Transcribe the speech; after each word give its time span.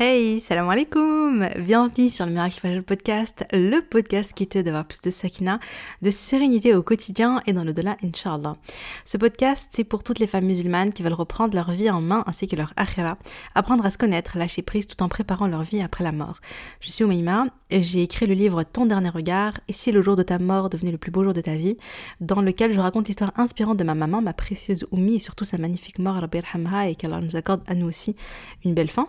Hey, 0.00 0.40
salam 0.40 0.70
alaikum 0.70 1.46
Bienvenue 1.58 2.08
sur 2.08 2.24
le 2.24 2.32
Miracle 2.32 2.82
Podcast, 2.82 3.44
le 3.52 3.80
podcast 3.80 4.32
qui 4.32 4.46
t'aide 4.46 4.64
d'avoir 4.64 4.86
plus 4.86 5.02
de 5.02 5.10
sakina, 5.10 5.60
de 6.00 6.10
sérénité 6.10 6.74
au 6.74 6.82
quotidien 6.82 7.42
et 7.46 7.52
dans 7.52 7.62
le 7.62 7.74
delà, 7.74 7.98
Inch'Allah. 8.02 8.56
Ce 9.04 9.18
podcast, 9.18 9.68
c'est 9.70 9.84
pour 9.84 10.02
toutes 10.02 10.18
les 10.18 10.26
femmes 10.26 10.46
musulmanes 10.46 10.94
qui 10.94 11.02
veulent 11.02 11.12
reprendre 11.12 11.54
leur 11.54 11.72
vie 11.72 11.90
en 11.90 12.00
main 12.00 12.24
ainsi 12.26 12.48
que 12.48 12.56
leur 12.56 12.72
akhira, 12.78 13.18
apprendre 13.54 13.84
à 13.84 13.90
se 13.90 13.98
connaître, 13.98 14.38
lâcher 14.38 14.62
prise 14.62 14.86
tout 14.86 15.02
en 15.02 15.10
préparant 15.10 15.46
leur 15.46 15.62
vie 15.62 15.82
après 15.82 16.04
la 16.04 16.12
mort. 16.12 16.40
Je 16.80 16.88
suis 16.90 17.04
Oumaima 17.04 17.48
j'ai 17.70 18.02
écrit 18.02 18.26
le 18.26 18.34
livre 18.34 18.62
Ton 18.62 18.86
dernier 18.86 19.10
regard 19.10 19.60
et 19.68 19.74
si 19.74 19.92
le 19.92 20.00
jour 20.00 20.16
de 20.16 20.22
ta 20.22 20.38
mort 20.38 20.70
devenait 20.70 20.92
le 20.92 20.98
plus 20.98 21.10
beau 21.10 21.22
jour 21.22 21.34
de 21.34 21.42
ta 21.42 21.54
vie, 21.54 21.76
dans 22.22 22.40
lequel 22.40 22.72
je 22.72 22.80
raconte 22.80 23.08
l'histoire 23.08 23.32
inspirante 23.36 23.76
de 23.76 23.84
ma 23.84 23.94
maman, 23.94 24.22
ma 24.22 24.32
précieuse 24.32 24.86
Oumi 24.90 25.16
et 25.16 25.20
surtout 25.20 25.44
sa 25.44 25.58
magnifique 25.58 25.98
mort, 25.98 26.14
Rabbi 26.14 26.40
et 26.88 26.94
qu'Allah 26.96 27.20
nous 27.20 27.36
accorde 27.36 27.60
à 27.66 27.74
nous 27.74 27.86
aussi 27.86 28.16
une 28.64 28.72
belle 28.72 28.90
fin. 28.90 29.06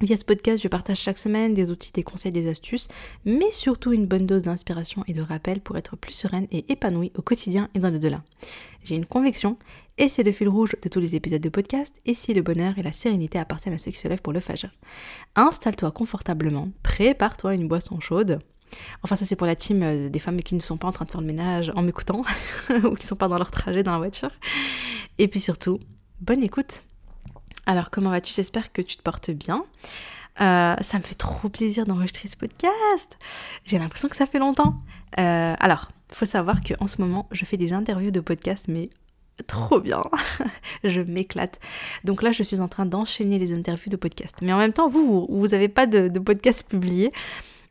Via 0.00 0.16
ce 0.16 0.24
podcast, 0.24 0.60
je 0.60 0.66
partage 0.66 0.98
chaque 0.98 1.18
semaine 1.18 1.54
des 1.54 1.70
outils, 1.70 1.92
des 1.92 2.02
conseils, 2.02 2.32
des 2.32 2.48
astuces, 2.48 2.88
mais 3.24 3.50
surtout 3.52 3.92
une 3.92 4.06
bonne 4.06 4.26
dose 4.26 4.42
d'inspiration 4.42 5.04
et 5.06 5.12
de 5.12 5.22
rappel 5.22 5.60
pour 5.60 5.78
être 5.78 5.96
plus 5.96 6.12
sereine 6.12 6.48
et 6.50 6.70
épanouie 6.72 7.12
au 7.16 7.22
quotidien 7.22 7.68
et 7.74 7.78
dans 7.78 7.90
le 7.90 8.00
delà. 8.00 8.24
J'ai 8.82 8.96
une 8.96 9.06
conviction, 9.06 9.56
et 9.96 10.08
c'est 10.08 10.24
le 10.24 10.32
fil 10.32 10.48
rouge 10.48 10.74
de 10.82 10.88
tous 10.88 10.98
les 10.98 11.14
épisodes 11.14 11.40
de 11.40 11.48
podcast, 11.48 11.94
et 12.06 12.14
si 12.14 12.34
le 12.34 12.42
bonheur 12.42 12.76
et 12.76 12.82
la 12.82 12.90
sérénité 12.90 13.38
appartiennent 13.38 13.76
à 13.76 13.78
ceux 13.78 13.92
qui 13.92 13.98
se 13.98 14.08
lèvent 14.08 14.20
pour 14.20 14.32
le 14.32 14.40
fajr. 14.40 14.68
Installe-toi 15.36 15.92
confortablement, 15.92 16.70
prépare-toi 16.82 17.54
une 17.54 17.68
boisson 17.68 18.00
chaude. 18.00 18.40
Enfin, 19.04 19.14
ça 19.14 19.24
c'est 19.24 19.36
pour 19.36 19.46
la 19.46 19.54
team 19.54 19.82
euh, 19.84 20.08
des 20.08 20.18
femmes 20.18 20.42
qui 20.42 20.56
ne 20.56 20.60
sont 20.60 20.76
pas 20.76 20.88
en 20.88 20.92
train 20.92 21.04
de 21.04 21.10
faire 21.12 21.20
le 21.20 21.26
ménage 21.28 21.70
en 21.76 21.82
m'écoutant, 21.82 22.22
ou 22.70 22.94
qui 22.96 23.04
ne 23.04 23.08
sont 23.08 23.16
pas 23.16 23.28
dans 23.28 23.38
leur 23.38 23.52
trajet 23.52 23.84
dans 23.84 23.92
la 23.92 23.98
voiture. 23.98 24.32
Et 25.18 25.28
puis 25.28 25.38
surtout, 25.38 25.78
bonne 26.20 26.42
écoute 26.42 26.82
alors 27.66 27.90
comment 27.90 28.10
vas-tu? 28.10 28.34
J'espère 28.34 28.72
que 28.72 28.82
tu 28.82 28.96
te 28.96 29.02
portes 29.02 29.30
bien. 29.30 29.64
Euh, 30.40 30.74
ça 30.80 30.98
me 30.98 31.02
fait 31.02 31.14
trop 31.14 31.48
plaisir 31.48 31.86
d'enregistrer 31.86 32.28
ce 32.28 32.36
podcast. 32.36 33.18
J'ai 33.64 33.78
l'impression 33.78 34.08
que 34.08 34.16
ça 34.16 34.26
fait 34.26 34.38
longtemps. 34.38 34.82
Euh, 35.18 35.54
alors, 35.58 35.90
faut 36.12 36.24
savoir 36.24 36.60
qu'en 36.62 36.86
ce 36.86 37.00
moment, 37.00 37.28
je 37.30 37.44
fais 37.44 37.56
des 37.56 37.72
interviews 37.72 38.10
de 38.10 38.20
podcast, 38.20 38.66
mais 38.68 38.90
trop 39.46 39.80
bien. 39.80 40.02
je 40.84 41.00
m'éclate. 41.00 41.60
Donc 42.04 42.22
là, 42.22 42.32
je 42.32 42.42
suis 42.42 42.60
en 42.60 42.68
train 42.68 42.86
d'enchaîner 42.86 43.38
les 43.38 43.52
interviews 43.52 43.90
de 43.90 43.96
podcast. 43.96 44.36
Mais 44.42 44.52
en 44.52 44.58
même 44.58 44.72
temps, 44.72 44.88
vous, 44.88 45.26
vous 45.30 45.48
n'avez 45.48 45.68
pas 45.68 45.86
de, 45.86 46.08
de 46.08 46.18
podcast 46.18 46.66
publié. 46.68 47.12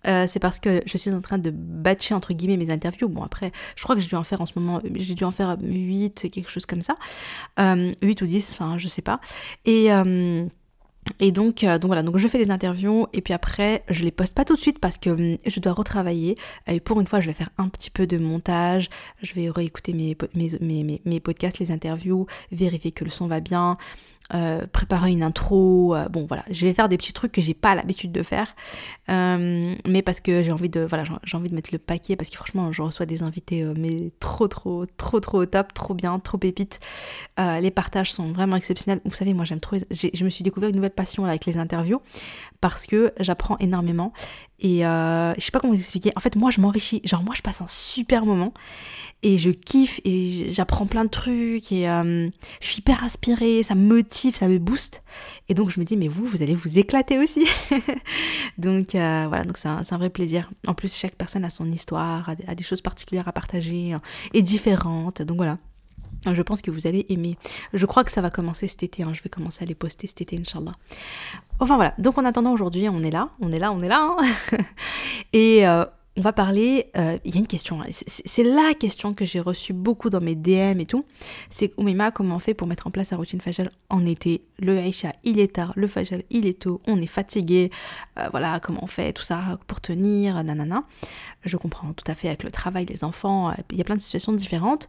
Euh, 0.08 0.26
c'est 0.28 0.40
parce 0.40 0.59
que 0.59 0.82
je 0.86 0.98
suis 0.98 1.12
en 1.12 1.22
train 1.22 1.38
de 1.38 1.52
batcher 1.52 2.14
entre 2.14 2.34
guillemets 2.34 2.58
mes 2.58 2.72
interviews. 2.72 3.09
Bon 3.09 3.23
après, 3.23 3.52
je 3.76 3.84
crois 3.84 3.96
que 3.96 4.02
j'ai 4.02 4.08
dû 4.08 4.16
en 4.16 4.23
faire 4.23 4.42
en 4.42 4.45
ce 4.45 4.58
moment, 4.58 4.82
j'ai 4.95 5.16
dû 5.16 5.23
en 5.23 5.32
faire 5.32 5.58
8, 5.62 6.30
quelque 6.32 6.50
chose 6.50 6.66
comme 6.66 6.82
ça. 6.82 6.95
Euh, 7.60 7.94
8 8.02 8.22
ou 8.22 8.26
10, 8.26 8.52
enfin 8.54 8.78
je 8.78 8.88
sais 8.88 9.02
pas. 9.02 9.20
Et... 9.66 9.92
Euh, 9.92 10.45
et 11.20 11.32
donc, 11.32 11.64
euh, 11.64 11.78
donc 11.78 11.90
voilà, 11.90 12.02
donc 12.02 12.18
je 12.18 12.28
fais 12.28 12.44
des 12.44 12.52
interviews 12.52 13.08
et 13.14 13.22
puis 13.22 13.34
après 13.34 13.84
je 13.90 14.04
les 14.04 14.12
poste 14.12 14.34
pas 14.34 14.45
tout 14.45 14.56
de 14.56 14.60
suite 14.60 14.80
parce 14.80 14.98
que 14.98 15.10
hum, 15.10 15.38
je 15.45 15.60
dois 15.60 15.73
retravailler. 15.73 16.38
Et 16.67 16.80
pour 16.80 17.00
une 17.02 17.08
fois, 17.08 17.20
je 17.20 17.28
vais 17.28 17.34
faire 17.34 17.50
un 17.58 17.70
petit 17.70 17.90
peu 17.90 18.08
de 18.08 18.17
montage, 18.17 18.90
je 19.22 19.34
vais 19.34 19.50
réécouter 19.50 19.94
mes, 19.94 20.17
mes, 20.34 20.50
mes, 20.62 21.02
mes 21.04 21.20
podcasts, 21.20 21.60
les 21.60 21.72
interviews, 21.72 22.26
vérifier 22.52 22.92
que 22.92 23.04
le 23.04 23.10
son 23.10 23.28
va 23.28 23.40
bien, 23.40 23.78
euh, 24.34 24.66
préparer 24.72 25.12
une 25.12 25.22
intro. 25.22 25.94
Euh, 25.96 26.08
bon 26.08 26.26
voilà, 26.26 26.46
je 26.50 26.66
vais 26.66 26.74
faire 26.74 26.88
des 26.88 26.98
petits 26.98 27.12
trucs 27.12 27.34
que 27.34 27.42
j'ai 27.42 27.54
pas 27.54 27.76
l'habitude 27.76 28.12
de 28.12 28.24
faire, 28.24 28.56
euh, 29.10 29.76
mais 29.86 30.02
parce 30.02 30.22
que 30.22 30.42
j'ai 30.42 30.52
envie 30.52 30.70
de 30.70 30.80
voilà 30.82 31.04
j'ai 31.24 31.38
envie 31.38 31.50
de 31.50 31.56
mettre 31.56 31.72
le 31.74 31.78
paquet 31.78 32.16
parce 32.16 32.30
que 32.30 32.38
franchement 32.38 32.72
je 32.72 32.82
reçois 32.82 33.06
des 33.06 33.22
invités 33.22 33.64
mais 33.78 34.12
trop 34.20 34.48
trop 34.48 34.86
trop 34.98 35.20
trop 35.20 35.40
au 35.40 35.46
top, 35.46 35.74
trop 35.74 35.94
bien, 35.94 36.18
trop 36.20 36.38
pépites. 36.38 36.80
les 37.38 37.72
partages 37.72 38.12
sont 38.12 38.32
vraiment 38.32 38.56
exceptionnels. 38.56 39.02
Vous 39.04 39.16
savez 39.16 39.34
moi 39.34 39.44
j'aime 39.46 39.60
trop. 39.60 39.78
Je 39.92 40.24
me 40.24 40.30
suis 40.30 40.44
découvert 40.44 40.70
une 40.70 40.76
nouvelle 40.78 40.92
passion 40.92 41.24
là, 41.24 41.32
avec 41.32 41.46
les 41.46 41.58
interviews 41.58 42.02
parce 42.62 42.86
que 42.86 43.14
j'apprends 43.20 43.58
énormément 43.58 44.14
et 44.64 44.80
je 44.80 45.33
sais 45.39 45.52
pas 45.52 45.59
comment 45.59 45.73
vous 45.73 45.80
expliquer. 45.80 46.11
En 46.16 46.19
fait 46.19 46.36
moi 46.36 46.50
je 46.50 46.61
m'enrichis, 46.61 47.02
genre 47.03 47.23
moi 47.23 47.36
je 47.36 47.42
passe 47.42 47.61
un 47.61 47.67
super 47.67 48.25
moment 48.25 48.53
et 49.23 49.38
je 49.38 49.50
kiffe 49.50 50.02
et 50.04 50.52
j'apprends 50.52 50.86
plein 50.86 51.05
de 51.05 51.10
trucs 51.10 51.71
et 51.71 51.89
euh, 51.89 52.30
je 52.60 52.67
suis 52.67 52.80
hyper 52.80 53.04
inspirée, 53.04 53.64
ça 53.64 53.73
me 53.73 53.88
motive, 53.88 54.36
ça 54.36 54.48
me 54.48 54.60
booste. 54.60 55.02
Et 55.48 55.54
donc 55.54 55.70
je 55.70 55.80
me 55.80 55.86
dis 55.86 55.95
mais 55.98 56.10
vous, 56.10 56.26
vous 56.26 56.43
allez 56.43 56.54
vous 56.54 56.77
éclater 56.77 57.17
aussi. 57.17 57.48
donc 58.58 58.95
euh, 58.95 59.26
voilà, 59.27 59.45
donc 59.45 59.58
c'est 59.58 59.70
un, 59.70 59.82
un, 59.89 59.98
vrai 59.98 60.10
plaisir. 60.10 60.52
En 60.67 60.73
plus 60.73 60.93
chaque 60.93 61.15
personne 61.15 61.45
a 61.45 61.49
son 61.49 61.71
histoire, 61.71 62.30
a, 62.48 62.55
des 62.55 62.64
choses 62.64 62.82
particulières 62.82 63.27
à 63.27 63.32
partager 63.32 63.93
euh, 63.93 63.99
et 64.33 64.42
différentes. 64.42 65.21
Donc 65.21 65.38
voilà. 65.38 65.58
Je 66.32 66.42
pense 66.42 66.61
que 66.61 66.72
vous 66.72 66.88
allez 66.88 67.06
aimer. 67.10 67.38
Je 67.73 67.86
crois 67.86 68.04
que 68.04 68.11
ça 68.11 68.22
va 68.22 68.30
commencer 68.30 68.67
cet 68.67 68.84
été. 68.84 69.04
Hein. 69.04 69.14
Je 69.14 69.22
vais 69.22 69.30
commencer 69.30 69.64
à 69.64 69.66
les 69.66 69.76
poster 69.76 70.08
cet 70.08 70.22
été, 70.22 70.38
Inch'Allah. 70.38 70.72
Enfin 71.60 71.76
voilà. 71.76 71.94
Donc 71.98 72.17
en 72.17 72.26
attendant 72.26 72.54
aujourd'hui, 72.54 72.88
on 72.89 73.04
est 73.04 73.11
là. 73.11 73.30
On 73.42 73.52
est 73.52 73.60
là, 73.60 73.72
on 73.72 73.82
est 73.82 73.89
là. 73.89 74.16
Hein. 74.17 74.58
et 75.33 75.66
on 76.16 76.22
va 76.22 76.32
parler, 76.32 76.92
euh, 76.96 77.18
il 77.26 77.34
y 77.34 77.38
a 77.38 77.40
une 77.40 77.48
question, 77.48 77.82
hein. 77.82 77.88
c'est 77.90 78.44
la 78.44 78.76
question 78.76 79.16
que 79.16 79.26
j'ai 79.26 79.40
reçue 79.40 79.74
beaucoup 79.74 80.12
dans 80.12 80.22
mes 80.22 80.36
DM 80.36 80.80
et 80.80 80.86
tout, 80.86 81.06
c'est 81.50 81.74
Oumima, 81.78 82.12
comment 82.12 82.36
on 82.36 82.40
fait 82.40 82.54
pour 82.54 82.68
mettre 82.68 82.86
en 82.86 82.92
place 82.92 83.10
la 83.12 83.18
routine 83.18 83.42
Fajal 83.42 83.72
en 83.90 84.06
été? 84.06 84.44
Le 84.60 84.78
Aïcha, 84.78 85.14
il 85.24 85.40
est 85.40 85.54
tard, 85.54 85.74
le 85.76 85.88
Fajal, 85.88 86.24
il 86.30 86.46
est 86.46 86.60
tôt, 86.60 86.82
on 86.86 87.02
est 87.02 87.08
fatigué, 87.08 87.72
euh, 88.20 88.28
voilà, 88.30 88.60
comment 88.60 88.84
on 88.84 88.88
fait, 88.88 89.12
tout 89.12 89.24
ça 89.24 89.58
pour 89.66 89.82
tenir, 89.82 90.44
nanana. 90.44 90.84
Je 91.46 91.58
comprends 91.58 91.94
tout 91.94 92.10
à 92.10 92.14
fait 92.14 92.28
avec 92.28 92.44
le 92.44 92.52
travail, 92.52 92.86
les 92.86 93.04
enfants, 93.04 93.50
euh, 93.50 93.54
il 93.72 93.80
y 93.80 93.82
a 93.82 93.84
plein 93.84 93.95
de 93.95 94.02
situations 94.02 94.34
différentes. 94.34 94.88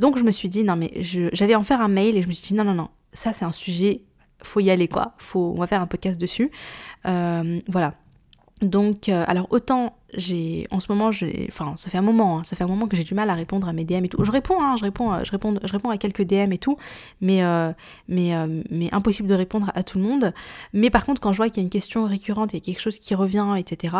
Donc 0.00 0.18
je 0.18 0.24
me 0.24 0.32
suis 0.32 0.48
dit, 0.48 0.64
non 0.64 0.74
mais 0.74 0.90
j'allais 1.02 1.54
en 1.54 1.62
faire 1.62 1.82
un 1.82 1.88
mail 1.88 2.16
et 2.16 2.22
je 2.22 2.26
me 2.26 2.32
suis 2.32 2.48
dit, 2.48 2.54
non, 2.54 2.64
non, 2.64 2.74
non, 2.74 2.88
ça 3.12 3.32
c'est 3.32 3.44
un 3.44 3.52
sujet, 3.52 4.02
faut 4.42 4.58
y 4.58 4.70
aller 4.70 4.88
quoi, 4.88 5.14
faut, 5.18 5.54
on 5.56 5.60
va 5.60 5.68
faire 5.68 5.80
un 5.80 5.86
podcast 5.86 6.20
dessus. 6.20 6.50
voilà. 7.04 7.94
Donc, 8.62 9.08
alors 9.08 9.48
autant 9.50 9.96
en 10.70 10.80
ce 10.80 10.92
moment 10.92 11.10
j'ai 11.12 11.46
enfin 11.48 11.74
ça 11.76 11.90
fait 11.90 11.98
un 11.98 12.02
moment 12.02 12.38
hein, 12.38 12.44
ça 12.44 12.56
fait 12.56 12.64
un 12.64 12.68
moment 12.68 12.86
que 12.86 12.96
j'ai 12.96 13.04
du 13.04 13.14
mal 13.14 13.30
à 13.30 13.34
répondre 13.34 13.68
à 13.68 13.72
mes 13.72 13.84
DM 13.84 14.04
et 14.04 14.08
tout. 14.08 14.22
Je 14.24 14.30
réponds 14.30 14.60
hein, 14.60 14.76
je 14.76 14.84
réponds 14.84 15.24
je 15.24 15.30
réponds 15.30 15.54
je 15.62 15.72
réponds 15.72 15.90
à 15.90 15.98
quelques 15.98 16.22
DM 16.22 16.52
et 16.52 16.58
tout 16.58 16.76
mais 17.20 17.44
euh, 17.44 17.72
euh, 18.10 18.62
mais 18.70 18.92
impossible 18.92 19.28
de 19.28 19.34
répondre 19.34 19.70
à 19.74 19.82
tout 19.82 19.98
le 19.98 20.04
monde. 20.04 20.32
Mais 20.72 20.90
par 20.90 21.04
contre 21.04 21.20
quand 21.20 21.32
je 21.32 21.38
vois 21.38 21.48
qu'il 21.48 21.58
y 21.58 21.60
a 21.60 21.64
une 21.64 21.70
question 21.70 22.04
récurrente 22.06 22.52
il 22.52 22.56
y 22.56 22.58
a 22.58 22.64
quelque 22.64 22.80
chose 22.80 22.98
qui 22.98 23.14
revient 23.14 23.54
etc 23.56 23.96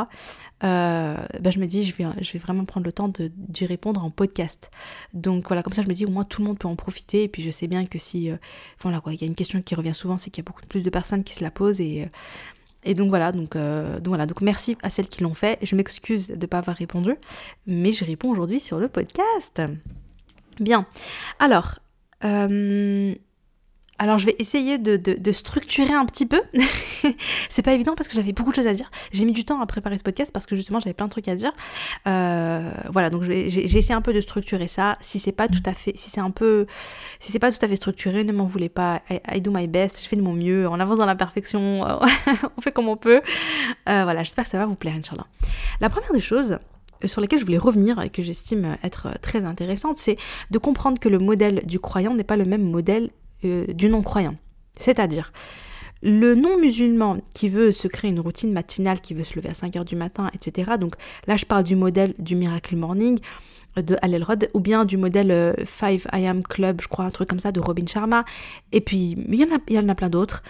euh, 0.62 1.16
bah, 1.40 1.50
je 1.50 1.58
me 1.58 1.66
dis 1.66 1.84
je 1.84 1.94
vais 1.94 2.04
je 2.20 2.32
vais 2.32 2.38
vraiment 2.38 2.64
prendre 2.64 2.86
le 2.86 2.92
temps 2.92 3.08
de 3.08 3.30
d'y 3.36 3.66
répondre 3.66 4.04
en 4.04 4.10
podcast. 4.10 4.70
Donc 5.12 5.48
voilà 5.48 5.62
comme 5.62 5.72
ça 5.72 5.82
je 5.82 5.88
me 5.88 5.94
dis 5.94 6.06
au 6.06 6.10
moins 6.10 6.24
tout 6.24 6.42
le 6.42 6.48
monde 6.48 6.58
peut 6.58 6.68
en 6.68 6.76
profiter 6.76 7.24
et 7.24 7.28
puis 7.28 7.42
je 7.42 7.50
sais 7.50 7.66
bien 7.66 7.86
que 7.86 7.98
si 7.98 8.30
voilà 8.80 9.00
quoi 9.00 9.12
il 9.12 9.20
y 9.20 9.24
a 9.24 9.26
une 9.26 9.34
question 9.34 9.60
qui 9.62 9.74
revient 9.74 9.94
souvent 9.94 10.16
c'est 10.16 10.30
qu'il 10.30 10.42
y 10.42 10.46
a 10.46 10.48
beaucoup 10.48 10.66
plus 10.66 10.82
de 10.82 10.90
personnes 10.90 11.24
qui 11.24 11.34
se 11.34 11.42
la 11.42 11.50
posent 11.50 11.80
et 11.80 12.08
et 12.84 12.94
donc 12.94 13.08
voilà, 13.08 13.32
donc, 13.32 13.56
euh, 13.56 13.96
donc 13.96 14.08
voilà, 14.08 14.26
donc 14.26 14.40
merci 14.40 14.76
à 14.82 14.90
celles 14.90 15.08
qui 15.08 15.22
l'ont 15.22 15.34
fait. 15.34 15.58
Je 15.62 15.74
m'excuse 15.74 16.28
de 16.28 16.34
ne 16.34 16.46
pas 16.46 16.58
avoir 16.58 16.76
répondu, 16.76 17.14
mais 17.66 17.92
je 17.92 18.04
réponds 18.04 18.30
aujourd'hui 18.30 18.60
sur 18.60 18.78
le 18.78 18.88
podcast. 18.88 19.62
Bien. 20.60 20.86
Alors, 21.38 21.80
euh, 22.24 23.14
alors 23.98 24.18
je 24.18 24.26
vais 24.26 24.34
essayer 24.38 24.78
de, 24.78 25.32
structurer 25.32 25.92
un 25.92 26.04
petit 26.04 26.26
peu. 26.26 26.42
c'est 27.48 27.62
pas 27.62 27.72
évident 27.72 27.94
parce 27.94 28.08
que 28.08 28.14
j'avais 28.14 28.32
beaucoup 28.32 28.50
de 28.50 28.56
choses 28.56 28.66
à 28.66 28.74
dire. 28.74 28.90
J'ai 29.12 29.24
mis 29.24 29.32
du 29.32 29.44
temps 29.44 29.60
à 29.60 29.66
préparer 29.66 29.96
ce 29.98 30.02
podcast 30.02 30.30
parce 30.32 30.46
que 30.46 30.56
justement 30.56 30.80
j'avais 30.80 30.94
plein 30.94 31.06
de 31.06 31.10
trucs 31.10 31.28
à 31.28 31.34
dire. 31.36 31.52
Euh, 32.06 32.70
voilà, 32.90 33.10
donc 33.10 33.22
j'ai 33.22 33.64
essayé 33.64 33.94
un 33.94 34.02
peu 34.02 34.12
de 34.12 34.20
structurer 34.20 34.66
ça. 34.66 34.96
Si 35.00 35.18
c'est 35.18 35.32
pas 35.32 35.48
tout 35.48 35.62
à 35.64 35.74
fait, 35.74 35.92
si 35.96 36.10
c'est 36.10 36.20
un 36.20 36.30
peu, 36.30 36.66
si 37.20 37.30
c'est 37.30 37.38
pas 37.38 37.52
tout 37.52 37.64
à 37.64 37.68
fait 37.68 37.76
structuré, 37.76 38.24
ne 38.24 38.32
m'en 38.32 38.46
voulez 38.46 38.68
pas. 38.68 39.02
I, 39.32 39.40
do 39.40 39.52
my 39.52 39.68
best, 39.68 40.02
je 40.02 40.08
fais 40.08 40.16
de 40.16 40.22
mon 40.22 40.32
mieux. 40.32 40.68
On 40.68 40.80
avance 40.80 40.98
dans 40.98 41.06
la 41.06 41.14
perfection, 41.14 41.82
on 42.56 42.60
fait 42.60 42.72
comme 42.72 42.88
on 42.88 42.96
peut. 42.96 43.20
Euh, 43.88 44.02
voilà, 44.04 44.24
j'espère 44.24 44.44
que 44.44 44.50
ça 44.50 44.58
va 44.58 44.66
vous 44.66 44.76
plaire, 44.76 44.94
Inch'Allah. 44.94 45.26
La 45.80 45.88
première 45.88 46.12
des 46.12 46.20
choses, 46.20 46.58
sur 47.04 47.20
lesquelles 47.20 47.38
je 47.38 47.44
voulais 47.44 47.58
revenir 47.58 48.00
et 48.00 48.10
que 48.10 48.22
j'estime 48.22 48.76
être 48.82 49.08
très 49.20 49.44
intéressante, 49.44 49.98
c'est 49.98 50.16
de 50.50 50.58
comprendre 50.58 50.98
que 50.98 51.08
le 51.08 51.18
modèle 51.18 51.60
du 51.64 51.78
croyant 51.78 52.14
n'est 52.14 52.24
pas 52.24 52.36
le 52.36 52.44
même 52.44 52.68
modèle 52.68 53.10
euh, 53.44 53.66
du 53.66 53.88
non-croyant. 53.88 54.36
C'est-à-dire, 54.76 55.32
le 56.02 56.34
non-musulman 56.34 57.18
qui 57.34 57.48
veut 57.48 57.72
se 57.72 57.88
créer 57.88 58.10
une 58.10 58.20
routine 58.20 58.52
matinale, 58.52 59.00
qui 59.00 59.14
veut 59.14 59.24
se 59.24 59.34
lever 59.36 59.48
à 59.48 59.52
5h 59.52 59.84
du 59.84 59.96
matin, 59.96 60.30
etc. 60.34 60.72
Donc 60.78 60.96
là, 61.26 61.36
je 61.36 61.46
parle 61.46 61.64
du 61.64 61.76
modèle 61.76 62.14
du 62.18 62.36
Miracle 62.36 62.76
Morning 62.76 63.18
de 63.76 63.96
Al 64.02 64.22
Rod 64.22 64.48
ou 64.54 64.60
bien 64.60 64.84
du 64.84 64.96
modèle 64.96 65.54
5 65.64 66.06
euh, 66.06 66.18
I 66.18 66.26
Am 66.26 66.42
Club, 66.42 66.80
je 66.82 66.88
crois, 66.88 67.04
un 67.04 67.10
truc 67.10 67.28
comme 67.28 67.40
ça, 67.40 67.52
de 67.52 67.60
Robin 67.60 67.86
Sharma. 67.86 68.24
Et 68.72 68.80
puis, 68.80 69.16
il 69.28 69.34
y 69.34 69.78
en 69.78 69.88
a, 69.88 69.94
plein 69.94 70.08
d'autres, 70.08 70.42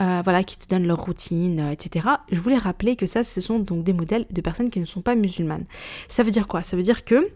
euh, 0.00 0.20
voilà, 0.24 0.42
qui 0.42 0.58
te 0.58 0.68
donnent 0.68 0.86
leur 0.86 1.00
routine, 1.00 1.68
etc. 1.70 2.08
Je 2.30 2.40
voulais 2.40 2.58
rappeler 2.58 2.96
que 2.96 3.06
ça, 3.06 3.24
ce 3.24 3.40
sont 3.40 3.58
donc 3.58 3.84
des 3.84 3.92
modèles 3.92 4.26
de 4.30 4.40
personnes 4.40 4.70
qui 4.70 4.80
ne 4.80 4.84
sont 4.84 5.02
pas 5.02 5.14
musulmanes. 5.14 5.64
Ça 6.08 6.22
veut 6.22 6.30
dire 6.30 6.48
quoi? 6.48 6.62
Ça 6.62 6.76
veut 6.76 6.82
dire 6.82 7.04
que 7.04 7.28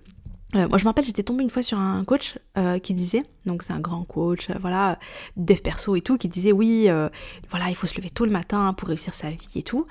euh, 0.54 0.68
moi, 0.68 0.78
je 0.78 0.84
me 0.84 0.88
rappelle, 0.88 1.04
j'étais 1.04 1.24
tombée 1.24 1.42
une 1.42 1.50
fois 1.50 1.62
sur 1.62 1.78
un 1.78 2.04
coach 2.04 2.38
euh, 2.56 2.78
qui 2.78 2.94
disait, 2.94 3.22
donc 3.46 3.64
c'est 3.64 3.72
un 3.72 3.80
grand 3.80 4.04
coach, 4.04 4.48
euh, 4.48 4.54
voilà, 4.60 4.96
dev 5.36 5.56
perso 5.56 5.96
et 5.96 6.02
tout, 6.02 6.18
qui 6.18 6.28
disait 6.28 6.52
oui, 6.52 6.88
voilà, 7.50 7.68
il 7.68 7.74
faut 7.74 7.88
se 7.88 7.96
lever 7.96 8.10
tôt 8.10 8.24
le 8.24 8.30
matin 8.30 8.72
pour 8.72 8.88
réussir 8.88 9.12
sa 9.12 9.30
vie 9.30 9.48
et 9.56 9.62
tout. 9.64 9.86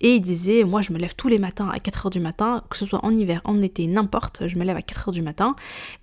Et 0.00 0.14
il 0.14 0.20
disait, 0.20 0.64
moi, 0.64 0.80
je 0.80 0.94
me 0.94 0.98
lève 0.98 1.14
tous 1.14 1.28
les 1.28 1.38
matins 1.38 1.68
à 1.68 1.76
4h 1.76 2.10
du 2.10 2.20
matin, 2.20 2.64
que 2.70 2.76
ce 2.78 2.86
soit 2.86 3.04
en 3.04 3.10
hiver, 3.10 3.42
en 3.44 3.60
été, 3.60 3.86
n'importe, 3.86 4.46
je 4.46 4.56
me 4.56 4.64
lève 4.64 4.78
à 4.78 4.80
4h 4.80 5.12
du 5.12 5.20
matin 5.20 5.54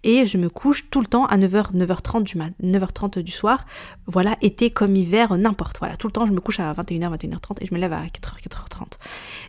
et 0.04 0.28
je 0.28 0.38
me 0.38 0.50
couche 0.50 0.90
tout 0.92 1.01
le 1.01 1.08
temps 1.08 1.25
à 1.25 1.38
9h, 1.38 1.74
9h30 1.74 2.24
du, 2.24 2.38
9h30 2.38 3.19
du 3.19 3.31
soir. 3.31 3.66
Voilà, 4.06 4.38
été 4.42 4.69
comme 4.69 4.96
hiver, 4.96 5.36
n'importe. 5.36 5.80
Voilà, 5.80 5.98
tout 5.98 6.08
le 6.08 6.13
temps, 6.13 6.28
je 6.28 6.31
me 6.31 6.42
couche 6.42 6.60
à 6.60 6.72
21h, 6.74 7.18
21h30 7.18 7.58
et 7.62 7.66
je 7.66 7.74
me 7.74 7.80
lève 7.80 7.94
à 7.94 8.04
4h, 8.04 8.48
4h30. 8.48 9.00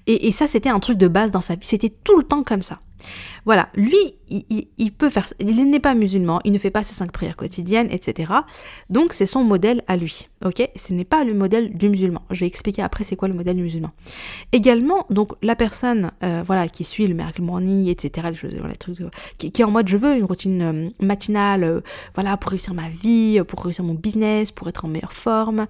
Et, 0.06 0.28
et 0.28 0.32
ça, 0.32 0.46
c'était 0.46 0.70
un 0.70 0.80
truc 0.80 0.96
de 0.96 1.08
base 1.08 1.30
dans 1.30 1.42
sa 1.42 1.56
vie, 1.56 1.66
c'était 1.66 1.90
tout 1.90 2.16
le 2.16 2.24
temps 2.24 2.42
comme 2.42 2.62
ça. 2.62 2.80
Voilà, 3.46 3.68
lui, 3.74 4.16
il, 4.28 4.92
peut 4.92 5.08
faire, 5.08 5.32
il 5.38 5.70
n'est 5.70 5.80
pas 5.80 5.94
musulman, 5.94 6.40
il 6.44 6.52
ne 6.52 6.58
fait 6.58 6.70
pas 6.70 6.82
ses 6.82 6.94
cinq 6.94 7.12
prières 7.12 7.36
quotidiennes, 7.36 7.88
etc. 7.90 8.32
Donc 8.90 9.12
c'est 9.12 9.26
son 9.26 9.44
modèle 9.44 9.82
à 9.86 9.96
lui, 9.96 10.28
ok? 10.44 10.68
Ce 10.74 10.92
n'est 10.92 11.04
pas 11.04 11.24
le 11.24 11.32
modèle 11.32 11.76
du 11.76 11.88
musulman. 11.88 12.22
Je 12.30 12.40
vais 12.40 12.46
expliquer 12.46 12.82
après 12.82 13.04
c'est 13.04 13.16
quoi 13.16 13.28
le 13.28 13.34
modèle 13.34 13.56
musulman. 13.56 13.92
Également, 14.52 15.06
donc 15.10 15.32
la 15.42 15.54
personne, 15.54 16.10
euh, 16.24 16.42
voilà, 16.44 16.68
qui 16.68 16.82
suit 16.82 17.06
le 17.06 17.14
miracle 17.14 17.42
morning, 17.42 17.86
etc. 17.86 18.28
Les 18.42 18.76
trucs, 18.76 18.98
qui, 19.38 19.46
est 19.46 19.64
en 19.64 19.70
mode 19.70 19.88
je 19.88 19.96
veux 19.96 20.16
une 20.16 20.24
routine 20.24 20.62
euh, 20.62 20.90
matinale, 21.00 21.64
euh, 21.64 21.80
voilà, 22.14 22.36
pour 22.36 22.50
réussir 22.50 22.74
ma 22.74 22.88
vie, 22.88 23.40
pour 23.46 23.62
réussir 23.62 23.84
mon 23.84 23.94
business, 23.94 24.50
pour 24.50 24.68
être 24.68 24.84
en 24.84 24.88
meilleure 24.88 25.12
forme, 25.12 25.66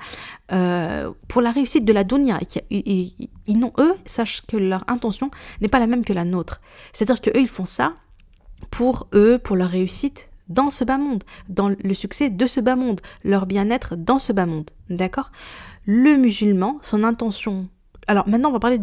pour 0.48 1.42
la 1.42 1.50
réussite 1.50 1.84
de 1.84 1.92
la 1.92 2.04
dunya. 2.04 2.38
Ils, 2.70 3.58
n'ont 3.58 3.72
eux, 3.78 3.94
sachent 4.06 4.42
que 4.46 4.56
leur 4.56 4.84
intention 4.88 5.30
n'est 5.60 5.68
pas 5.68 5.78
la 5.78 5.86
même 5.86 6.04
que 6.04 6.12
la 6.12 6.24
nôtre. 6.24 6.60
C'est-à-dire 6.92 7.20
que 7.20 7.30
eux 7.30 7.42
ils 7.42 7.48
font 7.48 7.65
ça 7.66 7.94
pour 8.70 9.08
eux, 9.14 9.38
pour 9.38 9.56
leur 9.56 9.68
réussite 9.68 10.30
dans 10.48 10.70
ce 10.70 10.84
bas 10.84 10.98
monde, 10.98 11.24
dans 11.48 11.68
le 11.68 11.94
succès 11.94 12.30
de 12.30 12.46
ce 12.46 12.60
bas 12.60 12.76
monde, 12.76 13.00
leur 13.24 13.46
bien-être 13.46 13.96
dans 13.96 14.18
ce 14.18 14.32
bas 14.32 14.46
monde. 14.46 14.70
D'accord? 14.90 15.30
Le 15.86 16.16
musulman, 16.16 16.78
son 16.82 17.04
intention. 17.04 17.68
Alors 18.06 18.28
maintenant, 18.28 18.50
on 18.50 18.52
va 18.52 18.60
parler 18.60 18.78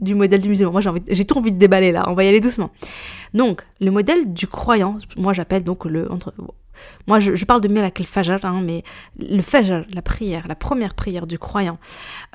du 0.00 0.14
modèle 0.14 0.40
du 0.40 0.48
musulman. 0.48 0.72
Moi, 0.72 0.80
j'ai, 1.08 1.24
tout 1.26 1.36
envie 1.36 1.52
de 1.52 1.58
déballer 1.58 1.92
là. 1.92 2.04
On 2.08 2.14
va 2.14 2.24
y 2.24 2.28
aller 2.28 2.40
doucement. 2.40 2.70
Donc, 3.34 3.62
le 3.80 3.90
modèle 3.90 4.32
du 4.32 4.46
croyant, 4.46 4.98
moi 5.16 5.32
j'appelle 5.32 5.64
donc 5.64 5.84
le. 5.84 6.08
Moi, 7.06 7.20
je, 7.20 7.44
parle 7.44 7.60
de 7.60 7.68
Milak 7.68 8.00
al-Fajr, 8.00 8.44
hein, 8.44 8.60
mais 8.64 8.82
le 9.18 9.42
Fajr, 9.42 9.84
la 9.92 10.02
prière, 10.02 10.48
la 10.48 10.56
première 10.56 10.94
prière 10.94 11.26
du 11.26 11.38
croyant. 11.38 11.78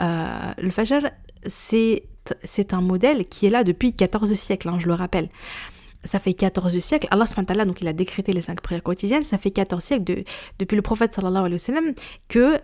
Euh, 0.02 0.28
le 0.58 0.70
Fajr, 0.70 1.10
c'est, 1.46 2.04
c'est 2.44 2.74
un 2.74 2.82
modèle 2.82 3.28
qui 3.28 3.48
est 3.48 3.50
là 3.50 3.64
depuis 3.64 3.94
14 3.94 4.34
siècles, 4.36 4.70
hein, 4.70 4.78
je 4.80 4.88
le 4.88 4.94
rappelle 4.94 5.30
ça 6.04 6.20
fait 6.20 6.34
14 6.34 6.78
siècles, 6.80 7.08
Allah 7.12 7.66
donc 7.66 7.82
il 7.82 7.88
a 7.88 7.94
décrété 7.94 8.34
les 8.34 8.42
cinq 8.42 8.62
prières 8.62 8.84
quotidiennes, 8.84 9.24
ça 9.24 9.38
fait 9.38 9.52
14 9.52 9.84
siècles 9.84 10.04
de, 10.04 10.24
depuis 10.58 10.76
le 10.76 10.82
prophète 10.82 11.14
sallallahu 11.14 11.46
alayhi 11.46 11.54
wa 11.54 11.58
sallam 11.58 11.94
que, 12.28 12.58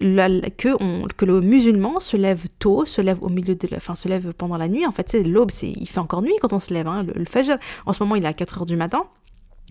que, 0.00 1.24
le 1.24 1.40
musulman 1.40 2.00
se 2.00 2.16
lève 2.16 2.46
tôt, 2.58 2.84
se 2.84 3.00
lève 3.00 3.22
au 3.22 3.28
milieu 3.28 3.54
de 3.54 3.68
enfin 3.76 3.94
se 3.94 4.08
lève 4.08 4.32
pendant 4.32 4.56
la 4.56 4.68
nuit, 4.68 4.86
en 4.86 4.92
fait 4.92 5.10
c'est 5.10 5.22
l'aube, 5.22 5.50
il 5.62 5.88
fait 5.88 6.00
encore 6.00 6.22
nuit 6.22 6.34
quand 6.40 6.52
on 6.52 6.58
se 6.58 6.72
lève, 6.72 6.88
hein, 6.88 7.04
le, 7.14 7.24
fajr, 7.24 7.58
en 7.86 7.92
ce 7.92 8.02
moment 8.02 8.16
il 8.16 8.24
est 8.24 8.28
à 8.28 8.32
4 8.32 8.58
heures 8.58 8.66
du 8.66 8.76
matin, 8.76 9.06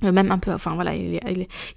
euh, 0.03 0.11
même 0.11 0.31
un 0.31 0.37
peu, 0.37 0.51
enfin 0.51 0.75
voilà, 0.75 0.93
il 0.95 1.15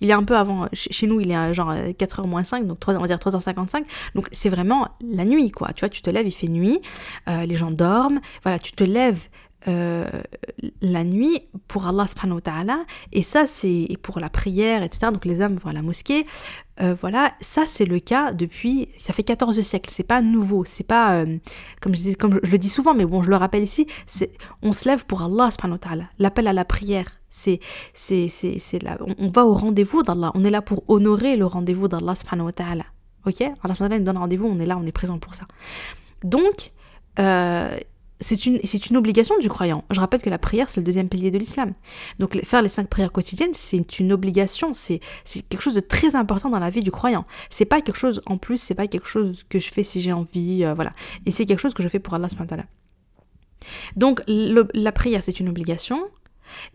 est, 0.00 0.12
un 0.12 0.22
peu 0.22 0.36
avant, 0.36 0.68
chez 0.72 1.06
nous 1.06 1.20
il 1.20 1.30
est 1.30 1.54
genre 1.54 1.72
4h 1.72 2.26
moins 2.26 2.42
5, 2.42 2.66
donc 2.66 2.80
3, 2.80 2.94
on 2.94 3.00
va 3.00 3.06
dire 3.06 3.18
3h55, 3.18 3.84
donc 4.14 4.28
c'est 4.32 4.48
vraiment 4.48 4.88
la 5.00 5.24
nuit 5.24 5.50
quoi, 5.50 5.72
tu 5.72 5.80
vois, 5.80 5.88
tu 5.88 6.02
te 6.02 6.10
lèves, 6.10 6.26
il 6.26 6.32
fait 6.32 6.48
nuit, 6.48 6.80
euh, 7.28 7.46
les 7.46 7.56
gens 7.56 7.70
dorment, 7.70 8.20
voilà, 8.42 8.58
tu 8.58 8.72
te 8.72 8.84
lèves 8.84 9.28
euh, 9.68 10.06
la 10.80 11.02
nuit 11.02 11.40
pour 11.66 11.88
Allah 11.88 12.06
subhanahu 12.06 12.40
ta'ala. 12.40 12.84
Et 13.12 13.22
ça 13.22 13.46
c'est 13.48 13.88
pour 14.00 14.20
la 14.20 14.30
prière 14.30 14.84
etc 14.84 15.10
donc 15.12 15.24
les 15.24 15.40
hommes 15.40 15.56
vont 15.56 15.70
à 15.70 15.72
la 15.72 15.82
mosquée. 15.82 16.24
Euh, 16.80 16.94
voilà. 17.00 17.32
Ça 17.40 17.64
c'est 17.66 17.84
le 17.84 17.98
cas 17.98 18.32
depuis 18.32 18.88
ça 18.96 19.12
fait 19.12 19.24
14 19.24 19.60
siècles. 19.60 19.90
C'est 19.92 20.04
pas 20.04 20.22
nouveau. 20.22 20.64
C'est 20.64 20.84
pas 20.84 21.16
euh, 21.16 21.38
comme 21.80 21.96
je 21.96 22.14
comme 22.14 22.38
je, 22.44 22.50
le 22.50 22.58
dis 22.58 22.68
souvent 22.68 22.94
mais 22.94 23.04
bon 23.04 23.22
je 23.22 23.30
le 23.30 23.36
rappelle 23.36 23.64
ici 23.64 23.88
on 24.62 24.72
se 24.72 24.88
lève 24.88 25.04
pour 25.06 25.22
Allah 25.22 25.50
subhanahu 25.50 25.80
ta'ala. 25.80 26.04
L'appel 26.20 26.46
à 26.46 26.52
la 26.52 26.64
prière 26.64 27.10
c'est 27.30 27.58
c'est 27.92 28.28
c'est 28.28 28.82
là. 28.82 28.98
On, 29.18 29.30
va 29.30 29.46
au 29.46 29.54
rendez-vous 29.54 30.04
d'Allah. 30.04 30.30
On 30.34 30.44
est 30.44 30.50
là 30.50 30.62
pour 30.62 30.84
honorer 30.88 31.36
le 31.36 31.44
rendez-vous 31.44 31.88
d'Allah 31.88 32.14
subhanahu 32.14 32.52
ta'ala. 32.52 32.84
Ok? 33.26 33.40
Allah 33.40 33.74
subhanahu 33.74 33.98
nous 33.98 34.04
donne 34.04 34.18
rendez-vous. 34.18 34.46
On 34.46 34.60
est 34.60 34.66
là 34.66 34.78
on 34.80 34.86
est 34.86 34.92
présent 34.92 35.18
pour 35.18 35.34
ça. 35.34 35.46
Donc 36.22 36.70
c'est 38.20 38.46
une, 38.46 38.58
c'est 38.64 38.86
une 38.86 38.96
obligation 38.96 39.38
du 39.38 39.48
croyant. 39.48 39.84
Je 39.90 40.00
rappelle 40.00 40.22
que 40.22 40.30
la 40.30 40.38
prière, 40.38 40.70
c'est 40.70 40.80
le 40.80 40.84
deuxième 40.84 41.08
pilier 41.08 41.30
de 41.30 41.38
l'islam. 41.38 41.74
Donc 42.18 42.42
faire 42.44 42.62
les 42.62 42.68
cinq 42.68 42.88
prières 42.88 43.12
quotidiennes, 43.12 43.52
c'est 43.52 43.98
une 43.98 44.12
obligation, 44.12 44.74
c'est, 44.74 45.00
c'est 45.24 45.42
quelque 45.42 45.62
chose 45.62 45.74
de 45.74 45.80
très 45.80 46.16
important 46.16 46.48
dans 46.48 46.58
la 46.58 46.70
vie 46.70 46.82
du 46.82 46.90
croyant. 46.90 47.26
C'est 47.50 47.64
pas 47.64 47.80
quelque 47.80 47.98
chose 47.98 48.22
en 48.26 48.38
plus, 48.38 48.58
c'est 48.58 48.74
pas 48.74 48.86
quelque 48.86 49.08
chose 49.08 49.44
que 49.48 49.58
je 49.58 49.70
fais 49.70 49.82
si 49.82 50.00
j'ai 50.00 50.12
envie, 50.12 50.64
euh, 50.64 50.74
voilà. 50.74 50.92
Et 51.26 51.30
c'est 51.30 51.44
quelque 51.44 51.60
chose 51.60 51.74
que 51.74 51.82
je 51.82 51.88
fais 51.88 51.98
pour 51.98 52.14
Allah 52.14 52.28
subhanahu 52.28 52.64
Donc 53.96 54.22
la 54.26 54.92
prière, 54.92 55.22
c'est 55.22 55.38
une 55.40 55.48
obligation. 55.48 56.08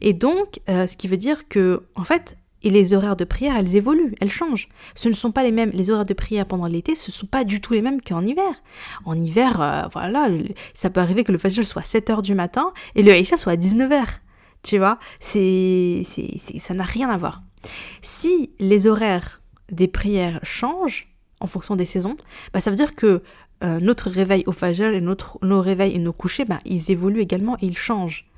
Et 0.01 0.13
donc, 0.13 0.59
euh, 0.69 0.85
ce 0.85 0.97
qui 0.97 1.07
veut 1.07 1.17
dire 1.17 1.47
que, 1.47 1.83
en 1.95 2.03
fait, 2.03 2.37
et 2.63 2.69
les 2.69 2.93
horaires 2.93 3.15
de 3.15 3.23
prière, 3.23 3.55
elles 3.57 3.75
évoluent, 3.75 4.13
elles 4.19 4.29
changent. 4.29 4.69
Ce 4.95 5.09
ne 5.09 5.13
sont 5.13 5.31
pas 5.31 5.43
les 5.43 5.51
mêmes, 5.51 5.71
les 5.71 5.89
horaires 5.89 6.05
de 6.05 6.13
prière 6.13 6.45
pendant 6.45 6.67
l'été, 6.67 6.95
ce 6.95 7.09
ne 7.09 7.13
sont 7.13 7.27
pas 7.27 7.43
du 7.43 7.61
tout 7.61 7.73
les 7.73 7.81
mêmes 7.81 8.01
qu'en 8.01 8.23
hiver. 8.23 8.51
En 9.05 9.19
hiver, 9.19 9.61
euh, 9.61 9.87
voilà, 9.91 10.29
ça 10.73 10.89
peut 10.89 10.99
arriver 10.99 11.23
que 11.23 11.31
le 11.31 11.37
Fajr 11.37 11.65
soit 11.65 11.81
à 11.81 11.85
7h 11.85 12.21
du 12.21 12.35
matin 12.35 12.73
et 12.95 13.03
le 13.03 13.11
Aïcha 13.11 13.37
soit 13.37 13.53
à 13.53 13.57
19h. 13.57 14.03
Tu 14.63 14.77
vois, 14.77 14.99
c'est, 15.19 16.03
c'est, 16.05 16.37
ça 16.59 16.73
n'a 16.73 16.83
rien 16.83 17.09
à 17.09 17.17
voir. 17.17 17.41
Si 18.01 18.51
les 18.59 18.87
horaires 18.87 19.41
des 19.71 19.87
prières 19.87 20.39
changent 20.43 21.07
en 21.39 21.47
fonction 21.47 21.75
des 21.75 21.85
saisons, 21.85 22.17
bah 22.53 22.59
ça 22.59 22.69
veut 22.69 22.75
dire 22.75 22.95
que 22.95 23.23
euh, 23.63 23.79
notre 23.79 24.09
réveil 24.09 24.43
au 24.47 24.51
Fajr 24.51 24.93
et 24.93 25.01
notre, 25.01 25.37
nos 25.43 25.61
réveils 25.61 25.95
et 25.95 25.99
nos 25.99 26.13
couchers, 26.13 26.45
bah, 26.45 26.59
ils 26.65 26.91
évoluent 26.91 27.21
également 27.21 27.57
et 27.57 27.65
ils 27.65 27.77
changent. 27.77 28.30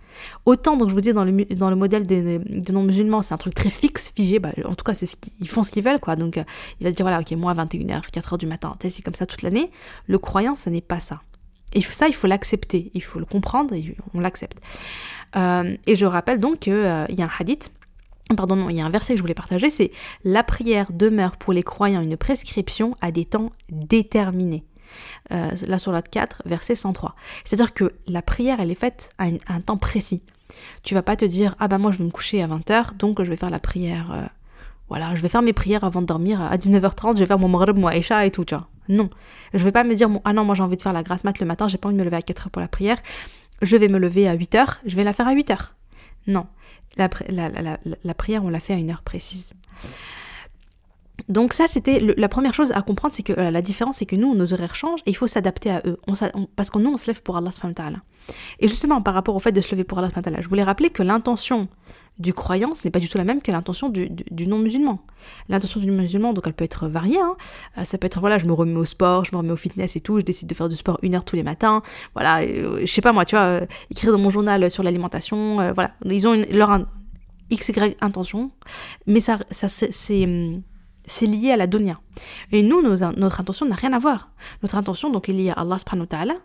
Autant, 0.45 0.77
donc 0.77 0.89
je 0.89 0.94
vous 0.94 1.01
dis, 1.01 1.13
dans 1.13 1.24
le, 1.24 1.45
dans 1.56 1.69
le 1.69 1.75
modèle 1.75 2.06
des, 2.06 2.39
non-musulmans, 2.71 3.21
c'est 3.21 3.33
un 3.33 3.38
truc 3.38 3.54
très 3.54 3.69
fixe, 3.69 4.12
figé, 4.15 4.39
bah, 4.39 4.51
en 4.65 4.75
tout 4.75 4.83
cas, 4.83 4.94
c'est 4.94 5.06
ce 5.06 5.15
qu'ils 5.15 5.50
font 5.50 5.63
ce 5.63 5.71
qu'ils 5.71 5.83
veulent, 5.83 6.00
quoi. 6.00 6.15
Donc, 6.15 6.38
euh, 6.38 6.44
il 6.80 6.86
va 6.86 6.92
dire, 6.92 7.04
voilà, 7.06 7.19
ok, 7.19 7.31
moi, 7.31 7.54
21h, 7.54 8.10
4h 8.12 8.38
du 8.38 8.48
matin, 8.48 8.75
c'est 8.81 9.01
comme 9.01 9.15
ça 9.15 9.25
toute 9.25 9.42
l'année. 9.42 9.71
Le 10.07 10.18
croyant, 10.18 10.56
ça 10.56 10.69
n'est 10.69 10.81
pas 10.81 11.00
ça. 11.00 11.21
Et 11.74 11.81
ça, 11.81 12.07
il 12.07 12.13
faut 12.13 12.27
l'accepter, 12.27 12.92
il 12.94 13.04
faut 13.04 13.19
le 13.19 13.25
comprendre, 13.25 13.74
et 13.74 13.95
on 14.13 14.19
l'accepte. 14.19 14.60
Euh, 15.36 15.75
et 15.88 15.95
je 15.95 16.06
rappelle 16.06 16.39
donc 16.39 16.59
qu'il 16.59 16.74
euh, 16.74 17.06
y 17.09 17.21
a 17.21 17.25
un 17.25 17.31
hadith 17.39 17.71
Pardon, 18.36 18.56
non, 18.56 18.69
il 18.69 18.77
y 18.77 18.81
a 18.81 18.86
un 18.86 18.89
verset 18.89 19.13
que 19.13 19.18
je 19.18 19.21
voulais 19.21 19.33
partager, 19.33 19.69
c'est 19.69 19.92
La 20.24 20.44
prière 20.44 20.92
demeure 20.92 21.38
pour 21.38 21.54
les 21.54 21.63
croyants 21.63 22.01
une 22.01 22.18
prescription 22.18 22.95
à 23.01 23.12
des 23.12 23.25
temps 23.25 23.51
déterminés 23.69 24.63
euh, 25.31 25.51
la 25.66 25.78
sourate 25.78 26.10
4, 26.10 26.44
verset 26.45 26.75
103. 26.75 27.16
C'est-à-dire 27.44 27.74
que 27.74 27.94
la 28.07 28.22
prière, 28.22 28.60
elle 28.60 28.72
est 28.72 28.75
faite 28.75 29.12
à, 29.18 29.25
un 29.48 29.62
temps 29.62 29.78
précis. 29.78 30.22
Tu 30.84 30.94
vas 30.94 31.01
pas 31.01 31.16
te 31.16 31.25
dire, 31.25 31.56
ah 31.60 31.68
bah 31.68 31.78
moi 31.78 31.92
je 31.92 31.98
vais 32.00 32.04
me 32.04 32.12
coucher 32.12 32.42
à 32.44 32.48
20h, 32.48 32.98
donc 32.98 33.22
je 33.24 33.30
vais 33.30 33.36
faire 33.36 33.50
la 33.50 33.60
prière. 33.60 34.12
Euh, 34.13 34.25
voilà, 34.90 35.16
je 35.16 35.22
vais 35.22 35.30
faire 35.30 35.42
mes 35.42 35.54
prières 35.54 35.84
avant 35.84 36.01
de 36.01 36.06
dormir 36.06 36.42
à 36.42 36.57
19h30, 36.57 37.16
je 37.16 37.19
vais 37.19 37.25
faire 37.25 37.40
mon 37.40 37.48
maghrib, 37.48 37.78
mon 37.78 37.90
aisha 37.90 38.25
et 38.25 38.31
tout, 38.31 38.45
tu 38.45 38.54
vois. 38.54 38.68
Non. 38.90 39.10
Je 39.54 39.63
vais 39.63 39.72
pas 39.72 39.84
me 39.84 39.95
dire, 39.95 40.10
ah 40.25 40.34
non, 40.34 40.44
moi 40.44 40.56
j'ai 40.56 40.63
envie 40.63 40.78
de 40.78 40.81
faire 40.81 40.94
la 40.94 41.04
grasse 41.04 41.24
mat 41.24 41.40
le 41.40 41.45
matin, 41.45 41.68
j'ai 41.68 41.78
pas 41.78 41.88
envie 41.88 41.95
de 41.95 42.00
me 42.00 42.06
lever 42.06 42.18
à 42.18 42.19
4h 42.19 42.50
pour 42.50 42.62
la 42.62 42.68
prière. 42.68 42.97
Je 43.62 43.78
vais 43.78 43.88
me 43.88 43.97
lever 43.97 44.28
à 44.28 44.35
8h, 44.35 44.80
je 44.85 44.95
vais 44.95 45.04
la 45.04 45.14
faire 45.14 45.28
à 45.28 45.33
8h. 45.33 45.57
Non. 46.28 46.47
La, 46.97 47.09
la, 47.30 47.80
la 48.04 48.14
prière, 48.14 48.44
on 48.45 48.50
la 48.50 48.59
fait 48.59 48.73
à 48.73 48.78
une 48.78 48.92
heure 48.92 49.02
précise. 49.02 49.54
Donc 51.30 51.53
ça, 51.53 51.68
c'était 51.68 51.99
la 51.99 52.30
première 52.30 52.53
chose 52.53 52.71
à 52.71 52.81
comprendre, 52.81 53.13
c'est 53.13 53.23
que 53.23 53.33
euh, 53.33 53.51
la 53.51 53.61
différence, 53.61 53.97
c'est 53.97 54.06
que 54.06 54.15
nous, 54.15 54.35
nos 54.35 54.53
horaires 54.53 54.75
changent 54.75 55.01
et 55.06 55.11
il 55.11 55.15
faut 55.15 55.27
s'adapter 55.27 55.71
à 55.71 55.81
eux. 55.85 55.97
parce 56.56 56.69
que 56.69 56.77
nous, 56.80 56.92
on 56.92 56.97
se 56.97 57.07
lève 57.07 57.21
pour 57.21 57.37
Allah 57.37 57.51
subhanahu 57.51 57.97
Et 58.59 58.68
justement, 58.68 59.01
par 59.01 59.13
rapport 59.13 59.35
au 59.35 59.39
fait 59.39 59.51
de 59.51 59.61
se 59.61 59.71
lever 59.71 59.83
pour 59.83 59.99
Allah 59.99 60.09
subhanahu 60.09 60.42
je 60.42 60.47
voulais 60.47 60.63
rappeler 60.63 60.89
que 60.89 61.03
l'intention 61.03 61.68
du 62.19 62.33
croyant, 62.33 62.75
ce 62.75 62.81
n'est 62.85 62.92
pas 62.92 62.99
du 62.99 63.09
tout 63.09 63.18
la 63.18 63.23
même 63.23 63.42
que 63.42 63.51
l'intention 63.51 63.89
du, 63.89 64.09
non-musulman. 64.47 64.99
L'intention 65.49 65.80
du 65.80 65.89
musulman, 65.89 66.33
donc 66.33 66.44
elle 66.45 66.53
peut 66.53 66.65
être 66.65 66.87
variée. 66.87 67.19
Hein. 67.19 67.35
Euh, 67.77 67.83
ça 67.83 67.97
peut 67.97 68.06
être, 68.06 68.19
voilà, 68.19 68.37
je 68.37 68.45
me 68.45 68.53
remets 68.53 68.77
au 68.77 68.85
sport, 68.85 69.25
je 69.25 69.31
me 69.31 69.37
remets 69.37 69.51
au 69.51 69.57
fitness 69.57 69.95
et 69.95 70.01
tout, 70.01 70.19
je 70.19 70.25
décide 70.25 70.47
de 70.47 70.53
faire 70.53 70.69
du 70.69 70.75
sport 70.75 70.99
une 71.01 71.15
heure 71.15 71.25
tous 71.25 71.35
les 71.35 71.44
matins. 71.44 71.81
Voilà, 72.13 72.42
euh, 72.42 72.81
je 72.81 72.85
sais 72.85 73.01
pas 73.01 73.13
moi, 73.13 73.25
tu 73.25 73.35
vois, 73.35 73.61
écrire 73.89 74.11
dans 74.11 74.19
mon 74.19 74.30
journal 74.30 74.69
sur 74.69 74.83
l'alimentation, 74.83 75.73
voilà. 75.73 75.92
Ils 76.06 76.27
ont 76.27 76.39
leur 76.51 76.85
x, 77.49 77.69
y 77.69 77.97
intention, 78.01 78.51
mais 79.07 79.19
ça, 79.19 79.39
ça 79.49 79.68
c'est 79.68 80.23
hum, 80.25 80.61
c'est 81.06 81.26
lié 81.26 81.52
à 81.52 81.57
la 81.57 81.68
dunya. 81.68 82.00
Et 82.52 82.64
nous, 82.64 82.81
notre 82.81 83.40
intention 83.40 83.66
n'a 83.66 83.76
rien 83.76 83.94
à 83.94 84.00
voir. 84.00 84.30
Notre 84.62 84.78
intention, 84.78 85.10
donc, 85.10 85.30
est 85.30 85.33
liée 85.33 85.50
à 85.50 85.54
Allah 85.54 85.78
subhanahu 85.78 86.07
wa. 86.12 86.36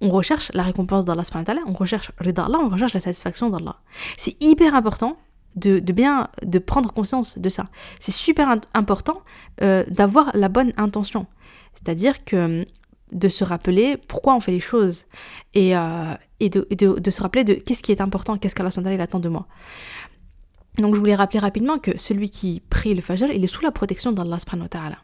On 0.00 0.10
recherche 0.10 0.50
la 0.54 0.62
récompense 0.62 1.04
d'Allah 1.04 1.24
subhanahu 1.24 1.46
wa 1.48 1.54
ta'ala, 1.54 1.62
on 1.66 1.74
recherche 1.74 2.10
rida 2.18 2.48
on 2.48 2.68
recherche 2.68 2.94
la 2.94 3.00
satisfaction 3.00 3.50
d'Allah. 3.50 3.76
C'est 4.16 4.36
hyper 4.42 4.74
important 4.74 5.18
de, 5.56 5.80
bien, 5.92 6.28
de 6.42 6.58
prendre 6.58 6.92
conscience 6.92 7.38
de 7.38 7.48
ça. 7.48 7.68
C'est 7.98 8.12
super 8.12 8.48
important 8.74 9.22
euh, 9.62 9.84
d'avoir 9.88 10.30
la 10.34 10.48
bonne 10.48 10.72
intention. 10.76 11.26
C'est-à-dire 11.74 12.24
que 12.24 12.66
de 13.12 13.28
se 13.28 13.44
rappeler 13.44 13.96
pourquoi 14.08 14.34
on 14.34 14.40
fait 14.40 14.52
les 14.52 14.60
choses 14.60 15.06
et, 15.54 15.76
euh, 15.76 16.14
de, 16.40 17.10
se 17.10 17.22
rappeler 17.22 17.44
de 17.44 17.54
qu'est-ce 17.54 17.82
qui 17.82 17.92
est 17.92 18.00
important, 18.00 18.36
qu'est-ce 18.36 18.54
qu'Allah 18.54 18.70
subhanahu 18.70 18.92
wa 18.92 18.96
ta'ala 18.96 19.04
attend 19.04 19.20
de 19.20 19.28
moi. 19.28 19.46
Donc 20.78 20.94
je 20.94 21.00
voulais 21.00 21.14
rappeler 21.14 21.38
rapidement 21.38 21.78
que 21.78 21.96
celui 21.96 22.30
qui 22.30 22.60
prie 22.68 22.94
le 22.94 23.00
Fajr, 23.00 23.30
il 23.32 23.42
est 23.42 23.48
sous 23.48 23.62
la 23.62 23.70
protection 23.70 24.12
d'Allah 24.12 24.38
subhanahu 24.38 24.68
ta'ala. 24.68 24.98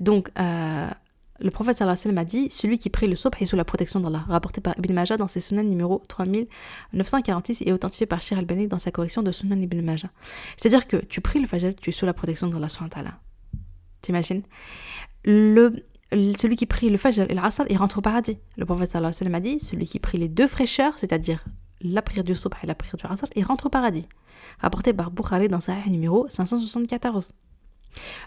Donc 0.00 0.30
euh, 0.38 0.88
le 1.38 1.50
prophète 1.50 1.78
sallallahu 1.78 1.98
alayhi 2.04 2.16
wa 2.16 2.20
a 2.20 2.24
dit 2.24 2.48
celui 2.50 2.78
qui 2.78 2.90
prie 2.90 3.06
le 3.06 3.16
Subh 3.16 3.34
est 3.40 3.46
sous 3.46 3.56
la 3.56 3.64
protection 3.64 4.00
d'Allah, 4.00 4.24
rapporté 4.28 4.60
par 4.60 4.74
Ibn 4.78 4.92
Majah 4.92 5.16
dans 5.16 5.28
ses 5.28 5.40
Sunan 5.40 5.62
numéro 5.62 6.02
3946 6.08 7.62
et 7.64 7.72
authentifié 7.72 8.06
par 8.06 8.20
Shir 8.20 8.38
al-Bani 8.38 8.68
dans 8.68 8.78
sa 8.78 8.90
correction 8.90 9.22
de 9.22 9.32
Sunan 9.32 9.60
Ibn 9.60 9.80
Majah. 9.80 10.10
C'est-à-dire 10.56 10.86
que 10.86 10.96
tu 10.96 11.20
pries 11.20 11.40
le 11.40 11.46
Fajr, 11.46 11.74
tu 11.80 11.90
es 11.90 11.92
sous 11.92 12.06
la 12.06 12.12
protection 12.12 12.48
d'Allah 12.48 12.68
subhanahu 12.68 12.90
ta'ala. 12.90 13.20
T'imagines? 14.02 14.42
Le, 15.24 15.84
celui 16.12 16.56
qui 16.56 16.66
prie 16.66 16.90
le 16.90 16.96
Fajr 16.96 17.26
et 17.28 17.34
l'Asr, 17.34 17.64
il 17.70 17.76
rentre 17.76 17.98
au 17.98 18.02
paradis. 18.02 18.38
Le 18.56 18.66
prophète 18.66 18.90
sallallahu 18.90 19.14
alayhi 19.20 19.32
wa 19.32 19.36
a 19.36 19.40
dit 19.40 19.60
celui 19.60 19.86
qui 19.86 19.98
prie 19.98 20.18
les 20.18 20.28
deux 20.28 20.46
fraîcheurs, 20.46 20.98
c'est-à-dire 20.98 21.44
la 21.80 22.02
prière 22.02 22.24
du 22.24 22.34
Subh 22.34 22.52
et 22.62 22.66
la 22.66 22.74
prière 22.74 22.96
du 22.96 23.06
Asr, 23.06 23.26
il 23.34 23.44
rentre 23.44 23.66
au 23.66 23.70
paradis 23.70 24.06
rapporté 24.58 24.92
par 24.92 25.10
Bukhari 25.10 25.48
dans 25.48 25.60
sa 25.60 25.74
numéro 25.86 26.26
574. 26.28 27.32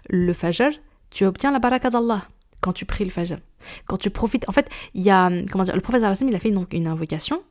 Le 0.09 0.33
Fajr, 0.33 0.69
tu 1.09 1.25
obtiens 1.25 1.51
la 1.51 1.59
baraka 1.59 1.89
d'Allah 1.89 2.23
quand 2.61 2.73
tu 2.73 2.85
pries 2.85 3.03
le 3.03 3.11
Fajr. 3.11 3.37
Quand 3.85 3.97
tu 3.97 4.09
profites, 4.09 4.47
en 4.47 4.51
fait, 4.51 4.69
il 4.93 5.01
y 5.01 5.09
a, 5.09 5.29
comment 5.51 5.63
dire, 5.63 5.75
le 5.75 5.81
prophète 5.81 6.03
il 6.21 6.35
a 6.35 6.39
fait 6.39 6.51
donc 6.51 6.73
une 6.73 6.87
invocation 6.87 7.43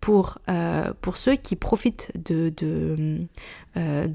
pour, 0.00 0.38
euh, 0.48 0.92
pour 1.00 1.16
ceux 1.16 1.36
qui 1.36 1.56
profitent 1.56 2.10
de, 2.14 2.52
de, 2.56 3.26
euh, 3.76 4.08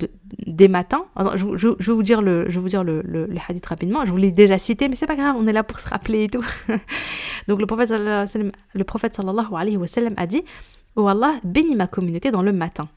des 0.45 0.67
matins. 0.67 1.05
je, 1.36 1.57
je, 1.57 1.67
vais 1.67 1.93
vous 1.93 2.03
dire, 2.03 2.22
le, 2.22 2.45
je 2.50 2.55
vais 2.55 2.62
vous 2.62 2.69
dire 2.69 2.84
le, 2.84 3.01
le, 3.03 3.29
hadith 3.48 3.65
rapidement. 3.65 4.03
Je 4.05 4.12
vous 4.12 4.17
l'ai 4.17 4.31
déjà 4.31 4.57
cité, 4.57 4.89
mais 4.89 4.95
c'est 4.95 5.05
pas 5.05 5.15
grave, 5.15 5.36
on 5.38 5.45
est 5.45 5.53
là 5.53 5.63
pour 5.63 5.79
se 5.79 5.88
rappeler 5.88 6.24
et 6.24 6.29
tout. 6.29 6.45
donc 7.48 7.60
le 7.60 7.67
prophète, 7.67 7.91
le 7.91 8.84
prophète 8.84 9.15
sallallahu 9.15 9.53
alayhi 9.55 9.77
wa 9.77 9.88
sallam 9.88 10.13
a 10.17 10.25
dit 10.25 10.43
Oh 10.95 11.07
Allah, 11.07 11.36
bénis 11.43 11.75
ma 11.75 11.88
communauté 11.88 12.31
dans 12.31 12.41
le 12.41 12.53
matin. 12.53 12.88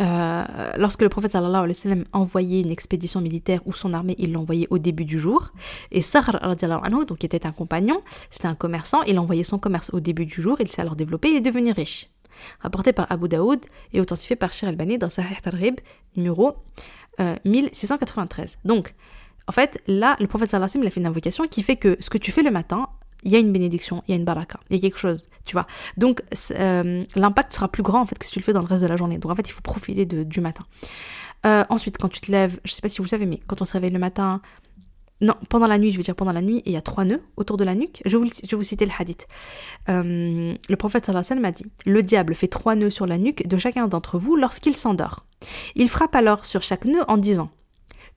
Euh, 0.00 0.72
lorsque 0.76 1.02
le 1.02 1.08
prophète 1.08 1.32
sallallahu 1.32 1.64
alayhi 1.64 1.68
wa 1.68 1.74
sallam 1.74 2.04
envoyait 2.12 2.60
une 2.62 2.70
expédition 2.70 3.20
militaire 3.20 3.60
ou 3.64 3.72
son 3.72 3.92
armée, 3.92 4.16
il 4.18 4.32
l'envoyait 4.32 4.66
au 4.70 4.78
début 4.78 5.04
du 5.04 5.18
jour. 5.18 5.52
Et 5.92 6.02
Sahr 6.02 6.30
anhu, 6.42 7.04
donc 7.06 7.18
qui 7.18 7.26
était 7.26 7.46
un 7.46 7.52
compagnon, 7.52 8.02
c'était 8.30 8.48
un 8.48 8.54
commerçant, 8.54 9.02
il 9.02 9.18
envoyait 9.18 9.44
son 9.44 9.58
commerce 9.58 9.90
au 9.92 10.00
début 10.00 10.26
du 10.26 10.42
jour, 10.42 10.56
il 10.60 10.70
s'est 10.70 10.80
alors 10.80 10.96
développé, 10.96 11.30
il 11.30 11.36
est 11.36 11.40
devenu 11.40 11.72
riche. 11.72 12.10
Rapporté 12.60 12.92
par 12.92 13.06
Abu 13.10 13.28
Daoud 13.28 13.60
et 13.92 14.00
authentifié 14.00 14.34
par 14.34 14.52
Shir 14.52 14.68
al-Bani 14.68 14.98
dans 14.98 15.08
Sahih 15.08 15.40
Targhib 15.40 15.76
numéro 16.16 16.56
1693. 17.44 18.58
Euh, 18.64 18.68
donc, 18.68 18.94
en 19.46 19.52
fait, 19.52 19.80
là, 19.86 20.16
le 20.18 20.26
prophète 20.26 20.50
sallallahu 20.50 20.70
alayhi 20.74 20.86
a 20.88 20.90
fait 20.90 21.00
une 21.00 21.06
invocation 21.06 21.46
qui 21.46 21.62
fait 21.62 21.76
que 21.76 21.96
ce 22.00 22.10
que 22.10 22.18
tu 22.18 22.32
fais 22.32 22.42
le 22.42 22.50
matin, 22.50 22.88
il 23.24 23.32
y 23.32 23.36
a 23.36 23.38
une 23.38 23.52
bénédiction, 23.52 24.02
il 24.06 24.12
y 24.12 24.14
a 24.14 24.16
une 24.16 24.24
baraka, 24.24 24.60
il 24.70 24.76
y 24.76 24.78
a 24.78 24.82
quelque 24.82 24.98
chose, 24.98 25.28
tu 25.44 25.54
vois. 25.54 25.66
Donc 25.96 26.22
euh, 26.58 27.04
l'impact 27.16 27.52
sera 27.52 27.68
plus 27.68 27.82
grand 27.82 28.00
en 28.00 28.06
fait 28.06 28.18
que 28.18 28.24
si 28.24 28.30
tu 28.30 28.38
le 28.38 28.44
fais 28.44 28.52
dans 28.52 28.62
le 28.62 28.66
reste 28.66 28.82
de 28.82 28.86
la 28.86 28.96
journée. 28.96 29.18
Donc 29.18 29.32
en 29.32 29.34
fait, 29.34 29.48
il 29.48 29.52
faut 29.52 29.62
profiter 29.62 30.06
de, 30.06 30.22
du 30.22 30.40
matin. 30.40 30.64
Euh, 31.46 31.64
ensuite, 31.68 31.98
quand 31.98 32.08
tu 32.08 32.20
te 32.20 32.30
lèves, 32.30 32.58
je 32.64 32.72
sais 32.72 32.80
pas 32.80 32.88
si 32.88 32.98
vous 32.98 33.04
le 33.04 33.08
savez, 33.08 33.26
mais 33.26 33.40
quand 33.46 33.60
on 33.60 33.64
se 33.64 33.72
réveille 33.72 33.90
le 33.90 33.98
matin, 33.98 34.40
non, 35.20 35.34
pendant 35.48 35.66
la 35.66 35.78
nuit, 35.78 35.92
je 35.92 35.96
veux 35.96 36.02
dire 36.02 36.16
pendant 36.16 36.32
la 36.32 36.42
nuit, 36.42 36.62
il 36.66 36.72
y 36.72 36.76
a 36.76 36.82
trois 36.82 37.04
nœuds 37.04 37.22
autour 37.36 37.56
de 37.56 37.64
la 37.64 37.74
nuque. 37.74 38.02
Je 38.04 38.16
vais 38.16 38.24
vous, 38.24 38.30
je 38.48 38.56
vous 38.56 38.62
citer 38.62 38.84
le 38.84 38.92
hadith. 38.98 39.26
Euh, 39.88 40.54
le 40.68 40.76
prophète 40.76 41.06
sallallahu 41.06 41.26
alayhi 41.30 41.42
m'a 41.42 41.52
dit 41.52 41.66
Le 41.86 42.02
diable 42.02 42.34
fait 42.34 42.48
trois 42.48 42.74
nœuds 42.74 42.90
sur 42.90 43.06
la 43.06 43.18
nuque 43.18 43.46
de 43.46 43.56
chacun 43.56 43.86
d'entre 43.86 44.18
vous 44.18 44.36
lorsqu'il 44.36 44.76
s'endort. 44.76 45.24
Il 45.76 45.88
frappe 45.88 46.14
alors 46.14 46.44
sur 46.44 46.62
chaque 46.62 46.84
nœud 46.84 47.04
en 47.08 47.16
disant 47.16 47.50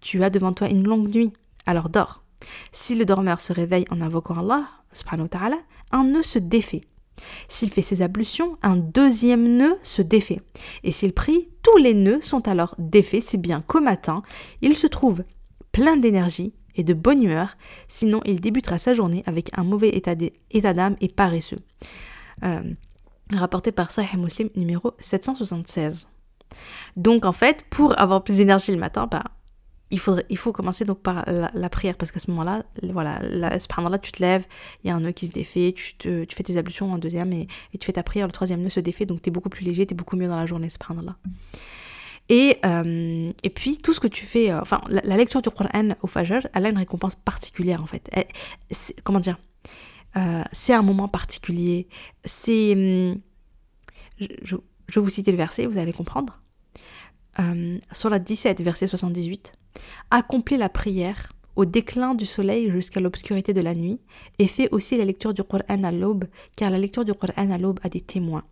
Tu 0.02 0.24
as 0.24 0.30
devant 0.30 0.54
toi 0.54 0.70
une 0.70 0.88
longue 0.88 1.14
nuit, 1.14 1.32
alors 1.66 1.90
dors. 1.90 2.24
Si 2.72 2.96
le 2.96 3.06
dormeur 3.06 3.42
se 3.42 3.54
réveille 3.54 3.86
en 3.90 4.02
invoquant 4.02 4.38
Allah, 4.38 4.68
un 5.92 6.04
nœud 6.04 6.24
se 6.24 6.40
défait. 6.40 6.82
S'il 7.48 7.72
fait 7.72 7.82
ses 7.82 8.02
ablutions, 8.02 8.58
un 8.62 8.76
deuxième 8.76 9.58
nœud 9.58 9.78
se 9.82 10.02
défait. 10.02 10.42
Et 10.84 10.92
s'il 10.92 11.14
prie, 11.14 11.50
tous 11.64 11.78
les 11.78 11.94
nœuds 11.94 12.22
sont 12.22 12.48
alors 12.48 12.76
défaits, 12.78 13.24
si 13.24 13.38
bien 13.38 13.62
qu'au 13.62 13.82
matin, 13.82 14.22
il 14.62 14.76
se 14.76 14.88
trouve 14.88 15.24
plein 15.72 15.98
d'énergie 15.98 16.54
et 16.76 16.84
de 16.84 16.94
bonne 16.94 17.24
humeur, 17.24 17.58
sinon 17.88 18.22
il 18.26 18.40
débutera 18.40 18.78
sa 18.78 18.94
journée 18.94 19.24
avec 19.26 19.50
un 19.58 19.64
mauvais 19.64 19.90
état 19.90 20.74
d'âme 20.74 20.96
et 21.02 21.10
paresseux. 21.10 21.60
Euh, 22.44 22.62
rapporté 23.34 23.72
par 23.72 23.92
Sahih 23.92 24.18
Muslim 24.18 24.50
numéro 24.56 24.94
776. 25.00 26.10
Donc 26.96 27.26
en 27.26 27.32
fait, 27.32 27.66
pour 27.70 28.00
avoir 28.00 28.24
plus 28.24 28.38
d'énergie 28.38 28.72
le 28.72 28.78
matin, 28.78 29.08
bah, 29.10 29.24
il, 29.90 30.00
faut 30.00 30.52
commencer 30.52 30.84
donc 30.84 31.00
par 31.00 31.24
la, 31.28 31.70
prière 31.70 31.96
parce 31.96 32.12
qu'à 32.12 32.20
ce 32.20 32.30
moment-là, 32.32 32.64
voilà, 32.84 33.20
là, 33.22 33.58
tu 34.02 34.12
te 34.12 34.22
lèves, 34.22 34.46
il 34.84 34.88
y 34.88 34.92
a 34.92 34.96
un 34.96 35.00
nœud 35.00 35.14
qui 35.14 35.28
se 35.28 35.32
défait, 35.32 35.74
tu, 35.74 36.28
fais 36.30 36.44
tes 36.44 36.58
ablutions 36.58 36.92
en 36.92 36.98
deuxième 36.98 37.32
et, 37.32 37.48
tu 37.80 37.86
fais 37.86 37.94
ta 37.94 38.04
prière, 38.04 38.28
le 38.28 38.34
troisième 38.34 38.62
nœud 38.62 38.70
se 38.70 38.82
défait, 38.82 39.06
donc 39.06 39.22
tu 39.22 39.30
es 39.30 39.32
beaucoup 39.32 39.50
plus 39.50 39.64
léger, 39.64 39.86
tu 39.86 39.94
es 39.94 39.98
beaucoup 39.98 40.18
mieux 40.18 40.28
dans 40.28 40.36
la 40.36 40.46
journée, 40.46 40.70
subhanallah. 40.70 41.16
Et, 42.30 42.58
euh, 42.66 43.32
et 43.44 43.50
puis 43.50 43.78
tout 43.78 43.94
ce 43.94 44.02
que 44.02 44.08
tu 44.08 44.26
fais, 44.26 44.52
euh, 44.52 44.60
enfin 44.60 44.82
la, 44.90 45.16
lecture 45.16 45.42
du 45.42 45.50
Qur'an 45.50 45.96
au 46.02 46.08
Fajr, 46.08 46.48
elle 46.54 46.66
a 46.66 46.70
une 46.70 46.78
récompense 46.78 47.16
particulière 47.16 47.82
en 47.82 47.86
fait. 47.86 48.10
comment 49.06 49.22
dire 49.22 49.38
euh, 50.18 50.44
C'est 50.52 50.74
un 50.74 50.82
moment 50.82 51.08
particulier. 51.08 51.88
C'est. 52.26 52.74
Hum, 52.74 53.22
je, 54.20 54.26
je, 54.44 55.00
vais 55.00 55.02
vous 55.02 55.10
citer 55.10 55.32
le 55.32 55.38
verset, 55.38 55.68
vous 55.68 55.78
allez 55.78 55.94
comprendre. 55.94 56.42
Sur 57.92 58.10
la 58.10 58.20
17, 58.20 58.62
verset 58.62 58.88
78. 58.88 59.54
Accomplis 60.10 60.58
la 60.58 60.70
prière 60.70 61.34
au 61.58 61.66
déclin 61.66 62.14
du 62.14 62.26
soleil 62.26 62.70
jusqu'à 62.72 63.00
l'obscurité 63.00 63.52
de 63.52 63.62
la 63.62 63.74
nuit 63.74 64.00
et 64.40 64.48
fais 64.48 64.70
aussi 64.72 64.96
la 64.96 65.06
lecture 65.06 65.34
du 65.34 65.44
Coran 65.44 65.84
à 65.84 65.92
l'aube, 65.92 66.26
car 66.56 66.70
la 66.70 66.78
lecture 66.78 67.04
du 67.04 67.14
Coran 67.14 67.50
à 67.52 67.58
l'aube 67.58 67.80
a 67.84 67.90
des 67.90 68.00
témoins. 68.00 68.44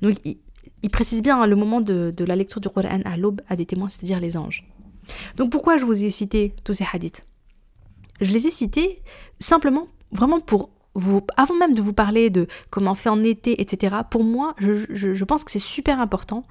Donc 0.00 0.14
il, 0.24 0.90
précise 0.90 1.22
bien 1.22 1.40
hein, 1.40 1.46
le 1.46 1.56
moment 1.56 1.80
de, 1.80 2.14
la 2.24 2.34
lecture 2.34 2.60
du 2.60 2.70
Coran 2.70 3.00
à 3.04 3.16
l'aube 3.16 3.42
a 3.48 3.56
des 3.56 3.66
témoins, 3.66 3.88
c'est-à-dire 3.88 4.18
les 4.18 4.36
anges. 4.36 4.64
Donc 5.36 5.50
pourquoi 5.50 5.76
je 5.76 5.84
vous 5.84 6.04
ai 6.04 6.10
cité 6.10 6.54
tous 6.64 6.72
ces 6.74 6.86
hadiths? 6.90 7.26
Je 8.20 8.32
les 8.32 8.46
ai 8.46 8.50
cités 8.50 9.02
simplement 9.38 9.88
vraiment 10.10 10.40
pour 10.40 10.70
avant 11.36 11.54
même 11.54 11.74
de 11.74 11.82
vous 11.82 11.92
parler 11.92 12.30
de 12.30 12.46
comment 12.70 12.94
faire 12.94 13.12
en 13.12 13.22
été, 13.22 13.60
etc., 13.60 13.96
pour 14.10 14.24
moi, 14.24 14.54
je, 14.58 14.74
je 14.90 15.24
pense 15.24 15.44
que 15.44 15.50
c'est 15.50 15.58
super 15.58 16.00
important 16.00 16.42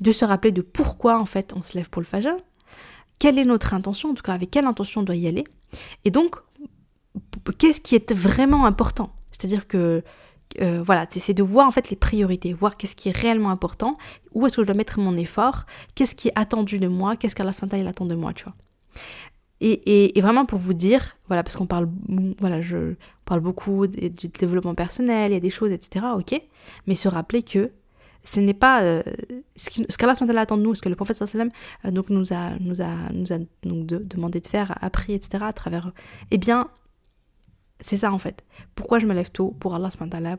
de 0.00 0.12
se 0.12 0.24
rappeler 0.24 0.52
de 0.52 0.62
pourquoi 0.62 1.18
en 1.18 1.26
fait 1.26 1.52
on 1.56 1.62
se 1.62 1.76
lève 1.76 1.90
pour 1.90 2.00
le 2.00 2.06
Fajr, 2.06 2.36
quelle 3.18 3.38
est 3.38 3.44
notre 3.44 3.74
intention, 3.74 4.10
en 4.10 4.14
tout 4.14 4.22
cas 4.22 4.34
avec 4.34 4.50
quelle 4.50 4.66
intention 4.66 5.00
on 5.00 5.04
doit 5.04 5.16
y 5.16 5.26
aller, 5.26 5.44
et 6.04 6.10
donc 6.10 6.36
qu'est-ce 7.58 7.80
qui 7.80 7.94
est 7.94 8.12
vraiment 8.12 8.66
important? 8.66 9.12
C'est-à-dire 9.30 9.66
que 9.66 10.02
euh, 10.60 10.82
voilà, 10.82 11.06
c'est 11.10 11.34
de 11.34 11.42
voir 11.42 11.66
en 11.66 11.70
fait 11.70 11.90
les 11.90 11.96
priorités, 11.96 12.52
voir 12.52 12.76
qu'est-ce 12.76 12.96
qui 12.96 13.08
est 13.08 13.16
réellement 13.16 13.50
important, 13.50 13.96
où 14.32 14.46
est-ce 14.46 14.56
que 14.56 14.62
je 14.62 14.66
dois 14.66 14.76
mettre 14.76 14.98
mon 14.98 15.16
effort, 15.16 15.64
qu'est-ce 15.94 16.14
qui 16.14 16.28
est 16.28 16.32
attendu 16.36 16.78
de 16.78 16.88
moi, 16.88 17.16
qu'est-ce 17.16 17.34
qu'Allah 17.34 17.52
il 17.74 17.86
attend 17.86 18.06
de 18.06 18.14
moi, 18.14 18.32
tu 18.32 18.44
vois. 18.44 18.54
Et, 19.60 20.12
vraiment 20.20 20.46
pour 20.46 20.58
vous 20.58 20.74
dire, 20.74 21.16
voilà, 21.26 21.42
parce 21.42 21.56
qu'on 21.56 21.66
parle, 21.66 21.88
voilà, 22.40 22.62
je 22.62 22.94
parle 23.24 23.40
beaucoup 23.40 23.86
du 23.86 24.28
développement 24.28 24.74
personnel, 24.74 25.32
il 25.32 25.34
y 25.34 25.36
a 25.36 25.40
des 25.40 25.50
choses, 25.50 25.72
etc. 25.72 26.06
Ok, 26.16 26.40
mais 26.86 26.94
se 26.94 27.08
rappeler 27.08 27.42
que 27.42 27.70
ce 28.24 28.40
n'est 28.40 28.54
pas 28.54 28.82
euh, 28.82 29.02
ce 29.56 29.96
qu'Allah 29.96 30.14
ce 30.14 30.36
attend 30.36 30.58
de 30.58 30.62
nous, 30.62 30.74
ce 30.74 30.82
que 30.82 30.88
le 30.88 30.96
prophète 30.96 31.16
sallam 31.16 31.48
euh, 31.84 31.90
donc 31.90 32.10
nous 32.10 32.32
a, 32.32 32.58
nous 32.60 32.82
a, 32.82 33.10
nous 33.12 33.32
a 33.32 33.38
donc 33.62 33.86
demandé 33.86 34.40
de 34.40 34.46
faire, 34.46 34.76
appris, 34.80 35.14
etc. 35.14 35.44
à 35.46 35.52
travers. 35.52 35.92
Eh 36.30 36.38
bien, 36.38 36.68
c'est 37.80 37.96
ça 37.96 38.12
en 38.12 38.18
fait. 38.18 38.44
Pourquoi 38.74 38.98
je 38.98 39.06
me 39.06 39.14
lève 39.14 39.30
tôt 39.30 39.56
Pour 39.60 39.74
Allah 39.74 39.88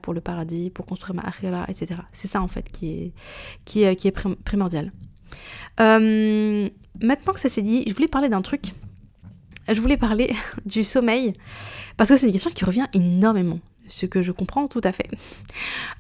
pour 0.01 0.13
le 0.13 0.21
paradis, 0.21 0.69
pour 0.69 0.85
construire 0.85 1.15
ma 1.15 1.23
akhira, 1.23 1.65
etc. 1.67 2.01
C'est 2.11 2.27
ça 2.27 2.41
en 2.41 2.47
fait 2.47 2.71
qui 2.71 2.91
est, 2.91 3.13
qui 3.65 3.83
est, 3.83 3.95
qui 3.95 4.07
est 4.07 4.11
primordial. 4.43 4.91
Euh, 5.79 6.69
maintenant 7.01 7.33
que 7.33 7.39
ça 7.39 7.49
s'est 7.49 7.61
dit, 7.61 7.83
je 7.87 7.93
voulais 7.93 8.07
parler 8.07 8.29
d'un 8.29 8.41
truc. 8.41 8.73
Je 9.71 9.81
voulais 9.81 9.97
parler 9.97 10.35
du 10.65 10.83
sommeil, 10.83 11.33
parce 11.97 12.09
que 12.09 12.17
c'est 12.17 12.25
une 12.25 12.31
question 12.31 12.51
qui 12.51 12.65
revient 12.65 12.87
énormément 12.93 13.59
ce 13.87 14.05
que 14.05 14.21
je 14.21 14.31
comprends 14.31 14.67
tout 14.67 14.81
à 14.83 14.91
fait. 14.91 15.09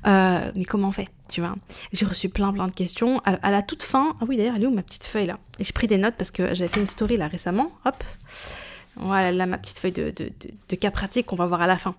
Euh, 0.07 0.51
mais 0.55 0.65
comment 0.65 0.89
on 0.89 0.91
fait, 0.91 1.09
tu 1.27 1.41
vois? 1.41 1.55
J'ai 1.91 2.05
reçu 2.05 2.29
plein 2.29 2.53
plein 2.53 2.67
de 2.67 2.73
questions. 2.73 3.19
À, 3.25 3.51
la 3.51 3.61
toute 3.61 3.83
fin, 3.83 4.15
ah 4.21 4.25
oui 4.27 4.37
d'ailleurs, 4.37 4.55
elle 4.55 4.63
est 4.63 4.67
où 4.67 4.73
ma 4.73 4.83
petite 4.83 5.05
feuille 5.05 5.25
là? 5.25 5.39
J'ai 5.59 5.73
pris 5.73 5.87
des 5.87 5.97
notes 5.97 6.15
parce 6.17 6.31
que 6.31 6.53
j'avais 6.53 6.69
fait 6.69 6.79
une 6.79 6.87
story 6.87 7.17
là 7.17 7.27
récemment. 7.27 7.71
Hop. 7.85 8.03
Voilà, 9.01 9.31
là, 9.31 9.45
ma 9.45 9.57
petite 9.57 9.77
feuille 9.77 9.91
de, 9.91 10.13
de, 10.15 10.75
cas 10.75 10.91
pratiques 10.91 11.25
qu'on 11.25 11.35
va 11.35 11.45
voir 11.45 11.61
à 11.61 11.67
la 11.67 11.77
fin. 11.77 11.95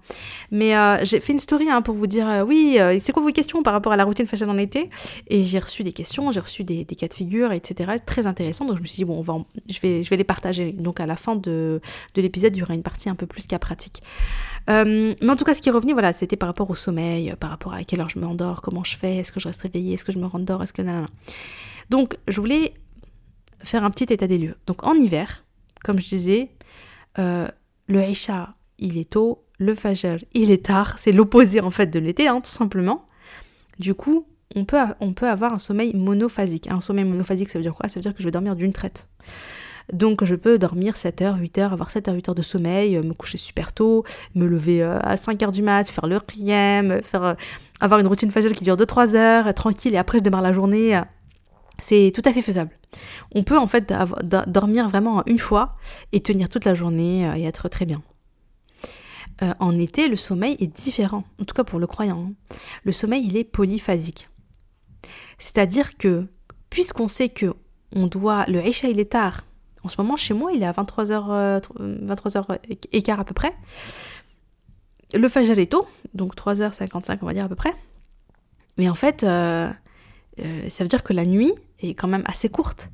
Mais 0.50 0.76
euh, 0.76 1.04
j'ai 1.04 1.20
fait 1.20 1.32
une 1.32 1.38
story 1.38 1.70
hein, 1.70 1.82
pour 1.82 1.94
vous 1.94 2.06
dire, 2.06 2.28
euh, 2.28 2.42
oui, 2.42 2.78
c'est 3.00 3.12
quoi 3.12 3.22
vos 3.22 3.32
questions 3.32 3.62
par 3.62 3.72
rapport 3.72 3.92
à 3.92 3.96
la 3.96 4.04
routine 4.04 4.26
fashion 4.26 4.48
en 4.48 4.58
été? 4.58 4.90
Et 5.28 5.42
j'ai 5.42 5.58
reçu 5.58 5.82
des 5.82 5.92
questions, 5.92 6.30
j'ai 6.30 6.40
reçu 6.40 6.64
des, 6.64 6.84
des, 6.84 6.94
cas 6.94 7.08
de 7.08 7.14
figure, 7.14 7.52
etc. 7.52 7.92
Très 8.04 8.26
intéressant. 8.26 8.64
Donc 8.66 8.76
je 8.76 8.82
me 8.82 8.86
suis 8.86 8.96
dit, 8.96 9.04
bon, 9.04 9.18
on 9.18 9.22
va 9.22 9.38
je, 9.68 9.80
vais, 9.80 10.04
je 10.04 10.10
vais 10.10 10.16
les 10.16 10.24
partager. 10.24 10.72
Donc 10.72 11.00
à 11.00 11.06
la 11.06 11.16
fin 11.16 11.36
de, 11.36 11.80
de 12.14 12.22
l'épisode, 12.22 12.54
il 12.56 12.60
y 12.60 12.62
aura 12.62 12.74
une 12.74 12.82
partie 12.82 13.08
un 13.08 13.14
peu 13.14 13.26
plus 13.26 13.46
cas 13.46 13.58
pratique. 13.58 14.02
Euh, 14.68 15.14
mais 15.20 15.30
en 15.30 15.36
tout 15.36 15.44
cas, 15.44 15.54
ce 15.54 15.62
qui 15.62 15.70
revenu, 15.70 15.92
voilà, 15.92 16.12
c'était 16.12 16.36
par 16.36 16.48
rapport 16.48 16.70
au 16.70 16.74
sommeil, 16.74 17.34
par 17.40 17.50
rapport 17.50 17.74
à 17.74 17.82
quelle 17.84 18.00
heure 18.00 18.08
je 18.08 18.18
me 18.18 18.26
endors, 18.26 18.60
comment 18.60 18.84
je 18.84 18.96
fais, 18.96 19.16
est-ce 19.16 19.32
que 19.32 19.40
je 19.40 19.48
reste 19.48 19.62
réveillée, 19.62 19.94
est-ce 19.94 20.04
que 20.04 20.12
je 20.12 20.18
me 20.18 20.26
rendors, 20.26 20.62
est-ce 20.62 20.72
que 20.72 20.82
nanana. 20.82 21.08
Donc, 21.88 22.16
je 22.28 22.40
voulais 22.40 22.74
faire 23.62 23.84
un 23.84 23.90
petit 23.90 24.12
état 24.12 24.26
des 24.26 24.38
lieux. 24.38 24.56
Donc, 24.66 24.84
en 24.84 24.94
hiver, 24.94 25.44
comme 25.82 25.98
je 25.98 26.08
disais, 26.08 26.50
euh, 27.18 27.48
le 27.88 28.02
Isha, 28.02 28.54
il 28.78 28.98
est 28.98 29.10
tôt, 29.10 29.44
le 29.58 29.74
Fajr, 29.74 30.18
il 30.32 30.50
est 30.50 30.66
tard, 30.66 30.98
c'est 30.98 31.12
l'opposé 31.12 31.60
en 31.60 31.70
fait 31.70 31.86
de 31.86 31.98
l'été, 31.98 32.28
hein, 32.28 32.40
tout 32.40 32.50
simplement. 32.50 33.06
Du 33.78 33.94
coup, 33.94 34.26
on 34.54 34.64
peut, 34.64 34.78
on 35.00 35.12
peut 35.12 35.28
avoir 35.28 35.52
un 35.52 35.58
sommeil 35.58 35.94
monophasique. 35.94 36.68
Un 36.70 36.80
sommeil 36.80 37.04
monophasique, 37.04 37.50
ça 37.50 37.58
veut 37.58 37.62
dire 37.62 37.74
quoi? 37.74 37.88
Ça 37.88 37.96
veut 37.96 38.02
dire 38.02 38.14
que 38.14 38.20
je 38.20 38.24
vais 38.24 38.30
dormir 38.30 38.56
d'une 38.56 38.72
traite. 38.72 39.08
Donc 39.92 40.24
je 40.24 40.34
peux 40.36 40.58
dormir 40.58 40.96
7 40.96 41.22
heures, 41.22 41.36
8 41.36 41.58
heures, 41.58 41.72
avoir 41.72 41.90
7 41.90 42.08
heures, 42.08 42.14
8 42.14 42.28
heures 42.28 42.34
de 42.34 42.42
sommeil, 42.42 42.96
me 42.98 43.12
coucher 43.12 43.38
super 43.38 43.72
tôt, 43.72 44.04
me 44.34 44.46
lever 44.46 44.82
à 44.82 45.16
5 45.16 45.42
heures 45.42 45.50
du 45.50 45.62
mat, 45.62 45.88
faire 45.88 46.06
le 46.06 46.20
riem, 46.28 47.00
faire, 47.02 47.34
avoir 47.80 47.98
une 47.98 48.06
routine 48.06 48.30
faciale 48.30 48.52
qui 48.52 48.62
dure 48.62 48.76
2-3 48.76 49.16
heures, 49.16 49.54
tranquille, 49.54 49.94
et 49.94 49.98
après 49.98 50.18
je 50.18 50.22
démarre 50.22 50.42
la 50.42 50.52
journée. 50.52 51.00
C'est 51.80 52.12
tout 52.14 52.22
à 52.24 52.32
fait 52.32 52.42
faisable. 52.42 52.70
On 53.34 53.42
peut 53.42 53.58
en 53.58 53.66
fait 53.66 53.92
dormir 54.46 54.88
vraiment 54.88 55.24
une 55.26 55.38
fois 55.38 55.76
et 56.12 56.20
tenir 56.20 56.48
toute 56.48 56.64
la 56.64 56.74
journée 56.74 57.22
et 57.36 57.44
être 57.44 57.68
très 57.68 57.86
bien. 57.86 58.02
Euh, 59.42 59.54
en 59.58 59.78
été, 59.78 60.08
le 60.08 60.16
sommeil 60.16 60.56
est 60.60 60.66
différent, 60.66 61.24
en 61.40 61.44
tout 61.44 61.54
cas 61.54 61.64
pour 61.64 61.78
le 61.78 61.86
croyant. 61.86 62.28
Hein. 62.28 62.56
Le 62.84 62.92
sommeil, 62.92 63.24
il 63.26 63.36
est 63.36 63.44
polyphasique. 63.44 64.28
C'est-à-dire 65.38 65.96
que, 65.96 66.26
puisqu'on 66.68 67.08
sait 67.08 67.30
que 67.30 67.54
on 67.96 68.06
doit, 68.06 68.44
le 68.46 68.58
Aisha, 68.58 68.88
il 68.88 69.00
est 69.00 69.12
tard. 69.12 69.46
En 69.82 69.88
ce 69.88 70.00
moment, 70.00 70.16
chez 70.16 70.34
moi, 70.34 70.52
il 70.52 70.62
est 70.62 70.66
à 70.66 70.72
23h, 70.72 71.62
23h 72.04 72.58
écart 72.92 73.18
à 73.18 73.24
peu 73.24 73.34
près. 73.34 73.54
Le 75.14 75.28
Fajr 75.28 75.58
est 75.58 75.72
tôt, 75.72 75.88
donc 76.14 76.36
3h55, 76.36 77.18
on 77.22 77.26
va 77.26 77.32
dire 77.32 77.44
à 77.44 77.48
peu 77.48 77.56
près. 77.56 77.74
Mais 78.76 78.88
en 78.88 78.94
fait, 78.94 79.24
euh, 79.24 79.68
euh, 80.38 80.68
ça 80.68 80.84
veut 80.84 80.88
dire 80.88 81.02
que 81.02 81.12
la 81.12 81.26
nuit 81.26 81.52
est 81.80 81.94
quand 81.94 82.08
même 82.08 82.24
assez 82.26 82.48
courte. 82.48 82.90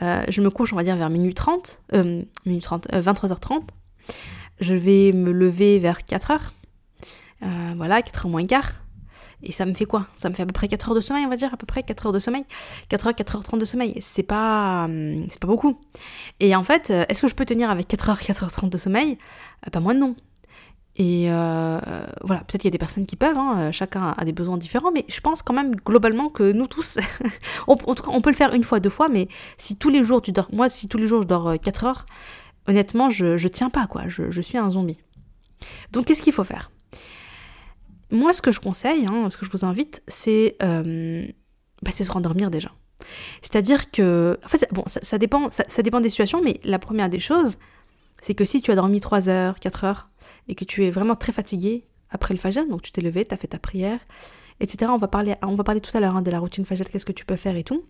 je 0.00 0.40
me 0.40 0.50
couche, 0.50 0.72
on 0.72 0.76
va 0.76 0.84
dire, 0.84 0.96
vers 0.96 1.10
minuit 1.10 1.34
30, 1.34 1.82
minuit 2.44 2.60
30 2.60 2.88
23h30 2.88 3.62
je 4.60 4.74
vais 4.74 5.12
me 5.12 5.32
lever 5.32 5.78
vers 5.78 6.04
4 6.04 6.30
heures. 6.30 6.52
Euh, 7.42 7.74
voilà, 7.76 8.02
4 8.02 8.26
heures 8.26 8.30
moins 8.30 8.44
quart. 8.44 8.72
Et 9.42 9.52
ça 9.52 9.66
me 9.66 9.74
fait 9.74 9.84
quoi? 9.84 10.06
Ça 10.14 10.30
me 10.30 10.34
fait 10.34 10.42
à 10.42 10.46
peu 10.46 10.52
près 10.52 10.66
4 10.66 10.88
heures 10.88 10.94
de 10.94 11.00
sommeil, 11.00 11.26
on 11.26 11.28
va 11.28 11.36
dire, 11.36 11.52
à 11.52 11.56
peu 11.56 11.66
près 11.66 11.82
4 11.82 12.06
heures 12.06 12.12
de 12.12 12.18
sommeil. 12.18 12.44
4 12.88 13.08
heures, 13.08 13.14
4 13.14 13.36
heures 13.36 13.44
30 13.44 13.60
de 13.60 13.64
sommeil. 13.66 13.94
C'est 14.00 14.22
pas, 14.22 14.84
hum, 14.84 15.26
pas 15.40 15.46
beaucoup. 15.46 15.78
Et 16.40 16.56
en 16.56 16.64
fait, 16.64 16.90
euh, 16.90 17.04
est-ce 17.08 17.22
que 17.22 17.28
je 17.28 17.34
peux 17.34 17.44
tenir 17.44 17.70
avec 17.70 17.86
4 17.88 18.08
heures, 18.10 18.20
4 18.20 18.44
heures 18.44 18.52
30 18.52 18.70
de 18.70 18.78
sommeil? 18.78 19.18
Euh, 19.66 19.70
Pas 19.70 19.80
moi, 19.80 19.92
non. 19.92 20.16
Et 20.98 21.26
voilà, 21.28 22.40
peut-être 22.46 22.62
qu'il 22.62 22.64
y 22.64 22.68
a 22.68 22.70
des 22.70 22.78
personnes 22.78 23.06
qui 23.06 23.16
peuvent, 23.16 23.36
hein, 23.36 23.70
chacun 23.70 24.14
a 24.16 24.24
des 24.24 24.32
besoins 24.32 24.56
différents, 24.56 24.90
mais 24.92 25.04
je 25.08 25.20
pense 25.20 25.42
quand 25.42 25.52
même 25.52 25.76
globalement 25.76 26.30
que 26.30 26.52
nous 26.52 26.66
tous, 26.66 26.98
on, 27.68 27.72
en 27.72 27.94
tout 27.94 28.02
cas, 28.02 28.10
on 28.12 28.20
peut 28.20 28.30
le 28.30 28.36
faire 28.36 28.54
une 28.54 28.64
fois, 28.64 28.80
deux 28.80 28.90
fois, 28.90 29.08
mais 29.08 29.28
si 29.58 29.76
tous 29.76 29.90
les 29.90 30.04
jours 30.04 30.22
tu 30.22 30.32
dors, 30.32 30.48
moi, 30.52 30.68
si 30.68 30.88
tous 30.88 30.96
les 30.96 31.06
jours 31.06 31.22
je 31.22 31.26
dors 31.26 31.60
4 31.60 31.84
heures, 31.84 32.06
honnêtement, 32.66 33.10
je, 33.10 33.36
je 33.36 33.48
tiens 33.48 33.70
pas, 33.70 33.86
quoi. 33.86 34.08
Je, 34.08 34.40
suis 34.40 34.58
un 34.58 34.70
zombie. 34.70 34.98
Donc, 35.92 36.06
qu'est-ce 36.06 36.22
qu'il 36.22 36.32
faut 36.32 36.44
faire? 36.44 36.70
Moi, 38.10 38.32
ce 38.32 38.42
que 38.42 38.52
je 38.52 38.60
conseille, 38.60 39.06
hein, 39.06 39.30
ce 39.30 39.36
que 39.36 39.44
je 39.44 39.50
vous 39.50 39.64
invite, 39.64 40.02
c'est 40.06 40.56
euh, 40.62 41.26
bah, 41.82 41.90
se 41.90 42.10
rendormir 42.10 42.50
déjà. 42.50 42.70
C'est-à-dire 43.42 43.90
que, 43.90 44.38
en 44.44 44.48
fait, 44.48 44.68
bon, 44.72 44.84
ça, 44.86 45.18
dépend, 45.18 45.50
ça, 45.50 45.82
dépend 45.82 46.00
des 46.00 46.08
situations, 46.08 46.40
mais 46.42 46.60
la 46.64 46.78
première 46.78 47.08
des 47.08 47.20
choses, 47.20 47.58
c'est 48.20 48.34
que 48.34 48.44
si 48.44 48.62
tu 48.62 48.70
as 48.70 48.74
dormi 48.74 49.00
3 49.00 49.28
heures, 49.28 49.56
4 49.56 49.84
heures, 49.84 50.08
et 50.48 50.54
que 50.54 50.64
tu 50.64 50.84
es 50.84 50.90
vraiment 50.90 51.16
très 51.16 51.32
fatigué 51.32 51.86
après 52.10 52.34
le 52.34 52.40
fajr, 52.40 52.66
donc 52.66 52.82
tu 52.82 52.92
t'es 52.92 53.00
levé, 53.00 53.24
tu 53.24 53.34
as 53.34 53.36
fait 53.36 53.48
ta 53.48 53.58
prière, 53.58 54.00
etc. 54.60 54.90
On 54.92 54.98
va 54.98 55.08
parler, 55.08 55.34
on 55.42 55.54
va 55.54 55.64
parler 55.64 55.80
tout 55.80 55.96
à 55.96 56.00
l'heure 56.00 56.16
hein, 56.16 56.22
de 56.22 56.30
la 56.30 56.38
routine 56.38 56.64
fajr, 56.64 56.88
qu'est-ce 56.88 57.06
que 57.06 57.12
tu 57.12 57.24
peux 57.24 57.36
faire 57.36 57.56
et 57.56 57.64
tout. 57.64 57.84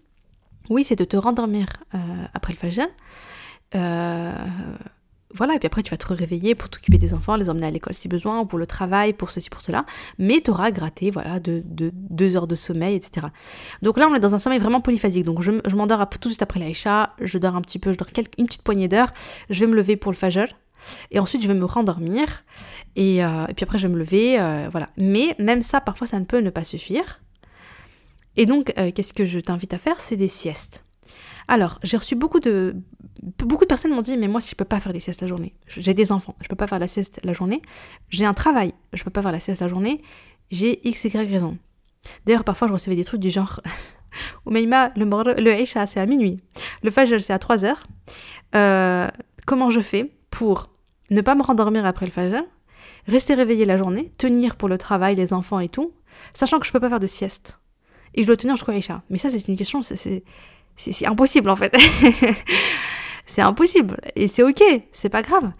Oui, 0.68 0.84
c'est 0.84 0.96
de 0.96 1.04
te 1.04 1.16
rendormir 1.16 1.66
euh, 1.94 1.98
après 2.34 2.52
le 2.52 2.58
fajr. 2.58 2.86
Euh, 3.74 4.32
voilà, 5.34 5.54
et 5.54 5.58
puis 5.58 5.66
après 5.66 5.82
tu 5.82 5.90
vas 5.90 5.96
te 5.96 6.12
réveiller 6.12 6.54
pour 6.54 6.68
t'occuper 6.68 6.98
des 6.98 7.12
enfants, 7.12 7.36
les 7.36 7.50
emmener 7.50 7.66
à 7.66 7.70
l'école 7.70 7.94
si 7.94 8.08
besoin, 8.08 8.40
ou 8.40 8.46
pour 8.46 8.58
le 8.58 8.66
travail, 8.66 9.12
pour 9.12 9.30
ceci, 9.30 9.50
pour 9.50 9.60
cela, 9.60 9.84
mais 10.18 10.40
tu 10.40 10.50
auras 10.50 10.70
gratté, 10.70 11.10
voilà, 11.10 11.40
de, 11.40 11.62
deux 11.66 12.36
heures 12.36 12.46
de 12.46 12.54
sommeil, 12.54 12.96
etc. 12.96 13.28
Donc 13.82 13.98
là, 13.98 14.08
on 14.08 14.14
est 14.14 14.20
dans 14.20 14.34
un 14.34 14.38
sommeil 14.38 14.58
vraiment 14.58 14.80
polyphasique, 14.80 15.24
donc 15.24 15.42
je, 15.42 15.76
m'endors 15.76 16.08
tout 16.08 16.28
de 16.28 16.32
suite 16.32 16.42
après 16.42 16.60
l'Aïcha, 16.60 17.14
je 17.20 17.38
dors 17.38 17.56
un 17.56 17.60
petit 17.60 17.78
peu, 17.78 17.92
je 17.92 17.98
dors 17.98 18.08
une 18.38 18.46
petite 18.46 18.62
poignée 18.62 18.88
d'heures, 18.88 19.12
je 19.50 19.60
vais 19.60 19.70
me 19.70 19.76
lever 19.76 19.96
pour 19.96 20.12
le 20.12 20.16
Fajr, 20.16 20.46
et 21.10 21.18
ensuite 21.18 21.42
je 21.42 21.48
vais 21.48 21.54
me 21.54 21.64
rendormir, 21.64 22.44
et, 22.94 23.24
euh, 23.24 23.46
puis 23.54 23.64
après 23.64 23.78
je 23.78 23.88
vais 23.88 23.92
me 23.92 23.98
lever, 23.98 24.38
euh, 24.38 24.68
voilà. 24.70 24.90
Mais 24.96 25.34
même 25.38 25.62
ça, 25.62 25.80
parfois 25.80 26.06
ça 26.06 26.20
ne 26.20 26.24
peut 26.24 26.38
ne 26.38 26.50
pas 26.50 26.64
suffire. 26.64 27.20
Et 28.38 28.44
donc, 28.44 28.74
qu'est-ce 28.94 29.14
que 29.14 29.24
je 29.24 29.40
t'invite 29.40 29.72
à 29.72 29.78
faire? 29.78 29.98
C'est 29.98 30.16
des 30.16 30.28
siestes. 30.28 30.85
Alors, 31.48 31.78
j'ai 31.82 31.96
reçu 31.96 32.14
beaucoup 32.14 32.40
de... 32.40 32.76
Beaucoup 33.38 33.64
de 33.64 33.68
personnes 33.68 33.92
m'ont 33.92 34.02
dit, 34.02 34.16
mais 34.16 34.28
moi, 34.28 34.40
si 34.40 34.50
je 34.50 34.56
peux 34.56 34.64
pas 34.64 34.80
faire 34.80 34.92
des 34.92 35.00
siestes 35.00 35.20
la 35.20 35.26
journée, 35.26 35.54
j'ai 35.66 35.94
des 35.94 36.12
enfants, 36.12 36.36
je 36.42 36.48
peux 36.48 36.56
pas 36.56 36.66
faire 36.66 36.78
la 36.78 36.86
sieste 36.86 37.20
la 37.24 37.32
journée, 37.32 37.60
j'ai 38.08 38.24
un 38.24 38.34
travail, 38.34 38.72
je 38.92 39.02
peux 39.02 39.10
pas 39.10 39.22
faire 39.22 39.32
la 39.32 39.40
sieste 39.40 39.60
la 39.60 39.68
journée, 39.68 40.00
j'ai 40.50 40.86
x, 40.88 41.04
y 41.04 41.16
raison. 41.16 41.58
D'ailleurs, 42.24 42.44
parfois, 42.44 42.68
je 42.68 42.72
recevais 42.72 42.94
des 42.94 43.04
trucs 43.04 43.20
du 43.20 43.30
genre, 43.30 43.60
Oumaima, 44.46 44.92
le, 44.96 45.40
le 45.40 45.60
Isha, 45.60 45.86
c'est 45.86 46.00
à 46.00 46.06
minuit, 46.06 46.40
le 46.82 46.90
Fajr, 46.90 47.20
c'est 47.20 47.32
à 47.32 47.38
3 47.38 47.64
heures. 47.64 47.86
Euh, 48.54 49.08
comment 49.44 49.70
je 49.70 49.80
fais 49.80 50.12
pour 50.30 50.70
ne 51.10 51.20
pas 51.20 51.34
me 51.34 51.42
rendormir 51.42 51.84
après 51.84 52.06
le 52.06 52.12
Fajr, 52.12 52.42
rester 53.06 53.34
réveillé 53.34 53.64
la 53.64 53.76
journée, 53.76 54.12
tenir 54.18 54.56
pour 54.56 54.68
le 54.68 54.78
travail, 54.78 55.16
les 55.16 55.32
enfants 55.32 55.60
et 55.60 55.68
tout, 55.68 55.92
sachant 56.32 56.58
que 56.60 56.66
je 56.66 56.72
peux 56.72 56.80
pas 56.80 56.88
faire 56.88 57.00
de 57.00 57.06
sieste. 57.06 57.58
Et 58.14 58.22
je 58.22 58.26
dois 58.26 58.36
tenir 58.36 58.56
jusqu'au 58.56 58.72
Isha. 58.72 59.02
Mais 59.10 59.18
ça, 59.18 59.30
c'est 59.30 59.48
une 59.48 59.56
question, 59.56 59.82
c'est 59.82 60.24
c'est 60.76 61.06
impossible 61.06 61.50
en 61.50 61.56
fait. 61.56 61.76
c'est 63.26 63.42
impossible. 63.42 63.96
Et 64.14 64.28
c'est 64.28 64.42
ok, 64.42 64.62
c'est 64.92 65.08
pas 65.08 65.22
grave. 65.22 65.52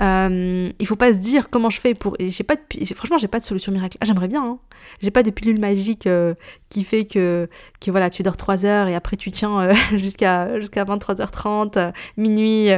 Euh, 0.00 0.72
il 0.80 0.86
faut 0.86 0.96
pas 0.96 1.12
se 1.14 1.18
dire 1.18 1.50
comment 1.50 1.70
je 1.70 1.80
fais 1.80 1.94
pour. 1.94 2.16
J'ai 2.18 2.44
pas 2.44 2.56
de... 2.56 2.94
Franchement, 2.94 3.18
j'ai 3.18 3.28
pas 3.28 3.38
de 3.38 3.44
solution 3.44 3.70
miracle. 3.70 3.96
Ah, 4.00 4.04
j'aimerais 4.04 4.28
bien. 4.28 4.44
Hein. 4.44 4.58
J'ai 5.00 5.10
pas 5.10 5.22
de 5.22 5.30
pilule 5.30 5.60
magique 5.60 6.06
euh, 6.06 6.34
qui 6.68 6.84
fait 6.84 7.04
que, 7.04 7.48
que 7.80 7.90
voilà, 7.90 8.10
tu 8.10 8.22
dors 8.22 8.36
3 8.36 8.66
heures 8.66 8.88
et 8.88 8.94
après 8.94 9.16
tu 9.16 9.30
tiens 9.30 9.60
euh, 9.60 9.74
jusqu'à 9.96 10.58
jusqu'à 10.58 10.84
23h30, 10.84 11.92
minuit, 12.16 12.70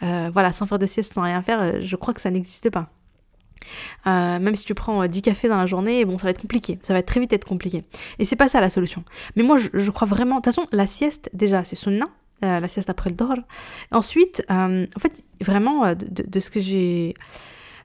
voilà, 0.00 0.52
sans 0.52 0.66
faire 0.66 0.78
de 0.78 0.86
sieste, 0.86 1.14
sans 1.14 1.22
rien 1.22 1.42
faire. 1.42 1.80
je 1.80 1.96
crois 1.96 2.14
que 2.14 2.20
ça 2.20 2.30
n'existe 2.30 2.70
pas. 2.70 2.90
Euh, 4.06 4.38
même 4.38 4.54
si 4.54 4.64
tu 4.64 4.74
prends 4.74 5.06
10 5.06 5.18
euh, 5.18 5.22
cafés 5.22 5.48
dans 5.48 5.56
la 5.56 5.66
journée, 5.66 6.04
bon, 6.04 6.18
ça 6.18 6.24
va 6.24 6.30
être 6.30 6.40
compliqué. 6.40 6.78
Ça 6.80 6.92
va 6.92 7.02
très 7.02 7.20
vite 7.20 7.32
être 7.32 7.46
compliqué. 7.46 7.84
Et 8.18 8.24
c'est 8.24 8.36
pas 8.36 8.48
ça 8.48 8.60
la 8.60 8.70
solution. 8.70 9.04
Mais 9.36 9.42
moi, 9.42 9.58
je, 9.58 9.90
crois 9.90 10.08
vraiment. 10.08 10.36
De 10.36 10.40
toute 10.40 10.46
façon, 10.46 10.66
la 10.72 10.86
sieste, 10.86 11.30
déjà, 11.32 11.64
c'est 11.64 11.76
sunnah. 11.76 12.08
Euh, 12.44 12.58
la 12.58 12.66
sieste 12.66 12.90
après 12.90 13.10
le 13.10 13.16
dor. 13.16 13.34
Ensuite, 13.92 14.44
en 14.48 14.86
fait, 14.98 15.24
vraiment, 15.40 15.94
de, 15.94 16.40
ce 16.40 16.50
que 16.50 16.60
j'ai. 16.60 17.14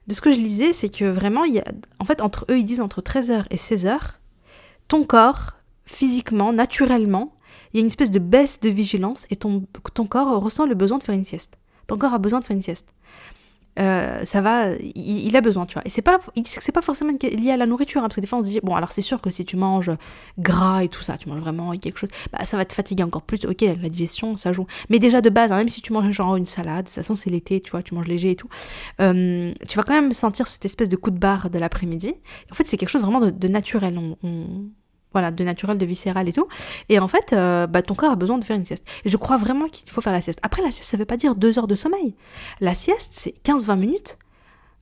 De 0.08 0.14
ce 0.14 0.20
que 0.20 0.32
je 0.32 0.38
lisais, 0.38 0.72
c'est 0.72 0.88
que 0.88 1.04
vraiment, 1.04 1.44
il 1.44 1.54
y 1.54 1.58
a, 1.60 1.64
en 2.00 2.04
fait, 2.04 2.22
entre 2.22 2.46
eux, 2.50 2.58
ils 2.58 2.64
disent 2.64 2.80
entre 2.80 3.02
13h 3.02 3.44
et 3.50 3.56
16h, 3.56 3.98
ton 4.88 5.04
corps, 5.04 5.58
physiquement, 5.84 6.52
naturellement, 6.52 7.34
il 7.72 7.76
y 7.76 7.80
a 7.80 7.82
une 7.82 7.88
espèce 7.88 8.10
de 8.10 8.18
baisse 8.18 8.60
de 8.60 8.68
vigilance 8.68 9.26
et 9.30 9.36
ton, 9.36 9.66
ton 9.94 10.06
corps 10.06 10.40
ressent 10.40 10.66
le 10.66 10.74
besoin 10.74 10.98
de 10.98 11.04
faire 11.04 11.14
une 11.14 11.24
sieste. 11.24 11.58
Ton 11.86 11.98
corps 11.98 12.14
a 12.14 12.18
besoin 12.18 12.40
de 12.40 12.44
faire 12.44 12.56
une 12.56 12.62
sieste. 12.62 12.94
Euh, 13.78 14.24
ça 14.24 14.40
va, 14.40 14.72
il, 14.94 15.36
a 15.36 15.40
besoin, 15.40 15.66
tu 15.66 15.74
vois. 15.74 15.82
Et 15.84 15.88
c'est 15.88 16.02
pas, 16.02 16.18
c'est 16.44 16.72
pas 16.72 16.82
forcément 16.82 17.12
lié 17.22 17.50
à 17.50 17.56
la 17.56 17.66
nourriture, 17.66 18.00
hein, 18.00 18.04
parce 18.04 18.16
que 18.16 18.20
des 18.20 18.26
fois 18.26 18.38
on 18.38 18.42
se 18.42 18.48
dit, 18.48 18.60
bon, 18.62 18.74
alors 18.74 18.92
c'est 18.92 19.02
sûr 19.02 19.20
que 19.20 19.30
si 19.30 19.44
tu 19.44 19.56
manges 19.56 19.90
gras 20.38 20.82
et 20.82 20.88
tout 20.88 21.02
ça, 21.02 21.16
tu 21.16 21.28
manges 21.28 21.40
vraiment 21.40 21.70
quelque 21.72 21.98
chose, 21.98 22.10
bah 22.32 22.44
ça 22.44 22.56
va 22.56 22.64
te 22.64 22.74
fatiguer 22.74 23.02
encore 23.04 23.22
plus. 23.22 23.44
Ok, 23.44 23.60
la 23.60 23.88
digestion, 23.88 24.36
ça 24.36 24.52
joue. 24.52 24.66
Mais 24.90 24.98
déjà 24.98 25.20
de 25.20 25.30
base, 25.30 25.52
hein, 25.52 25.56
même 25.56 25.68
si 25.68 25.82
tu 25.82 25.92
manges 25.92 26.10
genre 26.10 26.36
une 26.36 26.46
salade, 26.46 26.84
de 26.84 26.88
toute 26.88 26.94
façon 26.94 27.14
c'est 27.14 27.30
l'été, 27.30 27.60
tu 27.60 27.70
vois, 27.70 27.82
tu 27.82 27.94
manges 27.94 28.08
léger 28.08 28.32
et 28.32 28.36
tout, 28.36 28.48
euh, 29.00 29.52
tu 29.68 29.76
vas 29.76 29.82
quand 29.82 29.94
même 29.94 30.12
sentir 30.12 30.48
cette 30.48 30.64
espèce 30.64 30.88
de 30.88 30.96
coup 30.96 31.10
de 31.10 31.18
barre 31.18 31.50
de 31.50 31.58
l'après-midi. 31.58 32.14
En 32.50 32.54
fait, 32.54 32.66
c'est 32.66 32.76
quelque 32.76 32.88
chose 32.88 33.02
vraiment 33.02 33.20
de, 33.20 33.48
naturel. 33.48 33.98
on, 34.22 34.70
de 35.30 35.44
naturel, 35.44 35.78
de 35.78 35.86
viscéral 35.86 36.28
et 36.28 36.32
tout. 36.32 36.46
Et 36.88 36.98
en 36.98 37.08
fait, 37.08 37.32
euh, 37.32 37.66
bah, 37.66 37.82
ton 37.82 37.94
corps 37.94 38.12
a 38.12 38.16
besoin 38.16 38.38
de 38.38 38.44
faire 38.44 38.56
une 38.56 38.64
sieste. 38.64 38.86
Et 39.04 39.08
je 39.08 39.16
crois 39.16 39.36
vraiment 39.36 39.66
qu'il 39.66 39.88
faut 39.90 40.00
faire 40.00 40.12
la 40.12 40.20
sieste. 40.20 40.38
Après, 40.42 40.62
la 40.62 40.70
sieste, 40.70 40.90
ça 40.90 40.96
veut 40.96 41.04
pas 41.04 41.16
dire 41.16 41.34
deux 41.34 41.58
heures 41.58 41.66
de 41.66 41.74
sommeil. 41.74 42.14
La 42.60 42.74
sieste, 42.74 43.12
c'est 43.14 43.34
15-20 43.44 43.78
minutes. 43.78 44.18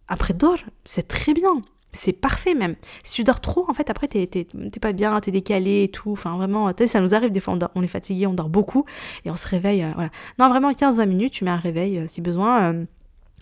Après, 0.09 0.35
dors, 0.35 0.59
c'est 0.85 1.09
très 1.09 1.35
bien. 1.35 1.63
C'est 1.93 2.13
parfait 2.13 2.55
même. 2.55 2.77
Si 3.03 3.15
tu 3.15 3.25
dors 3.25 3.41
trop, 3.41 3.65
en 3.69 3.75
fait, 3.75 3.89
après, 3.89 4.07
t'es, 4.07 4.27
t'es, 4.27 4.47
pas 4.81 4.93
bien, 4.93 5.19
t'es 5.21 5.31
décalé 5.31 5.85
et 5.85 5.89
tout. 5.89 6.13
Enfin, 6.13 6.37
vraiment, 6.37 6.71
ça 6.87 7.01
nous 7.01 7.15
arrive 7.15 7.31
des 7.31 7.41
fois, 7.41 7.59
on, 7.75 7.83
est 7.83 7.87
fatigué, 7.87 8.27
on 8.27 8.35
dort 8.35 8.51
beaucoup 8.51 8.85
et 9.25 9.31
on 9.31 9.37
se 9.37 9.49
réveille. 9.49 9.83
Euh, 9.83 9.93
voilà. 9.95 10.11
Non, 10.39 10.49
vraiment, 10.49 10.71
15-20 10.71 11.07
minutes, 11.07 11.33
tu 11.33 11.45
mets 11.45 11.51
un 11.51 11.57
réveil 11.57 11.99
euh, 11.99 12.05
si 12.07 12.21
besoin 12.21 12.87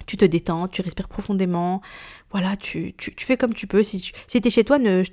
tu 0.06 0.16
te 0.16 0.24
détends, 0.24 0.68
tu 0.68 0.82
respires 0.82 1.08
profondément, 1.08 1.80
voilà, 2.34 2.56
tu, 2.56 2.92
tu, 2.94 3.12
fais 3.18 3.36
comme 3.36 3.54
tu 3.54 3.68
peux. 3.68 3.84
Si 3.84 4.00
tu 4.00 4.12
si 4.26 4.40
es 4.44 4.50
chez 4.50 4.64
toi, 4.64 4.80
ne, 4.80 5.04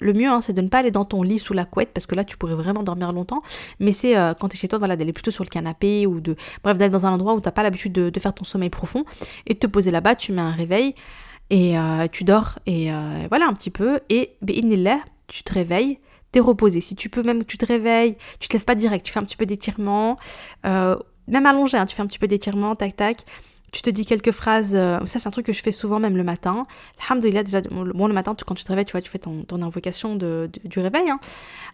le 0.00 0.12
mieux, 0.12 0.28
hein, 0.28 0.40
c'est 0.40 0.52
de 0.52 0.60
ne 0.60 0.68
pas 0.68 0.78
aller 0.78 0.90
dans 0.90 1.04
ton 1.04 1.22
lit 1.22 1.38
sous 1.38 1.52
la 1.52 1.64
couette, 1.64 1.90
parce 1.94 2.06
que 2.06 2.16
là, 2.16 2.24
tu 2.24 2.36
pourrais 2.36 2.56
vraiment 2.56 2.82
dormir 2.82 3.12
longtemps. 3.12 3.42
Mais 3.78 3.92
c'est 3.92 4.16
euh, 4.16 4.34
quand 4.34 4.48
tu 4.48 4.56
es 4.56 4.58
chez 4.58 4.66
toi, 4.66 4.78
voilà, 4.78 4.96
d'aller 4.96 5.12
plutôt 5.12 5.30
sur 5.30 5.44
le 5.44 5.48
canapé, 5.48 6.06
ou 6.06 6.20
de, 6.20 6.34
bref, 6.64 6.76
d'aller 6.76 6.90
dans 6.90 7.06
un 7.06 7.12
endroit 7.12 7.34
où 7.34 7.40
tu 7.40 7.46
n'as 7.46 7.52
pas 7.52 7.62
l'habitude 7.62 7.92
de, 7.92 8.18
faire 8.18 8.34
ton 8.34 8.44
sommeil 8.44 8.70
profond, 8.70 9.04
et 9.46 9.54
de 9.54 9.58
te 9.58 9.68
poser 9.68 9.92
là-bas, 9.92 10.16
tu 10.16 10.32
mets 10.32 10.42
un 10.42 10.50
réveil, 10.50 10.96
et 11.50 11.78
euh, 11.78 12.08
tu 12.10 12.24
dors, 12.24 12.58
et 12.66 12.92
euh, 12.92 13.26
voilà, 13.28 13.46
un 13.46 13.52
petit 13.52 13.70
peu, 13.70 14.00
et 14.08 14.36
là, 14.42 15.00
tu 15.28 15.44
te 15.44 15.54
réveilles, 15.54 16.00
t'es 16.32 16.40
reposé. 16.40 16.80
Si 16.80 16.96
tu 16.96 17.08
peux 17.10 17.22
même, 17.22 17.44
tu 17.44 17.58
te 17.58 17.66
réveilles, 17.66 18.16
tu 18.40 18.48
te 18.48 18.54
lèves 18.54 18.64
pas 18.64 18.74
direct, 18.74 19.06
tu 19.06 19.12
fais 19.12 19.20
un 19.20 19.24
petit 19.24 19.36
peu 19.36 19.46
d'étirement, 19.46 20.16
même 20.64 21.46
allongé, 21.46 21.76
hein, 21.76 21.86
tu 21.86 21.94
fais 21.94 22.02
un 22.02 22.06
petit 22.06 22.18
peu 22.18 22.26
d'étirement, 22.26 22.74
tac 22.74 22.96
tac, 22.96 23.24
tu 23.72 23.82
te 23.82 23.90
dis 23.90 24.06
quelques 24.06 24.32
phrases. 24.32 24.74
Euh, 24.74 24.98
ça, 25.06 25.18
c'est 25.18 25.28
un 25.28 25.30
truc 25.30 25.46
que 25.46 25.52
je 25.52 25.62
fais 25.62 25.72
souvent, 25.72 25.98
même 25.98 26.16
le 26.16 26.24
matin. 26.24 26.66
Alhamdoulilah, 27.08 27.42
déjà, 27.42 27.60
bon, 27.62 28.06
le 28.06 28.14
matin, 28.14 28.34
quand 28.46 28.54
tu 28.54 28.64
te 28.64 28.68
réveilles, 28.68 28.84
tu 28.84 28.92
vois, 28.92 29.02
tu 29.02 29.10
fais 29.10 29.18
ton, 29.18 29.44
invocation 29.62 30.16
de, 30.16 30.50
du 30.64 30.80
réveil. 30.80 31.10
Hein. 31.10 31.20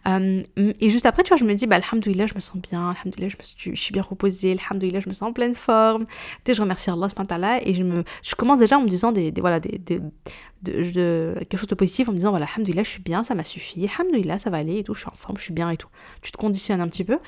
Euh, 0.07 0.43
et 0.81 0.91
juste 0.91 1.07
après, 1.07 1.23
tu 1.23 1.29
vois, 1.29 1.37
je 1.37 1.45
me 1.45 1.55
dis, 1.55 1.67
bah, 1.67 1.77
Alhamdoulilah, 1.77 2.27
je 2.27 2.35
me 2.35 2.41
sens 2.41 2.57
bien. 2.57 2.91
Alhamdoulilah, 2.91 3.29
je, 3.29 3.37
suis, 3.43 3.77
je 3.77 3.81
suis 3.81 3.93
bien 3.93 4.03
reposée. 4.03 4.53
Alhamdoulilah, 4.53 5.01
je 5.01 5.09
me 5.09 5.15
sens 5.15 5.29
en 5.29 5.33
pleine 5.33 5.55
forme. 5.55 6.07
Tu 6.07 6.13
sais, 6.47 6.55
je 6.55 6.63
remercie 6.63 6.91
Allah, 6.91 7.09
là 7.39 7.61
et 7.63 7.75
je, 7.75 7.83
me, 7.83 8.05
je 8.23 8.35
commence 8.35 8.59
déjà 8.59 8.79
en 8.79 8.83
me 8.83 8.89
disant 8.89 9.13
des, 9.13 9.33
voilà, 9.39 9.61
quelque 9.61 11.57
chose 11.57 11.69
de 11.69 11.75
positif 11.75 12.09
en 12.09 12.13
me 12.13 12.17
disant 12.17 12.31
voilà 12.31 12.47
alhamdoulilah 12.47 12.83
je 12.83 12.91
suis 12.91 13.03
bien 13.03 13.25
ça 13.25 13.35
m'a 13.35 13.45
suffi 13.45 13.89
alhamdoulilah 13.89 14.39
ça 14.39 14.51
va 14.51 14.59
aller 14.59 14.79
et 14.79 14.85
tout 14.85 14.95
je 14.95 15.01
suis 15.01 15.09
en 15.09 15.17
forme 15.17 15.37
je 15.39 15.43
suis 15.43 15.55
bien 15.55 15.71
et 15.71 15.77
tout 15.77 15.89
tu 16.21 16.31
te 16.31 16.37
conditionnes 16.37 16.81
un 16.81 16.89
petit 16.89 17.05
peu 17.05 17.19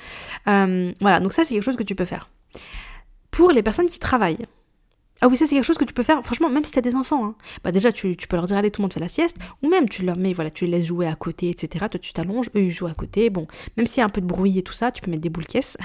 euh, 0.47 0.93
voilà 1.01 1.19
donc 1.19 1.33
ça 1.33 1.43
c'est 1.43 1.53
quelque 1.53 1.63
chose 1.63 1.75
que 1.75 1.83
tu 1.83 1.95
peux 1.95 2.05
faire 2.05 2.29
pour 3.31 3.51
les 3.51 3.63
personnes 3.63 3.87
qui 3.87 3.99
travaillent 3.99 4.45
ah 5.21 5.27
oui, 5.27 5.37
ça 5.37 5.47
c'est 5.47 5.55
quelque 5.55 5.65
chose 5.65 5.77
que 5.77 5.85
tu 5.85 5.93
peux 5.93 6.03
faire, 6.03 6.23
franchement, 6.23 6.49
même 6.49 6.65
si 6.65 6.71
tu 6.71 6.79
as 6.79 6.81
des 6.81 6.95
enfants. 6.95 7.25
Hein. 7.25 7.35
Bah 7.63 7.71
déjà, 7.71 7.91
tu, 7.91 8.15
peux 8.15 8.35
leur 8.35 8.45
dire, 8.47 8.57
allez, 8.57 8.69
tout 8.69 8.81
le 8.81 8.83
monde 8.83 8.93
fait 8.93 8.99
la 8.99 9.07
sieste, 9.07 9.37
ou 9.63 9.69
même 9.69 9.87
tu 9.87 10.03
leur 10.03 10.17
mets, 10.17 10.33
voilà, 10.33 10.51
tu 10.51 10.65
les 10.65 10.71
laisses 10.71 10.87
jouer 10.87 11.07
à 11.07 11.15
côté, 11.15 11.49
etc. 11.49 11.85
Toi, 11.89 11.99
tu 11.99 12.13
t'allonges, 12.13 12.49
eux, 12.55 12.63
ils 12.63 12.69
jouent 12.69 12.87
à 12.87 12.93
côté. 12.93 13.29
Bon, 13.29 13.47
même 13.77 13.87
s'il 13.87 13.99
y 13.99 14.03
a 14.03 14.05
un 14.05 14.09
peu 14.09 14.21
de 14.21 14.25
bruit 14.25 14.57
et 14.57 14.63
tout 14.63 14.73
ça, 14.73 14.91
tu 14.91 15.01
peux 15.01 15.09
mettre 15.09 15.23
des 15.23 15.29
boules 15.29 15.47
caisses. 15.47 15.77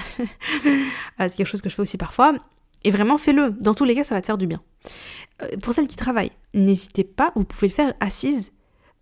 Ah, 1.17 1.29
c'est 1.29 1.37
quelque 1.37 1.47
chose 1.47 1.61
que 1.61 1.69
je 1.69 1.75
fais 1.75 1.81
aussi 1.81 1.97
parfois. 1.97 2.33
Et 2.83 2.91
vraiment, 2.91 3.17
fais-le. 3.17 3.51
Dans 3.51 3.73
tous 3.73 3.85
les 3.85 3.95
cas, 3.95 4.03
ça 4.03 4.15
va 4.15 4.21
te 4.21 4.27
faire 4.27 4.37
du 4.37 4.47
bien. 4.47 4.61
Euh, 5.41 5.57
pour 5.61 5.73
celles 5.73 5.87
qui 5.87 5.95
travaillent, 5.95 6.31
n'hésitez 6.53 7.03
pas, 7.03 7.31
vous 7.35 7.45
pouvez 7.45 7.67
le 7.67 7.73
faire 7.73 7.93
assise 7.99 8.51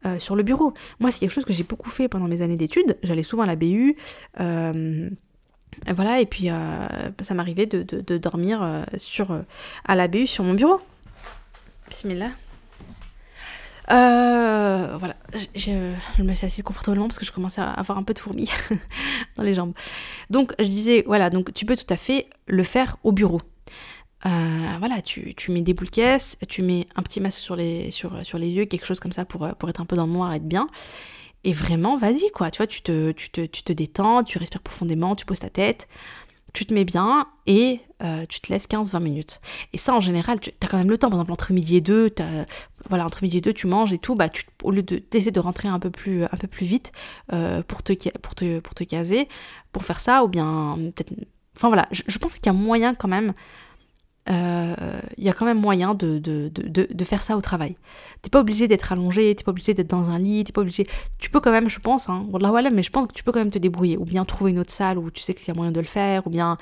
euh, 0.06 0.20
sur 0.20 0.36
le 0.36 0.44
bureau. 0.44 0.74
Moi, 1.00 1.12
c'est 1.12 1.20
quelque 1.20 1.32
chose 1.32 1.46
que 1.46 1.54
j'ai 1.54 1.64
beaucoup 1.64 1.90
fait 1.90 2.08
pendant 2.08 2.28
mes 2.28 2.42
années 2.42 2.56
d'études. 2.56 2.98
J'allais 3.04 3.24
souvent 3.24 3.44
à 3.44 3.48
la 3.48 3.56
BU. 3.56 3.96
Euh, 4.40 5.10
voilà, 5.94 6.20
et 6.20 6.26
puis 6.26 6.50
euh, 6.50 6.88
ça 7.22 7.34
m'arrivait 7.34 7.66
de, 7.66 7.84
de, 7.84 8.18
dormir 8.18 8.62
euh, 8.62 8.84
sur, 8.98 9.32
euh, 9.32 9.42
à 9.86 9.96
la 9.96 10.08
sur 10.26 10.44
mon 10.44 10.54
bureau. 10.54 10.80
Bismillah. 11.90 12.32
voilà, 13.88 15.16
je, 15.56 15.94
je, 16.18 16.24
me 16.24 16.34
suis 16.34 16.46
assise 16.46 16.64
confortablement 16.64 17.08
parce 17.08 17.18
que 17.18 17.26
je 17.26 17.32
commençais 17.32 17.62
à 17.62 17.72
avoir 17.72 17.98
un 17.98 18.04
peu 18.04 18.14
de 18.14 18.20
fourmis 18.20 18.50
dans 19.38 19.44
les 19.44 19.56
jambes. 19.56 19.74
Donc 20.30 20.54
je 20.60 20.68
disais, 20.68 21.04
voilà, 21.08 21.30
donc 21.30 21.54
tu 21.54 21.66
peux 21.66 21.76
tout 21.76 21.92
à 21.92 21.98
fait 21.98 22.28
le 22.48 22.64
faire 22.64 22.98
au 23.04 23.12
bureau. 23.12 23.42
voilà, 24.24 25.02
tu, 25.04 25.34
tu, 25.36 25.52
mets 25.52 25.62
des 25.62 25.74
boules 25.74 25.90
caisses, 25.90 26.38
tu 26.48 26.62
mets 26.62 26.88
un 26.96 27.02
petit 27.02 27.20
masque 27.20 27.40
sur 27.40 27.56
les, 27.56 27.90
sur, 27.90 28.26
sur 28.26 28.38
les 28.38 28.50
yeux, 28.50 28.66
quelque 28.66 28.86
chose 28.86 29.00
comme 29.00 29.14
ça 29.14 29.26
pour, 29.26 29.48
pour 29.56 29.70
être 29.70 29.82
un 29.82 29.86
peu 29.86 29.96
dans 29.96 30.06
le 30.06 30.14
noir 30.14 30.34
et 30.34 30.36
être 30.36 30.48
bien. 30.48 30.68
Et 31.44 31.54
vraiment, 31.54 31.98
vas-y, 31.98 32.30
quoi. 32.32 32.52
Tu 32.52 32.58
vois, 32.58 32.68
tu 32.68 32.82
te, 32.82 33.12
tu, 33.12 33.30
te, 33.30 33.74
détends, 33.74 34.24
tu 34.24 34.38
respires 34.38 34.62
profondément, 34.62 35.16
tu 35.16 35.26
poses 35.26 35.40
ta 35.40 35.50
tête, 35.50 35.88
tu 36.54 36.66
te 36.66 36.74
mets 36.74 36.84
bien 36.84 37.28
et 37.46 37.80
euh, 38.04 38.26
tu 38.28 38.42
te 38.42 38.52
laisses 38.52 38.68
15-20 38.68 39.02
minutes. 39.02 39.40
Et 39.72 39.78
ça, 39.78 39.94
en 39.94 40.00
général, 40.00 40.40
tu 40.40 40.52
as 40.62 40.68
quand 40.68 40.78
même 40.78 40.90
le 40.90 40.98
temps. 40.98 41.10
Par 41.10 41.18
exemple, 41.18 41.32
entre 41.32 41.54
midi 41.54 41.78
et 41.78 41.82
deux, 41.82 42.14
voilà, 42.90 43.06
entre 43.06 43.24
midi 43.24 43.38
et 43.38 43.42
deux, 43.42 43.54
tu 43.54 43.68
manges 43.68 43.94
et 43.94 44.00
tout. 44.00 44.16
Bah, 44.16 44.28
tu, 44.28 44.44
au 44.64 44.72
lieu 44.72 44.84
d'essayer 44.84 45.32
de, 45.32 45.40
rentrer 45.40 45.70
un 45.70 45.80
peu 45.80 45.90
plus, 45.92 46.28
vite 46.60 46.92
euh, 47.32 47.64
pour, 47.64 47.84
te, 47.84 47.94
pour, 48.20 48.36
pour 48.36 48.88
caser, 48.88 49.30
pour 49.72 49.84
faire 49.84 50.00
ça, 50.00 50.24
ou 50.24 50.28
bien. 50.28 50.78
Enfin 51.56 51.68
voilà, 51.68 51.88
je, 51.92 52.04
je 52.08 52.18
pense 52.20 52.36
qu'il 52.36 52.48
y 52.48 52.50
a 52.50 52.54
moyen 52.54 52.96
quand 52.96 53.10
même 53.10 53.34
il 54.28 54.36
euh, 54.36 54.76
y 55.18 55.30
a 55.30 55.34
quand 55.34 55.46
même 55.46 55.60
moyen 55.60 55.96
de, 55.96 56.20
de, 56.20 56.50
de, 56.50 56.88
de 56.92 57.04
faire 57.04 57.22
ça 57.22 57.36
au 57.36 57.42
travail. 57.42 57.76
T'es 58.22 58.30
pas 58.30 58.40
obligé 58.40 58.68
d'être 58.68 58.92
allongé, 58.92 59.34
t'es 59.34 59.44
pas 59.44 59.52
obligé 59.52 59.74
d'être 59.74 59.90
dans 59.90 60.10
un 60.10 60.20
lit, 60.20 60.44
t'es 60.44 60.52
pas 60.52 60.62
obligé. 60.62 60.86
Tu 61.18 61.30
peux 61.30 61.40
quand 61.40 61.52
même, 61.52 61.70
je 61.70 61.80
pense, 61.80 62.10
hein, 62.10 62.28
mais 62.72 62.84
je 62.84 62.92
pense 62.92 63.08
que 63.08 63.14
tu 63.14 63.24
peux 63.24 63.32
quand 63.32 63.40
même 63.40 63.50
te 63.50 63.60
débrouiller, 63.60 63.98
ou 63.98 64.06
bien 64.06 64.26
trouver 64.26 64.52
une 64.52 64.60
autre 64.60 64.72
salle 64.72 64.98
où 65.00 65.10
tu 65.10 65.24
sais 65.24 65.34
qu'il 65.34 65.48
y 65.48 65.52
a 65.52 65.54
moyen 65.56 65.72
de 65.72 65.80
le 65.80 65.88
faire, 65.88 66.28
ou 66.28 66.30
bien. 66.30 66.58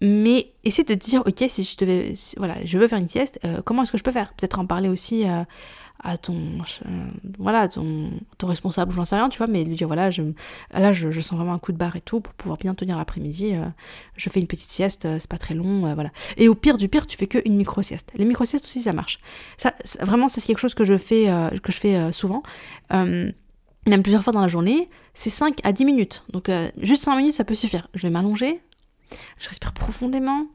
Mais 0.00 0.52
essaie 0.62 0.84
de 0.84 0.94
te 0.94 0.98
dire, 0.98 1.22
ok, 1.26 1.44
si 1.48 1.64
je 1.64 1.76
devais, 1.76 2.12
voilà, 2.36 2.64
je 2.64 2.78
veux 2.78 2.86
faire 2.86 2.98
une 2.98 3.08
sieste, 3.08 3.40
euh, 3.44 3.60
comment 3.64 3.82
est-ce 3.82 3.90
que 3.90 3.98
je 3.98 4.04
peux 4.04 4.12
faire? 4.12 4.32
Peut-être 4.34 4.60
en 4.60 4.66
parler 4.66 4.88
aussi 4.88 5.28
euh, 5.28 5.42
à 6.04 6.16
ton 6.16 6.36
euh, 6.86 7.06
voilà 7.38 7.66
ton, 7.66 8.12
ton 8.38 8.46
responsable 8.46 8.92
j'en 8.92 9.04
sais 9.04 9.16
rien 9.16 9.28
tu 9.28 9.38
vois 9.38 9.48
mais 9.48 9.64
lui 9.64 9.74
dire 9.74 9.88
voilà 9.88 10.10
je, 10.10 10.22
là 10.72 10.92
je, 10.92 11.20
sens 11.20 11.36
vraiment 11.36 11.54
un 11.54 11.58
coup 11.58 11.72
de 11.72 11.76
barre 11.76 11.96
et 11.96 12.00
tout 12.00 12.20
pour 12.20 12.32
pouvoir 12.34 12.56
bien 12.56 12.72
tenir 12.76 12.96
l'après-midi 12.96 13.56
je 14.14 14.30
fais 14.30 14.38
une 14.38 14.46
petite 14.46 14.70
sieste 14.70 15.08
c'est 15.18 15.28
pas 15.28 15.38
très 15.38 15.54
long 15.54 15.92
voilà. 15.92 16.10
Et 16.36 16.46
au 16.46 16.54
pire 16.54 16.78
du 16.78 16.88
pire 16.88 17.04
tu 17.04 17.16
fais 17.16 17.26
que 17.26 17.38
une 17.44 17.56
micro 17.56 17.82
sieste 17.82 18.12
les 18.14 18.24
micro 18.24 18.44
siestes 18.44 18.66
aussi 18.66 18.80
ça 18.80 18.92
marche. 18.92 19.18
Ça, 19.56 19.74
vraiment 20.00 20.28
c'est 20.28 20.40
quelque 20.40 20.60
chose 20.60 20.74
que 20.74 20.84
je 20.84 20.96
fais 20.96 21.26
que 21.64 21.72
je 21.72 21.78
fais 21.78 22.12
souvent. 22.12 22.44
Même 22.92 24.02
plusieurs 24.02 24.22
fois 24.22 24.32
dans 24.32 24.42
la 24.42 24.48
journée 24.48 24.88
c'est 25.14 25.30
5 25.30 25.58
à 25.64 25.72
10 25.72 25.84
minutes. 25.84 26.22
Donc 26.32 26.48
juste 26.80 27.02
5 27.02 27.16
minutes 27.16 27.34
ça 27.34 27.42
peut 27.42 27.56
suffire. 27.56 27.88
Je 27.94 28.02
vais 28.02 28.10
m'allonger 28.10 28.60
je 29.38 29.48
respire 29.48 29.72
profondément 29.72 30.46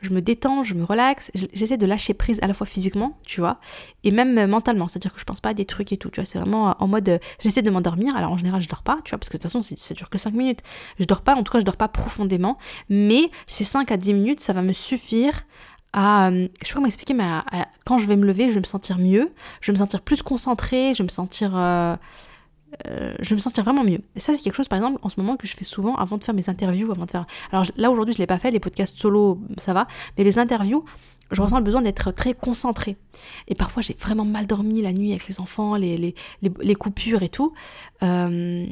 je 0.00 0.10
me 0.10 0.20
détends, 0.20 0.64
je 0.64 0.74
me 0.74 0.84
relaxe, 0.84 1.30
j'essaie 1.52 1.76
de 1.76 1.86
lâcher 1.86 2.14
prise 2.14 2.38
à 2.42 2.46
la 2.46 2.54
fois 2.54 2.66
physiquement, 2.66 3.18
tu 3.26 3.40
vois, 3.40 3.58
et 4.04 4.10
même 4.10 4.36
euh, 4.38 4.46
mentalement, 4.46 4.88
c'est-à-dire 4.88 5.12
que 5.12 5.20
je 5.20 5.24
pense 5.24 5.40
pas 5.40 5.50
à 5.50 5.54
des 5.54 5.64
trucs 5.64 5.92
et 5.92 5.96
tout, 5.96 6.10
tu 6.10 6.20
vois, 6.20 6.24
c'est 6.24 6.38
vraiment 6.38 6.70
euh, 6.70 6.72
en 6.78 6.88
mode, 6.88 7.08
euh, 7.08 7.18
j'essaie 7.40 7.62
de 7.62 7.70
m'endormir, 7.70 8.16
alors 8.16 8.32
en 8.32 8.36
général 8.36 8.60
je 8.60 8.68
dors 8.68 8.82
pas, 8.82 8.98
tu 9.04 9.10
vois, 9.10 9.18
parce 9.18 9.28
que 9.28 9.36
de 9.36 9.42
toute 9.42 9.50
façon 9.50 9.60
ça 9.60 9.94
dure 9.94 10.10
que 10.10 10.18
5 10.18 10.34
minutes, 10.34 10.60
je 10.98 11.04
dors 11.04 11.22
pas, 11.22 11.34
en 11.34 11.42
tout 11.42 11.52
cas 11.52 11.60
je 11.60 11.64
dors 11.64 11.76
pas 11.76 11.88
profondément, 11.88 12.58
mais 12.88 13.30
ces 13.46 13.64
5 13.64 13.90
à 13.90 13.96
10 13.96 14.14
minutes, 14.14 14.40
ça 14.40 14.52
va 14.52 14.62
me 14.62 14.72
suffire 14.72 15.44
à, 15.92 16.30
je 16.30 16.46
sais 16.62 16.68
pas 16.68 16.74
comment 16.74 16.86
expliquer, 16.86 17.14
mais 17.14 17.24
quand 17.86 17.96
je 17.96 18.06
vais 18.06 18.16
me 18.16 18.26
lever, 18.26 18.48
je 18.48 18.54
vais 18.54 18.60
me 18.60 18.66
sentir 18.66 18.98
mieux, 18.98 19.32
je 19.62 19.72
vais 19.72 19.78
me 19.78 19.78
sentir 19.78 20.02
plus 20.02 20.22
concentrée, 20.22 20.92
je 20.94 20.98
vais 21.02 21.06
me 21.06 21.10
sentir... 21.10 21.52
je 22.84 23.28
vais 23.30 23.36
me 23.36 23.40
sentir 23.40 23.64
vraiment 23.64 23.84
mieux. 23.84 24.00
Ça, 24.16 24.34
c'est 24.34 24.42
quelque 24.42 24.54
chose, 24.54 24.68
par 24.68 24.78
exemple, 24.78 24.98
en 25.02 25.08
ce 25.08 25.20
moment 25.20 25.36
que 25.36 25.46
je 25.46 25.54
fais 25.54 25.64
souvent 25.64 25.94
avant 25.96 26.18
de 26.18 26.24
faire 26.24 26.34
mes 26.34 26.48
interviews, 26.48 26.90
avant 26.90 27.06
de 27.06 27.10
faire. 27.10 27.26
Alors 27.52 27.66
là, 27.76 27.90
aujourd'hui, 27.90 28.14
je 28.14 28.18
l'ai 28.18 28.26
pas 28.26 28.38
fait, 28.38 28.50
les 28.50 28.60
podcasts 28.60 28.96
solo, 28.96 29.40
ça 29.58 29.72
va, 29.72 29.86
mais 30.16 30.24
les 30.24 30.38
interviews, 30.38 30.84
je 31.30 31.42
ressens 31.42 31.58
le 31.58 31.64
besoin 31.64 31.82
d'être 31.82 32.12
très 32.12 32.34
concentrée. 32.34 32.96
Et 33.48 33.54
parfois, 33.54 33.82
j'ai 33.82 33.94
vraiment 33.94 34.24
mal 34.24 34.46
dormi 34.46 34.82
la 34.82 34.92
nuit 34.92 35.10
avec 35.10 35.26
les 35.28 35.40
enfants, 35.40 35.76
les, 35.76 35.96
les, 35.96 36.14
les, 36.42 36.74
coupures 36.74 37.22
et 37.22 37.28
tout. 37.28 37.52
Euh, 38.02 38.66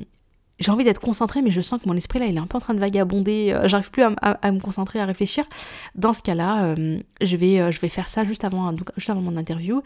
j'ai 0.61 0.71
envie 0.71 0.85
d'être 0.85 1.01
concentrée, 1.01 1.43
mais 1.43 1.51
je 1.51 1.61
sens 1.61 1.83
que 1.83 1.89
mon 1.89 1.97
esprit 1.97 2.21
là, 2.21 2.27
il 2.27 2.37
est 2.37 2.41
un 2.41 2.47
peu 2.47 2.57
en 2.57 2.61
train 2.61 2.75
de 2.75 2.81
vagabonder. 2.81 3.53
Euh, 3.53 3.67
j'arrive 3.67 3.91
plus 3.91 4.03
à, 4.03 4.53
me 4.53 4.61
concentrer, 4.61 5.01
à 5.01 5.05
réfléchir. 5.05 5.45
Dans 5.97 6.13
ce 6.13 6.23
cas-là, 6.23 6.77
je, 7.21 7.37
vais, 7.37 7.73
je 7.73 7.81
vais 7.81 7.89
faire 7.89 8.09
ça 8.09 8.23
juste 8.23 8.45
avant, 8.45 8.73
juste 8.97 9.11
avant 9.11 9.21
mon 9.21 9.37
interview. 9.37 9.83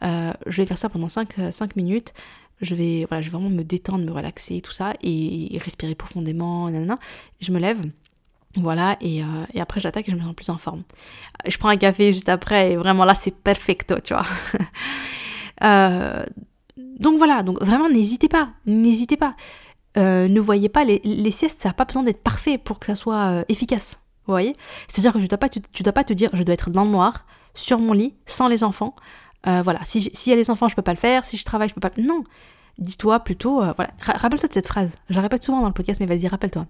je 0.00 0.56
vais 0.56 0.66
faire 0.66 0.78
ça 0.78 0.88
pendant 0.88 1.08
5, 1.08 1.34
5 1.50 1.76
minutes 1.76 2.14
je 2.60 2.74
vais, 2.74 3.06
voilà, 3.08 3.22
je 3.22 3.30
vraiment 3.30 3.50
me 3.50 3.64
détendre, 3.64 4.04
me 4.04 4.12
relaxer, 4.12 4.60
tout 4.60 4.72
ça, 4.72 4.94
et, 5.02 5.58
respirer 5.62 5.94
profondément, 5.94 6.70
nanana. 6.70 6.98
Je 7.40 7.52
me 7.52 7.58
lève, 7.58 7.80
voilà, 8.56 8.96
et, 9.00 9.22
euh, 9.22 9.26
et 9.54 9.60
après 9.60 9.80
j'attaque 9.80 10.08
et 10.08 10.12
je 10.12 10.16
me 10.16 10.22
sens 10.22 10.34
plus 10.34 10.50
en 10.50 10.58
forme. 10.58 10.82
Je 11.46 11.56
prends 11.58 11.70
un 11.70 11.76
café 11.76 12.12
juste 12.12 12.28
après, 12.28 12.72
et 12.72 12.76
vraiment 12.76 13.04
là 13.04 13.14
c'est 13.14 13.34
perfecto, 13.34 13.96
tu 14.00 14.14
vois. 14.14 14.26
Euh, 15.62 16.24
donc 16.98 17.18
voilà, 17.18 17.44
donc 17.44 17.62
vraiment 17.62 17.88
n'hésitez 17.88 18.26
pas, 18.26 18.48
n'hésitez 18.66 19.16
pas. 19.16 19.36
Euh, 19.96 20.26
ne 20.26 20.40
voyez 20.40 20.68
pas, 20.68 20.82
les, 20.82 21.00
les 21.04 21.30
siestes, 21.30 21.60
ça 21.60 21.68
n'a 21.68 21.72
pas 21.72 21.84
besoin 21.84 22.02
d'être 22.02 22.22
parfait 22.22 22.58
pour 22.58 22.80
que 22.80 22.86
ça 22.86 22.96
soit 22.96 23.44
efficace. 23.48 24.00
Vous 24.26 24.32
voyez? 24.32 24.56
C'est-à-dire 24.88 25.12
que 25.12 25.20
je 25.20 25.26
dois 25.28 25.38
pas, 25.38 25.48
tu, 25.48 25.60
tu 25.72 25.84
dois 25.84 25.92
pas 25.92 26.02
te 26.02 26.12
dire, 26.12 26.30
je 26.32 26.42
dois 26.42 26.54
être 26.54 26.70
dans 26.70 26.84
le 26.84 26.90
noir, 26.90 27.26
sur 27.54 27.78
mon 27.78 27.92
lit, 27.92 28.14
sans 28.26 28.48
les 28.48 28.64
enfants. 28.64 28.96
Voilà, 29.44 29.80
s'il 29.84 30.10
si 30.14 30.30
y 30.30 30.32
a 30.32 30.36
les 30.36 30.50
enfants, 30.50 30.68
je 30.68 30.76
peux 30.76 30.82
pas 30.82 30.92
le 30.92 30.98
faire. 30.98 31.24
Si 31.24 31.36
je 31.36 31.44
travaille, 31.44 31.68
je 31.68 31.74
peux 31.74 31.80
pas. 31.80 31.90
Non, 31.98 32.24
dis-toi 32.78 33.20
plutôt, 33.20 33.62
euh, 33.62 33.72
voilà, 33.76 33.92
rappelle-toi 34.00 34.48
de 34.48 34.52
cette 34.52 34.66
phrase. 34.66 34.96
Je 35.08 35.14
la 35.14 35.22
répète 35.22 35.42
souvent 35.42 35.60
dans 35.60 35.68
le 35.68 35.74
podcast, 35.74 36.00
mais 36.00 36.06
vas-y, 36.06 36.26
rappelle-toi. 36.28 36.66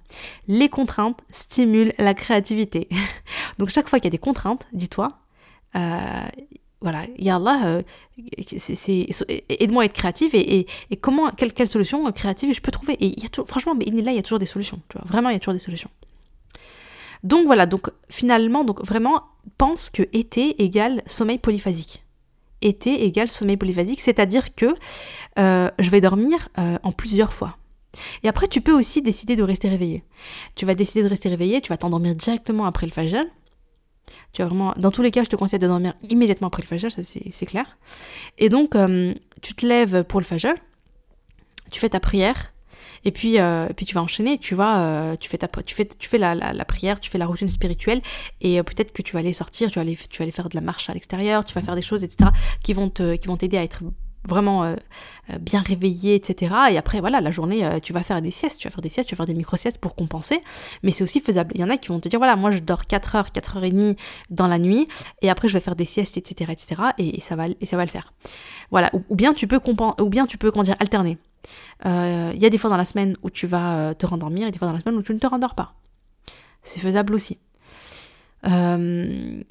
Les 0.48 0.68
contraintes 0.68 1.20
stimulent 1.30 1.92
la 1.98 2.14
créativité. 2.14 2.88
Donc 3.58 3.70
chaque 3.70 3.88
fois 3.88 3.98
qu'il 3.98 4.06
y 4.06 4.08
a 4.08 4.16
des 4.16 4.18
contraintes, 4.18 4.66
dis-toi, 4.72 5.18
euh, 5.76 5.98
voilà, 6.80 7.04
Yallah, 7.16 7.66
euh, 7.66 7.82
aide-moi 9.48 9.84
à 9.84 9.86
être 9.86 9.92
créative 9.92 10.34
et, 10.34 10.66
comment, 11.00 11.30
quelle, 11.30 11.52
quelle, 11.52 11.68
solution 11.68 12.10
créative 12.12 12.52
je 12.54 12.60
peux 12.60 12.72
trouver? 12.72 12.94
Et 12.94 13.06
il 13.06 13.22
y 13.22 13.26
a 13.26 13.28
toujours, 13.28 13.48
franchement, 13.48 13.74
mais 13.74 13.84
là, 13.84 14.10
il 14.10 14.16
y 14.16 14.18
a 14.18 14.22
toujours 14.22 14.40
des 14.40 14.46
solutions, 14.46 14.80
tu 14.88 14.98
vois, 14.98 15.06
vraiment, 15.06 15.28
il 15.28 15.34
y 15.34 15.36
a 15.36 15.38
toujours 15.38 15.54
des 15.54 15.60
solutions. 15.60 15.90
Donc 17.22 17.46
voilà, 17.46 17.66
donc 17.66 17.88
finalement, 18.08 18.64
donc 18.64 18.84
vraiment, 18.84 19.22
pense 19.56 19.90
que 19.90 20.02
été 20.12 20.60
égale 20.64 21.02
sommeil 21.06 21.38
polyphasique 21.38 22.01
été 22.62 23.04
égale 23.04 23.28
sommeil 23.28 23.56
polyphasique, 23.56 24.00
c'est-à-dire 24.00 24.54
que 24.54 24.74
euh, 25.38 25.70
je 25.78 25.90
vais 25.90 26.00
dormir 26.00 26.48
euh, 26.58 26.78
en 26.82 26.92
plusieurs 26.92 27.32
fois. 27.32 27.56
Et 28.22 28.28
après, 28.28 28.46
tu 28.46 28.60
peux 28.60 28.72
aussi 28.72 29.02
décider 29.02 29.36
de 29.36 29.42
rester 29.42 29.68
réveillé. 29.68 30.02
Tu 30.54 30.64
vas 30.64 30.74
décider 30.74 31.02
de 31.02 31.08
rester 31.08 31.28
réveillé, 31.28 31.60
tu 31.60 31.68
vas 31.68 31.76
t'endormir 31.76 32.14
directement 32.14 32.64
après 32.64 32.86
le 32.86 32.92
fajr. 32.92 33.24
Tu 34.32 34.42
vas 34.42 34.48
vraiment, 34.48 34.72
dans 34.76 34.90
tous 34.90 35.02
les 35.02 35.10
cas, 35.10 35.24
je 35.24 35.28
te 35.28 35.36
conseille 35.36 35.58
de 35.58 35.66
dormir 35.66 35.94
immédiatement 36.08 36.48
après 36.48 36.62
le 36.62 36.68
fajr, 36.68 36.90
ça 36.90 37.02
c'est 37.04 37.46
clair. 37.46 37.78
Et 38.38 38.48
donc, 38.48 38.74
euh, 38.74 39.14
tu 39.42 39.54
te 39.54 39.66
lèves 39.66 40.04
pour 40.04 40.20
le 40.20 40.24
fajr, 40.24 40.54
tu 41.70 41.80
fais 41.80 41.90
ta 41.90 42.00
prière, 42.00 42.52
et 43.04 43.12
puis, 43.12 43.38
euh, 43.38 43.68
puis 43.76 43.86
tu 43.86 43.94
vas 43.94 44.02
enchaîner, 44.02 44.38
tu 44.38 44.54
vois, 44.54 44.78
euh, 44.78 45.16
tu 45.16 45.28
fais, 45.28 45.38
ta, 45.38 45.48
tu 45.48 45.74
fais, 45.74 45.86
tu 45.86 46.08
fais 46.08 46.18
la, 46.18 46.34
la, 46.34 46.64
prière, 46.64 47.00
tu 47.00 47.10
fais 47.10 47.18
la 47.18 47.26
routine 47.26 47.48
spirituelle, 47.48 48.02
et 48.40 48.58
euh, 48.58 48.62
peut-être 48.62 48.92
que 48.92 49.02
tu 49.02 49.14
vas 49.14 49.20
aller 49.20 49.32
sortir, 49.32 49.70
tu 49.70 49.76
vas 49.76 49.82
aller, 49.82 49.96
tu 49.96 50.18
vas 50.18 50.22
aller 50.22 50.32
faire 50.32 50.48
de 50.48 50.54
la 50.54 50.60
marche 50.60 50.88
à 50.88 50.94
l'extérieur, 50.94 51.44
tu 51.44 51.54
vas 51.54 51.62
faire 51.62 51.74
des 51.74 51.82
choses, 51.82 52.04
etc., 52.04 52.30
qui 52.62 52.72
vont 52.72 52.90
te, 52.90 53.16
qui 53.16 53.26
vont 53.26 53.36
t'aider 53.36 53.58
à 53.58 53.62
être 53.62 53.82
vraiment 54.28 54.64
euh, 54.64 54.76
euh, 55.30 55.38
bien 55.38 55.60
réveillé, 55.60 56.14
etc. 56.14 56.54
Et 56.70 56.78
après, 56.78 57.00
voilà, 57.00 57.20
la 57.20 57.30
journée, 57.30 57.64
euh, 57.64 57.80
tu 57.80 57.92
vas 57.92 58.02
faire 58.02 58.20
des 58.22 58.30
siestes, 58.30 58.60
tu 58.60 58.68
vas 58.68 58.72
faire 58.72 58.82
des 58.82 58.88
siestes, 58.88 59.08
tu 59.08 59.14
vas 59.14 59.18
faire 59.18 59.26
des 59.26 59.34
micro-siestes 59.34 59.78
pour 59.78 59.94
compenser. 59.94 60.40
Mais 60.82 60.90
c'est 60.90 61.04
aussi 61.04 61.20
faisable. 61.20 61.52
Il 61.54 61.60
y 61.60 61.64
en 61.64 61.70
a 61.70 61.76
qui 61.76 61.88
vont 61.88 62.00
te 62.00 62.08
dire, 62.08 62.18
voilà, 62.18 62.36
moi 62.36 62.50
je 62.50 62.58
dors 62.58 62.86
4 62.86 63.16
heures, 63.16 63.32
4 63.32 63.56
heures 63.56 63.64
et 63.64 63.70
demie 63.70 63.96
dans 64.30 64.46
la 64.46 64.58
nuit, 64.58 64.88
et 65.22 65.30
après 65.30 65.48
je 65.48 65.54
vais 65.54 65.60
faire 65.60 65.76
des 65.76 65.84
siestes, 65.84 66.16
etc. 66.16 66.52
etc. 66.52 66.82
Et, 66.98 67.20
ça, 67.20 67.36
va, 67.36 67.46
et 67.48 67.66
ça 67.66 67.76
va 67.76 67.84
le 67.84 67.90
faire. 67.90 68.12
Voilà. 68.72 68.90
Ou, 69.08 69.14
bien 69.14 69.32
tu 69.34 69.46
peux, 69.46 69.60
ou 70.00 70.08
bien 70.08 70.26
tu 70.26 70.38
peux 70.38 70.50
comment 70.50 70.64
alterner. 70.80 71.18
Il 71.84 72.42
y 72.42 72.46
a 72.46 72.50
des 72.50 72.58
fois 72.58 72.70
dans 72.70 72.76
la 72.76 72.84
semaine 72.84 73.16
où 73.22 73.30
tu 73.30 73.46
vas 73.46 73.94
te 73.94 74.06
rendormir, 74.06 74.48
et 74.48 74.50
des 74.50 74.58
fois 74.58 74.66
dans 74.66 74.74
la 74.74 74.80
semaine 74.80 74.96
où 74.96 75.02
tu 75.02 75.14
ne 75.14 75.20
te 75.20 75.26
rendors 75.28 75.54
pas. 75.54 75.74
C'est 76.62 76.80
faisable 76.80 77.14
aussi. 77.14 77.38
Euh, 78.48 79.42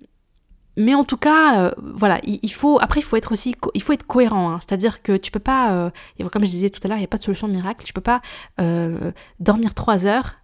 mais 0.77 0.95
en 0.95 1.03
tout 1.03 1.17
cas, 1.17 1.59
euh, 1.59 1.71
voilà, 1.77 2.19
il, 2.23 2.51
faut. 2.51 2.79
Après, 2.81 3.01
il 3.01 3.03
faut 3.03 3.17
être 3.17 3.31
aussi, 3.31 3.55
il 3.73 3.83
faut 3.83 3.93
être 3.93 4.07
cohérent. 4.07 4.51
Hein. 4.51 4.59
C'est-à-dire 4.61 5.01
que 5.01 5.17
tu 5.17 5.31
peux 5.31 5.39
pas, 5.39 5.73
euh, 5.73 5.89
comme 6.31 6.43
je 6.43 6.49
disais 6.49 6.69
tout 6.69 6.79
à 6.83 6.87
l'heure, 6.87 6.97
il 6.97 7.01
n'y 7.01 7.05
a 7.05 7.09
pas 7.09 7.17
de 7.17 7.23
solution 7.23 7.47
miracle. 7.47 7.83
Tu 7.85 7.93
peux 7.93 8.01
pas 8.01 8.21
euh, 8.59 9.11
dormir 9.39 9.73
trois 9.73 10.05
heures 10.05 10.37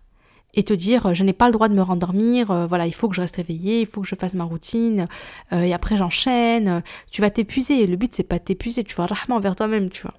et 0.58 0.64
te 0.64 0.74
dire, 0.74 1.14
je 1.14 1.24
n'ai 1.24 1.32
pas 1.32 1.46
le 1.46 1.54
droit 1.54 1.70
de 1.70 1.74
me 1.74 1.82
rendormir. 1.82 2.68
voilà, 2.68 2.86
il 2.86 2.94
faut 2.94 3.08
que 3.08 3.16
je 3.16 3.22
reste 3.22 3.38
réveillée, 3.38 3.80
il 3.82 3.86
faut 3.86 4.02
que 4.02 4.08
je 4.08 4.16
fasse 4.16 4.34
ma 4.34 4.44
routine. 4.44 5.06
et 5.52 5.74
après, 5.74 5.96
j'enchaîne. 5.96 6.84
Tu 7.10 7.22
vas 7.22 7.30
t'épuiser. 7.30 7.88
Le 7.88 7.96
but, 7.96 8.14
c'est 8.14 8.24
pas 8.24 8.40
t'épuiser. 8.40 8.84
Tu 8.84 8.96
vas 8.96 9.06
rahman 9.06 9.38
envers 9.38 9.56
toi-même, 9.56 9.90
tu 9.90 10.02
vois. 10.02 10.16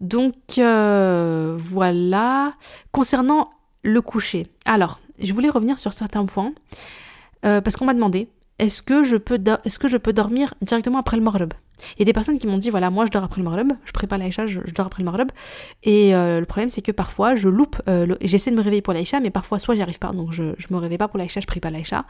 Donc 0.00 0.34
voilà. 1.58 2.54
Concernant 2.92 3.50
le 3.82 4.00
coucher. 4.00 4.46
Alors, 4.66 5.00
je 5.18 5.32
voulais 5.32 5.50
revenir 5.50 5.80
sur 5.80 5.92
certains 5.92 6.26
points 6.26 6.52
parce 7.42 7.76
qu'on 7.76 7.86
m'a 7.86 7.94
demandé 7.94 8.28
est-ce 8.58 8.82
que, 8.82 9.04
je 9.04 9.16
peux 9.16 9.38
est-ce 9.64 9.78
que 9.78 9.88
je 9.88 9.96
peux 9.96 10.12
dormir 10.12 10.54
directement 10.62 10.98
après 10.98 11.16
le 11.16 11.22
Maghreb? 11.22 11.52
Il 11.96 12.00
y 12.00 12.02
a 12.02 12.04
des 12.04 12.12
personnes 12.12 12.38
qui 12.38 12.46
m'ont 12.46 12.58
dit, 12.58 12.70
voilà, 12.70 12.90
moi 12.90 13.06
je 13.06 13.10
dors 13.10 13.22
après 13.22 13.40
le 13.40 13.48
Maghreb, 13.48 13.72
je 13.84 13.92
prépare 13.92 14.18
l'Aïcha, 14.18 14.46
je, 14.46 14.60
dors 14.74 14.86
après 14.86 15.02
le 15.02 15.10
Maghreb. 15.10 15.30
Et 15.84 16.14
euh, 16.14 16.40
le 16.40 16.46
problème, 16.46 16.68
c'est 16.68 16.82
que 16.82 16.92
parfois, 16.92 17.36
je 17.36 17.48
loupe, 17.48 17.80
euh, 17.88 18.16
j'essaie 18.20 18.50
de 18.50 18.56
me 18.56 18.62
réveiller 18.62 18.82
pour 18.82 18.92
l'Aïcha, 18.92 19.20
mais 19.20 19.30
parfois, 19.30 19.58
soit 19.58 19.74
j'y 19.74 19.82
arrive 19.82 19.98
pas, 19.98 20.12
donc 20.12 20.32
je, 20.32 20.54
je 20.58 20.66
me 20.70 20.76
réveille 20.76 20.98
pas 20.98 21.08
pour 21.08 21.18
l'Aïcha, 21.18 21.40
je 21.40 21.46
prie 21.46 21.60
pas 21.60 21.70
l'Aïcha. 21.70 22.04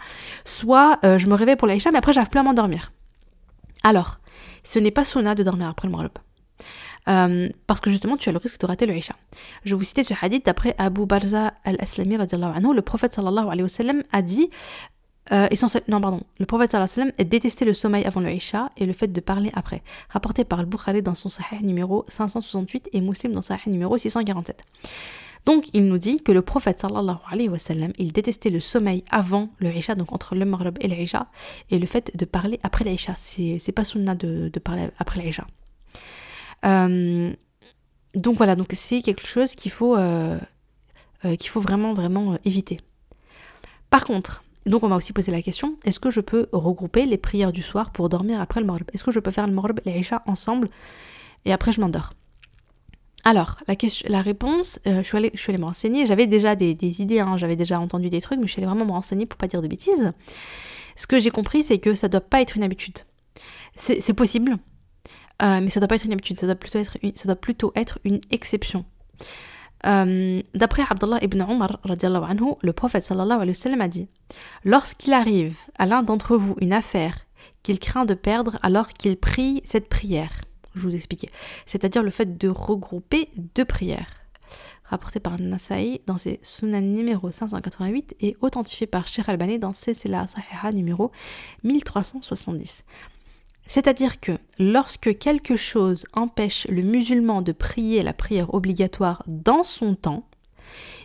Soit 0.45 0.99
euh, 1.05 1.19
je 1.19 1.29
me 1.29 1.35
réveille 1.35 1.57
pour 1.57 1.69
l'Aïcha, 1.69 1.91
mais 1.91 1.99
après, 1.99 2.13
j'arrive 2.13 2.31
plus 2.31 2.41
à 2.41 2.43
m'endormir. 2.43 2.93
Alors, 3.85 4.19
ce 4.65 4.79
n'est 4.79 4.91
pas 4.91 5.05
sunna 5.05 5.35
de 5.35 5.43
dormir 5.43 5.69
après 5.69 5.87
le 5.89 5.93
Maghreb. 5.93 6.13
parce 7.67 7.81
que 7.81 7.91
justement, 7.91 8.17
tu 8.17 8.29
as 8.29 8.33
le 8.33 8.39
risque 8.39 8.61
de 8.61 8.67
rater 8.67 8.87
le 8.87 8.97
Isha. 8.97 9.15
Je 9.65 9.75
vous 9.75 9.85
citer 9.85 10.03
ce 10.03 10.15
hadith 10.21 10.47
d'après 10.47 10.75
Abu 10.79 11.05
Barza 11.07 11.53
al-Aslami, 11.65 12.17
le 12.17 12.81
prophète 12.81 13.15
sallallahu 13.15 13.47
alayhi 13.47 13.63
wa 13.63 13.69
sallam 13.69 14.03
a 14.13 14.23
dit 14.23 14.51
euh, 15.33 15.49
non, 15.88 16.01
pardon. 16.01 16.23
Le 16.38 16.47
prophète 16.47 16.73
sallam 16.73 17.12
détestait 17.19 17.64
le 17.64 17.75
sommeil 17.75 18.05
avant 18.05 18.21
le 18.21 18.31
Isha 18.31 18.71
et 18.77 18.87
le 18.87 18.93
fait 18.93 19.09
de 19.09 19.21
parler 19.21 19.51
après. 19.55 19.83
Rapporté 20.09 20.45
par 20.45 20.61
Al-Bukhari 20.61 21.03
dans 21.03 21.14
son 21.14 21.29
Sahih 21.29 21.62
numéro 21.62 22.05
568 22.09 22.91
et 22.93 23.01
Muslim 23.01 23.33
dans 23.33 23.43
Sahih 23.43 23.71
numéro 23.71 23.97
647. 23.97 24.62
Donc, 25.45 25.67
il 25.73 25.87
nous 25.87 25.99
dit 25.99 26.21
que 26.21 26.33
le 26.33 26.43
prophète 26.43 26.79
sallallahu 26.79 27.19
alayhi 27.31 27.49
wa 27.49 27.59
sallam, 27.59 27.93
il 27.99 28.12
détestait 28.12 28.51
le 28.51 28.61
sommeil 28.61 29.05
avant 29.11 29.49
le 29.59 29.75
Isha, 29.75 29.95
donc 29.95 30.12
entre 30.12 30.35
le 30.35 30.45
Maghrib 30.45 30.77
et 30.81 30.88
le 30.88 30.97
Isha, 30.97 31.29
et 31.71 31.79
le 31.79 31.87
fait 31.87 32.17
de 32.17 32.25
parler 32.25 32.59
après 32.62 32.85
l'Isha. 32.85 33.14
C'est 33.17 33.73
pas 33.73 33.85
sunnah 33.85 34.14
de, 34.14 34.51
parler 34.59 34.88
après 34.99 35.23
l'Isha. 35.23 35.47
Euh, 36.64 37.33
donc 38.14 38.37
voilà, 38.37 38.57
donc 38.57 38.69
c'est 38.75 39.01
quelque 39.01 39.27
chose 39.27 39.55
qu'il 39.55 39.71
faut, 39.71 39.97
euh, 39.97 40.38
faut 41.47 41.61
vraiment, 41.61 41.95
vraiment 41.95 42.37
éviter. 42.45 42.81
Par 43.91 44.05
contre, 44.05 44.43
donc 44.69 44.83
on 44.83 44.89
m'a 44.89 44.97
aussi 44.97 45.13
posé 45.13 45.33
la 45.33 45.43
question, 45.43 45.77
est-ce 45.85 46.01
que 46.01 46.11
je 46.11 46.21
peux 46.21 46.49
regrouper 46.53 47.07
les 47.07 47.19
prières 47.19 47.53
du 47.53 47.63
soir 47.63 47.91
pour 47.91 48.09
dormir 48.09 48.41
après 48.41 48.61
le 48.61 48.67
Maghrib? 48.67 48.89
Est-ce 48.93 49.05
que 49.05 49.11
je 49.11 49.21
peux 49.21 49.31
faire 49.31 49.47
le 49.47 49.53
Maghrib 49.53 49.81
et 49.85 49.91
l'Aïcha 49.91 50.23
ensemble 50.27 50.69
et 51.45 51.53
après 51.53 51.73
je 51.73 51.81
m'endors? 51.81 52.13
Alors, 53.25 53.59
la, 54.09 54.23
réponse, 54.23 54.79
euh, 54.87 55.03
je, 55.03 55.07
suis 55.07 55.17
allée, 55.19 55.59
me 55.59 55.65
renseigner. 55.65 56.07
J'avais 56.07 56.27
déjà 56.27 56.55
des, 56.55 57.03
idées, 57.03 57.21
hein, 57.21 57.37
j'avais 57.37 57.57
déjà 57.57 57.79
entendu 57.79 58.09
des 58.09 58.21
trucs, 58.21 58.39
mais 58.39 58.47
je 58.47 58.53
suis 58.53 58.61
allée 58.61 58.69
vraiment 58.69 58.87
me 58.87 58.93
renseigner 58.93 59.27
pour 59.27 59.37
pas 59.37 59.49
dire 59.49 59.61
de 59.61 59.69
bêtises. 59.69 60.13
Ce 60.97 61.07
que 61.07 61.19
j'ai 61.19 61.31
compris, 61.31 61.63
c'est 61.63 61.79
que 61.79 61.95
ça 61.95 62.09
doit 62.09 62.21
pas 62.21 62.41
être 62.41 62.57
une 62.57 62.63
habitude. 62.63 62.99
C'est 63.77 64.15
possible, 64.15 64.57
euh, 65.43 65.61
mais 65.61 65.69
ça 65.69 65.79
doit 65.79 65.89
pas 65.89 65.97
être 65.97 66.07
une 66.07 66.13
habitude, 66.13 66.41
ça 66.41 66.47
doit 66.47 67.37
plutôt 67.37 67.73
être 67.77 67.99
une 68.05 68.21
exception. 68.31 68.85
Euh, 69.87 70.43
d'après 70.55 70.83
Abdullah 70.88 71.23
ibn 71.23 71.41
Omar, 71.43 71.79
anhu, 71.85 72.55
le 72.62 72.73
prophète 72.73 73.05
sallallahu 73.05 73.37
alayhi 73.37 73.51
wa 73.51 73.55
sallam 73.55 73.81
a 73.81 73.88
dit 73.88 74.09
Lorsqu'il 74.64 75.12
arrive 75.12 75.57
à 75.79 75.87
l'un 75.87 76.03
d'entre 76.03 76.37
vous 76.37 76.57
une 76.61 76.73
affaire 76.73 77.27
qu'il 77.62 77.79
craint 77.79 78.05
de 78.05 78.14
perdre, 78.14 78.59
alors 78.62 78.88
qu'il 78.88 79.17
prie 79.17 79.62
cette 79.64 79.88
prière. 79.88 80.33
Je 80.75 80.81
vous 80.81 80.95
expliquer. 80.95 81.29
C'est-à-dire 81.67 82.03
le 82.03 82.11
fait 82.11 82.38
de 82.38 82.49
regrouper 82.49 83.31
deux 83.55 83.64
prières. 83.64 84.07
Rapporté 84.85 85.21
par 85.21 85.38
Nasaï 85.38 86.01
dans 86.07 86.17
ses 86.17 86.41
Sunan 86.43 86.81
numéro 86.81 87.31
588 87.31 88.17
et 88.21 88.37
authentifié 88.41 88.87
par 88.87 89.07
Sheikh 89.07 89.29
Albani 89.29 89.59
dans 89.59 89.75
ses 89.75 89.93
Sahiha 89.93 90.73
numéro 90.73 91.11
1370. 91.62 92.85
C'est-à-dire 93.69 94.19
que 94.19 94.33
lorsque 94.59 95.17
quelque 95.19 95.57
chose 95.57 96.07
empêche 96.15 96.67
le 96.69 96.83
musulman 96.83 97.43
de 97.43 97.53
prier 97.53 98.03
la 98.03 98.15
prière 98.15 98.53
obligatoire 98.55 99.23
dans 99.27 99.63
son 99.63 99.95
temps, 99.95 100.25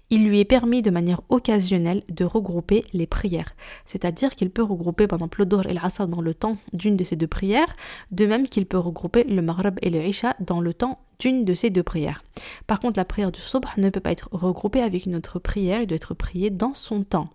il 0.09 0.27
lui 0.27 0.39
est 0.39 0.45
permis 0.45 0.81
de 0.81 0.91
manière 0.91 1.21
occasionnelle 1.29 2.03
de 2.07 2.23
regrouper 2.23 2.85
les 2.93 3.07
prières. 3.07 3.55
C'est-à-dire 3.85 4.35
qu'il 4.35 4.49
peut 4.49 4.63
regrouper 4.63 5.07
par 5.07 5.17
exemple 5.17 5.39
le 5.39 5.45
Dor 5.45 5.65
et 5.65 5.73
l'Asr 5.73 6.07
dans 6.07 6.21
le 6.21 6.33
temps 6.33 6.57
d'une 6.71 6.95
de 6.95 7.03
ces 7.03 7.15
deux 7.15 7.27
prières, 7.27 7.73
de 8.11 8.25
même 8.25 8.47
qu'il 8.47 8.65
peut 8.65 8.77
regrouper 8.77 9.23
le 9.23 9.41
Maghrib 9.41 9.77
et 9.81 9.89
le 9.89 10.03
Isha 10.05 10.35
dans 10.39 10.61
le 10.61 10.73
temps 10.73 10.99
d'une 11.19 11.45
de 11.45 11.53
ces 11.53 11.69
deux 11.69 11.83
prières. 11.83 12.23
Par 12.67 12.79
contre, 12.79 12.99
la 12.99 13.05
prière 13.05 13.31
du 13.31 13.41
Subh 13.41 13.65
ne 13.77 13.89
peut 13.89 13.99
pas 13.99 14.11
être 14.11 14.29
regroupée 14.31 14.81
avec 14.81 15.05
une 15.05 15.15
autre 15.15 15.39
prière, 15.39 15.81
il 15.81 15.87
doit 15.87 15.95
être 15.95 16.13
prié 16.13 16.49
dans 16.49 16.73
son 16.73 17.03
temps. 17.03 17.29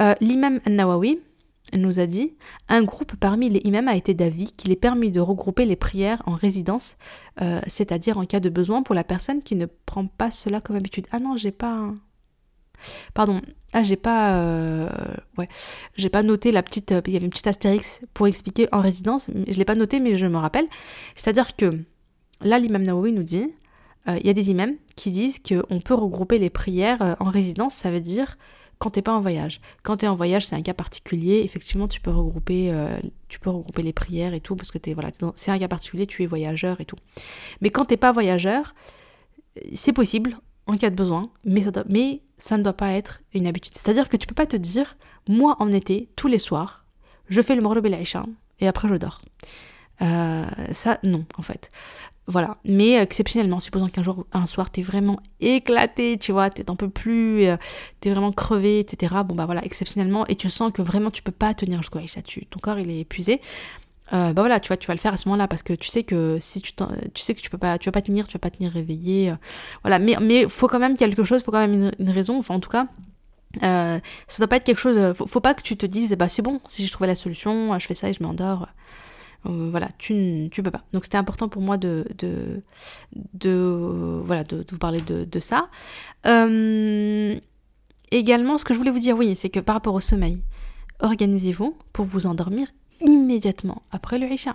Euh, 0.00 0.14
l'imam 0.20 0.60
Nous 1.76 1.98
a 1.98 2.06
dit 2.06 2.34
un 2.68 2.82
groupe 2.82 3.16
parmi 3.16 3.50
les 3.50 3.60
imams 3.64 3.88
a 3.88 3.96
été 3.96 4.14
d'avis 4.14 4.52
qu'il 4.52 4.70
est 4.70 4.76
permis 4.76 5.10
de 5.10 5.20
regrouper 5.20 5.64
les 5.64 5.74
prières 5.74 6.22
en 6.26 6.34
résidence, 6.34 6.96
euh, 7.40 7.60
c'est-à-dire 7.66 8.16
en 8.16 8.24
cas 8.24 8.38
de 8.38 8.48
besoin 8.48 8.82
pour 8.82 8.94
la 8.94 9.02
personne 9.02 9.42
qui 9.42 9.56
ne 9.56 9.66
prend 9.66 10.06
pas 10.06 10.30
cela 10.30 10.60
comme 10.60 10.76
habitude. 10.76 11.06
Ah 11.10 11.18
non, 11.18 11.36
j'ai 11.36 11.50
pas. 11.50 11.92
Pardon, 13.12 13.40
ah 13.72 13.82
j'ai 13.82 13.96
pas. 13.96 14.36
Euh, 14.36 14.88
ouais, 15.36 15.48
j'ai 15.96 16.10
pas 16.10 16.22
noté 16.22 16.52
la 16.52 16.62
petite. 16.62 16.92
Euh, 16.92 17.00
il 17.06 17.12
y 17.12 17.16
avait 17.16 17.24
une 17.24 17.30
petite 17.30 17.48
astérix 17.48 18.02
pour 18.14 18.28
expliquer 18.28 18.68
en 18.70 18.80
résidence. 18.80 19.30
Je 19.48 19.58
l'ai 19.58 19.64
pas 19.64 19.74
noté, 19.74 19.98
mais 19.98 20.16
je 20.16 20.26
me 20.26 20.36
rappelle. 20.36 20.66
C'est-à-dire 21.16 21.56
que 21.56 21.80
là, 22.40 22.60
l'imam 22.60 22.82
Nawawi 22.82 23.12
nous 23.12 23.24
dit 23.24 23.50
il 24.06 24.26
y 24.26 24.28
a 24.28 24.34
des 24.34 24.50
imams 24.50 24.74
qui 24.96 25.10
disent 25.10 25.38
qu'on 25.38 25.80
peut 25.80 25.94
regrouper 25.94 26.38
les 26.38 26.50
prières 26.50 27.16
en 27.20 27.30
résidence, 27.30 27.72
ça 27.72 27.90
veut 27.90 28.02
dire 28.02 28.36
quand 28.84 28.90
t'es 28.90 29.00
pas 29.00 29.14
en 29.14 29.20
voyage. 29.20 29.62
Quand 29.82 29.96
tu 29.96 30.04
es 30.04 30.08
en 30.08 30.14
voyage, 30.14 30.44
c'est 30.44 30.54
un 30.54 30.60
cas 30.60 30.74
particulier. 30.74 31.40
Effectivement, 31.42 31.88
tu 31.88 32.02
peux 32.02 32.10
regrouper, 32.10 32.70
euh, 32.70 33.00
tu 33.28 33.40
peux 33.40 33.48
regrouper 33.48 33.80
les 33.80 33.94
prières 33.94 34.34
et 34.34 34.42
tout 34.42 34.56
parce 34.56 34.70
que 34.70 34.76
es, 34.90 34.92
voilà, 34.92 35.08
c'est 35.36 35.50
un 35.50 35.58
cas 35.58 35.68
particulier. 35.68 36.06
Tu 36.06 36.22
es 36.22 36.26
voyageur 36.26 36.82
et 36.82 36.84
tout. 36.84 36.96
Mais 37.62 37.70
quand 37.70 37.86
t'es 37.86 37.96
pas 37.96 38.12
voyageur, 38.12 38.74
c'est 39.72 39.94
possible 39.94 40.36
en 40.66 40.76
cas 40.76 40.90
de 40.90 40.96
besoin, 40.96 41.30
mais 41.46 41.62
ça, 41.62 41.70
mais 41.88 42.20
ça 42.36 42.58
ne 42.58 42.62
doit 42.62 42.74
pas 42.74 42.90
être 42.90 43.22
une 43.32 43.46
habitude. 43.46 43.72
C'est-à-dire 43.74 44.10
que 44.10 44.18
tu 44.18 44.26
peux 44.26 44.34
pas 44.34 44.44
te 44.44 44.56
dire, 44.58 44.98
moi 45.28 45.56
en 45.60 45.72
été, 45.72 46.10
tous 46.14 46.28
les 46.28 46.38
soirs, 46.38 46.84
je 47.30 47.40
fais 47.40 47.54
le 47.54 47.62
Maghreb 47.62 47.86
et 47.86 48.04
et 48.60 48.68
après 48.68 48.88
je 48.88 48.96
dors. 48.96 49.22
Euh, 50.02 50.44
ça, 50.72 50.98
non, 51.04 51.24
en 51.38 51.42
fait. 51.42 51.70
Voilà. 52.26 52.56
Mais 52.64 52.94
exceptionnellement, 52.94 53.60
supposons 53.60 53.88
qu'un 53.88 54.02
jour, 54.02 54.26
un 54.32 54.46
soir, 54.46 54.70
t'es 54.70 54.82
vraiment 54.82 55.20
éclaté, 55.40 56.16
tu 56.18 56.32
vois, 56.32 56.48
t'es 56.50 56.70
un 56.70 56.76
peu 56.76 56.88
plus, 56.88 57.44
euh, 57.44 57.56
t'es 58.00 58.10
vraiment 58.10 58.32
crevé, 58.32 58.80
etc. 58.80 59.14
Bon, 59.26 59.34
bah 59.34 59.44
voilà, 59.44 59.64
exceptionnellement, 59.64 60.26
et 60.26 60.34
tu 60.34 60.48
sens 60.48 60.72
que 60.72 60.80
vraiment 60.80 61.10
tu 61.10 61.22
peux 61.22 61.32
pas 61.32 61.52
tenir 61.52 61.82
jusqu'au 61.82 61.98
Aïcha, 61.98 62.22
tu, 62.22 62.46
ton 62.46 62.60
corps 62.60 62.78
il 62.78 62.90
est 62.90 63.00
épuisé. 63.00 63.40
Euh, 64.12 64.32
bah 64.32 64.42
voilà, 64.42 64.60
tu 64.60 64.68
vois, 64.68 64.76
tu 64.76 64.86
vas 64.86 64.94
le 64.94 65.00
faire 65.00 65.14
à 65.14 65.16
ce 65.16 65.28
moment-là 65.28 65.48
parce 65.48 65.62
que 65.62 65.72
tu 65.72 65.88
sais 65.88 66.02
que 66.02 66.38
si 66.40 66.60
tu, 66.60 66.72
tu 67.14 67.22
sais 67.22 67.34
que 67.34 67.40
tu 67.40 67.48
peux 67.48 67.58
pas, 67.58 67.78
tu 67.78 67.88
vas 67.88 67.92
pas 67.92 68.02
tenir, 68.02 68.26
tu 68.26 68.34
vas 68.34 68.38
pas 68.38 68.50
tenir 68.50 68.70
réveillé, 68.70 69.30
euh, 69.30 69.36
voilà. 69.82 69.98
Mais 69.98 70.16
mais 70.20 70.48
faut 70.48 70.68
quand 70.68 70.78
même 70.78 70.96
quelque 70.96 71.24
chose, 71.24 71.42
faut 71.42 71.52
quand 71.52 71.66
même 71.66 71.90
une, 71.98 72.10
raison. 72.10 72.38
Enfin, 72.38 72.54
en 72.54 72.60
tout 72.60 72.68
cas, 72.70 72.86
euh, 73.62 73.98
ça 74.28 74.38
doit 74.38 74.48
pas 74.48 74.56
être 74.56 74.64
quelque 74.64 74.78
chose. 74.78 75.14
Faut, 75.14 75.26
faut 75.26 75.40
pas 75.40 75.54
que 75.54 75.62
tu 75.62 75.76
te 75.76 75.86
dises, 75.86 76.14
bah 76.16 76.28
c'est 76.28 76.42
bon, 76.42 76.60
si 76.68 76.86
je 76.86 76.92
trouvais 76.92 77.06
la 77.06 77.14
solution, 77.14 77.78
je 77.78 77.86
fais 77.86 77.94
ça 77.94 78.08
et 78.08 78.12
je 78.12 78.22
m'endors. 78.22 78.68
Euh, 79.46 79.68
voilà, 79.70 79.88
tu 79.98 80.48
tu 80.50 80.62
peux 80.62 80.70
pas. 80.70 80.82
Donc 80.92 81.04
c'était 81.04 81.18
important 81.18 81.48
pour 81.48 81.62
moi 81.62 81.76
de, 81.76 82.06
de, 82.18 82.62
de 83.34 84.20
voilà, 84.24 84.44
de, 84.44 84.64
vous 84.70 84.78
parler 84.78 85.00
de, 85.00 85.38
ça. 85.38 85.68
Euh, 86.26 87.38
également, 88.10 88.58
ce 88.58 88.64
que 88.64 88.74
je 88.74 88.78
voulais 88.78 88.90
vous 88.90 88.98
dire, 88.98 89.16
oui, 89.16 89.36
c'est 89.36 89.50
que 89.50 89.60
par 89.60 89.74
rapport 89.74 89.94
au 89.94 90.00
sommeil, 90.00 90.42
organisez-vous 91.00 91.76
pour 91.92 92.04
vous 92.04 92.26
endormir 92.26 92.68
immédiatement 93.00 93.82
après 93.90 94.18
le 94.18 94.30
Isha. 94.32 94.54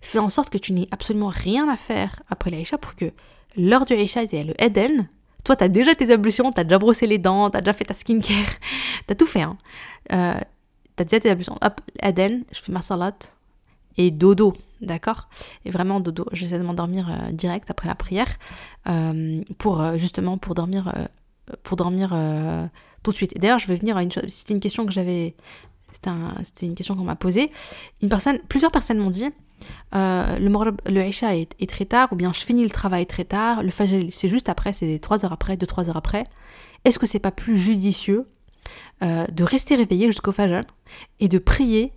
Fais 0.00 0.18
en 0.18 0.28
sorte 0.28 0.50
que 0.50 0.58
tu 0.58 0.72
n'aies 0.72 0.88
absolument 0.90 1.28
rien 1.28 1.68
à 1.68 1.76
faire 1.76 2.22
après 2.28 2.50
le 2.50 2.58
Isha 2.58 2.78
pour 2.78 2.96
que 2.96 3.12
l'heure 3.56 3.84
du 3.84 3.94
Isha, 3.94 4.20
a 4.20 4.42
le 4.42 4.54
Eden. 4.62 5.08
Toi, 5.44 5.56
tu 5.56 5.64
as 5.64 5.68
déjà 5.68 5.94
tes 5.94 6.10
ablutions, 6.12 6.52
tu 6.52 6.60
as 6.60 6.64
déjà 6.64 6.78
brossé 6.78 7.06
les 7.06 7.18
dents, 7.18 7.50
tu 7.50 7.56
as 7.56 7.60
déjà 7.60 7.72
fait 7.72 7.84
ta 7.84 7.94
skincare, 7.94 8.36
tu 9.06 9.12
as 9.12 9.14
tout 9.14 9.26
fait. 9.26 9.42
Hein. 9.42 9.58
Euh, 10.12 10.38
tu 10.96 11.02
as 11.02 11.04
déjà 11.04 11.20
tes 11.20 11.30
ablutions. 11.30 11.58
Hop, 11.62 11.80
Eden, 12.00 12.44
je 12.52 12.60
fais 12.60 12.72
ma 12.72 12.82
salade, 12.82 13.14
et 13.96 14.10
dodo, 14.10 14.54
d'accord? 14.80 15.28
Et 15.64 15.70
vraiment 15.70 16.00
dodo. 16.00 16.26
J'essaie 16.32 16.58
de 16.58 16.64
m'endormir 16.64 17.10
direct 17.32 17.70
après 17.70 17.88
la 17.88 17.94
prière 17.94 18.38
pour 19.58 19.96
justement 19.96 20.38
pour 20.38 20.54
dormir 20.54 20.92
pour 21.62 21.76
dormir 21.76 22.16
tout 23.02 23.10
de 23.10 23.16
suite. 23.16 23.38
D'ailleurs, 23.38 23.58
je 23.58 23.66
vais 23.66 23.76
venir 23.76 23.96
à 23.96 24.02
une 24.02 24.12
chose. 24.12 24.24
C'était 24.28 24.54
une 24.54 24.60
question 24.60 24.86
que 24.86 24.92
j'avais. 24.92 25.34
C'était 25.92 26.66
une 26.66 26.74
question 26.74 26.96
qu'on 26.96 27.04
m'a 27.04 27.16
posée. 27.16 27.50
Une 28.00 28.08
personne, 28.08 28.38
plusieurs 28.48 28.70
personnes 28.70 28.98
m'ont 28.98 29.10
dit 29.10 29.30
euh, 29.94 30.38
le, 30.38 30.90
le 30.90 31.06
Isha 31.06 31.36
est, 31.36 31.68
très 31.68 31.84
tard, 31.84 32.08
ou 32.12 32.16
bien 32.16 32.32
je 32.32 32.40
finis 32.40 32.64
le 32.64 32.70
travail 32.70 33.06
très 33.06 33.24
tard, 33.24 33.62
le 33.62 33.70
Fajr 33.70 34.06
c'est 34.10 34.28
juste 34.28 34.48
après, 34.48 34.72
c'est 34.72 34.98
3 34.98 35.24
heures 35.24 35.32
après, 35.32 35.56
2-3 35.56 35.90
heures 35.90 35.96
après. 35.96 36.24
Est-ce 36.84 36.98
que 36.98 37.06
c'est 37.06 37.18
pas 37.18 37.30
plus 37.30 37.56
judicieux 37.56 38.26
euh, 39.02 39.26
de 39.26 39.44
rester 39.44 39.76
réveillé 39.76 40.06
jusqu'au 40.06 40.32
Fajr 40.32 40.62
et 41.20 41.28
de 41.28 41.38
prier 41.38 41.92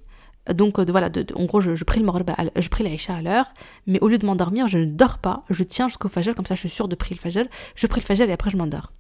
donc 0.53 0.79
de, 0.79 0.91
voilà, 0.91 1.09
de, 1.09 1.25
en 1.35 1.45
gros, 1.45 1.61
je, 1.61 1.83
prie 1.83 1.99
le 1.99 2.07
je 2.55 2.69
prie 2.69 2.83
l'Aïcha 2.83 3.15
à 3.15 3.21
l'heure, 3.21 3.47
mais 3.87 3.99
au 4.01 4.07
lieu 4.07 4.17
de 4.17 4.25
m'endormir, 4.25 4.67
je 4.67 4.77
ne 4.77 4.85
dors 4.85 5.17
pas, 5.17 5.43
je 5.49 5.63
tiens 5.63 5.87
jusqu'au 5.87 6.07
Fajr, 6.07 6.35
comme 6.35 6.45
ça 6.45 6.55
je 6.55 6.61
suis 6.61 6.69
sûre 6.69 6.87
de 6.87 6.95
prier 6.95 7.15
le 7.15 7.21
Fajr, 7.21 7.47
je 7.75 7.87
prie 7.87 8.01
le 8.01 8.05
Fajr 8.05 8.29
et 8.29 8.33
après 8.33 8.51
je 8.51 8.57
m'endors. 8.57 8.91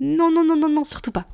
Non, 0.00 0.32
non, 0.32 0.44
non, 0.44 0.56
non, 0.56 0.70
non, 0.70 0.84
surtout 0.84 1.12
pas. 1.12 1.26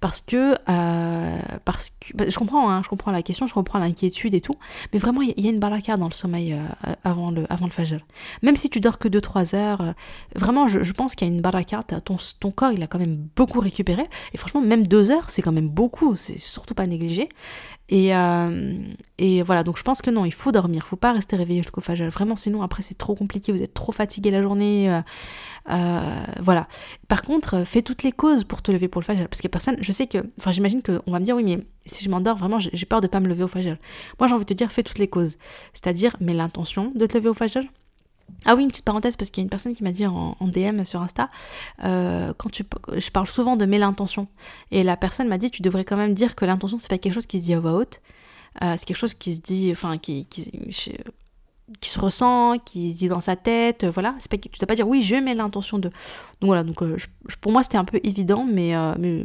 Parce 0.00 0.22
que, 0.22 0.54
euh, 0.70 1.38
parce 1.66 1.90
que 1.90 2.16
bah, 2.16 2.24
je 2.26 2.38
comprends, 2.38 2.70
hein, 2.70 2.80
je 2.82 2.88
comprends 2.88 3.10
la 3.10 3.22
question, 3.22 3.46
je 3.46 3.52
comprends 3.52 3.78
l'inquiétude 3.78 4.34
et 4.34 4.40
tout, 4.40 4.56
mais 4.94 4.98
vraiment, 4.98 5.20
il 5.20 5.38
y, 5.38 5.46
a 5.46 5.50
une 5.50 5.58
baraka 5.58 5.98
dans 5.98 6.08
le 6.08 6.14
sommeil 6.14 6.54
euh, 6.54 6.92
avant, 7.04 7.30
le, 7.30 7.44
avant 7.50 7.66
le 7.66 7.70
fajr. 7.70 8.00
Même 8.42 8.56
si 8.56 8.70
tu 8.70 8.80
dors 8.80 8.98
que 8.98 9.08
2-3 9.08 9.54
heures, 9.54 9.80
euh, 9.82 9.92
vraiment, 10.34 10.68
je, 10.68 10.92
pense 10.92 11.14
qu'il 11.14 11.28
y 11.28 11.30
a 11.30 11.34
une 11.34 11.42
baraka, 11.42 11.82
ton, 11.82 12.16
ton 12.40 12.50
corps, 12.50 12.72
il 12.72 12.82
a 12.82 12.86
quand 12.86 12.98
même 12.98 13.28
beaucoup 13.36 13.60
récupéré, 13.60 14.04
et 14.32 14.38
franchement, 14.38 14.62
même 14.62 14.86
2 14.86 15.10
heures, 15.10 15.28
c'est 15.28 15.42
quand 15.42 15.52
même 15.52 15.68
beaucoup, 15.68 16.16
c'est 16.16 16.38
surtout 16.38 16.74
pas 16.74 16.86
négligé. 16.86 17.28
Et, 17.92 18.12
et 19.18 19.42
voilà, 19.42 19.64
donc 19.64 19.76
je 19.76 19.82
pense 19.82 20.00
que 20.00 20.10
non, 20.10 20.24
il 20.24 20.32
faut 20.32 20.52
dormir, 20.52 20.82
il 20.84 20.88
faut 20.88 20.94
pas 20.94 21.12
rester 21.12 21.34
réveillé 21.34 21.60
jusqu'au 21.60 21.80
fajr. 21.80 22.08
Vraiment, 22.08 22.36
sinon, 22.36 22.62
après, 22.62 22.82
c'est 22.82 22.96
trop 22.96 23.16
compliqué, 23.16 23.50
vous 23.50 23.62
êtes 23.62 23.74
trop 23.74 23.90
fatigué 23.90 24.30
la 24.30 24.42
journée. 24.42 25.02
voilà. 25.66 26.68
Par 27.08 27.22
contre, 27.22 27.64
fais 27.64 27.82
toutes 27.82 28.04
les 28.04 28.12
causes 28.12 28.44
pour 28.44 28.62
te 28.62 28.70
lever 28.70 28.86
pour 28.86 29.00
le 29.00 29.06
fajr, 29.06 29.26
parce 29.28 29.40
que 29.40 29.48
personne, 29.48 29.76
sais 29.92 30.06
que, 30.06 30.18
enfin 30.38 30.50
j'imagine 30.50 30.82
qu'on 30.82 31.10
va 31.10 31.20
me 31.20 31.24
dire 31.24 31.36
oui 31.36 31.44
mais 31.44 31.58
si 31.86 32.04
je 32.04 32.10
m'endors 32.10 32.36
vraiment 32.36 32.58
j'ai 32.58 32.86
peur 32.86 33.00
de 33.00 33.06
pas 33.06 33.20
me 33.20 33.28
lever 33.28 33.42
au 33.42 33.48
fajr. 33.48 33.76
Moi 34.18 34.28
j'ai 34.28 34.34
envie 34.34 34.44
de 34.44 34.48
te 34.48 34.54
dire 34.54 34.70
fais 34.72 34.82
toutes 34.82 34.98
les 34.98 35.08
causes, 35.08 35.36
c'est-à-dire 35.72 36.16
mets 36.20 36.34
l'intention 36.34 36.92
de 36.94 37.06
te 37.06 37.16
lever 37.16 37.28
au 37.28 37.34
fajr. 37.34 37.62
Ah 38.44 38.54
oui, 38.54 38.62
une 38.62 38.68
petite 38.68 38.84
parenthèse, 38.84 39.16
parce 39.16 39.30
qu'il 39.30 39.42
y 39.42 39.44
a 39.44 39.46
une 39.46 39.50
personne 39.50 39.74
qui 39.74 39.82
m'a 39.82 39.92
dit 39.92 40.06
en, 40.06 40.36
DM 40.40 40.84
sur 40.84 41.02
Insta, 41.02 41.28
euh, 41.84 42.32
quand 42.36 42.50
tu, 42.50 42.64
je 42.96 43.10
parle 43.10 43.26
souvent 43.26 43.56
de 43.56 43.66
mets 43.66 43.78
l'intention. 43.78 44.28
Et 44.70 44.82
la 44.82 44.96
personne 44.96 45.28
m'a 45.28 45.38
dit, 45.38 45.50
tu 45.50 45.62
devrais 45.62 45.84
quand 45.84 45.96
même 45.96 46.14
dire 46.14 46.34
que 46.36 46.44
l'intention, 46.44 46.78
c'est 46.78 46.88
pas 46.88 46.98
quelque 46.98 47.12
chose 47.12 47.26
qui 47.26 47.40
se 47.40 47.44
dit 47.44 47.54
à 47.54 47.60
voix 47.60 47.72
haute. 47.72 48.00
Euh, 48.62 48.74
c'est 48.76 48.84
quelque 48.84 48.96
chose 48.96 49.14
qui 49.14 49.34
se 49.34 49.40
dit, 49.40 49.70
enfin, 49.72 49.98
qui, 49.98 50.26
qui, 50.26 50.50
qui 51.80 51.90
se 51.90 52.00
ressent, 52.00 52.58
qui 52.64 52.92
dit 52.92 53.08
dans 53.08 53.20
sa 53.20 53.36
tête, 53.36 53.84
euh, 53.84 53.90
voilà. 53.90 54.14
Pas, 54.28 54.36
tu 54.38 54.48
dois 54.58 54.66
pas 54.66 54.74
dire 54.74 54.88
oui, 54.88 55.02
je 55.02 55.16
mets 55.16 55.34
l'intention 55.34 55.78
de. 55.78 55.88
Donc 56.40 56.48
voilà, 56.48 56.64
donc 56.64 56.82
euh, 56.82 56.96
pour 57.40 57.52
moi 57.52 57.62
c'était 57.62 57.78
un 57.78 57.84
peu 57.84 58.00
évident, 58.02 58.44
mais, 58.44 58.74
euh, 58.74 58.94
mais 58.98 59.24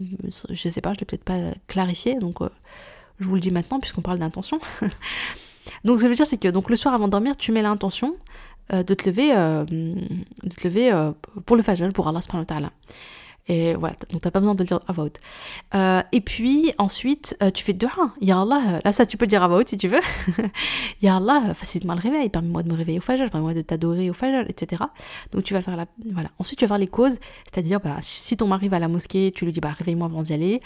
je 0.50 0.70
sais 0.70 0.82
pas, 0.82 0.94
je 0.94 1.00
l'ai 1.00 1.06
peut-être 1.06 1.24
pas 1.24 1.40
clarifié, 1.68 2.16
donc 2.20 2.40
je 3.20 3.28
vous 3.28 3.36
le 3.36 3.42
dis 3.42 3.52
maintenant 3.52 3.80
puisqu'on 3.80 4.02
parle 4.02 4.20
d'intention. 4.20 4.60
donc 5.84 5.98
ce 5.98 6.02
que 6.02 6.08
je 6.08 6.08
veux 6.08 6.16
dire 6.16 6.28
c'est 6.28 6.38
que 6.38 6.50
donc 6.50 6.70
le 6.70 6.76
soir 6.76 6.94
avant 6.94 7.06
de 7.06 7.12
dormir, 7.12 7.36
tu 7.38 7.52
mets 7.52 7.62
l'intention 7.62 8.16
de 8.72 8.82
te 8.82 9.08
lever, 9.08 9.30
de 9.30 10.50
te 10.50 10.68
lever 10.68 11.12
pour 11.46 11.56
le 11.56 11.62
fajr, 11.62 11.92
pour 11.94 12.08
Allah 12.08 12.22
subhanahu 12.22 12.44
wa 12.44 12.46
ta'ala. 12.46 12.72
Et 13.48 13.76
voilà, 13.76 13.96
donc 14.10 14.22
t'as 14.22 14.32
pas 14.32 14.40
besoin 14.40 14.56
de 14.56 14.64
le 14.64 14.68
dire 14.68 14.80
à 14.88 14.92
voix. 14.92 15.08
Euh, 15.76 16.02
et 16.12 16.22
puis 16.22 16.74
ensuite, 16.80 17.38
euh, 17.44 17.52
tu 17.52 17.64
fais 17.64 17.74
dua. 17.74 17.92
Ya 18.20 18.42
Allah, 18.42 18.82
là 18.84 18.92
ça 18.92 19.06
tu 19.06 19.18
peux 19.18 19.28
dire 19.28 19.44
à 19.44 19.48
voix 19.48 19.62
si 19.66 19.78
tu 19.78 19.88
veux. 19.88 20.00
ya 21.02 21.18
Allah, 21.18 21.54
facilite-moi 21.54 21.94
le 21.96 22.02
réveil, 22.02 22.30
permets-moi 22.30 22.64
de 22.64 22.72
me 22.72 22.78
réveiller 22.78 22.98
au 22.98 23.02
fajr, 23.02 23.30
permets-moi 23.30 23.54
de 23.54 23.62
t'adorer 23.62 24.10
au 24.10 24.14
fajr, 24.14 24.50
etc. 24.50 24.82
Donc 25.32 25.44
tu 25.44 25.54
vas 25.54 25.62
faire 25.62 25.76
la. 25.76 25.86
Voilà. 26.12 26.30
Ensuite 26.40 26.58
tu 26.58 26.66
vas 26.66 26.70
voir 26.70 26.80
les 26.80 26.88
causes, 26.88 27.20
c'est-à-dire 27.44 27.80
bah, 27.80 27.98
si 28.02 28.36
ton 28.36 28.48
mari 28.48 28.68
va 28.68 28.78
à 28.78 28.80
la 28.80 28.88
mosquée, 28.88 29.32
tu 29.36 29.46
lui 29.46 29.52
dis 29.52 29.60
bah 29.60 29.74
réveille-moi 29.78 30.08
avant 30.08 30.24
d'y 30.24 30.34
aller. 30.34 30.60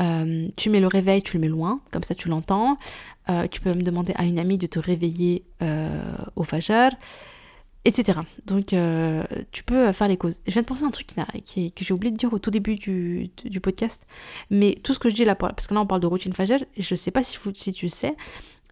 Euh, 0.00 0.48
tu 0.56 0.68
mets 0.68 0.80
le 0.80 0.88
réveil, 0.88 1.22
tu 1.22 1.36
le 1.36 1.40
mets 1.40 1.48
loin, 1.48 1.80
comme 1.92 2.02
ça 2.02 2.16
tu 2.16 2.28
l'entends. 2.28 2.76
tu 3.50 3.60
peux 3.60 3.70
même 3.70 3.84
demander 3.84 4.14
à 4.16 4.24
une 4.24 4.40
amie 4.40 4.58
de 4.58 4.66
te 4.66 4.80
réveiller 4.80 5.44
au 6.34 6.42
fajr 6.42 6.90
etc. 7.86 8.20
Donc 8.46 8.72
euh, 8.72 9.22
tu 9.52 9.62
peux 9.62 9.92
faire 9.92 10.08
les 10.08 10.16
causes. 10.16 10.40
Je 10.46 10.52
viens 10.52 10.62
de 10.62 10.66
penser 10.66 10.84
à 10.84 10.86
un 10.86 10.90
truc 10.90 11.08
qui, 11.44 11.72
que 11.72 11.84
j'ai 11.84 11.94
oublié 11.94 12.10
de 12.10 12.16
dire 12.16 12.32
au 12.32 12.38
tout 12.38 12.50
début 12.50 12.74
du, 12.76 13.30
podcast, 13.62 14.06
mais 14.50 14.74
tout 14.82 14.92
ce 14.92 14.98
que 14.98 15.08
je 15.08 15.14
dis 15.14 15.24
là, 15.24 15.34
parce 15.34 15.66
que 15.66 15.74
là 15.74 15.80
on 15.80 15.86
parle 15.86 16.00
de 16.00 16.06
routine 16.06 16.32
fagelle, 16.32 16.66
je 16.76 16.94
sais 16.94 17.10
pas 17.10 17.22
si, 17.22 17.38
si 17.54 17.72
tu 17.72 17.88
sais, 17.88 18.16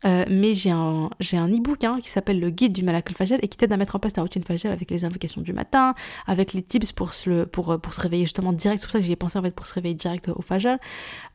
euh, 0.04 0.24
mais 0.28 0.54
j'ai 0.54 0.70
un, 0.70 1.08
un 1.32 1.48
e-book 1.48 1.82
hein, 1.84 1.98
qui 2.02 2.10
s'appelle 2.10 2.38
le 2.38 2.50
guide 2.50 2.72
du 2.72 2.82
malak 2.82 3.10
al 3.18 3.38
et 3.40 3.48
qui 3.48 3.56
t'aide 3.56 3.72
à 3.72 3.76
mettre 3.76 3.96
en 3.96 3.98
place 3.98 4.12
ta 4.12 4.20
routine 4.20 4.42
fagelle 4.42 4.72
avec 4.72 4.90
les 4.90 5.04
invocations 5.04 5.40
du 5.40 5.52
matin, 5.52 5.94
avec 6.26 6.52
les 6.52 6.62
tips 6.62 6.92
pour 6.92 7.14
se, 7.14 7.44
pour, 7.44 7.80
pour 7.80 7.94
se 7.94 8.00
réveiller 8.02 8.24
justement 8.24 8.52
direct. 8.52 8.80
C'est 8.80 8.86
pour 8.86 8.92
ça 8.92 8.98
que 8.98 9.06
j'y 9.06 9.12
ai 9.12 9.16
pensé 9.16 9.38
en 9.38 9.42
fait 9.42 9.52
pour 9.52 9.66
se 9.66 9.74
réveiller 9.74 9.94
direct 9.94 10.28
au 10.28 10.42
fajr, 10.42 10.76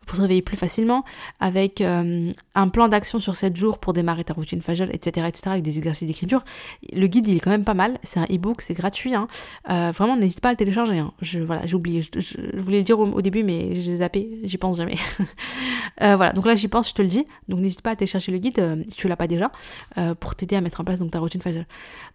pour 0.10 0.16
se 0.16 0.22
réveiller 0.22 0.42
plus 0.42 0.58
facilement, 0.58 1.06
avec 1.40 1.82
euh, 1.82 2.32
un 2.56 2.68
plan 2.70 2.88
d'action 2.88 3.20
sur 3.20 3.36
7 3.36 3.56
jours 3.56 3.78
pour 3.78 3.94
démarrer 3.94 4.24
ta 4.24 4.34
routine 4.34 4.60
fajr, 4.60 4.90
etc., 4.92 5.28
etc., 5.28 5.42
avec 5.52 5.62
des 5.62 5.78
exercices 5.78 6.08
d'écriture. 6.08 6.44
Le 6.92 7.06
guide 7.06 7.28
il 7.28 7.38
est 7.38 7.40
quand 7.40 7.52
même 7.52 7.64
pas 7.64 7.76
mal, 7.76 8.00
c'est 8.02 8.20
un 8.20 8.26
e-book, 8.26 8.64
c'est 8.64 8.74
gratuit. 8.74 9.14
Hein. 9.14 9.28
Euh, 9.70 9.92
vraiment, 9.94 10.18
n'hésite 10.18 10.42
pas 10.42 10.50
à 10.50 10.54
le 10.54 10.58
télécharger. 10.58 10.98
Hein. 10.98 11.14
Je, 11.22 11.38
voilà, 11.38 11.64
j'ai 11.68 11.76
oublié, 11.76 12.02
je, 12.02 12.58
voulais 12.58 12.80
le 12.80 12.84
dire 12.84 13.00
au, 13.00 13.22
début, 13.22 13.44
mais 13.44 13.76
j'ai 13.76 13.98
zappé, 13.98 14.40
j'y 14.42 14.58
pense 14.58 14.78
jamais. 14.78 14.98
voilà, 16.02 16.34
donc 16.34 16.48
là 16.48 16.56
j'y 16.56 16.68
pense, 16.68 16.90
je 16.90 16.96
te 16.96 17.04
le 17.04 17.08
dis. 17.08 17.28
Donc 17.48 17.60
n'hésite 17.60 17.84
pas 17.84 17.92
à 17.92 17.96
télécharger 17.96 18.32
le 18.32 18.40
guide 18.40 18.58
euh, 18.58 18.84
si 18.90 18.96
tu 18.96 19.08
l'as 19.08 19.16
pas 19.16 19.28
déjà, 19.28 19.52
euh, 20.00 20.16
pour 20.16 20.34
t'aider 20.34 20.56
à 20.56 20.62
mettre 20.62 20.82
en 20.82 20.86
place 20.86 20.98
donc, 20.98 21.12
ta 21.12 21.20
routine 21.20 21.42
Fajr. 21.42 21.66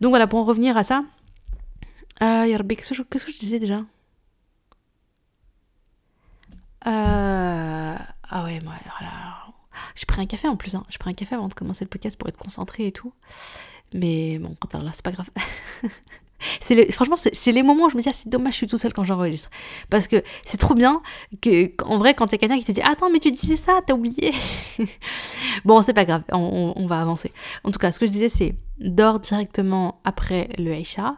Donc 0.00 0.10
voilà, 0.10 0.26
pour 0.26 0.40
en 0.40 0.44
revenir 0.44 0.76
à 0.76 0.82
ça, 0.82 1.04
euh, 2.22 2.58
qu'est-ce 2.68 2.88
que, 2.90 3.32
je, 3.32 3.38
disais 3.38 3.60
déjà? 3.60 3.84
Euh, 6.86 7.96
Ah 8.30 8.44
ouais, 8.44 8.60
moi, 8.60 8.74
voilà. 8.98 9.44
J'ai 9.94 10.06
pris 10.06 10.20
un 10.20 10.26
café 10.26 10.48
en 10.48 10.56
plus, 10.56 10.74
hein. 10.74 10.84
j'ai 10.88 10.98
pris 10.98 11.10
un 11.10 11.14
café 11.14 11.34
avant 11.34 11.48
de 11.48 11.54
commencer 11.54 11.84
le 11.84 11.88
podcast 11.88 12.16
pour 12.16 12.28
être 12.28 12.38
concentré 12.38 12.86
et 12.86 12.92
tout. 12.92 13.12
Mais 13.92 14.38
bon, 14.38 14.56
là, 14.74 14.90
c'est 14.92 15.04
pas 15.04 15.12
grave. 15.12 15.30
C'est 16.60 16.92
franchement, 16.92 17.16
c'est 17.16 17.52
les 17.52 17.62
moments 17.62 17.86
où 17.86 17.90
je 17.90 17.96
me 17.96 18.02
dis, 18.02 18.08
ah, 18.08 18.12
c'est 18.12 18.28
dommage, 18.28 18.52
je 18.52 18.58
suis 18.58 18.66
tout 18.66 18.78
seul 18.78 18.92
quand 18.92 19.04
j'enregistre. 19.04 19.50
Parce 19.90 20.06
que 20.06 20.22
c'est 20.44 20.58
trop 20.58 20.74
bien 20.74 21.00
que, 21.40 21.72
en 21.84 21.98
vrai, 21.98 22.14
quand 22.14 22.30
il 22.32 22.34
y 22.34 22.38
quelqu'un 22.38 22.58
qui 22.58 22.64
te 22.64 22.72
dit, 22.72 22.82
attends, 22.82 23.10
mais 23.10 23.18
tu 23.18 23.30
disais 23.30 23.56
ça, 23.56 23.80
t'as 23.86 23.94
oublié. 23.94 24.34
bon, 25.64 25.82
c'est 25.82 25.94
pas 25.94 26.04
grave, 26.04 26.22
on, 26.32 26.86
va 26.86 27.00
avancer. 27.00 27.32
En 27.62 27.70
tout 27.70 27.78
cas, 27.78 27.92
ce 27.92 27.98
que 27.98 28.06
je 28.06 28.10
disais, 28.10 28.28
c'est 28.28 28.56
dors 28.78 29.20
directement 29.20 30.00
après 30.04 30.48
le 30.58 30.72
Aisha. 30.72 31.16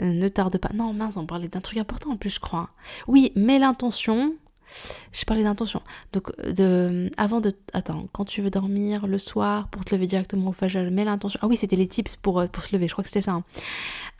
Euh, 0.00 0.12
ne 0.12 0.28
tarde 0.28 0.58
pas. 0.58 0.70
Non, 0.74 0.92
mince, 0.92 1.16
on 1.16 1.26
parlait 1.26 1.48
d'un 1.48 1.60
truc 1.60 1.78
important 1.78 2.10
en 2.10 2.16
plus, 2.16 2.30
je 2.30 2.40
crois. 2.40 2.70
Oui, 3.08 3.32
mets 3.34 3.58
l'intention 3.58 4.34
je 5.12 5.24
parlais 5.24 5.42
d'intention. 5.42 5.82
Donc, 6.12 6.34
de, 6.42 7.10
avant 7.16 7.40
de. 7.40 7.52
Attends, 7.72 8.06
quand 8.12 8.24
tu 8.24 8.42
veux 8.42 8.50
dormir 8.50 9.06
le 9.06 9.18
soir 9.18 9.68
pour 9.68 9.84
te 9.84 9.94
lever 9.94 10.06
directement 10.06 10.50
au 10.50 10.52
fajr, 10.52 10.90
mets 10.90 11.04
l'intention. 11.04 11.38
Ah 11.42 11.46
oui, 11.46 11.56
c'était 11.56 11.76
les 11.76 11.88
tips 11.88 12.16
pour, 12.16 12.40
euh, 12.40 12.46
pour 12.46 12.64
se 12.64 12.74
lever, 12.74 12.88
je 12.88 12.92
crois 12.92 13.02
que 13.02 13.08
c'était 13.08 13.22
ça. 13.22 13.32
Hein. 13.32 13.44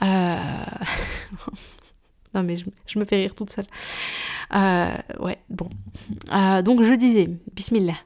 Euh, 0.03 1.51
non, 2.35 2.43
mais 2.43 2.57
je, 2.57 2.99
me 2.99 3.05
fais 3.05 3.17
rire 3.17 3.35
toute 3.35 3.51
seule. 3.51 3.67
Euh, 4.55 4.95
ouais, 5.21 5.39
bon. 5.51 5.69
donc, 6.63 6.83
je 6.83 6.95
disais, 6.95 7.29
bismillah. 7.55 7.97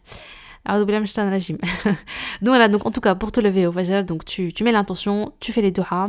donc 0.65 1.97
voilà, 2.43 2.69
donc 2.69 2.87
en 2.87 2.93
tout 2.93 3.01
cas, 3.01 3.17
pour 3.17 3.33
te 3.33 3.41
lever 3.41 3.67
au 3.67 3.73
fajr, 3.73 4.05
donc 4.05 4.25
tu, 4.25 4.53
tu 4.53 4.63
mets 4.63 4.71
l'intention, 4.71 5.33
tu 5.41 5.53
fais 5.53 5.61
les 5.61 5.73
doigts, 5.73 6.09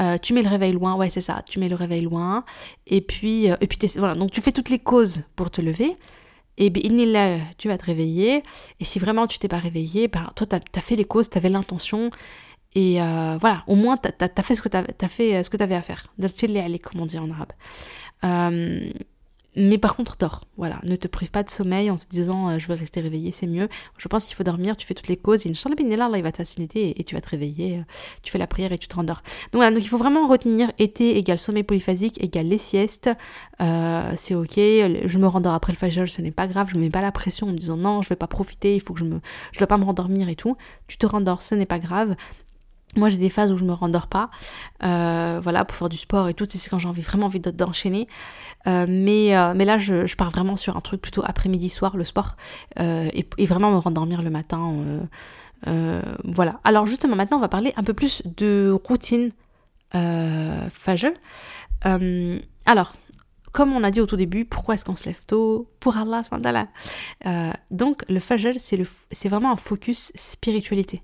euh, 0.00 0.18
tu 0.18 0.32
mets 0.32 0.42
le 0.42 0.48
réveil 0.48 0.72
loin, 0.72 0.94
ouais 0.94 1.10
c'est 1.10 1.20
ça, 1.20 1.42
tu 1.48 1.58
mets 1.58 1.68
le 1.68 1.76
réveil 1.76 2.02
loin, 2.02 2.44
et 2.86 3.00
puis, 3.00 3.50
euh, 3.50 3.56
et 3.60 3.66
puis 3.66 3.78
voilà, 3.96 4.14
donc 4.14 4.30
tu 4.30 4.40
fais 4.40 4.52
toutes 4.52 4.70
les 4.70 4.78
causes 4.78 5.22
pour 5.36 5.50
te 5.50 5.60
lever, 5.60 5.96
et 6.56 6.70
là, 7.06 7.38
tu 7.58 7.68
vas 7.68 7.78
te 7.78 7.84
réveiller, 7.84 8.42
et 8.80 8.84
si 8.84 8.98
vraiment 8.98 9.26
tu 9.26 9.38
t'es 9.38 9.48
pas 9.48 9.58
réveillé, 9.58 10.08
bah, 10.08 10.32
toi 10.36 10.46
tu 10.46 10.56
as, 10.56 10.80
fait 10.80 10.96
les 10.96 11.04
causes, 11.04 11.30
tu 11.30 11.38
avais 11.38 11.50
l'intention, 11.50 12.10
et 12.74 13.00
euh, 13.00 13.36
voilà, 13.40 13.62
au 13.66 13.76
moins 13.76 13.96
tu 13.96 14.08
as, 14.08 14.42
fait 14.42 14.54
ce 14.54 14.62
que 14.62 14.68
tu 14.68 14.76
as, 14.76 15.08
fait 15.08 15.42
ce 15.42 15.50
que 15.50 15.62
avais 15.62 15.76
à 15.76 15.82
faire, 15.82 16.12
comme 16.78 17.00
on 17.00 17.06
dit 17.06 17.18
en 17.18 17.30
arabe. 17.30 17.52
Mais 19.56 19.78
par 19.78 19.94
contre, 19.96 20.16
dors. 20.18 20.42
Voilà, 20.56 20.80
ne 20.84 20.96
te 20.96 21.08
prive 21.08 21.30
pas 21.30 21.42
de 21.42 21.50
sommeil 21.50 21.90
en 21.90 21.96
te 21.96 22.04
disant 22.08 22.48
euh, 22.48 22.58
je 22.58 22.68
vais 22.68 22.74
rester 22.74 23.00
réveillé, 23.00 23.32
c'est 23.32 23.46
mieux. 23.46 23.68
Je 23.98 24.08
pense 24.08 24.24
qu'il 24.24 24.34
faut 24.34 24.42
dormir, 24.42 24.76
tu 24.76 24.86
fais 24.86 24.94
toutes 24.94 25.08
les 25.08 25.16
causes. 25.16 25.46
Et 25.46 25.50
Inch'Allah, 25.50 25.76
là, 25.96 26.08
là, 26.08 26.18
il 26.18 26.22
va 26.22 26.32
te 26.32 26.38
faciliter 26.38 27.00
et, 27.00 27.04
tu 27.04 27.14
vas 27.14 27.20
te 27.20 27.28
réveiller. 27.28 27.78
Euh, 27.78 27.82
tu 28.22 28.32
fais 28.32 28.38
la 28.38 28.46
prière 28.46 28.72
et 28.72 28.78
tu 28.78 28.88
te 28.88 28.96
rendors. 28.96 29.22
Donc 29.52 29.60
voilà, 29.60 29.70
donc 29.70 29.84
il 29.84 29.88
faut 29.88 29.98
vraiment 29.98 30.26
retenir 30.26 30.70
été 30.78 31.16
égale 31.16 31.38
sommeil 31.38 31.62
polyphasique 31.62 32.22
égale 32.22 32.48
les 32.48 32.58
siestes. 32.58 33.10
Euh, 33.60 34.12
c'est 34.16 34.34
ok. 34.34 34.56
Je 34.56 35.18
me 35.18 35.26
rendors 35.26 35.54
après 35.54 35.72
le 35.72 35.78
fajr, 35.78 36.08
ce 36.08 36.20
n'est 36.20 36.30
pas 36.30 36.46
grave. 36.46 36.68
Je 36.70 36.76
me 36.76 36.82
mets 36.82 36.90
pas 36.90 37.02
la 37.02 37.12
pression 37.12 37.48
en 37.48 37.52
me 37.52 37.56
disant 37.56 37.76
non, 37.76 38.02
je 38.02 38.08
vais 38.08 38.16
pas 38.16 38.26
profiter, 38.26 38.74
il 38.74 38.80
faut 38.80 38.94
que 38.94 39.00
je 39.00 39.04
me. 39.04 39.20
Je 39.52 39.58
dois 39.58 39.68
pas 39.68 39.78
me 39.78 39.84
rendormir 39.84 40.28
et 40.28 40.36
tout. 40.36 40.56
Tu 40.88 40.98
te 40.98 41.06
rendors, 41.06 41.42
ce 41.42 41.54
n'est 41.54 41.66
pas 41.66 41.78
grave. 41.78 42.16
Moi, 42.96 43.08
j'ai 43.08 43.18
des 43.18 43.30
phases 43.30 43.52
où 43.52 43.56
je 43.56 43.64
me 43.64 43.72
rendors 43.72 44.06
pas, 44.06 44.30
euh, 44.82 45.40
voilà, 45.42 45.64
pour 45.64 45.76
faire 45.76 45.88
du 45.88 45.96
sport 45.96 46.28
et 46.28 46.34
tout. 46.34 46.46
C'est 46.48 46.68
quand 46.68 46.78
j'ai 46.78 46.88
envie 46.88 47.02
vraiment 47.02 47.26
envie 47.26 47.40
d'enchaîner. 47.40 48.08
Euh, 48.66 48.86
mais 48.88 49.36
euh, 49.36 49.52
mais 49.54 49.64
là, 49.64 49.78
je, 49.78 50.06
je, 50.06 50.16
pars 50.16 50.30
vraiment 50.30 50.56
sur 50.56 50.76
un 50.76 50.80
truc 50.80 51.02
plutôt 51.02 51.22
après-midi 51.24 51.68
soir, 51.68 51.96
le 51.96 52.04
sport, 52.04 52.36
et, 52.78 53.46
vraiment 53.46 53.70
me 53.70 53.78
rendormir 53.78 54.22
le 54.22 54.30
matin 54.30 54.74
voilà. 56.24 56.60
Alors 56.64 56.86
justement, 56.86 57.16
maintenant, 57.16 57.38
on 57.38 57.40
va 57.40 57.48
parler 57.48 57.72
un 57.76 57.82
peu 57.82 57.94
plus 57.94 58.22
de 58.36 58.76
routine 58.86 59.30
euh, 61.86 62.38
alors, 62.66 62.94
comme 63.54 63.72
on 63.72 63.84
a 63.84 63.92
dit 63.92 64.00
au 64.00 64.06
tout 64.06 64.16
début, 64.16 64.44
pourquoi 64.44 64.74
est-ce 64.74 64.84
qu'on 64.84 64.96
se 64.96 65.04
lève 65.04 65.20
tôt? 65.26 65.70
Pour 65.78 65.96
Allah, 65.96 66.22
euh, 67.26 67.52
donc 67.70 68.02
le 68.08 68.18
Fajr, 68.18 68.54
c'est, 68.58 69.28
vraiment 69.28 69.52
un 69.52 69.56
focus 69.56 70.10
spiritualité. 70.16 71.02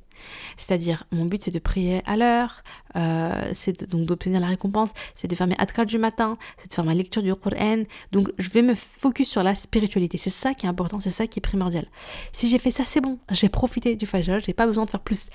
C'est-à-dire, 0.56 1.04
mon 1.12 1.26
but 1.26 1.40
c'est 1.40 1.52
de 1.52 1.60
prier 1.60 2.02
à 2.06 2.16
l'heure, 2.16 2.62
euh, 2.96 3.50
c'est 3.52 3.88
donc 3.88 4.04
d'obtenir 4.04 4.40
la 4.40 4.48
récompense, 4.48 4.90
c'est 5.14 5.28
de 5.28 5.34
faire 5.36 5.46
mes 5.46 5.54
adkar 5.58 5.86
du 5.86 5.98
matin, 5.98 6.38
c'est 6.56 6.68
de 6.68 6.74
faire 6.74 6.84
ma 6.84 6.94
lecture 6.94 7.22
du 7.22 7.32
Qur'an. 7.36 7.84
Donc, 8.10 8.28
je 8.36 8.50
vais 8.50 8.62
me 8.62 8.74
focus 8.74 9.28
sur 9.28 9.44
la 9.44 9.54
spiritualité. 9.54 10.18
C'est 10.18 10.30
ça 10.30 10.52
qui 10.52 10.66
est 10.66 10.68
important, 10.68 10.98
c'est 10.98 11.10
ça 11.10 11.28
qui 11.28 11.38
est 11.38 11.42
primordial. 11.42 11.86
Si 12.32 12.48
j'ai 12.48 12.58
fait 12.58 12.72
ça, 12.72 12.84
c'est 12.84 13.00
bon. 13.00 13.20
J'ai 13.30 13.48
profité 13.48 13.94
du 13.94 14.06
Fajr, 14.06 14.40
j'ai 14.40 14.54
pas 14.54 14.66
besoin 14.66 14.86
de 14.86 14.90
faire 14.90 15.00
plus. 15.00 15.28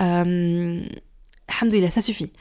Euh, 0.00 0.80
ça 1.90 2.00
suffit. 2.00 2.32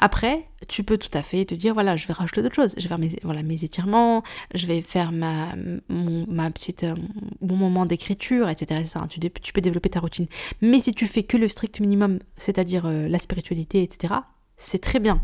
Après, 0.00 0.48
tu 0.68 0.82
peux 0.82 0.98
tout 0.98 1.16
à 1.16 1.22
fait 1.22 1.44
te 1.44 1.54
dire, 1.54 1.72
voilà, 1.72 1.96
je 1.96 2.06
vais 2.06 2.14
rajouter 2.14 2.42
d'autres 2.42 2.54
choses. 2.54 2.74
Je 2.76 2.82
vais 2.82 2.88
faire 2.88 2.98
mes, 2.98 3.16
voilà, 3.22 3.42
mes 3.42 3.64
étirements, 3.64 4.22
je 4.54 4.66
vais 4.66 4.80
faire 4.82 5.12
ma, 5.12 5.54
ma 5.88 6.50
petite, 6.50 6.84
euh, 6.84 6.94
bon 7.40 7.56
moment 7.56 7.86
d'écriture, 7.86 8.48
etc. 8.48 8.82
Tu, 9.08 9.52
peux 9.52 9.60
développer 9.60 9.90
ta 9.90 10.00
routine. 10.00 10.26
Mais 10.60 10.80
si 10.80 10.92
tu 10.92 11.06
fais 11.06 11.22
que 11.22 11.36
le 11.36 11.48
strict 11.48 11.80
minimum, 11.80 12.18
c'est-à-dire 12.36 12.86
euh, 12.86 13.08
la 13.08 13.18
spiritualité, 13.18 13.82
etc., 13.82 14.14
c'est 14.56 14.80
très 14.80 15.00
bien, 15.00 15.20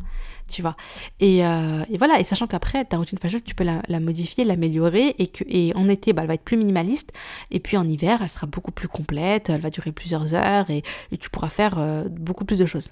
tu 0.49 0.63
vois. 0.63 0.77
Et, 1.21 1.45
euh, 1.45 1.85
et, 1.91 1.99
voilà, 1.99 2.19
et 2.19 2.25
sachant 2.25 2.47
qu'après, 2.47 2.85
ta 2.85 2.97
routine 2.97 3.19
fâcheuse, 3.19 3.45
tu 3.45 3.55
peux 3.55 3.65
la, 3.65 4.01
modifier, 4.01 4.45
l'améliorer, 4.45 5.15
et, 5.19 5.29
que, 5.29 5.77
en 5.77 5.89
été, 5.89 6.13
bah, 6.13 6.23
elle 6.23 6.29
va 6.29 6.35
être 6.35 6.45
plus 6.45 6.57
minimaliste, 6.57 7.13
et 7.51 7.61
puis 7.61 7.77
en 7.77 7.87
hiver, 7.89 8.21
elle 8.23 8.29
sera 8.29 8.47
beaucoup 8.47 8.73
plus 8.73 8.89
complète, 8.89 9.51
elle 9.51 9.61
va 9.61 9.71
durer 9.71 9.93
plusieurs 9.93 10.35
heures, 10.35 10.69
et 10.71 10.83
tu 11.19 11.31
pourras 11.31 11.49
faire 11.49 11.79
beaucoup 12.11 12.45
plus 12.45 12.59
de 12.59 12.67
choses. 12.67 12.89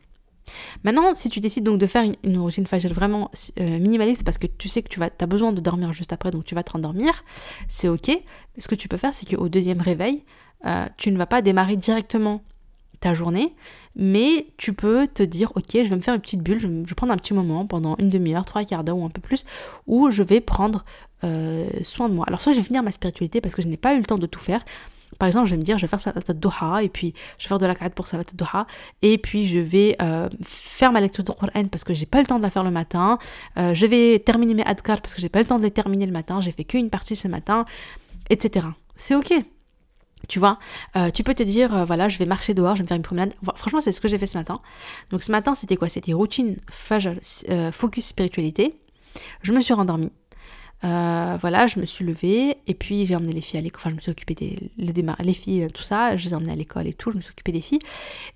Maintenant, 0.84 1.14
si 1.14 1.28
tu 1.28 1.40
décides 1.40 1.64
donc 1.64 1.78
de 1.78 1.86
faire 1.86 2.04
une, 2.24 2.38
routine 2.38 2.66
faciale 2.66 2.92
vraiment 2.92 3.30
euh, 3.60 3.78
minimaliste 3.78 4.24
parce 4.24 4.38
que 4.38 4.46
tu 4.46 4.68
sais 4.68 4.82
que 4.82 4.88
tu 4.88 5.00
vas, 5.00 5.10
as 5.18 5.26
besoin 5.26 5.52
de 5.52 5.60
dormir 5.60 5.92
juste 5.92 6.12
après, 6.12 6.30
donc 6.30 6.44
tu 6.44 6.54
vas 6.54 6.62
te 6.62 6.72
rendormir, 6.72 7.24
c'est 7.68 7.88
ok. 7.88 8.10
Ce 8.58 8.68
que 8.68 8.74
tu 8.74 8.88
peux 8.88 8.96
faire, 8.96 9.14
c'est 9.14 9.34
qu'au 9.34 9.48
deuxième 9.48 9.80
réveil, 9.80 10.24
euh, 10.66 10.86
tu 10.96 11.10
ne 11.12 11.18
vas 11.18 11.26
pas 11.26 11.42
démarrer 11.42 11.76
directement 11.76 12.42
ta 13.00 13.14
journée, 13.14 13.54
mais 13.94 14.46
tu 14.56 14.72
peux 14.72 15.06
te 15.06 15.22
dire, 15.22 15.52
ok, 15.54 15.70
je 15.72 15.88
vais 15.88 15.96
me 15.96 16.00
faire 16.00 16.14
une 16.14 16.20
petite 16.20 16.42
bulle, 16.42 16.58
je 16.58 16.66
vais, 16.66 16.94
prendre 16.96 17.12
un 17.12 17.16
petit 17.16 17.34
moment 17.34 17.66
pendant 17.66 17.96
une 17.98 18.10
demi-heure, 18.10 18.44
trois 18.44 18.64
quarts 18.64 18.84
d'heure 18.84 18.98
ou 18.98 19.04
un 19.04 19.10
peu 19.10 19.20
plus, 19.20 19.44
où 19.86 20.10
je 20.10 20.22
vais 20.22 20.40
prendre 20.40 20.84
euh, 21.24 21.68
soin 21.82 22.08
de 22.08 22.14
moi. 22.14 22.24
Alors 22.26 22.40
soit 22.40 22.52
je 22.52 22.58
vais 22.58 22.64
finir 22.64 22.82
ma 22.82 22.92
spiritualité 22.92 23.40
parce 23.40 23.54
que 23.54 23.62
je 23.62 23.68
n'ai 23.68 23.76
pas 23.76 23.94
eu 23.94 23.98
le 23.98 24.04
temps 24.04 24.18
de 24.18 24.26
tout 24.26 24.40
faire, 24.40 24.64
par 25.18 25.26
exemple, 25.26 25.46
je 25.46 25.52
vais 25.52 25.56
me 25.56 25.62
dire, 25.62 25.78
je 25.78 25.82
vais 25.82 25.88
faire 25.88 26.00
salat 26.00 26.20
doha 26.34 26.82
et 26.82 26.88
puis 26.88 27.14
je 27.38 27.44
vais 27.44 27.48
faire 27.48 27.58
de 27.58 27.66
la 27.66 27.74
pour 27.90 28.06
salat 28.06 28.24
doha 28.34 28.66
et 29.02 29.18
puis 29.18 29.46
je 29.46 29.58
vais 29.58 29.96
euh, 30.02 30.28
faire 30.42 30.92
ma 30.92 31.00
lecture 31.00 31.24
de 31.24 31.32
Qur'an 31.32 31.68
parce 31.68 31.84
que 31.84 31.94
j'ai 31.94 32.06
pas 32.06 32.20
le 32.20 32.26
temps 32.26 32.38
de 32.38 32.42
la 32.42 32.50
faire 32.50 32.64
le 32.64 32.70
matin. 32.70 33.18
Euh, 33.56 33.74
je 33.74 33.86
vais 33.86 34.18
terminer 34.18 34.54
mes 34.54 34.64
adkar 34.64 35.00
parce 35.00 35.14
que 35.14 35.20
j'ai 35.20 35.28
pas 35.28 35.40
le 35.40 35.46
temps 35.46 35.58
de 35.58 35.64
les 35.64 35.70
terminer 35.70 36.06
le 36.06 36.12
matin. 36.12 36.40
J'ai 36.40 36.52
fait 36.52 36.64
qu'une 36.64 36.90
partie 36.90 37.16
ce 37.16 37.28
matin, 37.28 37.64
etc. 38.30 38.66
C'est 38.96 39.14
ok. 39.14 39.32
Tu 40.26 40.40
vois, 40.40 40.58
euh, 40.96 41.10
tu 41.10 41.22
peux 41.22 41.34
te 41.34 41.42
dire, 41.44 41.86
voilà, 41.86 42.08
je 42.08 42.18
vais 42.18 42.26
marcher 42.26 42.52
dehors, 42.52 42.74
je 42.74 42.80
vais 42.80 42.82
me 42.82 42.88
faire 42.88 42.96
une 42.96 43.02
promenade. 43.02 43.32
Franchement, 43.54 43.80
c'est 43.80 43.92
ce 43.92 44.00
que 44.00 44.08
j'ai 44.08 44.18
fait 44.18 44.26
ce 44.26 44.36
matin. 44.36 44.60
Donc 45.10 45.22
ce 45.22 45.30
matin, 45.30 45.54
c'était 45.54 45.76
quoi? 45.76 45.88
C'était 45.88 46.12
routine, 46.12 46.56
focus 47.72 48.06
spiritualité. 48.06 48.78
Je 49.42 49.52
me 49.52 49.60
suis 49.60 49.74
rendormie. 49.74 50.10
Euh, 50.84 51.36
voilà, 51.40 51.66
je 51.66 51.80
me 51.80 51.86
suis 51.86 52.04
levée 52.04 52.56
et 52.68 52.74
puis 52.74 53.04
j'ai 53.04 53.16
emmené 53.16 53.32
les 53.32 53.40
filles 53.40 53.58
à 53.58 53.62
l'école. 53.62 53.80
Enfin, 53.80 53.90
je 53.90 53.96
me 53.96 54.00
suis 54.00 54.10
occupée 54.10 54.34
des 54.34 54.56
le 54.78 54.92
les 55.22 55.32
filles, 55.32 55.66
tout 55.74 55.82
ça. 55.82 56.16
Je 56.16 56.24
les 56.24 56.30
ai 56.30 56.34
emmenées 56.34 56.52
à 56.52 56.56
l'école 56.56 56.86
et 56.86 56.92
tout. 56.92 57.10
Je 57.10 57.16
me 57.16 57.20
suis 57.20 57.32
occupée 57.32 57.52
des 57.52 57.60
filles. 57.60 57.80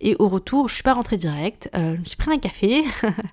Et 0.00 0.16
au 0.18 0.28
retour, 0.28 0.68
je 0.68 0.74
suis 0.74 0.82
pas 0.82 0.94
rentrée 0.94 1.16
direct. 1.16 1.70
Euh, 1.74 1.94
je 1.94 2.00
me 2.00 2.04
suis 2.04 2.16
pris 2.16 2.32
un 2.32 2.38
café 2.38 2.82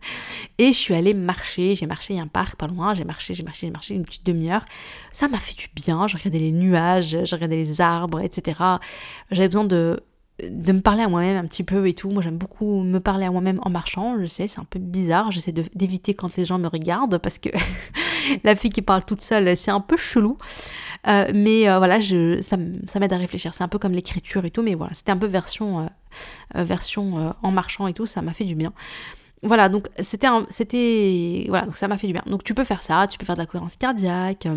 et 0.60 0.68
je 0.68 0.78
suis 0.78 0.94
allée 0.94 1.14
marcher. 1.14 1.76
J'ai 1.76 1.88
marché, 1.88 2.14
il 2.14 2.18
y 2.18 2.20
a 2.20 2.24
un 2.24 2.28
parc 2.28 2.56
pas 2.56 2.68
loin. 2.68 2.94
J'ai 2.94 3.04
marché, 3.04 3.34
j'ai 3.34 3.44
marché, 3.44 3.68
j'ai 3.68 3.72
marché 3.72 3.96
une 3.96 4.06
petite 4.06 4.26
demi-heure. 4.26 4.64
Ça 5.12 5.28
m'a 5.28 5.40
fait 5.40 5.56
du 5.56 5.68
bien. 5.76 6.08
J'ai 6.08 6.18
regardé 6.18 6.40
les 6.40 6.52
nuages, 6.52 7.18
j'ai 7.24 7.36
regardé 7.36 7.58
les 7.58 7.82
arbres, 7.82 8.22
etc. 8.22 8.60
J'avais 9.32 9.48
besoin 9.48 9.66
de 9.66 10.02
de 10.50 10.72
me 10.72 10.82
parler 10.82 11.04
à 11.04 11.08
moi-même 11.08 11.38
un 11.38 11.48
petit 11.48 11.64
peu 11.64 11.88
et 11.88 11.94
tout. 11.94 12.10
Moi, 12.10 12.22
j'aime 12.22 12.38
beaucoup 12.38 12.82
me 12.84 13.00
parler 13.00 13.26
à 13.26 13.32
moi-même 13.32 13.60
en 13.64 13.70
marchant. 13.70 14.16
Je 14.20 14.26
sais, 14.26 14.48
c'est 14.48 14.60
un 14.60 14.68
peu 14.70 14.80
bizarre. 14.80 15.32
J'essaie 15.32 15.52
d'éviter 15.52 16.14
quand 16.14 16.36
les 16.38 16.46
gens 16.46 16.60
me 16.60 16.68
regardent 16.68 17.18
parce 17.18 17.40
que 17.40 17.50
la 18.44 18.56
fille 18.56 18.72
qui 18.72 18.82
parle 18.82 19.06
toute 19.06 19.22
seule, 19.22 19.56
c'est 19.58 19.72
un 19.72 19.82
peu 19.82 19.98
chelou. 19.98 20.38
Euh, 21.08 21.32
mais 21.34 21.70
euh, 21.70 21.78
voilà, 21.78 22.00
je, 22.00 22.42
ça, 22.42 22.58
ça 22.88 23.00
m'aide 23.00 23.14
à 23.14 23.18
réfléchir. 23.18 23.54
C'est 23.54 23.64
un 23.64 23.68
peu 23.68 23.80
comme 23.80 23.94
l'écriture 23.94 24.46
et 24.46 24.52
tout, 24.52 24.62
mais 24.62 24.76
voilà, 24.76 24.94
c'était 24.94 25.12
un 25.12 25.18
peu 25.18 25.28
version, 25.28 25.90
euh, 26.56 26.64
version 26.64 27.36
en 27.42 27.52
marchant 27.52 27.88
et 27.88 27.94
tout. 27.94 28.06
Ça 28.06 28.22
m'a 28.22 28.34
fait 28.34 28.46
du 28.46 28.56
bien. 28.56 28.74
Voilà, 29.42 29.70
donc 29.70 29.88
c'était 30.00 30.28
c'était 30.50 31.46
voilà, 31.48 31.66
donc 31.66 31.78
ça 31.78 31.88
m'a 31.88 31.98
fait 31.98 32.08
du 32.08 32.14
bien. 32.14 32.24
Donc 32.26 32.44
tu 32.44 32.54
peux 32.54 32.66
faire 32.66 32.84
ça, 32.84 33.08
tu 33.08 33.18
peux 33.18 33.26
faire 33.26 33.36
de 33.36 33.42
la 33.42 33.46
cohérence 33.46 33.78
cardiaque, 33.78 34.48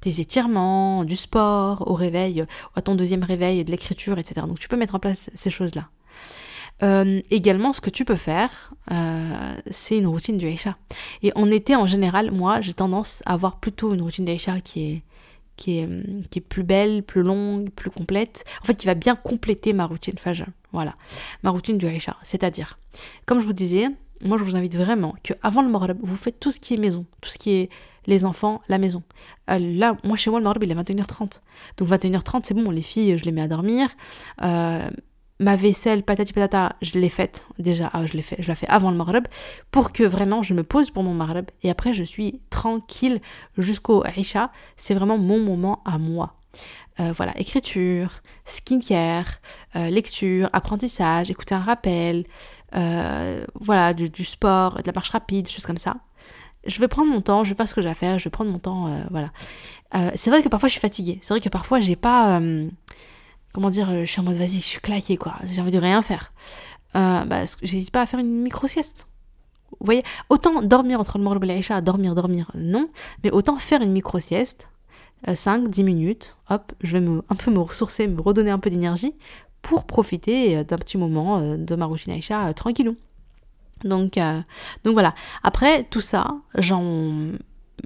des 0.00 0.20
étirements, 0.20 1.04
du 1.04 1.16
sport 1.16 1.90
au 1.90 1.94
réveil, 1.94 2.44
à 2.74 2.82
ton 2.82 2.94
deuxième 2.94 3.24
réveil, 3.24 3.64
de 3.64 3.70
l'écriture, 3.70 4.18
etc. 4.18 4.46
Donc 4.46 4.58
tu 4.58 4.68
peux 4.68 4.76
mettre 4.76 4.94
en 4.94 5.00
place 5.00 5.30
ces 5.34 5.50
choses-là. 5.50 5.88
Euh, 6.82 7.20
également, 7.30 7.72
ce 7.72 7.80
que 7.80 7.90
tu 7.90 8.04
peux 8.04 8.16
faire, 8.16 8.72
euh, 8.90 9.54
c'est 9.70 9.98
une 9.98 10.06
routine 10.06 10.36
du 10.36 10.46
Aisha. 10.46 10.76
Et 11.22 11.32
en 11.34 11.50
été, 11.50 11.74
en 11.74 11.86
général, 11.86 12.30
moi, 12.30 12.60
j'ai 12.60 12.74
tendance 12.74 13.22
à 13.26 13.32
avoir 13.32 13.58
plutôt 13.60 13.94
une 13.94 14.02
routine 14.02 14.24
d'Aisha 14.24 14.60
qui 14.60 14.82
est, 14.82 15.02
qui, 15.56 15.78
est, 15.78 15.88
qui 16.30 16.38
est 16.38 16.42
plus 16.42 16.64
belle, 16.64 17.02
plus 17.02 17.22
longue, 17.22 17.70
plus 17.70 17.90
complète. 17.90 18.44
En 18.62 18.66
fait, 18.66 18.74
qui 18.74 18.86
va 18.86 18.94
bien 18.94 19.16
compléter 19.16 19.72
ma 19.72 19.86
routine 19.86 20.18
Fajr. 20.18 20.46
Voilà, 20.72 20.96
ma 21.42 21.50
routine 21.50 21.78
du 21.78 21.86
Aisha. 21.86 22.16
C'est-à-dire, 22.22 22.78
comme 23.24 23.40
je 23.40 23.46
vous 23.46 23.54
disais, 23.54 23.86
moi, 24.24 24.38
je 24.38 24.44
vous 24.44 24.56
invite 24.56 24.76
vraiment 24.76 25.14
que 25.22 25.34
avant 25.42 25.62
le 25.62 25.68
Maghreb, 25.68 25.98
vous 26.02 26.16
faites 26.16 26.40
tout 26.40 26.50
ce 26.50 26.60
qui 26.60 26.74
est 26.74 26.78
maison, 26.78 27.04
tout 27.20 27.30
ce 27.30 27.38
qui 27.38 27.52
est 27.52 27.70
les 28.06 28.24
enfants, 28.24 28.62
la 28.68 28.78
maison. 28.78 29.02
Euh, 29.50 29.58
là, 29.58 29.96
moi, 30.04 30.16
chez 30.16 30.30
moi, 30.30 30.40
le 30.40 30.44
Maghreb, 30.44 30.64
il 30.64 30.70
est 30.70 30.74
21h30. 30.74 31.40
Donc, 31.76 31.88
21h30, 31.88 32.40
c'est 32.44 32.54
bon, 32.54 32.70
les 32.70 32.82
filles, 32.82 33.18
je 33.18 33.24
les 33.24 33.32
mets 33.32 33.42
à 33.42 33.48
dormir. 33.48 33.88
Euh, 34.42 34.88
ma 35.38 35.56
vaisselle, 35.56 36.02
patati 36.02 36.32
patata, 36.32 36.76
je 36.80 36.98
l'ai 36.98 37.08
faite 37.08 37.46
déjà, 37.58 37.90
ah, 37.92 38.06
je 38.06 38.14
l'ai 38.14 38.22
fait, 38.22 38.36
je 38.40 38.48
la 38.48 38.54
fais 38.54 38.66
avant 38.68 38.90
le 38.90 38.96
Maghreb, 38.96 39.26
pour 39.70 39.92
que 39.92 40.02
vraiment 40.02 40.42
je 40.42 40.54
me 40.54 40.62
pose 40.62 40.90
pour 40.90 41.02
mon 41.02 41.12
Maghreb 41.12 41.50
et 41.62 41.68
après 41.68 41.92
je 41.92 42.02
suis 42.04 42.40
tranquille 42.48 43.20
jusqu'au 43.58 44.02
Isha. 44.16 44.50
C'est 44.76 44.94
vraiment 44.94 45.18
mon 45.18 45.38
moment 45.38 45.82
à 45.84 45.98
moi. 45.98 46.36
Euh, 47.00 47.12
voilà, 47.12 47.38
écriture, 47.38 48.22
skincare, 48.46 49.26
lecture, 49.74 50.48
apprentissage, 50.54 51.30
écouter 51.30 51.54
un 51.54 51.60
rappel, 51.60 52.24
voilà, 52.72 53.94
du, 53.94 54.24
sport, 54.24 54.76
de 54.76 54.86
la 54.86 54.92
marche 54.92 55.10
rapide, 55.10 55.48
choses 55.48 55.66
comme 55.66 55.76
ça. 55.76 55.96
Je 56.66 56.80
vais 56.80 56.88
prendre 56.88 57.12
mon 57.12 57.20
temps, 57.20 57.44
je 57.44 57.50
vais 57.50 57.56
faire 57.56 57.68
ce 57.68 57.74
que 57.74 57.80
j'ai 57.80 57.88
à 57.88 57.94
faire, 57.94 58.18
je 58.18 58.24
vais 58.24 58.30
prendre 58.30 58.50
mon 58.50 58.58
temps, 58.58 58.90
voilà. 59.10 59.30
c'est 60.16 60.30
vrai 60.30 60.42
que 60.42 60.48
parfois 60.48 60.68
je 60.68 60.72
suis 60.72 60.80
fatiguée, 60.80 61.18
c'est 61.22 61.32
vrai 61.32 61.40
que 61.40 61.48
parfois 61.48 61.78
j'ai 61.78 61.94
pas 61.94 62.40
comment 63.52 63.70
dire, 63.70 63.88
je 64.04 64.10
suis 64.10 64.20
en 64.20 64.24
mode 64.24 64.36
vas-y, 64.36 64.56
je 64.56 64.66
suis 64.66 64.80
claquée 64.80 65.16
quoi, 65.16 65.36
j'ai 65.44 65.62
envie 65.62 65.70
de 65.70 65.78
rien 65.78 66.02
faire. 66.02 66.32
Euh, 66.96 67.24
bah, 67.24 67.44
j'hésite 67.62 67.90
pas 67.90 68.02
à 68.02 68.06
faire 68.06 68.20
une 68.20 68.42
micro-sieste. 68.42 69.08
Vous 69.72 69.84
voyez, 69.84 70.02
autant 70.30 70.62
dormir 70.62 71.00
entre 71.00 71.18
le 71.18 71.24
Maghreb 71.24 71.44
et 71.44 71.48
l'Aïcha, 71.48 71.80
dormir, 71.80 72.14
dormir, 72.14 72.50
non, 72.54 72.88
mais 73.22 73.30
autant 73.30 73.56
faire 73.56 73.82
une 73.82 73.92
micro-sieste, 73.92 74.68
5-10 75.26 75.80
euh, 75.80 75.84
minutes, 75.84 76.36
hop, 76.48 76.72
je 76.80 76.92
vais 76.92 77.00
me, 77.00 77.22
un 77.28 77.34
peu 77.34 77.50
me 77.50 77.58
ressourcer, 77.58 78.06
me 78.06 78.20
redonner 78.20 78.50
un 78.50 78.58
peu 78.58 78.70
d'énergie 78.70 79.14
pour 79.62 79.84
profiter 79.84 80.56
euh, 80.56 80.64
d'un 80.64 80.78
petit 80.78 80.98
moment 80.98 81.38
euh, 81.38 81.56
de 81.56 81.74
ma 81.74 81.86
routine 81.86 82.12
Aïcha 82.12 82.52
tranquillou. 82.54 82.96
Donc, 83.84 84.18
donc 84.84 84.94
voilà. 84.94 85.14
Après 85.42 85.84
tout 85.84 86.00
ça, 86.00 86.28
j'en 86.54 87.32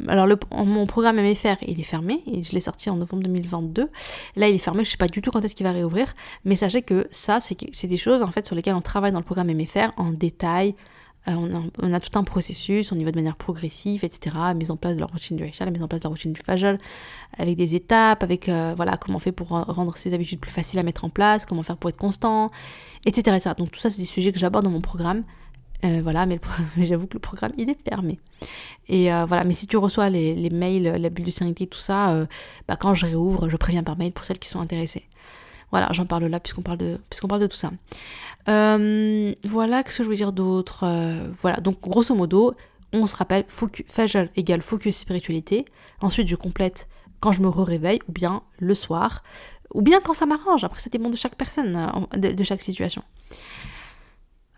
alors 0.08 0.26
le, 0.26 0.38
mon 0.52 0.86
programme 0.86 1.16
MFR 1.16 1.56
il 1.66 1.80
est 1.80 1.84
fermé 1.84 2.22
et 2.26 2.42
je 2.42 2.52
l'ai 2.52 2.60
sorti 2.60 2.90
en 2.90 2.96
novembre 2.96 3.22
2022 3.24 3.88
là 4.36 4.48
il 4.48 4.54
est 4.54 4.58
fermé 4.58 4.84
je 4.84 4.90
sais 4.90 4.96
pas 4.96 5.08
du 5.08 5.20
tout 5.20 5.30
quand 5.30 5.44
est-ce 5.44 5.54
qu'il 5.54 5.66
va 5.66 5.72
réouvrir 5.72 6.14
mais 6.44 6.54
sachez 6.54 6.82
que 6.82 7.06
ça 7.10 7.38
c'est 7.40 7.86
des 7.86 7.96
choses 7.96 8.22
en 8.22 8.30
fait 8.30 8.46
sur 8.46 8.54
lesquelles 8.54 8.74
on 8.74 8.80
travaille 8.80 9.12
dans 9.12 9.18
le 9.18 9.24
programme 9.24 9.52
MFR 9.52 9.90
en 9.96 10.12
détail 10.12 10.74
euh, 11.28 11.32
on, 11.82 11.92
a, 11.92 12.00
tout 12.00 12.18
un 12.18 12.24
processus 12.24 12.92
on 12.92 12.98
y 12.98 13.04
va 13.04 13.10
de 13.10 13.16
manière 13.16 13.36
progressive 13.36 14.04
etc 14.04 14.36
mise 14.56 14.70
en 14.70 14.76
place 14.76 14.96
de 14.96 15.00
la 15.00 15.06
routine 15.06 15.36
du 15.36 15.44
Aisha 15.44 15.66
la 15.66 15.70
mise 15.70 15.82
en 15.82 15.88
place 15.88 16.00
de 16.00 16.06
la 16.06 16.10
routine 16.10 16.32
du 16.32 16.40
Fajr 16.40 16.78
avec 17.36 17.56
des 17.56 17.74
étapes 17.74 18.22
avec 18.22 18.48
euh, 18.48 18.72
voilà 18.74 18.96
comment 18.96 19.16
on 19.16 19.20
fait 19.20 19.32
pour 19.32 19.48
rendre 19.48 19.96
ses 19.98 20.14
habitudes 20.14 20.40
plus 20.40 20.50
faciles 20.50 20.78
à 20.78 20.82
mettre 20.82 21.04
en 21.04 21.10
place 21.10 21.44
comment 21.44 21.62
faire 21.62 21.76
pour 21.76 21.90
être 21.90 21.98
constant 21.98 22.50
etc, 23.04 23.36
donc 23.58 23.70
tout 23.70 23.78
ça 23.78 23.90
c'est 23.90 24.00
des 24.00 24.06
sujets 24.06 24.32
que 24.32 24.38
j'aborde 24.38 24.64
dans 24.64 24.70
mon 24.70 24.80
programme 24.80 25.24
euh, 25.82 26.00
voilà, 26.02 26.26
mais, 26.26 26.38
j'avoue 26.78 27.06
que 27.06 27.14
le 27.14 27.20
programme 27.20 27.52
il 27.56 27.70
est 27.70 27.88
fermé. 27.88 28.20
Et 28.88 29.04
voilà, 29.06 29.44
mais 29.44 29.54
si 29.54 29.66
tu 29.66 29.78
reçois 29.78 30.10
les, 30.10 30.50
mails, 30.50 30.82
la 30.82 31.08
bulle 31.08 31.24
de 31.24 31.30
sérénité, 31.30 31.66
tout 31.66 31.78
ça, 31.78 32.26
bah, 32.68 32.76
quand 32.76 32.92
je 32.92 33.06
réouvre, 33.06 33.48
je 33.48 33.56
préviens 33.56 33.82
par 33.82 33.96
mail 33.96 34.12
pour 34.12 34.26
celles 34.26 34.38
qui 34.38 34.48
sont 34.48 34.60
intéressées. 34.60 35.04
Voilà, 35.70 35.88
j'en 35.92 36.06
parle 36.06 36.24
là 36.24 36.40
puisqu'on 36.40 36.62
parle 36.62 36.78
de 36.78 36.98
puisqu'on 37.10 37.28
parle 37.28 37.42
de 37.42 37.46
tout 37.46 37.56
ça. 37.56 37.70
voilà, 38.46 39.82
qu'est-ce 39.82 39.98
que 39.98 40.04
je 40.04 40.08
veux 40.08 40.16
dire 40.16 40.32
d'autre 40.32 40.84
Voilà, 41.40 41.58
donc 41.60 41.80
grosso 41.80 42.14
modo, 42.14 42.54
on 42.92 43.06
se 43.06 43.14
rappelle, 43.14 43.44
Fajr 43.48 44.28
égale 44.36 44.62
focus 44.62 44.96
spiritualité. 44.96 45.64
Ensuite, 46.00 46.28
je 46.28 46.36
complète 46.36 46.88
quand 47.20 47.32
je 47.32 47.42
me 47.42 47.48
réveille 47.48 48.00
ou 48.08 48.12
bien 48.12 48.42
le 48.58 48.74
soir, 48.74 49.22
ou 49.74 49.82
bien 49.82 50.00
quand 50.00 50.14
ça 50.14 50.26
m'arrange. 50.26 50.64
Après, 50.64 50.80
ça 50.80 50.90
dépend 50.90 51.10
de 51.10 51.16
chaque 51.16 51.36
personne, 51.36 51.76
euh, 52.14 52.32
de, 52.32 52.44
chaque 52.44 52.62
situation. 52.62 53.02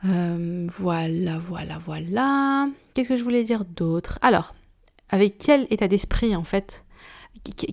Euh, 0.04 0.66
voilà, 0.78 1.38
voilà, 1.38 1.78
voilà. 1.78 2.68
Qu'est-ce 2.94 3.10
que 3.10 3.16
je 3.16 3.24
voulais 3.24 3.44
dire 3.44 3.64
d'autre? 3.64 4.18
Alors, 4.22 4.54
avec 5.10 5.38
quel 5.38 5.66
état 5.70 5.88
d'esprit, 5.88 6.34
en 6.34 6.44
fait, 6.44 6.84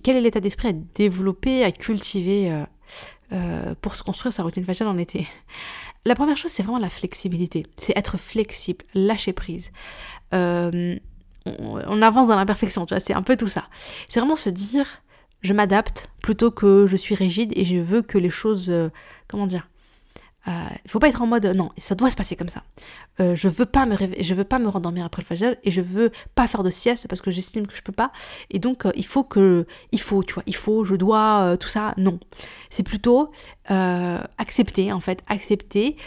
quel 0.03 0.17
est 0.17 0.21
l'état 0.21 0.39
d'esprit 0.39 0.69
à 0.69 0.73
développer, 0.73 1.63
à 1.63 1.71
cultiver 1.71 2.51
euh, 3.32 3.75
pour 3.82 3.95
se 3.95 4.03
construire 4.03 4.34
sa 4.34 4.43
routine 4.43 4.63
faciale 4.63 4.89
en 4.89 4.97
été 4.97 5.27
La 6.05 6.15
première 6.15 6.38
chose, 6.38 6.51
c'est 6.51 6.63
vraiment 6.63 6.80
la 6.80 6.89
flexibilité. 6.89 7.65
C'est 7.77 7.97
être 7.97 8.17
flexible, 8.17 8.86
lâcher 8.93 9.34
prise. 9.34 9.71
on, 10.32 10.99
on 11.45 12.01
avance 12.01 12.27
dans 12.27 12.36
l'imperfection, 12.36 12.86
tu 12.86 12.93
vois, 12.93 13.01
c'est 13.01 13.13
un 13.13 13.23
peu 13.23 13.38
tout 13.38 13.47
ça. 13.47 13.65
C'est 14.07 14.19
vraiment 14.19 14.36
se 14.36 14.49
dire, 14.49 15.01
je 15.41 15.53
m'adapte 15.53 16.09
plutôt 16.21 16.51
que 16.51 16.86
je 16.88 16.95
suis 16.95 17.15
rigide 17.15 17.51
et 17.55 17.65
je 17.65 17.77
veux 17.77 18.01
que 18.01 18.17
les 18.17 18.30
choses, 18.30 18.69
euh, 18.69 18.89
comment 19.27 19.47
dire, 19.47 19.68
il 20.49 20.55
euh, 20.55 20.77
faut 20.87 20.97
pas 20.97 21.09
être 21.09 21.21
en 21.21 21.27
mode 21.27 21.45
non, 21.45 21.69
ça 21.77 21.93
doit 21.93 22.09
se 22.09 22.15
passer 22.15 22.35
comme 22.35 22.47
ça. 22.47 22.63
Euh, 23.19 23.35
je 23.35 23.47
veux 23.47 23.67
pas 23.67 23.85
me 23.85 23.95
je 24.19 24.33
veux 24.33 24.43
pas 24.43 24.57
me 24.57 24.67
rendormir 24.67 25.05
après 25.05 25.21
le 25.21 25.27
fajr 25.27 25.55
et 25.63 25.69
je 25.69 25.81
veux 25.81 26.11
pas 26.33 26.47
faire 26.47 26.63
de 26.63 26.71
sieste 26.71 27.07
parce 27.07 27.21
que 27.21 27.29
j'estime 27.29 27.67
que 27.67 27.75
je 27.75 27.83
peux 27.83 27.91
pas. 27.91 28.11
Et 28.49 28.57
donc 28.57 28.87
il 28.95 29.05
faut 29.05 29.23
que, 29.23 29.67
il 29.91 30.01
faut, 30.01 30.23
tu 30.23 30.33
vois, 30.33 30.43
il 30.47 30.55
faut, 30.55 30.83
je 30.83 30.95
dois, 30.95 31.55
tout 31.59 31.69
ça. 31.69 31.93
Non, 31.97 32.19
c'est 32.71 32.83
plutôt 32.83 33.31
accepter 33.67 34.91
en 34.91 34.99
fait, 34.99 35.21
accepter 35.27 35.97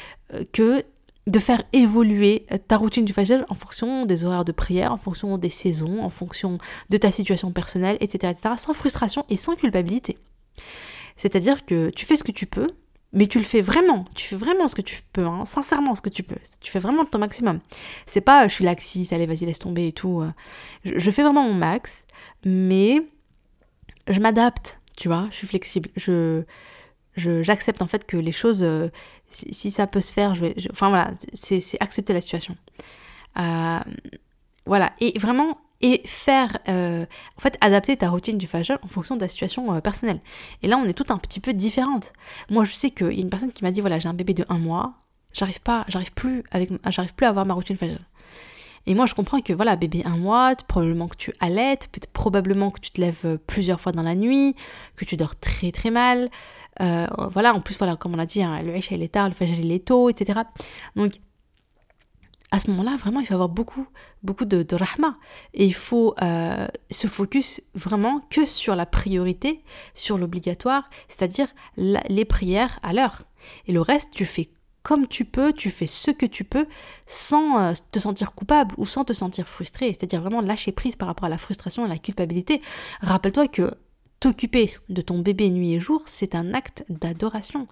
que 0.53 0.85
de 1.29 1.39
faire 1.39 1.63
évoluer 1.73 2.47
ta 2.67 2.77
routine 2.77 3.05
du 3.05 3.13
fajr 3.13 3.45
en 3.49 3.55
fonction 3.55 4.07
des 4.07 4.25
horaires 4.25 4.45
de 4.45 4.51
prière, 4.51 4.93
en 4.93 4.97
fonction 4.97 5.39
des 5.39 5.51
saisons, 5.51 6.03
en 6.03 6.11
fonction 6.11 6.59
de 6.91 6.97
ta 6.97 7.13
situation 7.13 7.53
personnelle, 7.53 7.97
etc., 8.01 8.33
etc., 8.33 8.55
sans 8.59 8.73
frustration 8.73 9.25
et 9.29 9.37
sans 9.37 9.55
culpabilité. 9.55 10.19
C'est-à-dire 11.17 11.65
que 11.65 11.91
tu 11.91 12.07
fais 12.07 12.17
ce 12.17 12.25
que 12.25 12.33
tu 12.33 12.47
peux, 12.47 12.67
mais 13.13 13.27
tu 13.27 13.39
le 13.39 13.45
fais 13.45 13.61
vraiment, 13.61 14.05
tu 14.15 14.27
fais 14.27 14.37
vraiment 14.37 14.69
ce 14.69 14.75
que 14.75 14.83
tu 14.83 15.03
peux, 15.13 15.27
hein, 15.27 15.45
sincèrement 15.45 15.95
ce 15.95 16.01
que 16.01 16.09
tu 16.09 16.23
peux, 16.23 16.37
tu 16.61 16.71
fais 16.71 16.79
vraiment 16.79 17.05
ton 17.05 17.19
maximum. 17.19 17.61
C'est 18.07 18.21
pas 18.21 18.49
je 18.49 18.55
suis 18.55 18.65
laxiste, 18.65 19.13
allez 19.13 19.27
vas-y 19.27 19.45
laisse 19.45 19.59
tomber 19.59 19.89
et 19.89 19.93
tout. 19.93 20.23
Euh. 20.23 20.31
Je, 20.85 21.11
fais 21.11 21.23
vraiment 21.23 21.43
mon 21.43 21.55
max, 21.55 22.05
mais 22.45 23.03
je 24.09 24.19
m'adapte, 24.21 24.81
tu 24.97 25.09
vois, 25.09 25.29
je 25.31 25.37
suis 25.37 25.47
flexible, 25.47 25.91
je 25.97 26.45
j'accepte 27.17 27.83
en 27.83 27.87
fait 27.87 28.07
que 28.07 28.17
les 28.17 28.33
choses 28.33 28.63
euh, 28.63 28.89
si, 29.33 29.71
ça 29.71 29.87
peut 29.87 30.01
se 30.01 30.13
faire, 30.13 30.35
je 30.35 30.47
vais. 30.47 30.55
enfin 30.71 30.89
voilà, 30.89 31.13
c'est 31.35 31.61
accepter 31.81 32.13
la 32.13 32.21
situation. 32.21 32.57
Euh, 33.39 33.81
voilà, 34.67 34.93
et 35.01 35.19
vraiment, 35.19 35.59
et 35.83 36.03
faire, 36.07 36.59
euh, 36.69 37.05
en 37.37 37.41
fait, 37.41 37.59
adapter 37.61 37.97
ta 37.97 38.09
routine 38.09 38.39
du 38.39 38.47
fajr 38.47 38.79
en 38.83 38.89
fonction 38.89 39.17
de 39.17 39.21
ta 39.21 39.29
situation 39.29 39.75
euh, 39.75 39.81
personnelle. 39.81 40.21
Et 40.63 40.69
là, 40.69 40.79
on 40.79 40.85
est 40.85 40.95
tout 40.95 41.13
un 41.13 41.19
petit 41.19 41.41
peu 41.41 41.53
différente. 41.53 42.13
Moi, 42.51 42.65
je 42.65 42.73
sais 42.73 42.91
qu'il 42.91 43.13
y 43.13 43.19
a 43.19 43.23
une 43.23 43.31
personne 43.31 43.53
qui 43.53 43.65
m'a 43.65 43.71
dit 43.71 43.81
voilà, 43.81 43.99
j'ai 43.99 44.09
un 44.09 44.15
bébé 44.15 44.33
de 44.33 44.45
un 44.49 44.59
mois, 44.59 44.95
j'arrive 45.33 45.61
pas, 45.61 45.85
j'arrive 45.89 46.13
plus 46.13 46.45
avec, 46.53 46.71
j'arrive 46.89 47.15
plus 47.15 47.27
à 47.27 47.31
avoir 47.31 47.45
ma 47.45 47.55
routine 47.55 47.77
fajr. 47.77 47.99
Et 48.87 48.95
moi, 48.95 49.07
je 49.07 49.15
comprends 49.15 49.41
que 49.41 49.53
voilà, 49.53 49.77
bébé 49.77 50.03
un 50.05 50.17
mois, 50.17 50.55
probablement 50.67 51.07
que 51.07 51.17
tu 51.17 51.33
allaites, 51.39 51.89
probablement 52.13 52.71
que 52.71 52.81
tu 52.81 52.91
te 52.91 53.01
lèves 53.01 53.39
plusieurs 53.47 53.81
fois 53.81 53.93
dans 53.93 54.03
la 54.03 54.17
nuit, 54.17 54.57
que 54.97 55.05
tu 55.05 55.17
dors 55.17 55.37
très 55.37 55.71
très 55.71 55.91
mal. 55.91 56.31
Euh, 56.81 57.07
voilà, 57.31 57.55
en 57.55 57.61
plus, 57.61 57.77
voilà, 57.79 57.97
comme 57.97 58.15
on 58.15 58.19
a 58.19 58.27
dit, 58.27 58.43
hein, 58.43 58.63
le 58.63 58.77
Isha 58.77 58.95
il 58.95 59.03
est 59.03 59.13
tard, 59.13 59.29
le 59.29 59.35
Fajr 59.35 59.61
il 59.61 59.71
est 59.73 59.85
tôt, 59.85 60.09
etc. 60.09 60.41
Donc, 60.97 61.13
à 62.53 62.59
ce 62.59 62.71
moment-là, 62.71 62.97
vraiment, 62.97 63.21
il 63.21 63.27
faut 63.27 63.33
avoir 63.33 63.49
beaucoup, 63.49 63.87
beaucoup 64.23 64.45
de, 64.45 64.63
de 64.63 64.77
rahma. 64.77 65.17
Et 65.55 65.65
il 65.65 65.75
faut 65.75 66.15
euh, 66.23 66.69
se 66.91 67.07
focus 67.07 67.63
vraiment 67.75 68.21
que 68.31 68.45
sur 68.45 68.77
la 68.77 68.85
priorité, 68.85 69.65
sur 69.95 70.19
l'obligatoire, 70.19 70.89
c'est-à-dire 71.09 71.49
les 71.77 72.25
prières 72.27 72.79
à 72.83 72.93
l'heure. 72.93 73.23
Et 73.67 73.73
le 73.73 73.81
reste, 73.81 74.11
tu 74.13 74.27
fais 74.27 74.51
comme 74.83 75.07
tu 75.07 75.25
peux, 75.25 75.53
tu 75.53 75.71
fais 75.71 75.87
ce 75.87 76.11
que 76.11 76.27
tu 76.27 76.45
peux 76.45 76.67
sans 77.07 77.59
euh, 77.59 77.73
te 77.91 77.99
sentir 77.99 78.33
coupable 78.33 78.75
ou 78.77 78.85
sans 78.85 79.05
te 79.05 79.13
sentir 79.13 79.49
frustré, 79.49 79.87
c'est-à-dire 79.87 80.21
vraiment 80.21 80.41
lâcher 80.41 80.73
prise 80.73 80.97
par 80.97 81.09
rapport 81.09 81.27
à 81.27 81.31
la 81.31 81.39
frustration 81.39 81.87
et 81.87 81.89
la 81.89 81.99
culpabilité. 81.99 82.61
Rappelle-toi 83.01 83.49
que 83.49 83.73
t'occuper 84.21 84.69
de 84.89 85.01
ton 85.01 85.21
bébé 85.21 85.51
nuit 85.51 85.73
et 85.73 85.81
jour, 85.81 86.03
c'est 86.07 86.35
un 86.35 86.53
acte 86.53 86.85
d'adoration. 86.89 87.69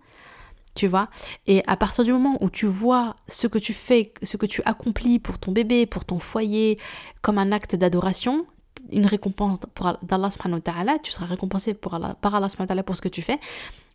Tu 0.75 0.87
vois. 0.87 1.09
Et 1.47 1.63
à 1.67 1.77
partir 1.77 2.05
du 2.05 2.13
moment 2.13 2.39
où 2.41 2.49
tu 2.49 2.67
vois 2.67 3.17
ce 3.27 3.47
que 3.47 3.59
tu 3.59 3.73
fais, 3.73 4.13
ce 4.23 4.37
que 4.37 4.47
tu 4.47 4.63
accomplis 4.65 5.19
pour 5.19 5.39
ton 5.39 5.53
bébé, 5.53 5.85
pour 5.85 6.05
ton 6.05 6.19
foyer, 6.19 6.79
comme 7.23 7.39
un 7.39 7.53
acte 7.53 7.75
d'adoration, 7.75 8.47
une 8.93 9.07
récompense 9.07 9.59
pour 9.75 9.99
d'Allah 10.03 10.99
tu 11.03 11.11
seras 11.11 11.27
récompensé 11.27 11.75
pour 11.75 11.99
par 12.21 12.35
Allah 12.35 12.83
pour 12.85 12.97
ce 12.97 13.03
que 13.03 13.09
tu 13.09 13.21
fais. 13.21 13.39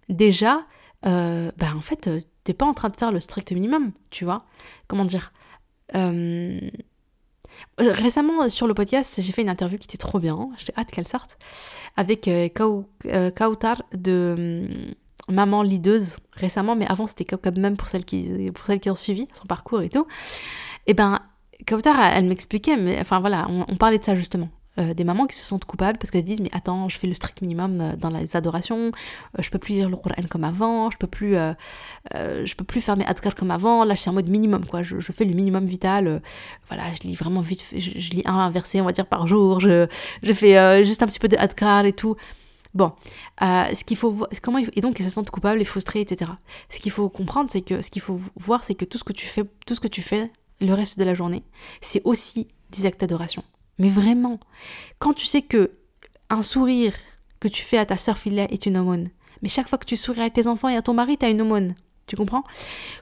Déjà, 0.09 0.65
euh, 1.05 1.51
bah 1.57 1.73
en 1.75 1.81
fait, 1.81 2.09
t'es 2.43 2.53
pas 2.53 2.65
en 2.65 2.73
train 2.73 2.89
de 2.89 2.97
faire 2.97 3.11
le 3.11 3.19
strict 3.19 3.51
minimum, 3.51 3.91
tu 4.09 4.25
vois. 4.25 4.45
Comment 4.87 5.05
dire 5.05 5.31
euh, 5.95 6.59
euh, 7.79 7.91
récemment, 7.91 8.43
euh, 8.43 8.49
sur 8.49 8.67
le 8.67 8.73
podcast, 8.73 9.19
j'ai 9.21 9.31
fait 9.31 9.41
une 9.41 9.49
interview 9.49 9.77
qui 9.77 9.85
était 9.85 9.97
trop 9.97 10.19
bien, 10.19 10.49
j'ai 10.57 10.73
hâte 10.77 10.91
qu'elle 10.91 11.07
sorte, 11.07 11.37
avec 11.95 12.27
euh, 12.27 12.49
Kautar 13.31 13.83
de 13.93 14.95
Maman 15.29 15.63
Lideuse 15.63 16.17
récemment, 16.35 16.75
mais 16.75 16.87
avant 16.87 17.07
c'était 17.07 17.25
Kautar 17.25 17.53
même 17.57 17.77
pour 17.77 17.87
celles, 17.87 18.05
qui, 18.05 18.51
pour 18.53 18.65
celles 18.65 18.79
qui 18.79 18.89
ont 18.89 18.95
suivi 18.95 19.27
son 19.33 19.45
parcours 19.45 19.81
et 19.81 19.89
tout. 19.89 20.07
Et 20.87 20.93
ben, 20.93 21.19
Kautar, 21.67 21.99
elle, 21.99 22.25
m'expliquait, 22.25 22.77
mais 22.77 22.97
enfin 22.99 23.19
voilà, 23.19 23.47
on, 23.49 23.75
parlait 23.75 23.97
de 23.97 24.03
ça 24.03 24.15
justement. 24.15 24.49
Euh, 24.77 24.93
des 24.93 25.05
mamans 25.05 25.25
qui 25.25 25.37
se 25.37 25.45
sentent 25.45 25.63
coupables 25.63 25.97
parce 25.97 26.11
qu'elles 26.11 26.25
disent 26.25 26.41
mais 26.41 26.49
attends 26.51 26.89
je 26.89 26.97
fais 26.97 27.07
le 27.07 27.13
strict 27.13 27.41
minimum 27.41 27.79
euh, 27.79 27.95
dans 27.95 28.09
les 28.09 28.35
adorations 28.35 28.87
euh, 28.87 29.41
je 29.41 29.49
peux 29.49 29.57
plus 29.57 29.75
lire 29.75 29.87
le 29.87 29.95
Coran 29.95 30.21
comme 30.29 30.43
avant 30.43 30.91
je 30.91 30.97
peux 30.97 31.07
plus 31.07 31.35
je 32.13 32.55
peux 32.55 32.65
plus 32.65 32.81
faire 32.81 32.97
mes 32.97 33.05
adkar 33.05 33.35
comme 33.35 33.51
avant 33.51 33.85
là 33.85 33.95
c'est 33.95 34.09
en 34.09 34.13
mode 34.13 34.27
minimum 34.27 34.65
quoi 34.65 34.83
je, 34.83 34.99
fais 34.99 35.23
le 35.23 35.33
minimum 35.33 35.65
vital 35.65 36.21
voilà 36.67 36.91
je 36.91 37.07
lis 37.07 37.15
vraiment 37.15 37.39
vite 37.39 37.73
je, 37.77 38.09
lis 38.09 38.23
un 38.25 38.49
verset 38.49 38.81
on 38.81 38.83
va 38.83 38.91
dire 38.91 39.05
par 39.05 39.27
jour 39.27 39.61
je, 39.61 39.87
je 40.23 40.33
fais 40.33 40.83
juste 40.83 41.01
un 41.01 41.05
petit 41.05 41.19
peu 41.19 41.29
de 41.29 41.37
adkar 41.37 41.85
et 41.85 41.93
tout 41.93 42.17
Bon, 42.75 42.91
ce 43.39 43.83
qu'il 43.85 43.95
faut 43.97 44.27
comment 44.41 44.59
et 44.59 44.81
donc 44.81 44.99
ils 44.99 45.03
se 45.03 45.09
sentent 45.09 45.31
coupables 45.31 45.61
et 45.61 45.65
frustrés, 45.65 46.01
etc. 46.01 46.31
Ce 46.69 46.79
qu'il 46.79 46.91
faut 46.91 47.07
comprendre, 47.09 47.49
c'est 47.49 47.61
que 47.61 47.81
ce 47.81 47.89
qu'il 47.89 48.01
faut 48.01 48.19
voir, 48.35 48.63
c'est 48.65 48.75
que 48.75 48.83
tout 48.83 48.97
ce 48.97 49.05
que 49.05 49.13
tu 49.13 49.25
fais, 49.25 49.43
tout 49.65 49.75
ce 49.75 49.79
que 49.79 49.87
tu 49.87 50.01
fais 50.01 50.29
le 50.59 50.73
reste 50.73 50.99
de 50.99 51.05
la 51.05 51.13
journée, 51.13 51.43
c'est 51.81 52.01
aussi 52.03 52.49
des 52.71 52.85
actes 52.85 52.99
d'adoration. 52.99 53.43
Mais 53.79 53.89
vraiment, 53.89 54.39
quand 54.99 55.13
tu 55.13 55.25
sais 55.25 55.41
que 55.41 55.71
un 56.29 56.41
sourire 56.41 56.93
que 57.39 57.47
tu 57.47 57.63
fais 57.63 57.77
à 57.77 57.85
ta 57.85 57.95
sœur 57.97 58.17
filet 58.17 58.47
est 58.49 58.65
une 58.65 58.77
aumône, 58.77 59.09
mais 59.41 59.49
chaque 59.49 59.69
fois 59.69 59.77
que 59.77 59.85
tu 59.85 59.95
souris 59.95 60.21
à 60.21 60.29
tes 60.29 60.47
enfants 60.47 60.69
et 60.69 60.75
à 60.75 60.81
ton 60.81 60.93
mari, 60.93 61.17
tu 61.17 61.25
as 61.25 61.29
une 61.29 61.41
aumône. 61.41 61.75
Tu 62.07 62.15
comprends? 62.15 62.43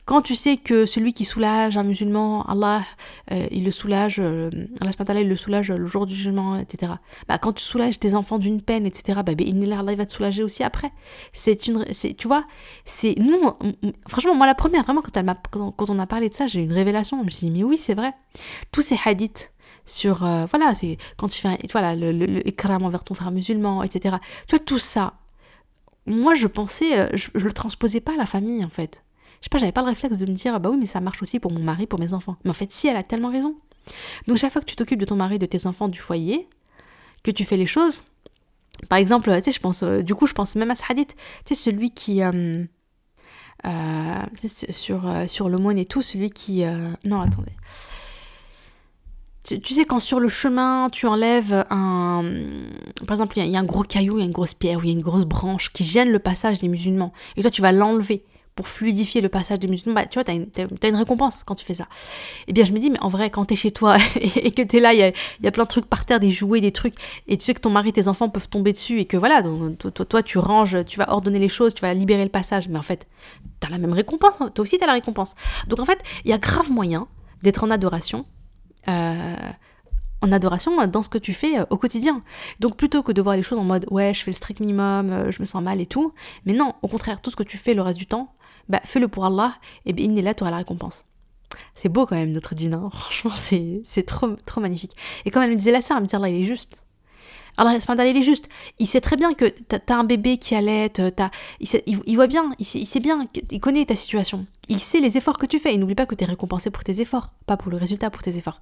Quand 0.05 0.21
tu 0.21 0.33
sais 0.33 0.55
que 0.55 0.85
celui 0.85 1.11
qui 1.11 1.25
soulage 1.25 1.75
un 1.75 1.83
musulman, 1.83 2.43
Allah, 2.43 2.85
euh, 3.33 3.47
il 3.51 3.65
le 3.65 3.71
soulage, 3.71 4.17
euh, 4.19 4.49
Allah 4.79 5.21
il 5.21 5.27
le 5.27 5.35
soulage 5.35 5.71
le 5.71 5.85
jour 5.85 6.05
du 6.05 6.15
jugement, 6.15 6.57
etc. 6.57 6.93
Bah, 7.27 7.37
quand 7.37 7.51
tu 7.51 7.63
soulages 7.63 7.99
tes 7.99 8.15
enfants 8.15 8.39
d'une 8.39 8.61
peine, 8.61 8.85
etc., 8.85 9.19
bah, 9.25 9.33
Allah, 9.37 9.91
il 9.91 9.97
va 9.97 10.05
te 10.05 10.11
soulager 10.13 10.41
aussi 10.41 10.63
après. 10.63 10.91
C'est 11.33 11.67
une, 11.67 11.83
tu 12.17 12.27
vois, 12.27 12.45
c'est, 12.85 13.15
nous, 13.19 13.37
franchement, 14.07 14.35
moi 14.35 14.47
la 14.47 14.55
première, 14.55 14.83
vraiment, 14.83 15.01
quand, 15.51 15.89
on 15.89 15.99
a 15.99 16.07
parlé 16.07 16.29
de 16.29 16.33
ça, 16.33 16.47
j'ai 16.47 16.61
eu 16.61 16.63
une 16.63 16.73
révélation. 16.73 17.19
Je 17.19 17.25
me 17.25 17.29
suis 17.29 17.47
dit, 17.47 17.51
mais 17.51 17.63
oui, 17.63 17.77
c'est 17.77 17.95
vrai. 17.95 18.13
Tous 18.71 18.81
ces 18.81 18.97
hadiths 19.03 19.51
sur 19.85 20.23
euh, 20.23 20.45
voilà 20.45 20.73
c'est 20.73 20.97
quand 21.17 21.27
tu 21.27 21.41
fais 21.41 21.57
voilà 21.73 21.93
le, 21.93 22.13
le, 22.13 22.41
envers 22.81 23.03
ton 23.03 23.15
frère 23.15 23.31
musulman 23.31 23.83
etc 23.83 24.15
tu 24.47 24.55
vois 24.55 24.63
tout 24.63 24.79
ça 24.79 25.13
moi 26.05 26.35
je 26.35 26.47
pensais 26.47 26.99
euh, 26.99 27.07
je, 27.13 27.29
je, 27.35 27.45
le 27.45 27.51
transposais 27.51 28.01
pas 28.01 28.13
à 28.13 28.17
la 28.17 28.25
famille 28.25 28.63
en 28.63 28.69
fait. 28.69 29.03
Je 29.39 29.45
sais 29.45 29.49
pas 29.49 29.57
j'avais 29.57 29.71
pas 29.71 29.81
le 29.81 29.87
réflexe 29.87 30.17
de 30.17 30.25
me 30.25 30.33
dire 30.33 30.59
bah 30.59 30.69
oui 30.69 30.77
mais 30.79 30.85
ça 30.85 31.01
marche 31.01 31.21
aussi 31.21 31.39
pour 31.39 31.51
mon 31.51 31.59
mari 31.59 31.87
pour 31.87 31.99
mes 31.99 32.13
enfants. 32.13 32.37
Mais 32.43 32.49
en 32.49 32.53
fait 32.53 32.71
si 32.71 32.87
elle 32.87 32.97
a 32.97 33.03
tellement 33.03 33.31
raison. 33.31 33.55
Donc 34.27 34.37
chaque 34.37 34.51
fois 34.51 34.61
que 34.61 34.65
tu 34.65 34.75
t'occupes 34.75 34.99
de 34.99 35.05
ton 35.05 35.15
mari 35.15 35.39
de 35.39 35.45
tes 35.45 35.67
enfants 35.67 35.87
du 35.87 35.99
foyer 35.99 36.47
que 37.23 37.31
tu 37.31 37.45
fais 37.45 37.57
les 37.57 37.65
choses 37.65 38.03
par 38.89 38.97
exemple 38.97 39.33
tu 39.37 39.43
sais 39.43 39.51
je 39.51 39.59
pense 39.59 39.83
euh, 39.83 40.01
du 40.01 40.15
coup 40.15 40.25
je 40.25 40.33
pense 40.33 40.55
même 40.55 40.71
à 40.71 40.75
ce 40.75 40.83
hadith 40.89 41.15
tu 41.45 41.53
sais 41.53 41.55
celui 41.55 41.91
qui 41.91 42.21
sur 44.71 45.13
sur 45.27 45.49
l'aumône 45.49 45.77
et 45.77 45.85
tout 45.85 46.01
celui 46.01 46.31
qui 46.31 46.63
non 47.05 47.21
attendez 47.21 47.53
tu, 49.43 49.73
sais, 49.73 49.83
quand 49.85 49.99
sur 49.99 50.19
le 50.19 50.29
chemin, 50.29 50.89
tu 50.89 51.05
enlèves 51.05 51.65
un. 51.69 52.23
Par 53.05 53.15
exemple, 53.15 53.37
il 53.37 53.47
y, 53.47 53.55
a 53.57 53.59
un 53.59 53.65
gros 53.65 53.83
caillou, 53.83 54.17
il 54.17 54.21
y 54.21 54.23
a 54.23 54.25
une 54.25 54.31
grosse 54.31 54.53
pierre, 54.53 54.79
ou 54.79 54.83
il 54.83 54.87
y 54.87 54.89
a 54.89 54.93
une 54.93 55.01
grosse 55.01 55.25
branche 55.25 55.71
qui 55.73 55.83
gêne 55.83 56.09
le 56.09 56.19
passage 56.19 56.59
des 56.59 56.69
musulmans. 56.69 57.11
Et 57.35 57.41
toi, 57.41 57.51
tu 57.51 57.61
vas 57.61 57.73
l'enlever 57.73 58.23
pour 58.55 58.67
fluidifier 58.67 59.19
le 59.19 59.29
passage 59.29 59.59
des 59.59 59.67
musulmans. 59.67 59.95
Bah, 59.95 60.05
tu 60.05 60.15
vois, 60.15 60.23
t'as 60.23 60.33
une, 60.33 60.47
as 60.57 60.87
une 60.87 60.95
récompense 60.95 61.43
quand 61.43 61.55
tu 61.55 61.65
fais 61.65 61.73
ça. 61.73 61.87
Eh 62.47 62.53
bien, 62.53 62.63
je 62.63 62.71
me 62.71 62.79
dis, 62.79 62.89
mais 62.89 62.99
en 63.01 63.09
vrai, 63.09 63.29
quand 63.29 63.45
t'es 63.45 63.55
chez 63.55 63.71
toi 63.71 63.97
et, 64.15 64.51
que 64.51 64.61
t'es 64.61 64.79
là, 64.79 64.93
il 64.93 64.99
y 64.99 65.47
a, 65.47 65.51
plein 65.51 65.63
de 65.63 65.69
trucs 65.69 65.87
par 65.87 66.05
terre, 66.05 66.21
des 66.21 66.31
jouets, 66.31 66.61
des 66.61 66.71
trucs, 66.71 66.95
et 67.27 67.37
tu 67.37 67.43
sais 67.43 67.53
que 67.53 67.59
ton 67.59 67.69
mari, 67.69 67.91
tes 67.91 68.07
enfants 68.07 68.29
peuvent 68.29 68.49
tomber 68.49 68.71
dessus, 68.71 68.99
et 68.99 69.05
que 69.05 69.17
voilà, 69.17 69.41
donc, 69.41 69.77
toi, 70.07 70.23
tu 70.23 70.37
ranges, 70.37 70.85
tu 70.85 70.99
vas 70.99 71.11
ordonner 71.11 71.39
les 71.39 71.49
choses, 71.49 71.73
tu 71.73 71.81
vas 71.81 71.93
libérer 71.93 72.23
le 72.23 72.29
passage. 72.29 72.69
Mais 72.69 72.77
en 72.77 72.83
fait, 72.83 73.07
t'as 73.59 73.69
la 73.69 73.77
même 73.77 73.93
récompense. 73.93 74.35
Hein. 74.39 74.49
Toi 74.53 74.63
aussi, 74.63 74.77
t'as 74.77 74.87
la 74.87 74.93
récompense. 74.93 75.35
Donc 75.67 75.79
en 75.79 75.85
fait, 75.85 75.99
il 76.23 76.31
y 76.31 76.33
a 76.33 76.37
grave 76.37 76.71
moyen 76.71 77.07
d'être 77.41 77.63
en 77.65 77.71
adoration 77.71 78.25
en 78.87 80.31
adoration 80.31 80.85
dans 80.87 81.01
ce 81.01 81.09
que 81.09 81.17
tu 81.17 81.33
fais 81.33 81.59
au 81.69 81.77
quotidien. 81.77 82.23
Donc 82.59 82.77
plutôt 82.77 83.03
que 83.03 83.11
de 83.11 83.21
voir 83.21 83.35
les 83.35 83.43
choses 83.43 83.59
en 83.59 83.63
mode 83.63 83.85
ouais, 83.91 84.13
je 84.13 84.23
fais 84.23 84.31
le 84.31 84.35
strict 84.35 84.59
minimum, 84.59 85.31
je 85.31 85.39
me 85.39 85.45
sens 85.45 85.61
mal 85.61 85.81
et 85.81 85.85
tout, 85.85 86.13
mais 86.45 86.53
non, 86.53 86.73
au 86.81 86.87
contraire, 86.87 87.21
tout 87.21 87.29
ce 87.29 87.35
que 87.35 87.43
tu 87.43 87.57
fais 87.57 87.73
le 87.73 87.81
reste 87.81 87.99
du 87.99 88.07
temps, 88.07 88.33
bah, 88.69 88.81
fais-le 88.85 89.07
pour 89.07 89.25
Allah, 89.25 89.55
et 89.85 89.93
bien 89.93 90.05
il 90.05 90.17
est 90.17 90.21
là, 90.21 90.33
tu 90.33 90.43
auras 90.43 90.51
la 90.51 90.57
récompense. 90.57 91.03
C'est 91.75 91.89
beau 91.89 92.05
quand 92.05 92.15
même 92.15 92.31
notre 92.31 92.55
dîner, 92.55 92.75
hein. 92.75 92.89
franchement 92.93 93.31
c'est 93.35 94.05
trop, 94.05 94.35
trop 94.45 94.61
magnifique. 94.61 94.95
Et 95.25 95.31
comme 95.31 95.43
elle 95.43 95.51
me 95.51 95.55
disait 95.55 95.71
la 95.71 95.81
sœur, 95.81 95.97
elle 95.97 96.03
me 96.03 96.07
disait 96.07 96.17
Allah 96.17 96.29
il 96.29 96.41
est 96.41 96.45
juste. 96.45 96.83
Allah 97.57 97.77
il 98.05 98.17
est 98.17 98.23
juste. 98.23 98.49
Il 98.79 98.87
sait 98.87 99.01
très 99.01 99.15
bien 99.15 99.33
que 99.33 99.45
t'as 99.45 99.77
as 99.93 99.97
un 99.97 100.03
bébé 100.03 100.37
qui 100.37 100.55
allait, 100.55 100.91
il, 101.59 101.67
il, 101.85 102.15
voit 102.15 102.27
bien, 102.27 102.49
il 102.57 102.65
sait, 102.65 102.99
bien, 102.99 103.27
il 103.51 103.59
connaît 103.59 103.85
ta 103.85 103.95
situation. 103.95 104.47
Il 104.69 104.79
sait 104.79 104.99
les 104.99 105.17
efforts 105.17 105.37
que 105.37 105.45
tu 105.45 105.59
fais. 105.59 105.73
Et 105.73 105.77
n'oublie 105.77 105.95
pas 105.95 106.05
que 106.05 106.15
tu 106.15 106.23
es 106.23 106.27
récompensé 106.27 106.69
pour 106.69 106.83
tes 106.83 107.01
efforts, 107.01 107.33
pas 107.45 107.57
pour 107.57 107.71
le 107.71 107.77
résultat, 107.77 108.09
pour 108.09 108.21
tes 108.21 108.37
efforts. 108.37 108.59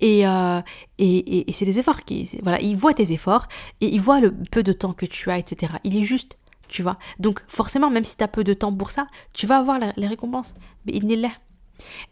Et, 0.00 0.26
euh, 0.26 0.60
et, 0.98 1.48
et, 1.48 1.52
c'est 1.52 1.64
les 1.64 1.78
efforts 1.78 2.04
qui. 2.04 2.38
Voilà, 2.42 2.60
il 2.60 2.76
voit 2.76 2.94
tes 2.94 3.12
efforts 3.12 3.46
et 3.80 3.86
il 3.86 4.00
voit 4.00 4.20
le 4.20 4.32
peu 4.32 4.62
de 4.62 4.72
temps 4.72 4.92
que 4.92 5.06
tu 5.06 5.30
as, 5.30 5.38
etc. 5.38 5.74
Il 5.84 5.96
est 5.96 6.04
juste, 6.04 6.38
tu 6.68 6.82
vois. 6.82 6.98
Donc 7.18 7.42
forcément, 7.48 7.90
même 7.90 8.04
si 8.04 8.16
tu 8.16 8.24
as 8.24 8.28
peu 8.28 8.44
de 8.44 8.54
temps 8.54 8.72
pour 8.74 8.90
ça, 8.90 9.06
tu 9.32 9.46
vas 9.46 9.58
avoir 9.58 9.78
les 9.96 10.06
récompenses. 10.06 10.54
Mais 10.86 10.92
il 10.94 11.06
n'est 11.06 11.16
là. 11.16 11.30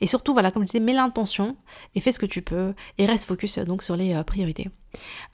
Et 0.01 0.07
surtout, 0.07 0.33
voilà, 0.33 0.51
comme 0.51 0.63
je 0.63 0.67
disais, 0.67 0.81
mets 0.81 0.93
l'intention 0.93 1.57
et 1.95 2.01
fais 2.01 2.13
ce 2.13 2.19
que 2.19 2.27
tu 2.27 2.43
peux 2.43 2.75
et 2.99 3.07
reste 3.07 3.25
focus 3.25 3.59
donc 3.59 3.83
sur 3.83 3.97
les 3.97 4.15
euh, 4.15 4.23
priorités. 4.23 4.71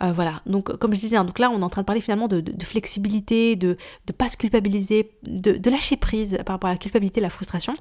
Euh, 0.03 0.13
voilà, 0.13 0.41
donc 0.47 0.77
comme 0.77 0.95
je 0.95 1.01
disais, 1.01 1.17
hein, 1.17 1.25
donc 1.25 1.41
là 1.41 1.51
on 1.51 1.61
est 1.61 1.65
en 1.65 1.69
train 1.69 1.83
de 1.83 1.87
parler 1.87 2.01
finalement 2.01 2.29
de, 2.29 2.45
flexibilité, 2.63 3.57
de 3.57 3.77
ne 4.07 4.13
pas 4.13 4.29
se 4.29 4.37
culpabiliser, 4.37 5.11
de, 5.25 5.69
lâcher 5.69 5.97
prise 5.97 6.39
par 6.47 6.55
rapport 6.55 6.71
à 6.71 6.75
la 6.75 6.79
culpabilité, 6.79 7.21
la 7.21 7.31
frustration, 7.31 7.73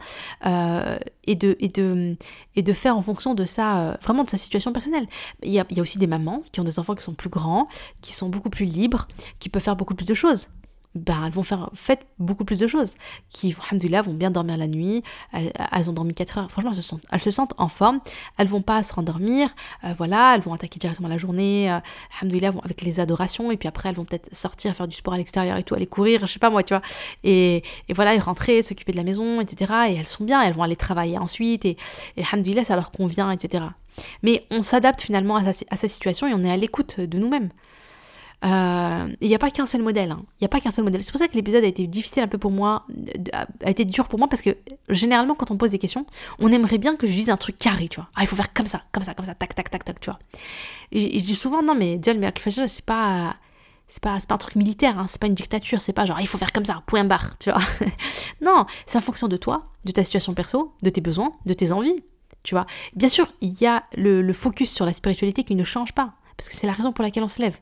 euh, 0.48 0.98
et, 1.26 1.36
de, 1.36 2.18
faire 2.74 2.98
en 2.98 3.02
fonction 3.04 3.36
de 3.36 3.45
ça, 3.45 3.98
vraiment 4.02 4.24
de 4.24 4.30
sa 4.30 4.38
situation 4.38 4.74
personnelle. 4.74 5.08
Il 5.43 5.52
y 5.52 5.60
a 5.60 5.66
aussi 5.78 6.00
des 6.00 6.08
mamans 6.08 6.41
qui 6.52 6.60
ont 6.60 6.64
des 6.64 6.80
enfants 6.80 6.95
qui 6.95 7.04
sont 7.04 7.14
plus 7.14 7.30
grands, 7.30 7.68
qui 8.02 8.14
sont 8.14 8.30
beaucoup 8.30 8.50
plus 8.50 8.66
libres, 8.66 9.08
qui 9.38 9.50
peuvent 9.50 9.62
faire 9.62 9.76
beaucoup 9.76 9.95
plus 9.95 10.08
de 10.08 10.16
choses 10.16 10.48
ben, 10.98 11.26
elles 11.26 11.32
vont 11.32 11.43
faire 11.43 11.70
faites 11.74 12.06
beaucoup 12.20 12.45
plus 12.45 12.58
de 12.58 12.68
choses 12.68 12.95
qui 13.30 13.56
alhamdoulilah 13.68 14.02
vont 14.02 14.14
bien 14.14 14.32
dormir 14.32 14.58
la 14.58 14.68
nuit 14.68 15.04
elles, 15.34 15.89
ont 15.89 15.93
dormi 15.93 16.14
4 16.14 16.38
heures. 16.38 16.52
Franchement 16.52 16.72
elles 16.72 16.78
se, 16.78 16.82
sentent, 16.82 17.06
elles 17.12 17.20
se 17.20 17.32
sentent 17.32 17.54
en 17.58 17.68
forme. 17.68 18.00
Elles 18.38 18.48
vont 18.48 18.62
pas 18.62 18.84
se 18.84 18.93
rendormir 18.93 19.50
euh, 19.84 19.93
voilà 19.98 20.36
elles 20.36 20.41
vont 20.41 20.54
attaquer 20.54 20.80
directement 20.80 21.08
la 21.08 21.18
journée 21.18 21.72
euh, 21.72 21.80
vont 22.52 22.62
avec 22.62 22.82
les 22.82 23.00
adorations 23.00 23.52
et 23.52 23.58
puis 23.58 23.68
après 23.68 23.89
elles 23.89 23.95
vont 23.95 24.06
peut-être 24.06 24.36
sortir 24.36 24.76
faire 24.76 24.88
du 24.88 24.95
sport 24.95 25.14
à 25.14 25.18
l'extérieur 25.18 25.58
et 25.58 25.64
tout 25.64 25.76
aller 25.76 25.88
courir 25.88 26.22
je 26.22 26.34
sais 26.34 26.39
pas 26.39 26.50
moi 26.50 26.64
tu 26.64 26.74
vois. 26.74 26.82
Et, 27.24 27.64
et 27.88 27.93
voilà 27.93 28.16
et 28.16 28.20
rentrer 28.20 28.62
s'occuper 28.64 28.91
de 28.91 28.98
la 28.98 29.04
maison 29.04 29.41
etc 29.41 29.74
et 29.89 29.95
elles 29.95 30.08
sont 30.08 30.24
bien 30.24 30.41
elles 30.41 30.54
vont 30.54 30.64
aller 30.64 30.76
travailler 30.76 31.18
ensuite 31.18 31.66
et, 31.66 31.78
et 32.16 32.24
alhamdoulilah 32.24 32.64
ça 32.64 32.76
leur 32.76 32.91
convient 32.91 33.32
etc 33.32 33.66
mais 34.24 34.45
on 34.52 34.62
s'adapte 34.62 35.02
finalement 35.02 35.36
à 35.36 35.43
à 35.48 35.76
sa 35.76 35.88
situation 35.88 36.28
et 36.28 36.34
on 36.34 36.43
est 36.43 36.52
à 36.52 36.58
l'écoute 36.58 37.00
de 37.00 37.18
nous-mêmes 37.18 37.50
euh, 38.45 39.07
il 39.19 39.27
n'y 39.27 39.35
a 39.35 39.39
pas 39.39 39.49
qu'un 39.49 39.65
seul 39.65 39.81
modèle. 39.81 40.11
Hein. 40.11 40.21
Il 40.39 40.43
n'y 40.43 40.45
a 40.45 40.49
pas 40.49 40.59
qu'un 40.59 40.69
seul 40.69 40.83
modèle. 40.83 41.03
C'est 41.03 41.11
pour 41.11 41.19
ça 41.19 41.27
que 41.27 41.33
l'épisode 41.33 41.63
a 41.63 41.67
été 41.67 41.88
difficile 41.88 42.23
un 42.23 42.27
peu 42.27 42.38
pour 42.38 42.51
moi, 42.51 42.85
a 43.63 43.69
été 43.69 43.83
dur 43.83 44.07
pour 44.07 44.19
moi 44.19 44.27
parce 44.27 44.41
que 44.41 44.55
généralement 44.89 45.33
quand 45.33 45.49
on 45.49 45.57
pose 45.57 45.71
des 45.71 45.79
questions, 45.79 46.05
on 46.39 46.51
aimerait 46.51 46.77
bien 46.77 46.95
que 46.95 47.07
je 47.07 47.13
dise 47.13 47.29
un 47.29 47.38
truc 47.38 47.57
carré, 47.57 47.88
tu 47.88 47.99
vois. 47.99 48.09
Ah, 48.15 48.21
il 48.21 48.27
faut 48.27 48.35
faire 48.35 48.53
comme 48.53 48.67
ça, 48.67 48.83
comme 48.91 49.03
ça, 49.03 49.13
comme 49.13 49.25
ça, 49.25 49.33
tac, 49.33 49.55
tac, 49.55 49.69
tac, 49.69 49.83
tac, 49.83 49.99
tu 49.99 50.09
vois. 50.09 50.19
Et, 50.91 51.19
je 51.19 51.25
dis 51.25 51.35
souvent 51.35 51.63
non 51.63 51.75
mais 51.75 51.97
déjà 51.97 52.13
le 52.13 52.67
c'est 52.67 52.85
pas 52.85 53.35
c'est 53.89 54.03
pas, 54.03 54.17
pas 54.27 54.35
un 54.35 54.38
truc 54.38 54.55
militaire, 54.55 54.99
hein, 54.99 55.05
c'est 55.07 55.19
pas 55.19 55.27
une 55.27 55.33
dictature, 55.33 55.81
c'est 55.81 55.93
pas 55.93 56.05
genre 56.05 56.19
il 56.19 56.27
faut 56.27 56.38
faire 56.38 56.51
comme 56.51 56.65
ça, 56.65 56.83
point 56.85 57.05
barre, 57.05 57.38
tu 57.39 57.49
vois. 57.49 57.61
non, 58.41 58.65
c'est 58.85 58.97
en 58.97 59.01
fonction 59.01 59.27
de 59.27 59.38
toi, 59.38 59.67
de 59.85 59.91
ta 59.91 60.03
situation 60.03 60.33
perso, 60.33 60.73
de 60.83 60.89
tes 60.89 61.01
besoins, 61.01 61.33
de 61.45 61.53
tes 61.53 61.71
envies, 61.71 62.03
tu 62.43 62.53
vois. 62.53 62.65
Bien 62.95 63.07
sûr, 63.07 63.31
il 63.39 63.59
y 63.61 63.65
a 63.65 63.85
le 63.95 64.33
focus 64.33 64.71
sur 64.71 64.85
la 64.85 64.91
spiritualité 64.91 65.43
qui 65.45 65.55
ne 65.55 65.63
change 65.63 65.93
pas, 65.93 66.13
parce 66.35 66.49
que 66.49 66.55
c'est 66.55 66.67
la 66.67 66.73
raison 66.73 66.91
pour 66.91 67.03
laquelle 67.03 67.23
on 67.23 67.29
se 67.29 67.41
lève. 67.41 67.57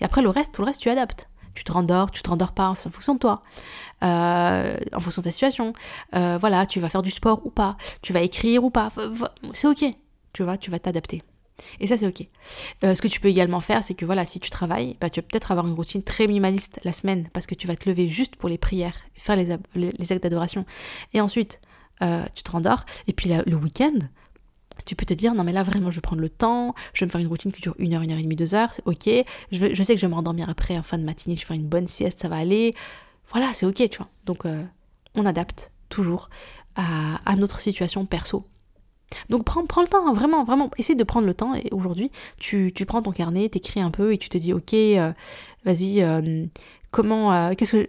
Et 0.00 0.04
après, 0.04 0.22
le 0.22 0.28
reste, 0.28 0.54
tout 0.54 0.62
le 0.62 0.66
reste, 0.66 0.80
tu 0.80 0.90
adaptes. 0.90 1.28
Tu 1.54 1.64
te 1.64 1.72
rendors, 1.72 2.10
tu 2.10 2.22
te 2.22 2.30
rendors 2.30 2.52
pas, 2.52 2.72
c'est 2.76 2.86
en 2.86 2.92
fonction 2.92 3.14
de 3.14 3.18
toi, 3.18 3.42
euh, 4.04 4.76
en 4.94 5.00
fonction 5.00 5.20
de 5.20 5.24
ta 5.24 5.30
situation. 5.30 5.72
Euh, 6.14 6.38
voilà, 6.38 6.64
tu 6.64 6.78
vas 6.78 6.88
faire 6.88 7.02
du 7.02 7.10
sport 7.10 7.44
ou 7.44 7.50
pas, 7.50 7.76
tu 8.02 8.12
vas 8.12 8.20
écrire 8.20 8.62
ou 8.62 8.70
pas, 8.70 8.90
c'est 9.52 9.66
ok. 9.66 9.84
Tu 10.32 10.44
vois, 10.44 10.56
tu 10.56 10.70
vas 10.70 10.78
t'adapter. 10.78 11.24
Et 11.80 11.88
ça, 11.88 11.96
c'est 11.96 12.06
ok. 12.06 12.24
Euh, 12.84 12.94
ce 12.94 13.02
que 13.02 13.08
tu 13.08 13.20
peux 13.20 13.28
également 13.28 13.60
faire, 13.60 13.82
c'est 13.82 13.94
que 13.94 14.04
voilà, 14.04 14.24
si 14.24 14.38
tu 14.38 14.48
travailles, 14.48 14.96
bah, 15.00 15.10
tu 15.10 15.20
vas 15.20 15.26
peut-être 15.26 15.50
avoir 15.50 15.66
une 15.66 15.74
routine 15.74 16.02
très 16.02 16.26
minimaliste 16.26 16.78
la 16.84 16.92
semaine 16.92 17.28
parce 17.32 17.46
que 17.46 17.54
tu 17.56 17.66
vas 17.66 17.74
te 17.74 17.88
lever 17.88 18.08
juste 18.08 18.36
pour 18.36 18.48
les 18.48 18.56
prières, 18.56 18.96
faire 19.16 19.36
les, 19.36 19.58
les 19.74 20.12
actes 20.12 20.22
d'adoration. 20.22 20.64
Et 21.12 21.20
ensuite, 21.20 21.60
tu 22.00 22.42
te 22.42 22.50
rendors. 22.50 22.86
Et 23.08 23.12
puis 23.12 23.28
le 23.28 23.56
week-end, 23.56 23.98
tu 24.86 24.96
peux 24.96 25.06
te 25.06 25.14
dire, 25.14 25.34
non 25.34 25.44
mais 25.44 25.52
là 25.52 25.62
vraiment 25.62 25.90
je 25.90 25.96
vais 25.96 26.00
prendre 26.00 26.22
le 26.22 26.30
temps, 26.30 26.74
je 26.94 27.00
vais 27.00 27.06
me 27.06 27.10
faire 27.10 27.20
une 27.20 27.26
routine 27.26 27.52
qui 27.52 27.60
dure 27.60 27.74
une 27.78 27.94
heure, 27.94 28.02
une 28.02 28.12
heure 28.12 28.18
et 28.18 28.22
demie, 28.22 28.36
deux 28.36 28.54
heures, 28.54 28.72
c'est 28.72 28.86
ok. 28.86 29.08
Je, 29.52 29.74
je 29.74 29.82
sais 29.82 29.94
que 29.94 30.00
je 30.00 30.06
vais 30.06 30.10
me 30.10 30.14
rendormir 30.14 30.48
après 30.48 30.76
en 30.78 30.82
fin 30.82 30.98
de 30.98 31.04
matinée, 31.04 31.36
je 31.36 31.42
vais 31.42 31.46
faire 31.46 31.56
une 31.56 31.68
bonne 31.68 31.86
sieste, 31.86 32.20
ça 32.20 32.28
va 32.28 32.36
aller. 32.36 32.74
Voilà, 33.30 33.52
c'est 33.52 33.66
ok, 33.66 33.88
tu 33.88 33.98
vois. 33.98 34.08
Donc 34.24 34.44
euh, 34.44 34.64
on 35.14 35.26
adapte 35.26 35.70
toujours 35.88 36.30
à, 36.76 37.36
notre 37.36 37.60
situation 37.60 38.06
perso. 38.06 38.46
Donc 39.28 39.44
prends, 39.44 39.66
prends 39.66 39.82
le 39.82 39.88
temps, 39.88 40.06
hein, 40.08 40.14
vraiment, 40.14 40.44
vraiment, 40.44 40.70
essaie 40.78 40.94
de 40.94 41.04
prendre 41.04 41.26
le 41.26 41.34
temps. 41.34 41.54
Et 41.54 41.68
aujourd'hui, 41.72 42.10
tu, 42.38 42.72
tu 42.74 42.86
prends 42.86 43.02
ton 43.02 43.12
carnet, 43.12 43.48
t'écris 43.48 43.80
un 43.80 43.90
peu 43.90 44.12
et 44.12 44.18
tu 44.18 44.28
te 44.28 44.38
dis, 44.38 44.52
ok, 44.52 44.72
euh, 44.72 45.12
vas-y, 45.64 46.02
euh, 46.02 46.46
comment, 46.90 47.54
qu'est-ce 47.54 47.76
que 47.76 47.88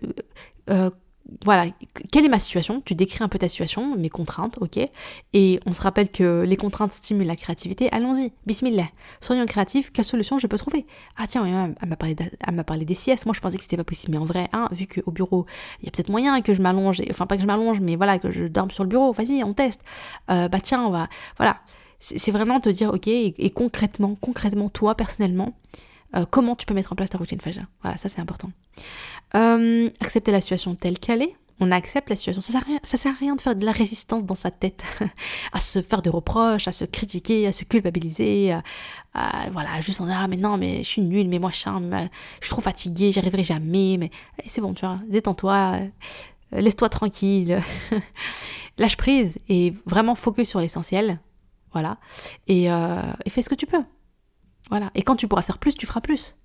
voilà, 1.45 1.67
quelle 2.11 2.25
est 2.25 2.29
ma 2.29 2.39
situation? 2.39 2.81
Tu 2.85 2.95
décris 2.95 3.23
un 3.23 3.27
peu 3.27 3.39
ta 3.39 3.47
situation, 3.47 3.95
mes 3.95 4.09
contraintes, 4.09 4.57
ok? 4.61 4.79
Et 5.33 5.59
on 5.65 5.73
se 5.73 5.81
rappelle 5.81 6.09
que 6.09 6.43
les 6.45 6.57
contraintes 6.57 6.93
stimulent 6.93 7.27
la 7.27 7.35
créativité. 7.35 7.91
Allons-y, 7.91 8.31
bismillah. 8.45 8.87
Soyons 9.21 9.45
créatifs, 9.45 9.91
quelle 9.91 10.05
solution 10.05 10.37
je 10.37 10.47
peux 10.47 10.57
trouver? 10.57 10.85
Ah 11.17 11.27
tiens, 11.27 11.45
elle 11.81 11.89
m'a 11.89 11.95
parlé, 11.95 12.15
parlé 12.65 12.85
des 12.85 12.93
siestes. 12.93 13.25
Moi, 13.25 13.33
je 13.33 13.39
pensais 13.39 13.57
que 13.57 13.63
c'était 13.63 13.77
pas 13.77 13.83
possible, 13.83 14.11
mais 14.11 14.17
en 14.17 14.25
vrai, 14.25 14.49
hein, 14.53 14.67
vu 14.71 14.87
qu'au 14.87 15.11
bureau, 15.11 15.45
il 15.81 15.85
y 15.85 15.87
a 15.87 15.91
peut-être 15.91 16.09
moyen 16.09 16.41
que 16.41 16.53
je 16.53 16.61
m'allonge, 16.61 17.01
enfin 17.09 17.25
pas 17.25 17.35
que 17.35 17.41
je 17.41 17.47
m'allonge, 17.47 17.79
mais 17.79 17.95
voilà, 17.95 18.19
que 18.19 18.31
je 18.31 18.45
dorme 18.45 18.71
sur 18.71 18.83
le 18.83 18.89
bureau. 18.89 19.11
Vas-y, 19.11 19.43
on 19.43 19.53
teste. 19.53 19.81
Euh, 20.29 20.47
bah 20.47 20.59
tiens, 20.61 20.83
on 20.83 20.91
va, 20.91 21.07
voilà. 21.37 21.59
C'est 21.99 22.31
vraiment 22.31 22.59
te 22.59 22.69
dire, 22.69 22.91
ok, 22.91 23.07
et, 23.07 23.51
concrètement, 23.53 24.15
concrètement, 24.19 24.69
toi 24.69 24.95
personnellement, 24.95 25.53
euh, 26.15 26.25
comment 26.27 26.55
tu 26.55 26.65
peux 26.65 26.73
mettre 26.73 26.91
en 26.93 26.95
place 26.95 27.11
ta 27.11 27.19
routine 27.19 27.39
Fajr. 27.39 27.63
Voilà, 27.83 27.95
ça 27.95 28.09
c'est 28.09 28.19
important. 28.19 28.49
Euh, 29.35 29.89
accepter 29.99 30.31
la 30.31 30.41
situation 30.41 30.75
telle 30.75 30.99
qu'elle 30.99 31.21
est. 31.21 31.35
On 31.59 31.71
accepte 31.71 32.09
la 32.09 32.15
situation. 32.15 32.41
Ça 32.41 32.53
sert, 32.53 32.61
à 32.61 32.65
rien, 32.65 32.79
ça 32.81 32.97
sert 32.97 33.11
à 33.11 33.15
rien 33.15 33.35
de 33.35 33.41
faire 33.41 33.55
de 33.55 33.65
la 33.65 33.71
résistance 33.71 34.25
dans 34.25 34.35
sa 34.35 34.49
tête, 34.49 34.83
à 35.53 35.59
se 35.59 35.81
faire 35.81 36.01
des 36.01 36.09
reproches, 36.09 36.67
à 36.67 36.71
se 36.71 36.85
critiquer, 36.85 37.45
à 37.45 37.51
se 37.51 37.63
culpabiliser, 37.63 38.51
à, 39.13 39.49
voilà, 39.51 39.79
juste 39.79 40.01
en 40.01 40.07
ah 40.09 40.27
mais 40.27 40.37
non 40.37 40.57
mais 40.57 40.77
je 40.77 40.87
suis 40.87 41.03
nulle, 41.03 41.27
mais 41.27 41.37
moi 41.37 41.51
je 41.51 41.57
suis 41.59 42.49
trop 42.49 42.61
fatiguée, 42.61 43.11
j'y 43.11 43.19
arriverai 43.19 43.43
jamais, 43.43 43.97
mais 43.99 44.09
eh, 44.43 44.47
c'est 44.49 44.61
bon 44.61 44.73
tu 44.73 44.87
vois, 44.87 44.99
détends-toi, 45.07 45.75
euh, 46.53 46.61
laisse-toi 46.61 46.89
tranquille, 46.89 47.61
lâche 48.79 48.97
prise 48.97 49.37
et 49.47 49.71
vraiment 49.85 50.15
focus 50.15 50.49
sur 50.49 50.61
l'essentiel, 50.61 51.19
voilà, 51.73 51.97
et 52.47 52.69
fais 53.29 53.43
ce 53.43 53.49
que 53.49 53.55
tu 53.55 53.67
peux. 53.67 53.83
Voilà. 54.71 54.89
Et 54.95 55.01
quand 55.03 55.15
tu 55.15 55.27
pourras 55.27 55.41
faire 55.41 55.57
plus, 55.57 55.75
tu 55.75 55.85
feras 55.85 56.01
plus. 56.01 56.37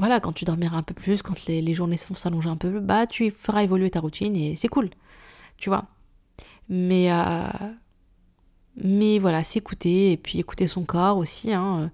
Voilà, 0.00 0.18
quand 0.18 0.32
tu 0.32 0.46
dormiras 0.46 0.78
un 0.78 0.82
peu 0.82 0.94
plus, 0.94 1.20
quand 1.20 1.46
les, 1.46 1.74
journées 1.74 1.98
vont 2.08 2.14
s'allonger 2.14 2.48
un 2.48 2.56
peu, 2.56 2.80
bah 2.80 3.06
tu 3.06 3.30
feras 3.30 3.62
évoluer 3.62 3.90
ta 3.90 4.00
routine 4.00 4.34
et 4.34 4.56
c'est 4.56 4.68
cool. 4.68 4.88
Tu 5.58 5.68
vois. 5.68 5.84
Mais, 6.70 7.12
euh, 7.12 7.42
mais 8.82 9.18
voilà, 9.18 9.44
s'écouter 9.44 10.12
et 10.12 10.16
puis 10.16 10.38
écouter 10.38 10.66
son 10.68 10.84
corps 10.84 11.18
aussi. 11.18 11.52
Hein, 11.52 11.90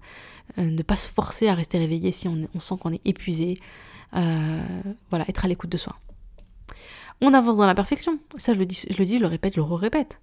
euh, 0.57 0.69
ne 0.69 0.81
pas 0.83 0.95
se 0.95 1.09
forcer 1.09 1.49
à 1.49 1.53
rester 1.53 1.79
réveillé 1.79 2.13
si 2.13 2.29
on, 2.29 2.47
sent 2.61 2.75
qu'on 2.79 2.93
est 2.93 3.05
épuisé. 3.05 3.59
Euh, 4.15 4.61
voilà, 5.09 5.25
être 5.27 5.43
à 5.43 5.49
l'écoute 5.49 5.69
de 5.69 5.75
soi. 5.75 5.97
On 7.19 7.33
avance 7.33 7.57
dans 7.57 7.65
la 7.65 7.75
perfection. 7.75 8.19
Ça, 8.37 8.53
je 8.53 8.59
le 8.59 8.65
dis, 8.65 8.85
je 8.89 8.97
le, 8.99 9.03
dis, 9.03 9.17
je 9.17 9.21
le 9.21 9.27
répète, 9.27 9.55
je 9.55 9.59
le 9.59 9.65
répète. 9.65 10.21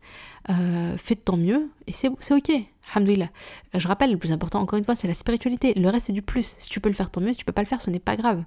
Euh, 0.48 0.96
fais 0.96 1.16
de 1.16 1.20
ton 1.20 1.36
mieux 1.36 1.68
et 1.86 1.92
c'est 1.92 2.08
ok. 2.08 2.50
Alhamdoulilah. 2.92 3.30
Euh, 3.74 3.78
je 3.78 3.88
rappelle, 3.88 4.12
le 4.12 4.18
plus 4.18 4.32
important, 4.32 4.60
encore 4.60 4.78
une 4.78 4.84
fois, 4.84 4.94
c'est 4.94 5.08
la 5.08 5.14
spiritualité. 5.14 5.74
Le 5.74 5.88
reste, 5.88 6.06
c'est 6.06 6.12
du 6.12 6.22
plus. 6.22 6.56
Si 6.58 6.70
tu 6.70 6.80
peux 6.80 6.88
le 6.88 6.94
faire, 6.94 7.10
tant 7.10 7.20
mieux. 7.20 7.32
Si 7.32 7.38
tu 7.38 7.44
peux 7.44 7.52
pas 7.52 7.62
le 7.62 7.66
faire, 7.66 7.80
ce 7.80 7.90
n'est 7.90 7.98
pas 7.98 8.16
grave. 8.16 8.44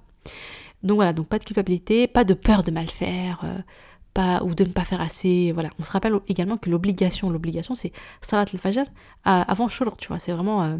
Donc 0.82 0.96
voilà, 0.96 1.12
donc 1.12 1.26
pas 1.26 1.38
de 1.38 1.44
culpabilité, 1.44 2.06
pas 2.06 2.24
de 2.24 2.34
peur 2.34 2.62
de 2.62 2.70
mal 2.70 2.88
faire, 2.88 3.40
euh, 3.44 3.58
pas, 4.14 4.42
ou 4.44 4.54
de 4.54 4.64
ne 4.64 4.72
pas 4.72 4.84
faire 4.84 5.00
assez. 5.00 5.52
Voilà. 5.52 5.70
On 5.78 5.84
se 5.84 5.90
rappelle 5.90 6.14
également 6.28 6.56
que 6.56 6.70
l'obligation, 6.70 7.30
l'obligation, 7.30 7.74
c'est 7.74 7.92
Salat 8.20 8.44
al-Fajr 8.52 8.84
avant 9.24 9.68
Shur, 9.68 9.96
tu 9.96 10.08
vois. 10.08 10.18
C'est 10.18 10.32
vraiment 10.32 10.78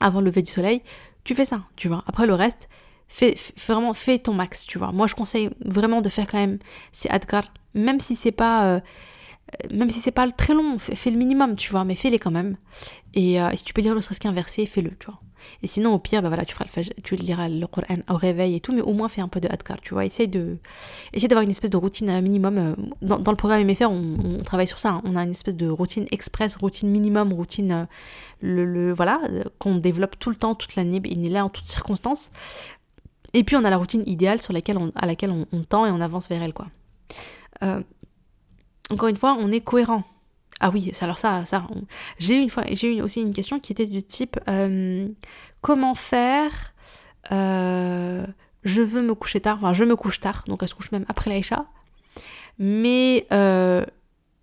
avant 0.00 0.20
le 0.20 0.26
lever 0.26 0.42
du 0.42 0.50
soleil. 0.50 0.82
Tu 1.24 1.34
fais 1.34 1.44
ça, 1.44 1.62
tu 1.74 1.88
vois. 1.88 2.04
Après, 2.06 2.26
le 2.26 2.34
reste, 2.34 2.68
fais, 3.08 3.34
vraiment, 3.66 3.94
fais 3.94 4.18
ton 4.18 4.32
max, 4.32 4.64
tu 4.64 4.78
vois. 4.78 4.92
Moi, 4.92 5.08
je 5.08 5.14
conseille 5.14 5.50
vraiment 5.64 6.00
de 6.00 6.08
faire 6.08 6.26
quand 6.26 6.38
même 6.38 6.58
ces 6.92 7.08
adkar, 7.08 7.52
même 7.74 7.98
si 7.98 8.14
c'est 8.14 8.32
pas 8.32 8.80
même 9.70 9.90
si 9.90 10.00
c'est 10.00 10.10
pas 10.10 10.30
très 10.30 10.54
long, 10.54 10.78
fais, 10.78 11.10
le 11.10 11.16
minimum, 11.16 11.56
tu 11.56 11.70
vois, 11.70 11.84
mais 11.84 11.94
fais-les 11.94 12.18
quand 12.18 12.30
même. 12.30 12.56
Et, 13.14 13.38
si 13.54 13.64
tu 13.64 13.72
peux 13.72 13.80
lire 13.80 13.94
le 13.94 14.00
stress 14.00 14.18
qu'un 14.18 14.32
verset, 14.32 14.66
fais-le, 14.66 14.90
tu 14.98 15.06
vois. 15.06 15.20
Et 15.62 15.66
sinon, 15.66 15.94
au 15.94 15.98
pire, 15.98 16.22
bah 16.22 16.28
voilà, 16.28 16.44
tu, 16.44 16.54
feras 16.54 16.66
le, 16.76 17.02
tu 17.02 17.16
liras 17.16 17.48
le 17.48 17.66
Coran 17.66 17.98
au 18.08 18.16
réveil 18.16 18.56
et 18.56 18.60
tout, 18.60 18.72
mais 18.72 18.80
au 18.80 18.92
moins 18.92 19.08
fais 19.08 19.20
un 19.20 19.28
peu 19.28 19.40
de 19.40 19.48
adkar, 19.48 19.80
tu 19.80 19.94
vois. 19.94 20.04
Essaye 20.04 20.28
de, 20.28 20.58
essaye 21.12 21.28
d'avoir 21.28 21.44
une 21.44 21.50
espèce 21.50 21.70
de 21.70 21.76
routine 21.76 22.10
euh, 22.10 22.20
minimum. 22.20 22.58
Euh, 22.58 22.74
dans, 23.02 23.30
le 23.30 23.36
programme 23.36 23.64
MFR, 23.64 23.90
on, 23.90 24.14
on 24.22 24.42
travaille 24.42 24.66
sur 24.66 24.78
ça. 24.78 24.90
Hein. 24.90 25.02
On 25.04 25.16
a 25.16 25.22
une 25.22 25.30
espèce 25.30 25.56
de 25.56 25.68
routine 25.68 26.06
express, 26.10 26.56
routine 26.56 26.90
minimum, 26.90 27.32
routine, 27.32 27.72
euh, 27.72 27.84
le, 28.40 28.92
voilà, 28.92 29.20
qu'on 29.58 29.76
développe 29.76 30.18
tout 30.18 30.30
le 30.30 30.36
temps, 30.36 30.54
toute 30.54 30.76
l'année, 30.76 31.00
il 31.04 31.26
est 31.26 31.30
là 31.30 31.44
en 31.44 31.48
toutes 31.48 31.66
circonstances. 31.66 32.30
Et 33.34 33.44
puis 33.44 33.56
on 33.56 33.64
a 33.64 33.70
la 33.70 33.76
routine 33.76 34.02
idéale 34.06 34.40
sur 34.40 34.52
laquelle 34.52 34.78
on, 34.78 34.92
à 34.94 35.06
laquelle 35.06 35.30
on, 35.30 35.62
tend 35.64 35.84
et 35.84 35.90
on 35.90 36.00
avance 36.00 36.28
vers 36.28 36.42
elle, 36.42 36.54
quoi. 36.54 36.66
Encore 38.90 39.08
une 39.08 39.16
fois, 39.16 39.36
on 39.38 39.50
est 39.52 39.60
cohérent. 39.60 40.04
Ah 40.60 40.70
oui, 40.70 40.90
alors 41.00 41.18
ça, 41.18 41.44
ça, 41.44 41.66
j'ai 42.18 42.38
eu 42.38 42.40
une 42.40 42.48
fois, 42.48 42.64
j'ai 42.70 42.96
eu 42.96 43.02
aussi 43.02 43.20
une 43.20 43.34
question 43.34 43.60
qui 43.60 43.72
était 43.72 43.86
du 43.86 44.02
type 44.02 44.38
euh, 44.48 45.06
comment 45.60 45.94
faire 45.94 46.72
euh, 47.30 48.26
Je 48.64 48.80
veux 48.80 49.02
me 49.02 49.14
coucher 49.14 49.40
tard, 49.40 49.56
enfin 49.56 49.74
je 49.74 49.84
me 49.84 49.96
couche 49.96 50.18
tard, 50.18 50.44
donc 50.46 50.62
elle 50.62 50.68
se 50.68 50.74
couche 50.74 50.92
même 50.92 51.04
après 51.08 51.28
l'Aïcha, 51.28 51.66
mais 52.58 53.26
euh, 53.32 53.84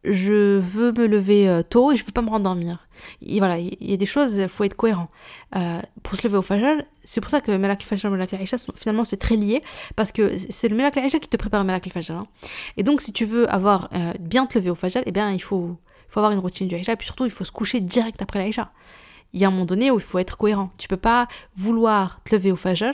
je 0.03 0.59
veux 0.59 0.91
me 0.91 1.07
lever 1.07 1.47
euh, 1.47 1.63
tôt 1.63 1.91
et 1.91 1.95
je 1.95 2.05
veux 2.05 2.11
pas 2.11 2.21
me 2.21 2.29
rendormir. 2.29 2.87
Et 3.21 3.39
voilà, 3.39 3.57
il 3.57 3.75
y 3.79 3.93
a 3.93 3.97
des 3.97 4.05
choses, 4.05 4.35
il 4.35 4.47
faut 4.47 4.63
être 4.63 4.75
cohérent. 4.75 5.09
Euh, 5.55 5.79
pour 6.03 6.15
se 6.15 6.27
lever 6.27 6.37
au 6.37 6.41
Fajr, 6.41 6.83
c'est 7.03 7.21
pour 7.21 7.31
ça 7.31 7.41
que 7.41 7.55
Melak 7.55 7.83
Fajr 7.83 8.07
et 8.07 8.09
Melak 8.09 8.33
Aisha, 8.33 8.57
finalement, 8.75 9.03
c'est 9.03 9.17
très 9.17 9.35
lié, 9.35 9.61
parce 9.95 10.11
que 10.11 10.37
c'est 10.49 10.67
le 10.67 10.75
Melak 10.75 10.93
qui 10.93 11.27
te 11.27 11.37
prépare 11.37 11.63
Melak 11.63 11.89
Fajr. 11.91 12.15
Hein. 12.15 12.27
Et 12.77 12.83
donc, 12.83 13.01
si 13.01 13.13
tu 13.13 13.25
veux 13.25 13.51
avoir 13.51 13.89
euh, 13.93 14.13
bien 14.19 14.45
te 14.45 14.57
lever 14.57 14.69
au 14.69 14.75
Fajr, 14.75 15.01
eh 15.05 15.11
bien, 15.11 15.31
il 15.31 15.41
faut, 15.41 15.77
faut 16.09 16.19
avoir 16.19 16.31
une 16.31 16.39
routine 16.39 16.67
du 16.67 16.75
Aisha, 16.75 16.93
et 16.93 16.95
puis 16.95 17.05
surtout, 17.05 17.25
il 17.25 17.31
faut 17.31 17.45
se 17.45 17.51
coucher 17.51 17.79
direct 17.79 18.21
après 18.21 18.43
l'Aisha. 18.43 18.71
Il 19.33 19.39
y 19.39 19.45
a 19.45 19.47
un 19.47 19.51
moment 19.51 19.65
donné 19.65 19.89
où 19.89 19.95
il 19.95 20.03
faut 20.03 20.19
être 20.19 20.37
cohérent. 20.37 20.71
Tu 20.77 20.87
peux 20.87 20.97
pas 20.97 21.27
vouloir 21.55 22.21
te 22.23 22.35
lever 22.35 22.51
au 22.51 22.55
Fajr 22.55 22.93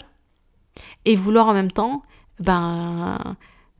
et 1.05 1.15
vouloir 1.15 1.47
en 1.47 1.53
même 1.53 1.71
temps, 1.71 2.03
ben 2.39 3.17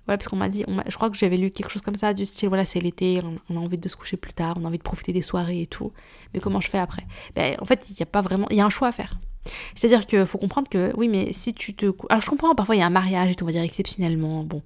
voilà, 0.09 0.17
parce 0.17 0.27
qu'on 0.27 0.37
m'a 0.37 0.49
dit, 0.49 0.65
je 0.87 0.95
crois 0.95 1.11
que 1.11 1.15
j'avais 1.15 1.37
lu 1.37 1.51
quelque 1.51 1.69
chose 1.69 1.83
comme 1.83 1.95
ça, 1.95 2.15
du 2.15 2.25
style, 2.25 2.49
voilà, 2.49 2.65
c'est 2.65 2.79
l'été, 2.79 3.21
on, 3.47 3.55
a 3.55 3.59
envie 3.59 3.77
de 3.77 3.87
se 3.87 3.95
coucher 3.95 4.17
plus 4.17 4.33
tard, 4.33 4.55
on 4.59 4.65
a 4.65 4.67
envie 4.67 4.79
de 4.79 4.83
profiter 4.83 5.13
des 5.13 5.21
soirées 5.21 5.61
et 5.61 5.67
tout. 5.67 5.91
Mais 6.33 6.39
comment 6.39 6.59
je 6.59 6.67
fais 6.67 6.79
après? 6.79 7.03
Ben, 7.35 7.55
En 7.61 7.65
fait, 7.65 7.85
il 7.91 7.93
n'y 7.93 8.01
a 8.01 8.07
pas 8.07 8.21
vraiment, 8.21 8.47
il 8.49 8.57
y 8.57 8.61
a 8.61 8.65
un 8.65 8.71
choix 8.71 8.87
à 8.87 8.91
faire. 8.91 9.19
C'est-à-dire 9.75 10.07
qu'il 10.07 10.25
faut 10.25 10.39
comprendre 10.39 10.67
que, 10.67 10.91
oui, 10.97 11.09
mais 11.09 11.31
si 11.31 11.53
tu 11.53 11.75
te... 11.75 11.93
Alors 12.09 12.23
je 12.23 12.29
comprends, 12.31 12.55
parfois 12.55 12.75
il 12.75 12.79
y 12.79 12.81
a 12.81 12.87
un 12.87 12.89
mariage 12.89 13.29
et 13.29 13.35
tout, 13.35 13.43
on 13.43 13.47
va 13.47 13.51
dire 13.51 13.61
exceptionnellement, 13.61 14.43
bon, 14.43 14.63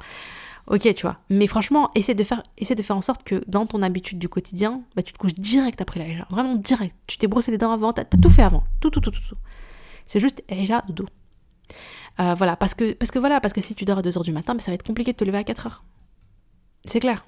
ok, 0.67 0.93
tu 0.95 1.01
vois. 1.01 1.17
Mais 1.29 1.47
franchement, 1.47 1.91
essaie 1.93 2.15
de 2.15 2.23
faire, 2.23 2.41
essaie 2.57 2.75
de 2.75 2.81
faire 2.81 2.95
en 2.95 3.01
sorte 3.01 3.25
que 3.25 3.43
dans 3.45 3.65
ton 3.65 3.81
habitude 3.81 4.19
du 4.19 4.29
quotidien, 4.29 4.81
bah, 4.95 5.03
tu 5.03 5.11
te 5.11 5.17
couches 5.17 5.35
direct 5.35 5.81
après 5.81 5.99
la 5.99 6.23
Vraiment 6.29 6.55
direct. 6.55 6.95
Tu 7.05 7.17
t'es 7.17 7.27
brossé 7.27 7.51
les 7.51 7.57
dents 7.57 7.73
avant, 7.73 7.91
t'as 7.91 8.03
as 8.03 8.17
tout 8.17 8.29
fait 8.29 8.43
avant. 8.43 8.63
Tout, 8.79 8.91
tout, 8.91 9.01
tout, 9.01 9.11
tout. 9.11 9.19
tout. 9.27 9.37
C'est 10.05 10.21
juste 10.21 10.41
déjà 10.47 10.85
dodo. 10.87 11.05
Euh, 12.19 12.35
voilà, 12.35 12.55
parce 12.55 12.73
que, 12.73 12.93
parce 12.93 13.11
que 13.11 13.19
voilà, 13.19 13.39
parce 13.39 13.53
que 13.53 13.61
si 13.61 13.75
tu 13.75 13.85
dors 13.85 13.97
à 13.97 14.01
2h 14.01 14.23
du 14.23 14.31
matin, 14.31 14.53
mais 14.53 14.61
ça 14.61 14.71
va 14.71 14.75
être 14.75 14.83
compliqué 14.83 15.11
de 15.11 15.17
te 15.17 15.23
lever 15.23 15.39
à 15.39 15.43
4h. 15.43 15.79
C'est 16.85 16.99
clair. 16.99 17.25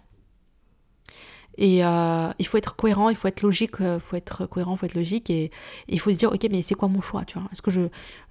Et 1.57 1.85
euh, 1.85 2.29
il 2.37 2.45
faut 2.45 2.57
être 2.57 2.75
cohérent, 2.75 3.09
il 3.09 3.15
faut 3.15 3.29
être 3.29 3.41
logique, 3.41 3.75
il 3.79 3.85
euh, 3.85 3.99
faut 3.99 4.17
être 4.17 4.45
cohérent, 4.45 4.73
il 4.73 4.77
faut 4.77 4.85
être 4.85 4.95
logique 4.95 5.29
et, 5.29 5.51
il 5.87 5.99
faut 5.99 6.09
se 6.09 6.17
dire, 6.17 6.31
ok, 6.31 6.45
mais 6.51 6.61
c'est 6.61 6.75
quoi 6.75 6.89
mon 6.89 6.99
choix, 6.99 7.23
tu 7.23 7.39
vois? 7.39 7.47
Est-ce 7.51 7.61
que 7.61 7.71
je, 7.71 7.83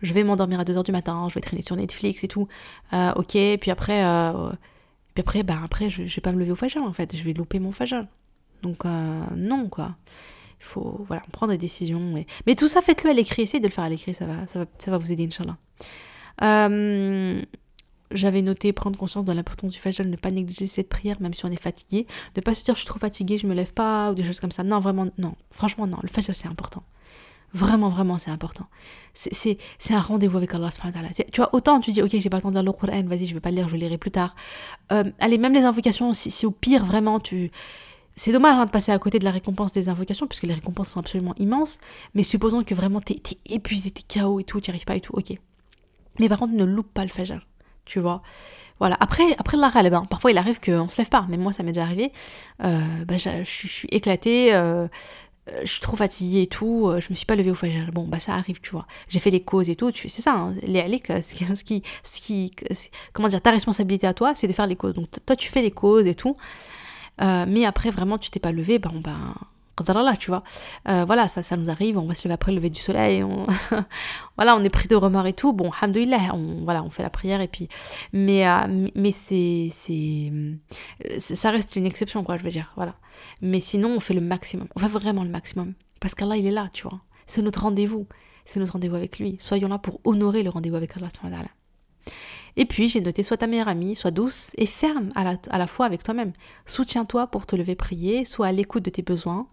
je 0.02 0.12
vais 0.12 0.24
m'endormir 0.24 0.60
à 0.60 0.64
2h 0.64 0.84
du 0.84 0.92
matin, 0.92 1.26
je 1.30 1.34
vais 1.34 1.40
traîner 1.40 1.62
sur 1.62 1.74
Netflix 1.76 2.22
et 2.22 2.28
tout? 2.28 2.48
Ok, 2.92 3.32
puis 3.32 3.70
après, 3.70 4.04
puis 5.14 5.20
après, 5.20 5.42
bah, 5.42 5.58
après 5.64 5.88
je, 5.88 6.04
je 6.04 6.16
vais 6.16 6.20
pas 6.20 6.32
me 6.32 6.38
lever 6.38 6.52
au 6.52 6.56
fajal 6.56 6.82
en 6.82 6.92
fait, 6.92 7.16
je 7.16 7.24
vais 7.24 7.32
louper 7.32 7.58
mon 7.60 7.72
fajal. 7.72 8.08
Donc 8.62 8.84
non, 8.84 9.68
quoi. 9.70 9.96
Il 10.64 10.66
faut 10.66 11.04
voilà, 11.06 11.22
prendre 11.30 11.52
des 11.52 11.58
décisions. 11.58 12.14
Mais 12.46 12.54
tout 12.54 12.68
ça, 12.68 12.80
faites-le 12.80 13.10
à 13.10 13.12
l'écrit, 13.12 13.42
essayez 13.42 13.60
de 13.60 13.66
le 13.66 13.72
faire 13.72 13.84
à 13.84 13.90
l'écrit, 13.90 14.14
ça 14.14 14.24
va, 14.24 14.46
ça, 14.46 14.60
va, 14.60 14.64
ça 14.78 14.90
va 14.90 14.96
vous 14.96 15.12
aider, 15.12 15.26
Inch'Allah. 15.26 15.58
Euh, 16.42 17.42
j'avais 18.10 18.40
noté 18.40 18.72
prendre 18.72 18.98
conscience 18.98 19.26
de 19.26 19.32
l'importance 19.32 19.72
du 19.72 19.78
fajr, 19.78 20.04
ne 20.04 20.16
pas 20.16 20.30
négliger 20.30 20.66
cette 20.66 20.88
prière 20.88 21.20
même 21.20 21.34
si 21.34 21.44
on 21.44 21.50
est 21.50 21.60
fatigué, 21.60 22.06
ne 22.34 22.40
pas 22.40 22.54
se 22.54 22.64
dire 22.64 22.74
je 22.74 22.80
suis 22.80 22.88
trop 22.88 22.98
fatigué, 22.98 23.36
je 23.38 23.46
me 23.46 23.54
lève 23.54 23.72
pas 23.72 24.10
ou 24.10 24.14
des 24.14 24.24
choses 24.24 24.40
comme 24.40 24.52
ça. 24.52 24.64
Non, 24.64 24.80
vraiment, 24.80 25.06
non. 25.18 25.34
Franchement, 25.50 25.86
non. 25.86 25.98
Le 26.02 26.08
fajr, 26.08 26.34
c'est 26.34 26.48
important. 26.48 26.82
Vraiment, 27.52 27.88
vraiment, 27.88 28.18
c'est 28.18 28.32
important. 28.32 28.66
C'est 29.12 29.58
un 29.90 30.00
rendez-vous 30.00 30.38
avec 30.38 30.52
Allah. 30.54 30.70
Tu 31.30 31.40
vois, 31.40 31.54
autant 31.54 31.78
tu 31.78 31.92
dis, 31.92 32.02
ok, 32.02 32.10
j'ai 32.12 32.30
pas 32.30 32.38
le 32.38 32.42
temps 32.42 32.48
de 32.48 32.54
lire 32.54 32.64
le 32.64 32.72
Coran, 32.72 33.04
vas-y, 33.04 33.26
je 33.26 33.34
vais 33.34 33.40
pas 33.40 33.50
le 33.50 33.56
lire, 33.56 33.68
je 33.68 33.74
le 33.74 33.80
lirai 33.80 33.96
plus 33.96 34.10
tard. 34.10 34.34
Euh, 34.90 35.04
allez, 35.20 35.38
même 35.38 35.52
les 35.52 35.62
invocations, 35.62 36.12
si, 36.14 36.46
au 36.46 36.50
pire, 36.50 36.84
vraiment, 36.84 37.20
tu. 37.20 37.52
C'est 38.16 38.32
dommage 38.32 38.56
hein, 38.56 38.66
de 38.66 38.70
passer 38.70 38.92
à 38.92 38.98
côté 38.98 39.18
de 39.18 39.24
la 39.24 39.30
récompense 39.30 39.72
des 39.72 39.88
invocations, 39.88 40.26
puisque 40.26 40.44
les 40.44 40.54
récompenses 40.54 40.90
sont 40.90 41.00
absolument 41.00 41.34
immenses. 41.38 41.78
Mais 42.14 42.22
supposons 42.22 42.62
que 42.62 42.74
vraiment 42.74 43.00
t'es 43.00 43.14
es 43.14 43.54
épuisé, 43.54 43.90
t'es 43.90 44.20
KO 44.20 44.40
et 44.40 44.44
tout, 44.44 44.60
tu 44.60 44.70
arrives 44.70 44.84
pas 44.84 44.96
et 44.96 45.00
tout, 45.00 45.12
ok. 45.14 45.36
Mais 46.20 46.28
par 46.28 46.38
contre, 46.38 46.54
ne 46.54 46.64
loupe 46.64 46.92
pas 46.92 47.02
le 47.02 47.10
fajr, 47.10 47.40
tu 47.84 47.98
vois. 47.98 48.22
Voilà. 48.78 48.96
Après, 49.00 49.24
après 49.38 49.56
la 49.56 49.70
ben, 49.90 50.04
parfois 50.08 50.30
il 50.30 50.38
arrive 50.38 50.60
qu'on 50.60 50.88
se 50.88 50.98
lève 50.98 51.08
pas. 51.08 51.26
Mais 51.28 51.36
moi, 51.36 51.52
ça 51.52 51.62
m'est 51.62 51.72
déjà 51.72 51.84
arrivé. 51.84 52.12
Euh, 52.64 53.04
bah, 53.06 53.16
je, 53.16 53.42
suis 53.44 53.88
éclatée. 53.90 54.54
Euh, 54.54 54.88
je 55.62 55.70
suis 55.70 55.80
trop 55.80 55.96
fatiguée 55.96 56.42
et 56.42 56.46
tout, 56.46 56.90
je 56.98 57.06
me 57.10 57.14
suis 57.14 57.26
pas 57.26 57.36
levée 57.36 57.50
au 57.50 57.54
fajr. 57.54 57.92
Bon, 57.92 58.06
bah 58.08 58.18
ça 58.18 58.32
arrive, 58.32 58.60
tu 58.60 58.70
vois. 58.70 58.86
J'ai 59.08 59.18
fait 59.18 59.30
les 59.30 59.42
causes 59.42 59.68
et 59.68 59.76
tout, 59.76 59.92
c'est 59.94 60.08
ça, 60.08 60.32
hein, 60.32 60.54
les 60.62 61.00
qui, 61.00 61.12
ce 61.20 61.64
qui, 61.64 61.82
ce 62.02 62.20
qui, 62.20 62.50
comment 63.12 63.28
dire, 63.28 63.42
ta 63.42 63.50
responsabilité 63.50 64.06
à 64.06 64.14
toi, 64.14 64.34
c'est 64.34 64.48
de 64.48 64.54
faire 64.54 64.66
les 64.66 64.76
causes. 64.76 64.94
Donc 64.94 65.08
toi, 65.26 65.36
tu 65.36 65.50
fais 65.50 65.60
les 65.60 65.70
causes 65.70 66.06
et 66.06 66.14
tout. 66.14 66.34
Euh, 67.20 67.46
mais 67.48 67.64
après, 67.64 67.90
vraiment, 67.90 68.18
tu 68.18 68.30
t'es 68.30 68.40
pas 68.40 68.52
levé, 68.52 68.78
ben, 68.78 68.92
ben 69.02 69.34
tu 70.18 70.30
vois. 70.30 70.42
Euh, 70.88 71.04
voilà, 71.04 71.28
ça, 71.28 71.42
ça 71.42 71.56
nous 71.56 71.70
arrive, 71.70 71.98
on 71.98 72.06
va 72.06 72.14
se 72.14 72.26
lever 72.26 72.34
après 72.34 72.52
le 72.52 72.56
lever 72.56 72.70
du 72.70 72.80
soleil, 72.80 73.24
voilà, 74.36 74.56
on 74.56 74.62
est 74.62 74.70
pris 74.70 74.88
de 74.88 74.94
remords 74.94 75.26
et 75.26 75.32
tout. 75.32 75.52
Bon, 75.52 75.70
alhamdoulilah, 75.70 76.34
on, 76.34 76.62
voilà, 76.64 76.82
on 76.82 76.90
fait 76.90 77.02
la 77.02 77.10
prière 77.10 77.40
et 77.40 77.48
puis. 77.48 77.68
Mais, 78.12 78.48
euh, 78.48 78.88
mais 78.94 79.12
c'est, 79.12 79.68
c'est. 79.72 80.32
Ça 81.18 81.50
reste 81.50 81.76
une 81.76 81.86
exception, 81.86 82.24
quoi, 82.24 82.36
je 82.36 82.44
veux 82.44 82.50
dire, 82.50 82.72
voilà. 82.76 82.94
Mais 83.40 83.60
sinon, 83.60 83.90
on 83.96 84.00
fait 84.00 84.14
le 84.14 84.20
maximum, 84.20 84.68
on 84.76 84.80
fait 84.80 84.88
vraiment 84.88 85.24
le 85.24 85.30
maximum. 85.30 85.74
Parce 86.00 86.14
qu'Allah, 86.14 86.36
il 86.36 86.46
est 86.46 86.50
là, 86.50 86.68
tu 86.72 86.84
vois. 86.84 87.00
C'est 87.26 87.42
notre 87.42 87.62
rendez-vous, 87.62 88.06
c'est 88.44 88.60
notre 88.60 88.74
rendez-vous 88.74 88.96
avec 88.96 89.18
lui. 89.18 89.36
Soyons 89.38 89.68
là 89.68 89.78
pour 89.78 90.00
honorer 90.04 90.42
le 90.42 90.50
rendez-vous 90.50 90.76
avec 90.76 90.92
Allah. 90.96 91.08
Et 92.56 92.66
puis, 92.66 92.88
j'ai 92.88 93.00
noté 93.00 93.22
sois 93.22 93.36
ta 93.36 93.46
meilleure 93.46 93.68
amie, 93.68 93.96
sois 93.96 94.10
douce 94.10 94.52
et 94.56 94.66
ferme 94.66 95.08
à 95.14 95.58
la, 95.58 95.66
fois 95.66 95.86
avec 95.86 96.02
toi-même. 96.02 96.32
Soutiens-toi 96.66 97.26
pour 97.26 97.46
te 97.46 97.56
lever 97.56 97.74
prier, 97.74 98.24
sois 98.24 98.46
à 98.48 98.52
l'écoute 98.52 98.84
de 98.84 98.90
tes 98.90 99.02
besoins, 99.02 99.48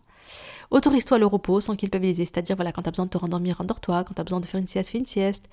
Autorise-toi 0.71 1.17
le 1.17 1.25
repos 1.25 1.59
sans 1.59 1.75
culpabiliser, 1.75 2.23
c'est-à-dire 2.23 2.55
voilà, 2.55 2.71
quand 2.71 2.83
tu 2.83 2.87
as 2.87 2.91
besoin 2.91 3.05
de 3.05 3.09
te 3.09 3.17
rendormir, 3.17 3.57
rendors-toi, 3.57 4.05
quand 4.05 4.13
tu 4.13 4.21
as 4.21 4.23
besoin 4.23 4.39
de 4.39 4.45
faire 4.45 4.59
une 4.59 4.67
sieste, 4.67 4.91
fais 4.91 4.97
une 4.97 5.05
sieste. 5.05 5.49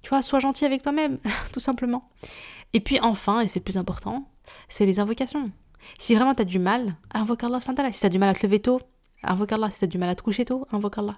Tu 0.00 0.08
vois, 0.08 0.22
sois 0.22 0.40
gentil 0.40 0.64
avec 0.64 0.82
toi-même, 0.82 1.18
tout 1.52 1.60
simplement. 1.60 2.08
Et 2.72 2.80
puis 2.80 2.98
enfin, 3.00 3.40
et 3.40 3.48
c'est 3.48 3.58
le 3.58 3.64
plus 3.64 3.76
important, 3.76 4.30
c'est 4.68 4.86
les 4.86 4.98
invocations. 4.98 5.50
Si 5.98 6.14
vraiment 6.14 6.34
tu 6.34 6.42
as 6.42 6.46
du 6.46 6.58
mal, 6.58 6.96
invoque 7.12 7.44
Allah. 7.44 7.60
Si 7.60 8.00
tu 8.00 8.06
as 8.06 8.08
du 8.08 8.18
mal 8.18 8.30
à 8.30 8.34
te 8.34 8.46
lever 8.46 8.60
tôt, 8.60 8.80
invoque 9.26 9.52
Allah. 9.52 9.70
Si 9.70 9.78
tu 9.78 9.84
as 9.84 9.88
du 9.88 9.98
mal 9.98 10.08
à 10.08 10.14
te 10.14 10.22
coucher 10.22 10.44
tôt, 10.44 10.66
invoque 10.72 10.98
Allah. 10.98 11.16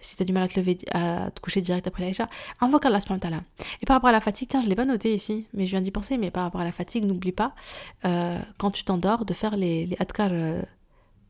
Si 0.00 0.16
tu 0.16 0.22
as 0.22 0.26
du 0.26 0.32
mal 0.32 0.44
à 0.44 0.48
te 0.48 0.58
lever, 0.58 0.78
à 0.92 1.30
te 1.30 1.40
coucher 1.40 1.60
direct 1.60 1.86
après 1.86 2.02
l'Aïcha, 2.02 2.28
invoque 2.60 2.86
Allah. 2.86 2.98
Et 3.80 3.86
par 3.86 3.96
rapport 3.96 4.08
à 4.08 4.12
la 4.12 4.20
fatigue, 4.20 4.48
tiens, 4.48 4.60
je 4.60 4.68
l'ai 4.68 4.74
pas 4.74 4.84
noté 4.84 5.14
ici, 5.14 5.46
mais 5.54 5.66
je 5.66 5.70
viens 5.70 5.80
d'y 5.80 5.90
penser, 5.90 6.18
mais 6.18 6.30
par 6.30 6.44
rapport 6.44 6.60
à 6.60 6.64
la 6.64 6.72
fatigue, 6.72 7.04
n'oublie 7.04 7.32
pas, 7.32 7.54
euh, 8.04 8.38
quand 8.58 8.70
tu 8.70 8.84
t'endors, 8.84 9.24
de 9.24 9.34
faire 9.34 9.56
les, 9.56 9.86
les 9.86 9.96
adkar 9.98 10.30
euh, 10.32 10.62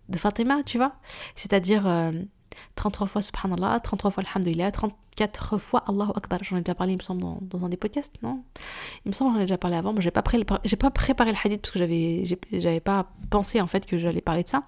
de 0.09 0.19
Fatima, 0.19 0.63
tu 0.65 0.79
vois. 0.79 0.95
C'est-à-dire 1.35 1.87
33 2.77 3.05
euh, 3.05 3.09
fois 3.09 3.23
Subhanallah, 3.23 3.81
33 3.81 4.11
fois 4.11 4.25
Alhamdulillah, 4.25 4.71
34 4.71 5.59
fois 5.59 5.85
Allahu 5.89 6.11
Akbar. 6.17 6.41
J'en 6.43 6.57
ai 6.57 6.61
déjà 6.61 6.75
parlé, 6.75 6.93
il 6.93 6.97
me 6.97 7.03
semble, 7.03 7.23
dans, 7.23 7.65
un 7.65 7.69
des 7.69 7.77
podcasts, 7.77 8.15
non? 8.23 8.43
Il 9.05 9.09
me 9.09 9.13
semble 9.13 9.33
j'en 9.33 9.39
ai 9.39 9.45
déjà 9.45 9.59
parlé 9.59 9.77
avant. 9.77 9.93
Bon, 9.93 10.01
j'ai 10.01 10.11
pas, 10.11 10.23
pas 10.23 10.91
préparé 10.91 11.33
le 11.33 11.39
hadith 11.43 11.63
parce 11.63 11.73
que 11.73 11.79
j'avais, 11.79 12.25
j'avais 12.53 12.81
pas 12.81 13.07
pensé 13.31 13.61
en 13.61 13.67
fait 13.67 13.87
que 13.87 13.99
j'allais 13.99 14.21
parler 14.21 14.43
de 14.43 14.49
ça. 14.49 14.65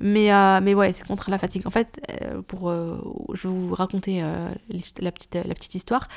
Mais, 0.00 0.32
euh, 0.32 0.60
mais 0.62 0.74
ouais, 0.74 0.92
c'est 0.92 1.06
contre 1.06 1.30
la 1.30 1.38
fatigue. 1.38 1.66
En 1.66 1.70
fait, 1.70 2.00
euh, 2.22 2.42
pour, 2.42 2.70
je 2.70 3.48
vais 3.48 3.54
vous 3.54 3.74
raconter 3.74 4.20
la, 4.20 5.12
petite, 5.12 5.34
la 5.34 5.54
petite 5.54 5.74
histoire. 5.74 6.08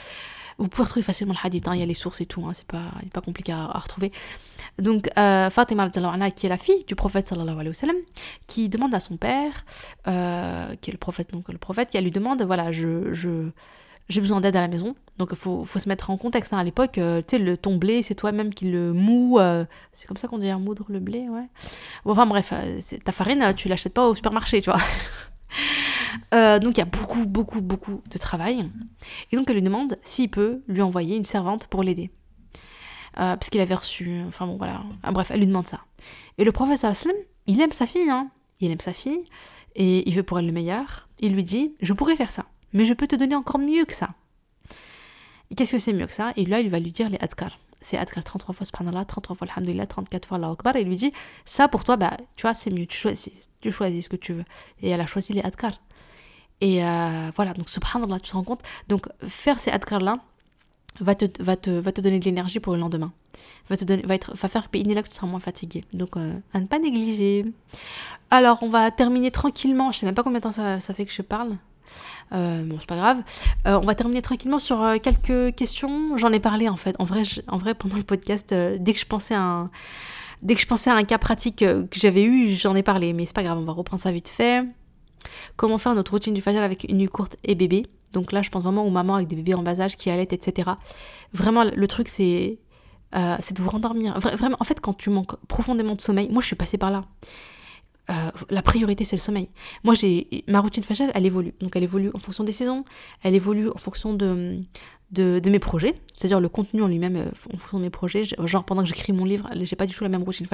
Vous 0.58 0.68
pouvez 0.68 0.84
retrouver 0.84 1.04
facilement 1.04 1.34
le 1.34 1.45
hadith, 1.45 1.68
hein, 1.68 1.74
il 1.74 1.80
y 1.80 1.84
a 1.84 1.86
les 1.86 1.93
sources 1.93 2.22
et 2.22 2.26
tout, 2.26 2.45
hein, 2.45 2.54
c'est 2.54 2.68
pas, 2.68 2.91
pas 3.12 3.22
compliqué 3.22 3.51
à, 3.51 3.68
retrouver. 3.68 4.12
Donc 4.80 5.09
euh, 5.17 5.49
Fatima, 5.49 5.89
qui 5.89 6.45
est 6.45 6.49
la 6.49 6.57
fille 6.57 6.84
du 6.86 6.95
prophète, 6.95 7.28
sallallahu 7.28 7.55
alayhi 7.55 7.67
wa 7.69 7.74
sallam, 7.74 7.95
qui 8.47 8.69
demande 8.69 8.93
à 8.95 8.99
son 8.99 9.17
père, 9.17 9.65
euh, 10.07 10.76
qui 10.82 10.89
est 10.89 10.93
le 10.93 10.97
prophète, 10.97 11.32
donc 11.32 11.49
le 11.49 11.57
prophète, 11.57 11.89
qui 11.89 11.99
lui 11.99 12.11
demande, 12.11 12.41
voilà, 12.43 12.71
je, 12.71 13.13
je 13.13 13.49
j'ai 14.09 14.19
besoin 14.19 14.41
d'aide 14.41 14.55
à 14.55 14.61
la 14.61 14.67
maison. 14.67 14.95
Donc 15.17 15.30
il 15.32 15.38
faut, 15.38 15.63
faut, 15.63 15.80
se 15.80 15.88
mettre 15.88 16.09
en 16.09 16.17
contexte. 16.17 16.53
Hein. 16.53 16.57
À 16.57 16.63
l'époque, 16.63 16.97
euh, 16.97 17.21
tu 17.21 17.38
sais, 17.38 17.41
le, 17.41 17.55
ton 17.55 17.78
blé, 17.78 18.01
c'est 18.01 18.15
toi-même 18.15 18.53
qui 18.53 18.65
le 18.65 18.93
moue. 18.93 19.39
Euh, 19.39 19.63
c'est 19.93 20.07
comme 20.07 20.17
ça 20.17 20.28
qu'on 20.28 20.39
dit, 20.39 20.49
hein, 20.49 20.59
moudre 20.59 20.86
le 20.89 20.99
blé, 20.99 21.30
ouais. 21.30 21.47
Bon, 22.03 22.11
enfin 22.11 22.26
bref, 22.26 22.53
ta 23.05 23.11
farine, 23.11 23.53
tu 23.55 23.69
l'achètes 23.69 23.93
pas 23.93 24.07
au 24.07 24.15
supermarché, 24.15 24.61
tu 24.61 24.71
vois. 24.71 24.82
Donc 26.59 26.76
il 26.76 26.80
y 26.80 26.82
a 26.82 26.86
beaucoup, 26.86 27.28
beaucoup, 27.28 27.61
beaucoup 27.61 28.01
de 28.09 28.17
travail. 28.17 28.69
Et 29.32 29.36
donc 29.36 29.45
elle 29.49 29.55
lui 29.55 29.61
demande 29.61 29.97
s'il 30.01 30.30
peut 30.30 30.63
lui 30.67 30.82
envoyer 30.82 31.15
une 31.15 31.26
servante 31.26 31.67
pour 31.67 31.84
l'aider. 31.84 32.11
Euh, 33.20 33.36
parce 33.36 33.49
qu'il 33.49 33.61
avait 33.61 33.76
reçu, 33.76 34.24
enfin 34.28 34.47
bon 34.47 34.57
voilà, 34.57 34.82
ah, 35.03 35.11
bref, 35.11 35.30
elle 35.32 35.39
lui 35.39 35.47
demande 35.47 35.68
ça. 35.68 35.82
Et 36.38 36.43
le 36.43 36.51
prophète 36.51 36.80
sallam, 36.80 37.16
il 37.45 37.61
aime 37.61 37.72
sa 37.72 37.86
fille, 37.86 38.09
hein. 38.09 38.30
Il 38.59 38.72
aime 38.72 38.80
sa 38.80 38.93
fille 38.93 39.24
et 39.76 40.07
il 40.07 40.16
veut 40.16 40.24
pour 40.24 40.39
elle 40.39 40.45
le 40.45 40.51
meilleur. 40.51 41.07
Il 41.20 41.34
lui 41.34 41.43
dit 41.43 41.76
Je 41.82 41.93
pourrais 41.93 42.16
faire 42.16 42.32
ça, 42.32 42.45
mais 42.72 42.86
je 42.86 42.93
peux 42.93 43.07
te 43.07 43.16
donner 43.16 43.36
encore 43.36 43.59
mieux 43.59 43.86
que 43.86 43.93
ça. 43.93 44.09
Qu'est-ce 45.55 45.74
que 45.74 45.78
c'est 45.78 45.93
mieux 45.93 46.07
que 46.07 46.14
ça? 46.14 46.34
Et 46.36 46.45
là, 46.45 46.59
il 46.59 46.70
va 46.70 46.80
lui 46.80 46.91
dire 46.91 47.09
les 47.09 47.20
adkar. 47.20 47.57
C'est 47.82 47.97
adkar 47.97 48.24
33 48.24 48.55
fois 48.55 48.66
subhanallah, 48.66 49.05
33 49.05 49.36
fois 49.36 49.47
alhamdulillah, 49.51 49.86
34 49.86 50.28
fois 50.28 50.38
Allah 50.38 50.49
akbar. 50.49 50.76
Et 50.78 50.82
il 50.82 50.88
lui 50.88 50.95
dit 50.95 51.11
Ça 51.45 51.68
pour 51.68 51.84
toi, 51.84 51.97
bah, 51.97 52.18
tu 52.36 52.43
vois, 52.43 52.55
c'est 52.55 52.72
mieux. 52.72 52.88
Tu 52.88 52.97
choisis, 52.97 53.32
tu 53.61 53.72
choisis 53.72 54.05
ce 54.05 54.09
que 54.09 54.16
tu 54.16 54.34
veux. 54.34 54.45
Et 54.82 54.89
elle 54.89 55.01
a 55.01 55.05
choisi 55.05 55.34
les 55.34 55.41
adkar. 55.41 55.74
Et 56.61 56.84
euh, 56.84 57.30
voilà, 57.36 57.53
donc 57.53 57.70
subhanallah, 57.70 58.20
tu 58.20 58.32
te 58.32 58.36
rends 58.36 58.43
compte? 58.43 58.61
Donc 58.88 59.07
faire 59.28 59.59
ces 59.59 59.70
adkar-là 59.70 60.20
va 61.00 61.16
te, 61.16 61.26
va, 61.41 61.56
te, 61.56 61.70
va 61.70 61.91
te 61.91 62.02
donner 62.02 62.20
de 62.20 62.26
l'énergie 62.26 62.60
pour 62.60 62.74
le 62.74 62.80
lendemain. 62.80 63.12
Va, 63.70 63.78
te 63.78 63.86
va, 63.86 64.16
être, 64.16 64.36
va 64.36 64.48
faire 64.48 64.70
que 64.70 64.78
tu 64.78 65.16
seras 65.16 65.28
moins 65.28 65.39
fatigué. 65.39 65.86
Donc 65.94 66.18
euh, 66.18 66.34
à 66.54 66.60
ne 66.60 66.68
pas 66.68 66.80
négliger. 66.80 67.46
Alors 68.30 68.60
on 68.62 68.70
va 68.70 68.91
terminer 68.91 69.32
tranquillement. 69.32 69.91
Je 69.91 70.00
sais 70.00 70.06
même 70.06 70.16
pas 70.16 70.24
combien 70.24 70.39
de 70.39 70.44
temps 70.44 70.52
ça, 70.52 70.80
fait 70.80 71.06
que 71.06 71.14
je 71.14 71.22
parle. 71.22 71.58
Euh, 72.34 72.64
bon, 72.64 72.78
c'est 72.80 72.88
pas 72.88 72.96
grave. 72.96 73.22
Euh, 73.68 73.80
on 73.80 73.86
va 73.86 73.96
terminer 73.96 74.22
tranquillement 74.22 74.60
sur 74.60 74.82
euh, 74.82 74.98
quelques 74.98 75.56
questions. 75.56 76.18
J'en 76.18 76.32
ai 76.32 76.39
parlé 76.39 76.70
en 76.70 76.78
fait. 76.78 76.96
En 77.00 77.04
vrai, 77.04 77.24
en 77.48 77.58
vrai 77.58 77.76
pendant 77.76 77.96
le 77.96 78.04
podcast, 78.04 78.54
dès 78.54 78.94
que 78.94 79.00
je 79.00 79.06
pensais 79.06 79.36
à 79.36 79.41
un, 79.41 79.72
dès 80.41 80.56
que 80.56 80.62
je 80.62 80.68
pensais 80.68 80.89
à 80.89 80.96
un 80.96 81.04
cas 81.04 81.18
pratique 81.18 81.60
que 81.60 81.88
j'avais 81.91 82.24
eu, 82.24 82.50
j'en 82.50 82.76
ai 82.76 82.84
parlé. 82.84 83.14
Mais 83.14 83.26
c'est 83.26 83.36
pas 83.36 83.44
grave, 83.44 83.58
on 83.58 83.66
va 83.66 83.74
reprendre 83.74 84.02
ça 84.02 84.12
vite 84.12 84.30
fait. 84.30 84.64
Comment 85.56 85.78
faire 85.78 85.96
notre 85.96 86.12
routine 86.12 86.34
du 86.34 86.41
fajal 86.41 86.64
avec 86.64 86.86
une 86.89 86.98
nuit 86.98 87.08
courte 87.08 87.38
et 87.44 87.56
bébé? 87.56 87.86
Donc 88.14 88.32
là, 88.32 88.41
je 88.41 88.49
pense 88.49 88.64
vraiment 88.64 88.86
aux 88.86 88.91
mamans 88.91 89.16
avec 89.16 89.28
des 89.28 89.36
bébés 89.36 89.55
en 89.55 89.64
bas 89.64 89.82
âge 89.82 89.97
qui 89.97 90.09
allaitent, 90.09 90.34
etc. 90.34 90.72
Vraiment, 91.34 91.64
le 91.64 91.88
truc, 91.88 92.07
c'est 92.07 92.59
c'est 93.41 93.55
de 93.55 93.61
vous 93.61 93.70
rendormir. 93.70 94.20
Vraiment, 94.20 94.57
en 94.59 94.64
fait, 94.64 94.82
quand 94.82 94.95
tu 94.95 95.11
manques 95.11 95.36
profondément 95.47 95.93
de 95.93 96.01
sommeil, 96.01 96.30
moi, 96.30 96.41
je 96.41 96.47
suis 96.47 96.55
passée 96.55 96.80
par 96.80 96.89
là. 96.89 97.03
Euh, 98.09 98.32
la 98.49 98.61
priorité 98.61 99.05
c'est 99.05 99.16
le 99.16 99.22
sommeil. 99.22 99.47
Moi 99.86 99.93
j'ai 99.93 100.43
ma 100.49 100.59
routine 100.59 100.84
faciale 100.84 101.11
elle 101.14 101.26
évolue. 101.26 101.53
Donc 101.61 101.76
elle 101.78 101.84
évolue 101.84 102.11
en 102.14 102.20
fonction 102.20 102.43
des 102.43 102.51
saisons, 102.51 102.84
elle 103.22 103.34
évolue 103.34 103.70
en 103.70 103.78
fonction 103.78 104.14
de, 104.14 104.59
de, 105.14 105.49
mes 105.49 105.59
projets, 105.59 105.95
c'est-à-dire 106.14 106.39
le 106.39 106.49
contenu 106.49 106.82
en 106.82 106.88
lui-même 106.88 107.16
euh, 107.16 107.26
en 107.53 107.57
fonction 107.57 107.78
de 107.78 107.84
mes 107.84 107.89
projets. 107.89 108.24
Genre 108.24 108.64
pendant 108.64 108.82
que 108.82 108.88
j'écris 108.88 109.14
mon 109.14 109.26
livre, 109.26 109.49
j'ai 109.61 109.76
pas 109.76 109.86
du 109.86 109.93
tout 109.93 110.03
la 110.03 110.09
même 110.09 110.24
routine 110.24 110.47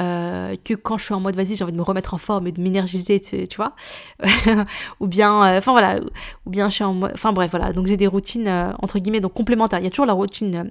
euh, 0.00 0.56
que 0.64 0.74
quand 0.74 0.98
je 0.98 1.04
suis 1.04 1.14
en 1.14 1.20
mode 1.20 1.36
vas-y 1.36 1.54
j'ai 1.54 1.64
envie 1.64 1.72
de 1.72 1.76
me 1.76 1.82
remettre 1.82 2.14
en 2.14 2.18
forme 2.18 2.46
et 2.46 2.52
de 2.52 2.60
m'énergiser, 2.60 3.20
tu, 3.20 3.46
vois. 3.56 3.74
ou 5.00 5.06
bien, 5.06 5.56
enfin 5.56 5.72
voilà, 5.72 6.00
ou 6.46 6.50
bien 6.50 6.68
je 6.68 6.74
suis 6.74 6.84
en 6.84 6.94
mode, 6.94 7.12
enfin 7.14 7.32
bref 7.32 7.50
voilà. 7.50 7.72
Donc 7.72 7.86
j'ai 7.86 7.96
des 7.96 8.06
routines 8.06 8.48
entre 8.82 8.98
guillemets 8.98 9.20
donc 9.20 9.34
complémentaires. 9.34 9.78
Il 9.78 9.84
y 9.84 9.88
a 9.88 9.90
toujours 9.90 10.06
la 10.06 10.12
routine 10.12 10.70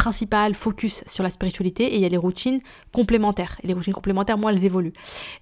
principale, 0.00 0.54
focus 0.54 1.04
sur 1.06 1.22
la 1.22 1.28
spiritualité, 1.28 1.84
et 1.84 1.96
il 1.96 2.00
y 2.00 2.06
a 2.06 2.08
les 2.08 2.16
routines 2.16 2.60
complémentaires. 2.90 3.56
Et 3.62 3.66
les 3.66 3.74
routines 3.74 3.92
complémentaires, 3.92 4.38
moi, 4.38 4.50
elles 4.50 4.64
évoluent. 4.64 4.94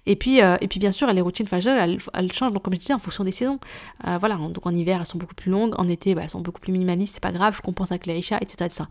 Et 0.05 0.17
puis, 0.17 0.41
euh, 0.41 0.57
et 0.59 0.67
puis 0.67 0.81
bien 0.81 0.91
sûr, 0.91 1.07
les 1.13 1.21
routines 1.21 1.47
elles, 1.53 2.33
changent, 2.33 2.51
comme 2.61 2.73
je 2.73 2.79
disais, 2.79 2.93
en 2.93 2.99
fonction 2.99 3.23
des 3.23 3.31
saisons. 3.31 3.59
Euh, 4.05 4.17
voilà, 4.19 4.35
donc 4.35 4.65
en 4.65 4.75
hiver, 4.75 4.97
elles 4.99 5.05
sont 5.05 5.17
beaucoup 5.17 5.33
plus 5.33 5.49
longues, 5.49 5.75
en 5.77 5.87
été, 5.87 6.13
bah, 6.13 6.23
elles 6.23 6.29
sont 6.29 6.41
beaucoup 6.41 6.59
plus 6.59 6.73
minimalistes, 6.73 7.13
c'est 7.15 7.23
pas 7.23 7.31
grave, 7.31 7.55
je 7.55 7.61
compense 7.61 7.91
avec 7.91 8.05
les 8.05 8.17
etc., 8.17 8.35
etc. 8.41 8.83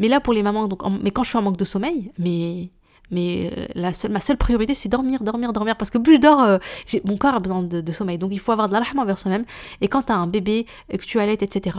Mais 0.00 0.08
là, 0.08 0.18
pour 0.18 0.32
les 0.32 0.42
mamans, 0.42 0.66
donc, 0.66 0.82
mais 1.00 1.12
quand 1.12 1.22
je 1.22 1.28
suis 1.28 1.38
en 1.38 1.42
manque 1.42 1.56
de 1.56 1.64
sommeil, 1.64 2.10
mais 2.18 2.70
mais 3.12 3.50
euh, 3.56 3.66
la 3.74 3.92
seule, 3.92 4.10
ma 4.10 4.20
seule 4.20 4.36
priorité, 4.36 4.74
c'est 4.74 4.88
dormir, 4.88 5.22
dormir, 5.22 5.52
dormir. 5.52 5.76
Parce 5.76 5.90
que 5.90 5.98
plus 5.98 6.16
je 6.16 6.20
dors, 6.20 6.42
euh, 6.42 6.58
mon 7.04 7.16
corps 7.16 7.34
a 7.34 7.40
besoin 7.40 7.62
de, 7.62 7.92
sommeil. 7.92 8.18
Donc 8.18 8.30
il 8.32 8.40
faut 8.40 8.52
avoir 8.52 8.68
de 8.68 8.74
la 8.74 8.82
envers 8.98 9.18
soi-même. 9.18 9.44
Et 9.80 9.88
quand 9.88 10.02
tu 10.02 10.12
as 10.12 10.16
un 10.16 10.26
bébé, 10.26 10.66
que 10.90 11.04
tu 11.04 11.20
allaites, 11.20 11.42
etc., 11.42 11.78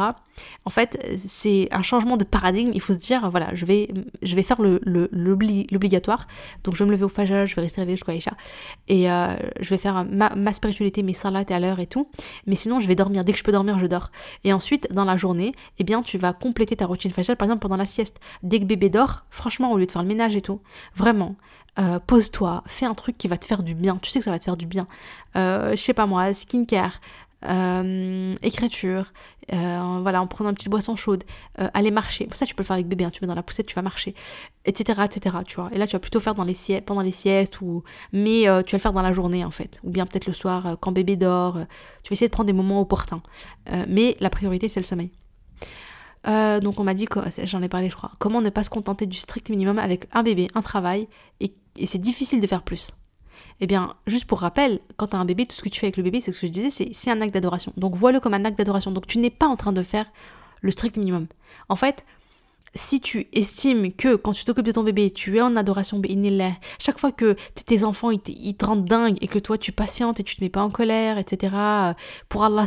en 0.65 0.69
fait, 0.69 1.17
c'est 1.17 1.67
un 1.71 1.81
changement 1.81 2.17
de 2.17 2.23
paradigme. 2.23 2.71
Il 2.73 2.81
faut 2.81 2.93
se 2.93 2.99
dire, 2.99 3.29
voilà, 3.29 3.53
je 3.53 3.65
vais, 3.65 3.89
je 4.21 4.35
vais 4.35 4.43
faire 4.43 4.57
l'obligatoire. 4.61 6.27
Le, 6.27 6.63
Donc 6.63 6.75
je 6.75 6.79
vais 6.79 6.87
me 6.87 6.91
lever 6.91 7.03
au 7.03 7.09
fajr, 7.09 7.45
je 7.45 7.55
vais 7.55 7.61
rester 7.61 7.81
réveillée 7.81 7.97
jusqu'à 7.97 8.13
Aïcha. 8.13 8.31
Et 8.87 9.11
euh, 9.11 9.35
je 9.59 9.69
vais 9.69 9.77
faire 9.77 10.05
ma, 10.05 10.53
spiritualité, 10.53 11.03
mes 11.03 11.13
salats 11.13 11.43
à 11.49 11.59
l'heure 11.59 11.79
et 11.79 11.87
tout. 11.87 12.09
Mais 12.47 12.55
sinon, 12.55 12.79
je 12.79 12.87
vais 12.87 12.95
dormir. 12.95 13.23
Dès 13.23 13.33
que 13.33 13.39
je 13.39 13.43
peux 13.43 13.51
dormir, 13.51 13.77
je 13.79 13.87
dors. 13.87 14.11
Et 14.43 14.53
ensuite, 14.53 14.91
dans 14.91 15.05
la 15.05 15.17
journée, 15.17 15.53
eh 15.79 15.83
bien, 15.83 16.01
tu 16.01 16.17
vas 16.17 16.33
compléter 16.33 16.75
ta 16.75 16.85
routine 16.85 17.11
fajr, 17.11 17.35
par 17.35 17.47
exemple, 17.47 17.61
pendant 17.61 17.77
la 17.77 17.85
sieste. 17.85 18.19
Dès 18.41 18.59
que 18.59 18.65
bébé 18.65 18.89
dort, 18.89 19.25
franchement, 19.29 19.71
au 19.71 19.77
lieu 19.77 19.85
de 19.85 19.91
faire 19.91 20.01
le 20.01 20.07
ménage 20.07 20.35
et 20.35 20.41
tout, 20.41 20.61
vraiment, 20.95 21.22
euh, 21.79 21.99
pose-toi, 21.99 22.63
fais 22.67 22.85
un 22.85 22.93
truc 22.93 23.17
qui 23.17 23.27
va 23.27 23.37
te 23.37 23.45
faire 23.45 23.63
du 23.63 23.75
bien. 23.75 23.97
Tu 24.01 24.09
sais 24.09 24.19
que 24.19 24.25
ça 24.25 24.31
va 24.31 24.39
te 24.39 24.43
faire 24.43 24.57
du 24.57 24.67
bien. 24.67 24.87
Euh, 25.35 25.71
je 25.71 25.77
sais 25.77 25.93
pas 25.93 26.05
moi, 26.05 26.33
skincare, 26.33 26.99
euh, 27.45 28.33
écriture, 28.43 29.11
voilà, 29.49 30.21
en 30.21 30.27
prenant 30.27 30.49
une 30.49 30.55
petite 30.55 30.69
boisson 30.69 30.95
chaude, 30.95 31.23
aller 31.73 31.91
marcher. 31.91 32.29
Ça, 32.33 32.45
tu 32.45 32.55
peux 32.55 32.63
le 32.63 32.67
faire 32.67 32.75
avec 32.75 32.87
bébé. 32.87 33.05
Hein. 33.05 33.09
tu 33.09 33.23
mets 33.23 33.27
dans 33.27 33.35
la 33.35 33.43
poussette, 33.43 33.65
tu 33.65 33.75
vas 33.75 33.81
marcher, 33.81 34.13
etc., 34.65 35.01
etc. 35.03 35.37
Tu 35.45 35.55
vois. 35.55 35.69
Et 35.73 35.77
là, 35.77 35.87
tu 35.87 35.93
vas 35.93 35.99
plutôt 35.99 36.19
faire 36.19 36.35
dans 36.35 36.43
les 36.43 36.81
pendant 36.81 37.01
les 37.01 37.11
siestes 37.11 37.59
ou, 37.61 37.83
mais 38.11 38.43
tu 38.43 38.47
vas 38.47 38.77
le 38.77 38.79
faire 38.79 38.93
dans 38.93 39.01
la 39.01 39.13
journée 39.13 39.43
en 39.43 39.51
fait, 39.51 39.79
ou 39.83 39.89
bien 39.89 40.05
peut-être 40.05 40.27
le 40.27 40.33
soir 40.33 40.77
quand 40.79 40.91
bébé 40.91 41.15
dort. 41.15 41.55
tu 42.03 42.09
vas 42.09 42.13
essayer 42.13 42.27
de 42.27 42.33
prendre 42.33 42.47
des 42.47 42.53
moments 42.53 42.79
opportuns. 42.81 43.23
mais 43.87 44.15
la 44.19 44.29
priorité, 44.29 44.69
c'est 44.69 44.79
le 44.79 44.85
sommeil. 44.85 45.11
Euh, 46.27 46.59
donc 46.59 46.79
on 46.79 46.83
m'a 46.83 46.93
dit, 46.93 47.07
j'en 47.43 47.61
ai 47.61 47.69
parlé 47.69 47.89
je 47.89 47.95
crois, 47.95 48.11
comment 48.19 48.41
ne 48.41 48.49
pas 48.49 48.63
se 48.63 48.69
contenter 48.69 49.05
du 49.05 49.17
strict 49.17 49.49
minimum 49.49 49.77
avec 49.77 50.07
un 50.13 50.23
bébé, 50.23 50.47
un 50.55 50.61
travail, 50.61 51.07
et, 51.39 51.53
c'est 51.85 51.99
difficile 51.99 52.39
de 52.39 52.47
faire 52.47 52.63
plus. 52.63 52.91
Eh 53.59 53.67
bien, 53.67 53.93
juste 54.07 54.25
pour 54.25 54.39
rappel, 54.39 54.79
quand 54.97 55.07
tu 55.07 55.15
as 55.15 55.19
un 55.19 55.25
bébé, 55.25 55.45
tout 55.45 55.55
ce 55.55 55.61
que 55.61 55.69
tu 55.69 55.79
fais 55.79 55.87
avec 55.87 55.97
le 55.97 56.03
bébé, 56.03 56.21
c'est 56.21 56.31
ce 56.31 56.41
que 56.41 56.47
je 56.47 56.51
disais, 56.51 56.89
c'est 56.91 57.11
un 57.11 57.21
acte 57.21 57.33
d'adoration. 57.33 57.73
Donc 57.77 57.95
vois-le 57.95 58.19
comme 58.19 58.33
un 58.33 58.45
acte 58.45 58.57
d'adoration. 58.57 58.91
Donc 58.91 59.07
tu 59.07 59.17
n'es 59.19 59.29
pas 59.29 59.47
en 59.47 59.55
train 59.55 59.73
de 59.73 59.83
faire 59.83 60.05
le 60.61 60.71
strict 60.71 60.97
minimum. 60.97 61.27
En 61.69 61.75
fait, 61.75 62.05
si 62.75 62.99
tu 63.01 63.27
estimes 63.33 63.93
que 63.93 64.15
quand 64.15 64.31
tu 64.31 64.45
t'occupes 64.45 64.65
de 64.65 64.71
ton 64.71 64.83
bébé, 64.83 65.11
tu 65.11 65.37
es 65.37 65.41
en 65.41 65.55
adoration, 65.55 66.01
chaque 66.79 66.99
fois 66.99 67.11
que 67.11 67.35
tes 67.65 67.83
enfants 67.83 68.09
ils 68.11 68.19
te, 68.19 68.65
rendent 68.65 68.85
dingue 68.85 69.17
et 69.21 69.27
que 69.27 69.37
toi 69.37 69.57
tu 69.57 69.71
patientes 69.71 70.19
et 70.19 70.23
tu 70.23 70.35
te 70.35 70.43
mets 70.43 70.49
pas 70.49 70.63
en 70.63 70.71
colère, 70.71 71.17
etc. 71.17 71.55
Pour 72.29 72.43
Allah 72.43 72.65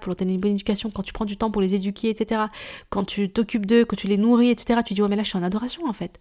pour 0.00 0.08
leur 0.08 0.16
donner 0.16 0.34
une 0.34 0.40
bonne 0.40 0.52
éducation, 0.52 0.90
quand 0.90 1.02
tu 1.02 1.12
prends 1.12 1.26
du 1.26 1.36
temps 1.36 1.50
pour 1.50 1.60
les 1.60 1.74
éduquer, 1.74 2.08
etc. 2.08 2.42
Quand 2.88 3.04
tu 3.04 3.30
t'occupes 3.30 3.66
d'eux, 3.66 3.84
que 3.84 3.96
tu 3.96 4.06
les 4.08 4.16
nourris, 4.16 4.50
etc. 4.50 4.80
Tu 4.84 4.94
dis 4.94 5.02
ouais 5.02 5.08
mais 5.08 5.16
là 5.16 5.22
je 5.22 5.28
suis 5.28 5.38
en 5.38 5.42
adoration 5.42 5.86
en 5.86 5.92
fait. 5.92 6.20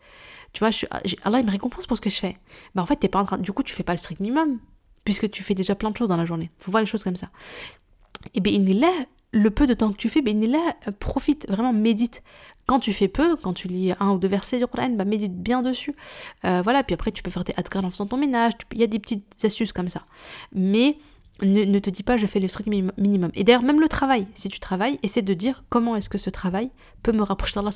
Tu 0.51 0.59
vois, 0.59 0.71
je 0.71 0.85
Allah 1.23 1.39
il 1.39 1.45
me 1.45 1.51
récompense 1.51 1.87
pour 1.87 1.95
ce 1.95 2.01
que 2.01 2.09
je 2.09 2.19
fais. 2.19 2.37
Mais 2.75 2.81
en 2.81 2.85
fait 2.85 2.97
t'es 2.97 3.07
pas 3.09 3.19
en 3.19 3.25
train, 3.25 3.37
du 3.37 3.53
coup 3.53 3.63
tu 3.63 3.73
fais 3.73 3.83
pas 3.83 3.93
le 3.93 3.97
strict 3.97 4.19
minimum 4.19 4.59
puisque 5.05 5.29
tu 5.29 5.43
fais 5.43 5.55
déjà 5.55 5.75
plein 5.75 5.91
de 5.91 5.95
choses 5.95 6.09
dans 6.09 6.17
la 6.17 6.25
journée. 6.25 6.51
Faut 6.59 6.71
voir 6.71 6.81
les 6.81 6.87
choses 6.87 7.03
comme 7.03 7.15
ça. 7.15 7.29
Et 8.33 8.41
bien 8.41 8.59
le 9.31 9.51
peu 9.51 9.67
de 9.67 9.73
temps 9.73 9.91
que 9.91 9.97
tu 9.97 10.09
fais, 10.09 10.21
ben 10.21 10.39
là, 10.49 10.73
profite, 10.99 11.47
vraiment 11.49 11.73
médite. 11.73 12.23
Quand 12.67 12.79
tu 12.79 12.93
fais 12.93 13.07
peu, 13.07 13.35
quand 13.37 13.53
tu 13.53 13.67
lis 13.67 13.93
un 13.99 14.11
ou 14.11 14.17
deux 14.19 14.27
versets 14.27 14.59
du 14.59 14.67
Coran, 14.67 14.89
bah 14.89 15.05
médite 15.05 15.41
bien 15.41 15.63
dessus. 15.63 15.95
Euh, 16.45 16.61
voilà, 16.61 16.83
puis 16.83 16.93
après 16.93 17.11
tu 17.11 17.23
peux 17.23 17.31
faire 17.31 17.43
tes 17.43 17.55
adkar 17.57 17.83
en 17.83 17.89
faisant 17.89 18.05
ton 18.05 18.17
ménage, 18.17 18.53
il 18.73 18.79
y 18.79 18.83
a 18.83 18.87
des 18.87 18.99
petites 18.99 19.23
astuces 19.43 19.73
comme 19.73 19.89
ça. 19.89 20.01
Mais 20.53 20.97
ne, 21.43 21.79
te 21.79 21.89
dis 21.89 22.03
pas 22.03 22.17
je 22.17 22.25
fais 22.25 22.39
le 22.39 22.47
strict 22.47 22.67
minimum. 22.67 23.31
Et 23.35 23.43
d'ailleurs, 23.43 23.63
même 23.63 23.79
le 23.79 23.87
travail, 23.87 24.27
si 24.33 24.49
tu 24.49 24.59
travailles, 24.59 24.99
essaie 25.03 25.21
de 25.21 25.33
dire 25.33 25.63
comment 25.69 25.95
est-ce 25.95 26.09
que 26.09 26.17
ce 26.17 26.29
travail 26.29 26.71
peut 27.03 27.11
me 27.11 27.23
rapprocher 27.23 27.55
d'Allah 27.55 27.71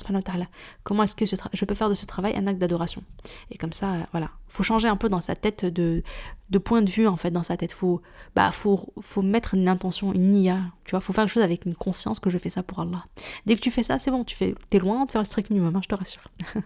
Comment 0.84 1.04
est-ce 1.04 1.14
que 1.14 1.24
je 1.24 1.64
peux 1.64 1.74
faire 1.74 1.88
de 1.88 1.94
ce 1.94 2.06
travail 2.06 2.34
un 2.36 2.46
acte 2.46 2.58
d'adoration. 2.58 3.02
Et 3.50 3.58
comme 3.58 3.72
ça, 3.72 3.92
euh, 3.92 4.00
voilà. 4.12 4.30
Faut 4.48 4.62
changer 4.62 4.88
un 4.88 4.96
peu 4.96 5.08
dans 5.08 5.20
sa 5.20 5.34
tête 5.34 5.64
de, 5.64 6.02
de 6.50 6.58
point 6.58 6.82
de 6.82 6.90
vue, 6.90 7.06
en 7.06 7.16
fait, 7.16 7.30
dans 7.30 7.42
sa 7.42 7.56
tête. 7.56 7.72
Faut, 7.72 8.02
bah, 8.36 8.50
faut, 8.50 8.92
faut 9.00 9.22
mettre 9.22 9.54
une 9.54 9.68
intention, 9.68 10.12
une 10.12 10.30
nia. 10.30 10.60
Tu 10.84 10.90
vois, 10.90 11.00
faut 11.00 11.12
faire 11.12 11.24
les 11.24 11.30
choses 11.30 11.42
avec 11.42 11.64
une 11.64 11.74
conscience 11.74 12.20
que 12.20 12.30
je 12.30 12.38
fais 12.38 12.50
ça 12.50 12.62
pour 12.62 12.80
Allah. 12.80 13.04
Dès 13.46 13.54
que 13.56 13.60
tu 13.60 13.70
fais 13.70 13.82
ça, 13.82 13.98
c'est 13.98 14.10
bon, 14.10 14.24
tu 14.24 14.36
fais, 14.36 14.54
es 14.70 14.78
loin 14.78 15.04
de 15.04 15.10
faire 15.10 15.22
le 15.22 15.26
strict 15.26 15.50
minimum, 15.50 15.74
hein, 15.76 15.80
je 15.82 15.88
te 15.88 15.94
rassure. 15.94 16.22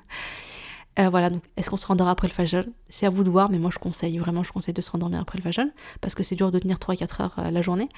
Euh, 0.99 1.11
voilà, 1.11 1.29
donc 1.29 1.43
est-ce 1.57 1.69
qu'on 1.69 1.77
se 1.77 1.87
rendort 1.87 2.09
après 2.09 2.27
le 2.27 2.33
fajr 2.33 2.65
C'est 2.89 3.07
à 3.07 3.11
vous 3.11 3.23
de 3.23 3.29
voir, 3.29 3.51
mais 3.51 3.59
moi 3.59 3.71
je 3.73 3.79
conseille, 3.79 4.17
vraiment 4.19 4.43
je 4.43 4.53
conseille 4.53 4.73
de 4.73 4.81
se 4.81 4.91
rendormir 4.91 5.21
après 5.21 5.39
le 5.39 5.43
fajr, 5.43 5.67
parce 6.01 6.15
que 6.15 6.23
c'est 6.23 6.35
dur 6.35 6.51
de 6.51 6.59
tenir 6.59 6.79
3-4 6.79 7.23
heures 7.23 7.35
euh, 7.39 7.51
la 7.51 7.63
journée. 7.63 7.89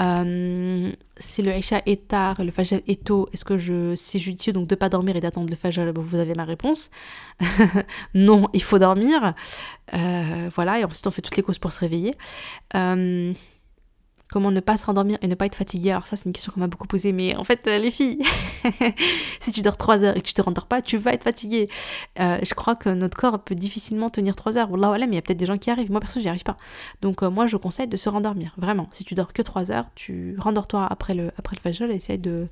Euh, 0.00 0.92
si 1.16 1.42
le 1.42 1.50
Aisha 1.50 1.80
est 1.86 2.08
tard 2.08 2.44
le 2.44 2.50
fajr 2.50 2.80
est 2.86 3.04
tôt, 3.04 3.28
est-ce 3.32 3.44
que 3.44 3.56
je, 3.56 3.94
c'est 3.96 4.18
judicieux 4.18 4.52
donc 4.52 4.68
de 4.68 4.74
pas 4.74 4.88
dormir 4.90 5.16
et 5.16 5.20
d'attendre 5.20 5.48
le 5.48 5.56
fajr 5.56 5.92
Vous 5.94 6.16
avez 6.16 6.34
ma 6.34 6.44
réponse. 6.44 6.90
non, 8.14 8.48
il 8.52 8.62
faut 8.62 8.78
dormir. 8.78 9.34
voilà, 9.92 10.80
et 10.80 10.84
ensuite 10.84 11.06
on 11.06 11.10
fait 11.10 11.22
toutes 11.22 11.36
les 11.36 11.42
causes 11.42 11.58
pour 11.58 11.72
se 11.72 11.80
réveiller. 11.80 12.14
Comment 14.30 14.50
ne 14.50 14.58
pas 14.58 14.76
se 14.76 14.84
rendormir 14.84 15.18
et 15.22 15.28
ne 15.28 15.36
pas 15.36 15.46
être 15.46 15.54
fatigué 15.54 15.92
Alors 15.92 16.06
ça, 16.06 16.16
c'est 16.16 16.24
une 16.24 16.32
question 16.32 16.52
qu'on 16.52 16.58
m'a 16.58 16.66
beaucoup 16.66 16.88
posée. 16.88 17.12
Mais 17.12 17.36
en 17.36 17.44
fait, 17.44 17.68
euh, 17.68 17.78
les 17.78 17.92
filles, 17.92 18.18
si 19.40 19.52
tu 19.52 19.62
dors 19.62 19.76
3 19.76 20.02
heures 20.02 20.16
et 20.16 20.20
que 20.20 20.26
tu 20.26 20.34
te 20.34 20.42
rendors 20.42 20.66
pas, 20.66 20.82
tu 20.82 20.96
vas 20.96 21.12
être 21.12 21.22
fatigué. 21.22 21.68
Euh, 22.18 22.38
je 22.42 22.54
crois 22.54 22.74
que 22.74 22.88
notre 22.88 23.16
corps 23.16 23.44
peut 23.44 23.54
difficilement 23.54 24.10
tenir 24.10 24.34
3 24.34 24.58
heures. 24.58 24.76
Là, 24.76 24.98
mais 24.98 25.06
il 25.06 25.14
y 25.14 25.18
a 25.18 25.22
peut-être 25.22 25.38
des 25.38 25.46
gens 25.46 25.56
qui 25.56 25.70
arrivent. 25.70 25.92
Moi, 25.92 26.00
perso, 26.00 26.18
j'y 26.18 26.28
arrive 26.28 26.42
pas. 26.42 26.56
Donc 27.02 27.22
euh, 27.22 27.30
moi, 27.30 27.46
je 27.46 27.56
conseille 27.56 27.86
de 27.86 27.96
se 27.96 28.08
rendormir. 28.08 28.52
Vraiment. 28.56 28.88
Si 28.90 29.04
tu 29.04 29.14
dors 29.14 29.32
que 29.32 29.42
3 29.42 29.70
heures, 29.70 29.86
tu 29.94 30.36
rendors-toi 30.38 30.84
après 30.90 31.14
le, 31.14 31.30
après 31.38 31.56
le 31.56 31.90
essaye 31.92 32.18
de... 32.18 32.48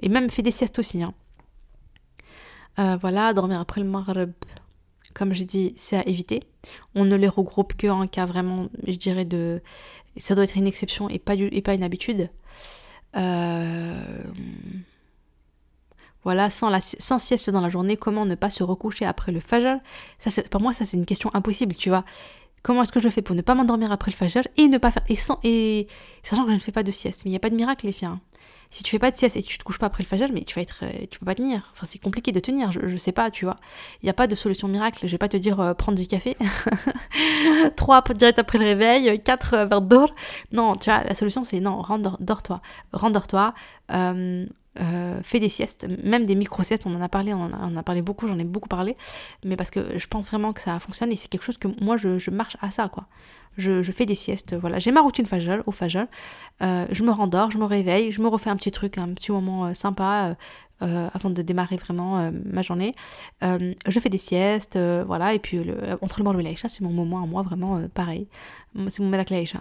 Et 0.00 0.08
même 0.08 0.30
fais 0.30 0.42
des 0.42 0.50
siestes 0.50 0.78
aussi. 0.78 1.02
Hein. 1.02 1.12
voilà, 3.00 3.34
dormir 3.34 3.60
après 3.60 3.82
le 3.82 3.86
maghreb 3.86 4.32
comme 5.18 5.34
j'ai 5.34 5.44
dit, 5.44 5.72
c'est 5.76 5.96
à 5.96 6.06
éviter. 6.06 6.44
On 6.94 7.04
ne 7.04 7.16
les 7.16 7.26
regroupe 7.26 7.74
que 7.74 7.88
en 7.88 8.06
cas 8.06 8.24
vraiment, 8.24 8.68
je 8.86 8.96
dirais, 8.96 9.24
de 9.24 9.60
ça 10.18 10.34
doit 10.34 10.44
être 10.44 10.56
une 10.56 10.66
exception 10.66 11.08
et 11.08 11.18
pas, 11.18 11.34
une 11.34 11.82
habitude. 11.82 12.30
Euh, 13.16 14.22
Voilà, 16.24 16.50
sans, 16.50 16.68
la, 16.68 16.80
sieste 16.80 17.50
dans 17.50 17.60
la 17.60 17.68
journée, 17.68 17.96
comment 17.96 18.26
ne 18.26 18.34
pas 18.34 18.50
se 18.50 18.62
recoucher 18.62 19.06
après 19.06 19.32
le 19.32 19.40
fajr? 19.40 19.78
Pour 20.50 20.60
moi, 20.60 20.72
ça 20.72 20.84
c'est 20.84 20.96
une 20.96 21.06
question 21.06 21.30
impossible, 21.32 21.74
tu 21.74 21.88
vois. 21.88 22.04
Comment 22.62 22.82
est-ce 22.82 22.92
que 22.92 23.00
je 23.00 23.08
fais 23.08 23.22
pour 23.22 23.36
ne 23.36 23.40
pas 23.40 23.54
m'endormir 23.54 23.92
après 23.92 24.10
le 24.10 24.16
fajr 24.16 24.42
et 24.56 24.68
ne 24.68 24.78
pas 24.78 24.90
faire 24.90 25.04
et 25.08 25.16
et 25.44 25.86
sachant 26.22 26.44
que 26.44 26.50
je 26.50 26.56
ne 26.56 26.60
fais 26.60 26.72
pas 26.72 26.82
de 26.82 26.90
sieste, 26.90 27.22
mais 27.24 27.30
il 27.30 27.32
n'y 27.32 27.36
a 27.36 27.40
pas 27.40 27.50
de 27.50 27.54
miracle 27.54 27.86
les 27.86 27.92
filles. 27.92 28.08
Hein. 28.08 28.20
Si 28.70 28.82
tu 28.82 28.90
fais 28.90 28.98
pas 28.98 29.10
de 29.10 29.16
sieste 29.16 29.36
et 29.36 29.42
tu 29.42 29.56
te 29.56 29.64
couches 29.64 29.78
pas 29.78 29.86
après 29.86 30.02
le 30.02 30.08
fajr, 30.08 30.28
mais 30.32 30.42
tu 30.42 30.54
vas 30.54 30.62
être, 30.62 30.80
euh, 30.82 31.06
tu 31.10 31.18
peux 31.18 31.26
pas 31.26 31.34
tenir. 31.34 31.70
Enfin, 31.72 31.86
c'est 31.86 31.98
compliqué 31.98 32.32
de 32.32 32.40
tenir. 32.40 32.70
Je, 32.70 32.86
je 32.86 32.96
sais 32.96 33.12
pas, 33.12 33.30
tu 33.30 33.44
vois. 33.44 33.56
Il 34.02 34.06
n'y 34.06 34.10
a 34.10 34.14
pas 34.14 34.26
de 34.26 34.34
solution 34.34 34.68
miracle. 34.68 35.06
Je 35.06 35.12
vais 35.12 35.18
pas 35.18 35.28
te 35.28 35.36
dire 35.36 35.60
euh, 35.60 35.74
prendre 35.74 35.98
du 35.98 36.06
café. 36.06 36.36
Trois 37.76 38.02
direct 38.14 38.38
après 38.38 38.58
le 38.58 38.64
réveil, 38.64 39.20
quatre 39.22 39.54
euh, 39.54 39.64
vers 39.64 39.80
d'or. 39.80 40.14
Non, 40.52 40.76
tu 40.76 40.90
vois, 40.90 41.02
la 41.04 41.14
solution 41.14 41.44
c'est 41.44 41.60
non, 41.60 41.82
dors-toi, 42.20 42.60
rendors-toi. 42.92 43.54
Euh, 43.92 44.46
euh, 44.80 45.20
fais 45.22 45.40
des 45.40 45.48
siestes, 45.48 45.86
même 46.04 46.26
des 46.26 46.34
micro-siestes, 46.34 46.86
on 46.86 46.94
en 46.94 47.00
a 47.00 47.08
parlé, 47.08 47.34
on 47.34 47.42
en 47.42 47.76
a, 47.76 47.82
parlé 47.82 48.02
beaucoup, 48.02 48.28
j'en 48.28 48.38
ai 48.38 48.44
beaucoup 48.44 48.68
parlé, 48.68 48.96
mais 49.44 49.56
parce 49.56 49.70
que 49.70 49.98
je 49.98 50.06
pense 50.06 50.28
vraiment 50.28 50.52
que 50.52 50.60
ça 50.60 50.78
fonctionne 50.78 51.12
et 51.12 51.16
c'est 51.16 51.28
quelque 51.28 51.42
chose 51.42 51.58
que 51.58 51.68
moi 51.80 51.96
je, 51.96 52.30
marche 52.30 52.56
à 52.60 52.70
ça, 52.70 52.88
quoi. 52.88 53.06
Je, 53.56 53.82
fais 53.90 54.06
des 54.06 54.14
siestes, 54.14 54.54
voilà. 54.54 54.78
J'ai 54.78 54.92
ma 54.92 55.00
routine 55.00 55.26
fajol, 55.26 55.64
au 55.66 55.72
fajol, 55.72 56.06
euh, 56.62 56.86
je 56.92 57.02
me 57.02 57.10
rendors, 57.10 57.50
je 57.50 57.58
me 57.58 57.64
réveille, 57.64 58.12
je 58.12 58.22
me 58.22 58.28
refais 58.28 58.50
un 58.50 58.56
petit 58.56 58.70
truc, 58.70 58.98
un 58.98 59.12
petit 59.14 59.32
moment 59.32 59.66
euh, 59.66 59.74
sympa, 59.74 60.36
euh, 60.80 61.08
avant 61.12 61.28
de 61.30 61.42
démarrer 61.42 61.76
vraiment 61.76 62.20
euh, 62.20 62.30
ma 62.44 62.62
journée. 62.62 62.94
Euh, 63.42 63.74
je 63.88 63.98
fais 63.98 64.10
des 64.10 64.18
siestes, 64.18 64.78
voilà, 65.06 65.34
et 65.34 65.40
puis 65.40 65.58
entre 66.00 66.20
le 66.20 66.24
Maghrib 66.24 66.40
et 66.40 66.44
l'Aïcha, 66.44 66.68
c'est 66.68 66.82
mon 66.82 66.90
moment 66.90 67.20
à 67.20 67.26
moi, 67.26 67.42
vraiment 67.42 67.80
pareil. 67.92 68.28
C'est 68.88 69.00
mon 69.00 69.08
Melak 69.08 69.30
l'Aïcha. 69.30 69.60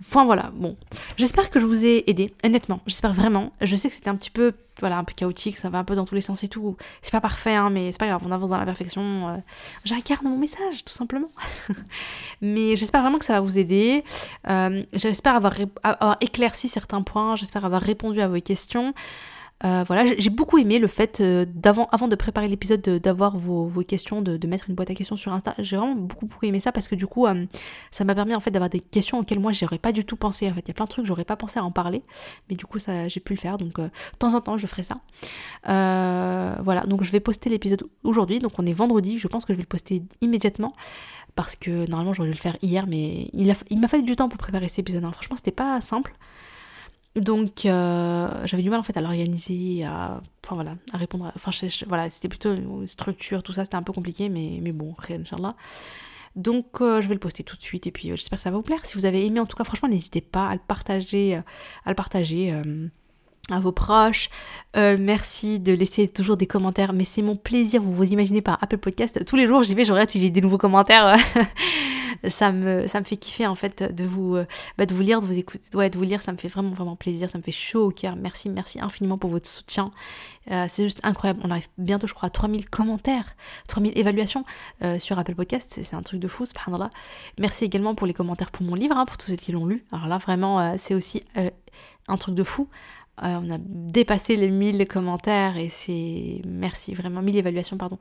Enfin 0.00 0.26
voilà, 0.26 0.50
bon. 0.54 0.76
J'espère 1.16 1.48
que 1.48 1.60
je 1.60 1.64
vous 1.64 1.86
ai 1.86 2.10
aidé, 2.10 2.34
honnêtement, 2.44 2.80
j'espère 2.86 3.14
vraiment. 3.14 3.52
Je 3.62 3.74
sais 3.74 3.88
que 3.88 3.94
c'était 3.94 4.10
un 4.10 4.16
petit 4.16 4.30
peu, 4.30 4.52
voilà, 4.80 4.98
un 4.98 5.04
peu 5.04 5.14
chaotique, 5.14 5.56
ça 5.56 5.70
va 5.70 5.78
un 5.78 5.84
peu 5.84 5.94
dans 5.94 6.04
tous 6.04 6.14
les 6.14 6.20
sens 6.20 6.44
et 6.44 6.48
tout. 6.48 6.76
C'est 7.00 7.12
pas 7.12 7.22
parfait, 7.22 7.54
hein, 7.54 7.70
mais 7.70 7.90
c'est 7.92 8.00
pas 8.00 8.08
grave, 8.08 8.20
on 8.26 8.30
avance 8.30 8.50
dans 8.50 8.58
la 8.58 8.66
perfection. 8.66 9.42
J'incarne 9.84 10.28
mon 10.28 10.36
message, 10.36 10.84
tout 10.84 10.92
simplement. 10.92 11.28
mais 12.42 12.76
j'espère 12.76 13.00
vraiment 13.00 13.18
que 13.18 13.24
ça 13.24 13.32
va 13.32 13.40
vous 13.40 13.58
aider. 13.58 14.04
j'espère 14.92 15.36
avoir 15.36 15.54
éclairci 16.20 16.68
certains 16.68 17.00
points, 17.00 17.36
j'espère 17.36 17.64
avoir 17.64 17.80
répondu 17.80 18.20
à 18.20 18.28
vos 18.28 18.40
questions. 18.40 18.92
Euh, 19.62 19.84
voilà, 19.86 20.04
j'ai 20.04 20.30
beaucoup 20.30 20.56
aimé 20.56 20.78
le 20.78 20.86
fait 20.86 21.20
euh, 21.20 21.44
avant 21.92 22.08
de 22.08 22.16
préparer 22.16 22.48
l'épisode, 22.48 22.80
d'avoir 22.80 23.36
vos, 23.36 23.68
questions, 23.82 24.22
de, 24.22 24.46
mettre 24.46 24.70
une 24.70 24.74
boîte 24.74 24.90
à 24.90 24.94
questions 24.94 25.16
sur 25.16 25.32
Insta. 25.32 25.54
J'ai 25.58 25.76
vraiment 25.76 25.94
beaucoup, 25.94 26.28
aimé 26.42 26.60
ça 26.60 26.72
parce 26.72 26.88
que 26.88 26.94
du 26.94 27.06
coup, 27.06 27.26
euh, 27.26 27.44
ça 27.90 28.04
m'a 28.04 28.14
permis 28.14 28.34
en 28.34 28.40
d'avoir 28.40 28.70
des 28.70 28.80
questions 28.80 29.18
auxquelles 29.18 29.38
moi 29.38 29.52
j'aurais 29.52 29.78
pas 29.78 29.92
du 29.92 30.04
tout 30.04 30.16
pensé. 30.16 30.48
En 30.50 30.54
fait, 30.54 30.60
il 30.60 30.68
y 30.68 30.70
a 30.70 30.74
plein 30.74 30.86
de 30.86 30.90
trucs 30.90 31.04
j'aurais 31.04 31.24
pas 31.24 31.36
pensé 31.36 31.58
à 31.58 31.64
en 31.64 31.70
parler, 31.70 32.02
mais 32.48 32.56
du 32.56 32.64
coup, 32.64 32.78
ça, 32.78 33.06
j'ai 33.08 33.20
pu 33.20 33.34
le 33.34 33.38
faire. 33.38 33.58
Donc, 33.58 33.78
de 33.78 33.90
temps 34.18 34.34
en 34.34 34.40
temps, 34.40 34.56
je 34.56 34.66
ferai 34.66 34.82
ça. 34.82 35.00
voilà, 35.64 36.86
donc 36.86 37.04
je 37.04 37.12
vais 37.12 37.20
poster 37.20 37.50
l'épisode 37.50 37.84
aujourd'hui. 38.02 38.38
Donc, 38.38 38.52
on 38.58 38.66
est 38.66 38.72
vendredi. 38.72 39.18
Je 39.18 39.28
pense 39.28 39.44
que 39.44 39.52
je 39.52 39.58
vais 39.58 39.64
le 39.64 39.68
poster 39.68 40.02
immédiatement 40.20 40.74
parce 41.36 41.54
que 41.54 41.88
normalement 41.88 42.12
j'aurais 42.12 42.28
dû 42.28 42.34
le 42.34 42.40
faire 42.40 42.56
hier, 42.60 42.86
mais 42.86 43.28
il, 43.32 43.54
il 43.70 43.80
m'a 43.80 43.88
fallu 43.88 44.02
du 44.02 44.16
temps 44.16 44.28
pour 44.28 44.38
préparer 44.38 44.68
cet 44.68 44.80
épisode. 44.80 45.04
Hein. 45.04 45.12
Franchement, 45.12 45.36
c'était 45.36 45.52
pas 45.52 45.80
simple. 45.80 46.12
Donc 47.16 47.66
euh, 47.66 48.46
j'avais 48.46 48.62
du 48.62 48.70
mal 48.70 48.78
en 48.78 48.84
fait 48.84 48.96
à 48.96 49.00
l'organiser, 49.00 49.84
à, 49.84 50.22
enfin 50.44 50.54
voilà, 50.54 50.76
à 50.92 50.96
répondre. 50.96 51.26
À, 51.26 51.32
enfin 51.34 51.50
voilà, 51.88 52.08
c'était 52.08 52.28
plutôt 52.28 52.54
une 52.54 52.86
structure, 52.86 53.42
tout 53.42 53.52
ça, 53.52 53.64
c'était 53.64 53.76
un 53.76 53.82
peu 53.82 53.92
compliqué, 53.92 54.28
mais, 54.28 54.60
bon, 54.72 54.94
rien, 54.96 55.20
Inch'Allah. 55.20 55.56
Donc 56.36 56.80
euh, 56.80 57.00
je 57.00 57.08
vais 57.08 57.14
le 57.14 57.20
poster 57.20 57.42
tout 57.42 57.56
de 57.56 57.62
suite 57.62 57.88
et 57.88 57.90
puis 57.90 58.12
euh, 58.12 58.16
j'espère 58.16 58.38
que 58.38 58.42
ça 58.42 58.50
va 58.50 58.56
vous 58.56 58.62
plaire. 58.62 58.84
Si 58.86 58.96
vous 58.96 59.06
avez 59.06 59.26
aimé, 59.26 59.40
en 59.40 59.46
tout 59.46 59.56
cas, 59.56 59.64
franchement, 59.64 59.88
n'hésitez 59.88 60.20
pas 60.20 60.46
à 60.46 60.54
le 60.54 60.60
partager, 60.64 61.34
à 61.34 61.88
le 61.88 61.94
partager 61.96 62.52
à 63.52 63.60
vos 63.60 63.72
proches. 63.72 64.28
merci 64.74 65.60
de 65.60 65.72
laisser 65.72 66.08
toujours 66.08 66.36
des 66.36 66.46
commentaires, 66.46 66.92
mais 66.92 67.04
c'est 67.04 67.22
mon 67.22 67.36
plaisir. 67.36 67.82
Vous 67.82 67.94
vous 67.94 68.12
imaginez 68.12 68.42
par 68.42 68.58
Apple 68.62 68.78
Podcast, 68.78 69.24
tous 69.24 69.36
les 69.36 69.46
jours 69.46 69.62
j'y 69.62 69.74
vais, 69.74 69.84
je 69.84 69.92
regarde 69.92 70.10
si 70.10 70.20
j'ai 70.20 70.30
des 70.30 70.40
nouveaux 70.40 70.58
commentaires 70.58 71.16
ça 72.28 72.52
me, 72.52 72.86
ça 72.86 73.00
me 73.00 73.04
fait 73.04 73.16
kiffer 73.16 73.46
en 73.46 73.54
fait 73.54 73.82
de 73.82 74.04
vous, 74.04 74.36
euh, 74.36 74.46
bah, 74.78 74.86
de 74.86 74.94
vous 74.94 75.02
lire, 75.02 75.20
de 75.20 75.26
vous 75.26 75.38
écouter, 75.38 75.64
ouais, 75.74 75.90
de 75.90 75.96
vous 75.96 76.04
lire, 76.04 76.22
ça 76.22 76.32
me 76.32 76.36
fait 76.36 76.48
vraiment 76.48 76.70
vraiment 76.70 76.96
plaisir, 76.96 77.30
ça 77.30 77.38
me 77.38 77.42
fait 77.42 77.52
chaud 77.52 77.86
au 77.86 77.90
cœur. 77.90 78.16
Merci, 78.16 78.48
merci 78.50 78.80
infiniment 78.80 79.18
pour 79.18 79.30
votre 79.30 79.48
soutien. 79.48 79.90
Euh, 80.50 80.66
c'est 80.68 80.82
juste 80.82 81.00
incroyable. 81.02 81.40
On 81.44 81.50
arrive 81.50 81.68
bientôt, 81.78 82.06
je 82.06 82.14
crois, 82.14 82.26
à 82.26 82.30
3000 82.30 82.68
commentaires, 82.68 83.36
3000 83.68 83.96
évaluations 83.96 84.44
euh, 84.82 84.98
sur 84.98 85.18
Apple 85.18 85.34
Podcast. 85.34 85.80
C'est 85.82 85.96
un 85.96 86.02
truc 86.02 86.20
de 86.20 86.28
fou, 86.28 86.44
subhanallah. 86.44 86.90
Merci 87.38 87.64
également 87.64 87.94
pour 87.94 88.06
les 88.06 88.14
commentaires 88.14 88.50
pour 88.50 88.66
mon 88.66 88.74
livre, 88.74 88.96
hein, 88.96 89.06
pour 89.06 89.16
tous 89.16 89.30
ceux 89.30 89.36
qui 89.36 89.52
l'ont 89.52 89.66
lu. 89.66 89.84
Alors 89.92 90.08
là, 90.08 90.18
vraiment, 90.18 90.76
c'est 90.78 90.94
aussi 90.94 91.22
un 92.08 92.16
truc 92.16 92.34
de 92.34 92.44
fou. 92.44 92.68
Euh, 93.22 93.38
on 93.42 93.50
a 93.50 93.58
dépassé 93.58 94.36
les 94.36 94.48
1000 94.48 94.86
commentaires 94.86 95.56
et 95.56 95.68
c'est 95.68 96.40
merci 96.46 96.94
vraiment 96.94 97.20
1000 97.20 97.36
évaluations 97.36 97.76
pardon. 97.76 97.98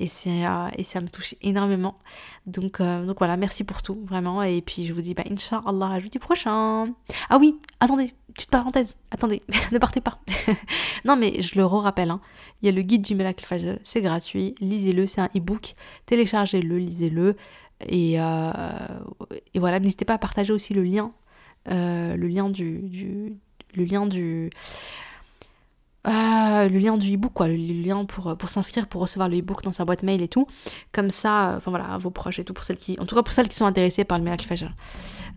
Euh, 0.00 0.68
et 0.76 0.84
ça 0.84 1.00
me 1.00 1.08
touche 1.08 1.34
énormément. 1.42 1.98
Donc 2.46 2.80
euh, 2.80 3.04
donc 3.06 3.18
voilà 3.18 3.36
merci 3.36 3.64
pour 3.64 3.82
tout 3.82 3.98
vraiment. 4.04 4.42
Et 4.42 4.62
puis 4.62 4.84
je 4.84 4.92
vous 4.92 5.02
dis 5.02 5.14
bah 5.14 5.22
inchallah 5.30 5.90
à 5.92 6.00
jeudi 6.00 6.18
prochain. 6.18 6.92
Ah 7.30 7.38
oui 7.38 7.58
attendez 7.80 8.12
petite 8.34 8.50
parenthèse 8.50 8.96
attendez 9.10 9.42
ne 9.72 9.78
partez 9.78 10.00
pas. 10.00 10.18
Non 11.04 11.16
mais 11.16 11.40
je 11.40 11.56
le 11.56 11.64
rappelle 11.64 12.10
hein, 12.10 12.20
il 12.60 12.66
y 12.66 12.68
a 12.68 12.72
le 12.72 12.82
guide 12.82 13.02
du 13.02 13.14
Melak 13.14 13.46
c'est 13.82 14.02
gratuit. 14.02 14.56
Lisez-le 14.60 15.06
c'est 15.06 15.20
un 15.20 15.28
e-book. 15.36 15.74
Téléchargez-le 16.06 16.78
lisez-le. 16.78 17.36
Et, 17.88 18.14
et 18.14 19.58
voilà 19.58 19.78
n'hésitez 19.78 20.06
pas 20.06 20.14
à 20.14 20.18
partager 20.18 20.52
aussi 20.52 20.74
le 20.74 20.82
lien 20.82 21.12
le 21.68 22.26
lien 22.26 22.48
du, 22.48 23.38
le 23.74 23.84
lien 23.84 24.06
du 24.06 24.50
euh, 26.06 26.68
le 26.68 26.78
lien 26.78 26.96
du 26.96 27.12
ebook 27.12 27.32
quoi 27.32 27.48
le, 27.48 27.56
lien 27.56 28.04
pour, 28.04 28.36
pour 28.36 28.48
s'inscrire 28.48 28.86
pour 28.86 29.00
recevoir 29.00 29.28
le 29.28 29.36
ebook 29.36 29.62
dans 29.64 29.72
sa 29.72 29.84
boîte 29.84 30.02
mail 30.02 30.22
et 30.22 30.28
tout. 30.28 30.46
Comme 30.92 31.10
ça 31.10 31.54
enfin 31.56 31.70
voilà 31.70 31.98
vos 31.98 32.10
proches 32.10 32.38
et 32.38 32.44
tout 32.44 32.54
pour 32.54 32.64
celles 32.64 32.76
qui 32.76 32.96
en 33.00 33.06
tout 33.06 33.14
cas 33.14 33.22
pour 33.22 33.34
celles 33.34 33.48
qui 33.48 33.56
sont 33.56 33.66
intéressées 33.66 34.04
par 34.04 34.18
le 34.18 34.24
miracle 34.24 34.46
Fajr. 34.46 34.70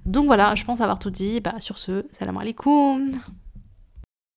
Donc 0.06 0.26
voilà 0.26 0.54
je 0.56 0.64
pense 0.64 0.82
avoir 0.82 1.00
tout 1.00 1.10
dit. 1.10 1.40
Bah 1.40 1.56
sur 1.60 1.78
ce 1.78 2.06
salam 2.12 2.38
alaikum 2.38 3.20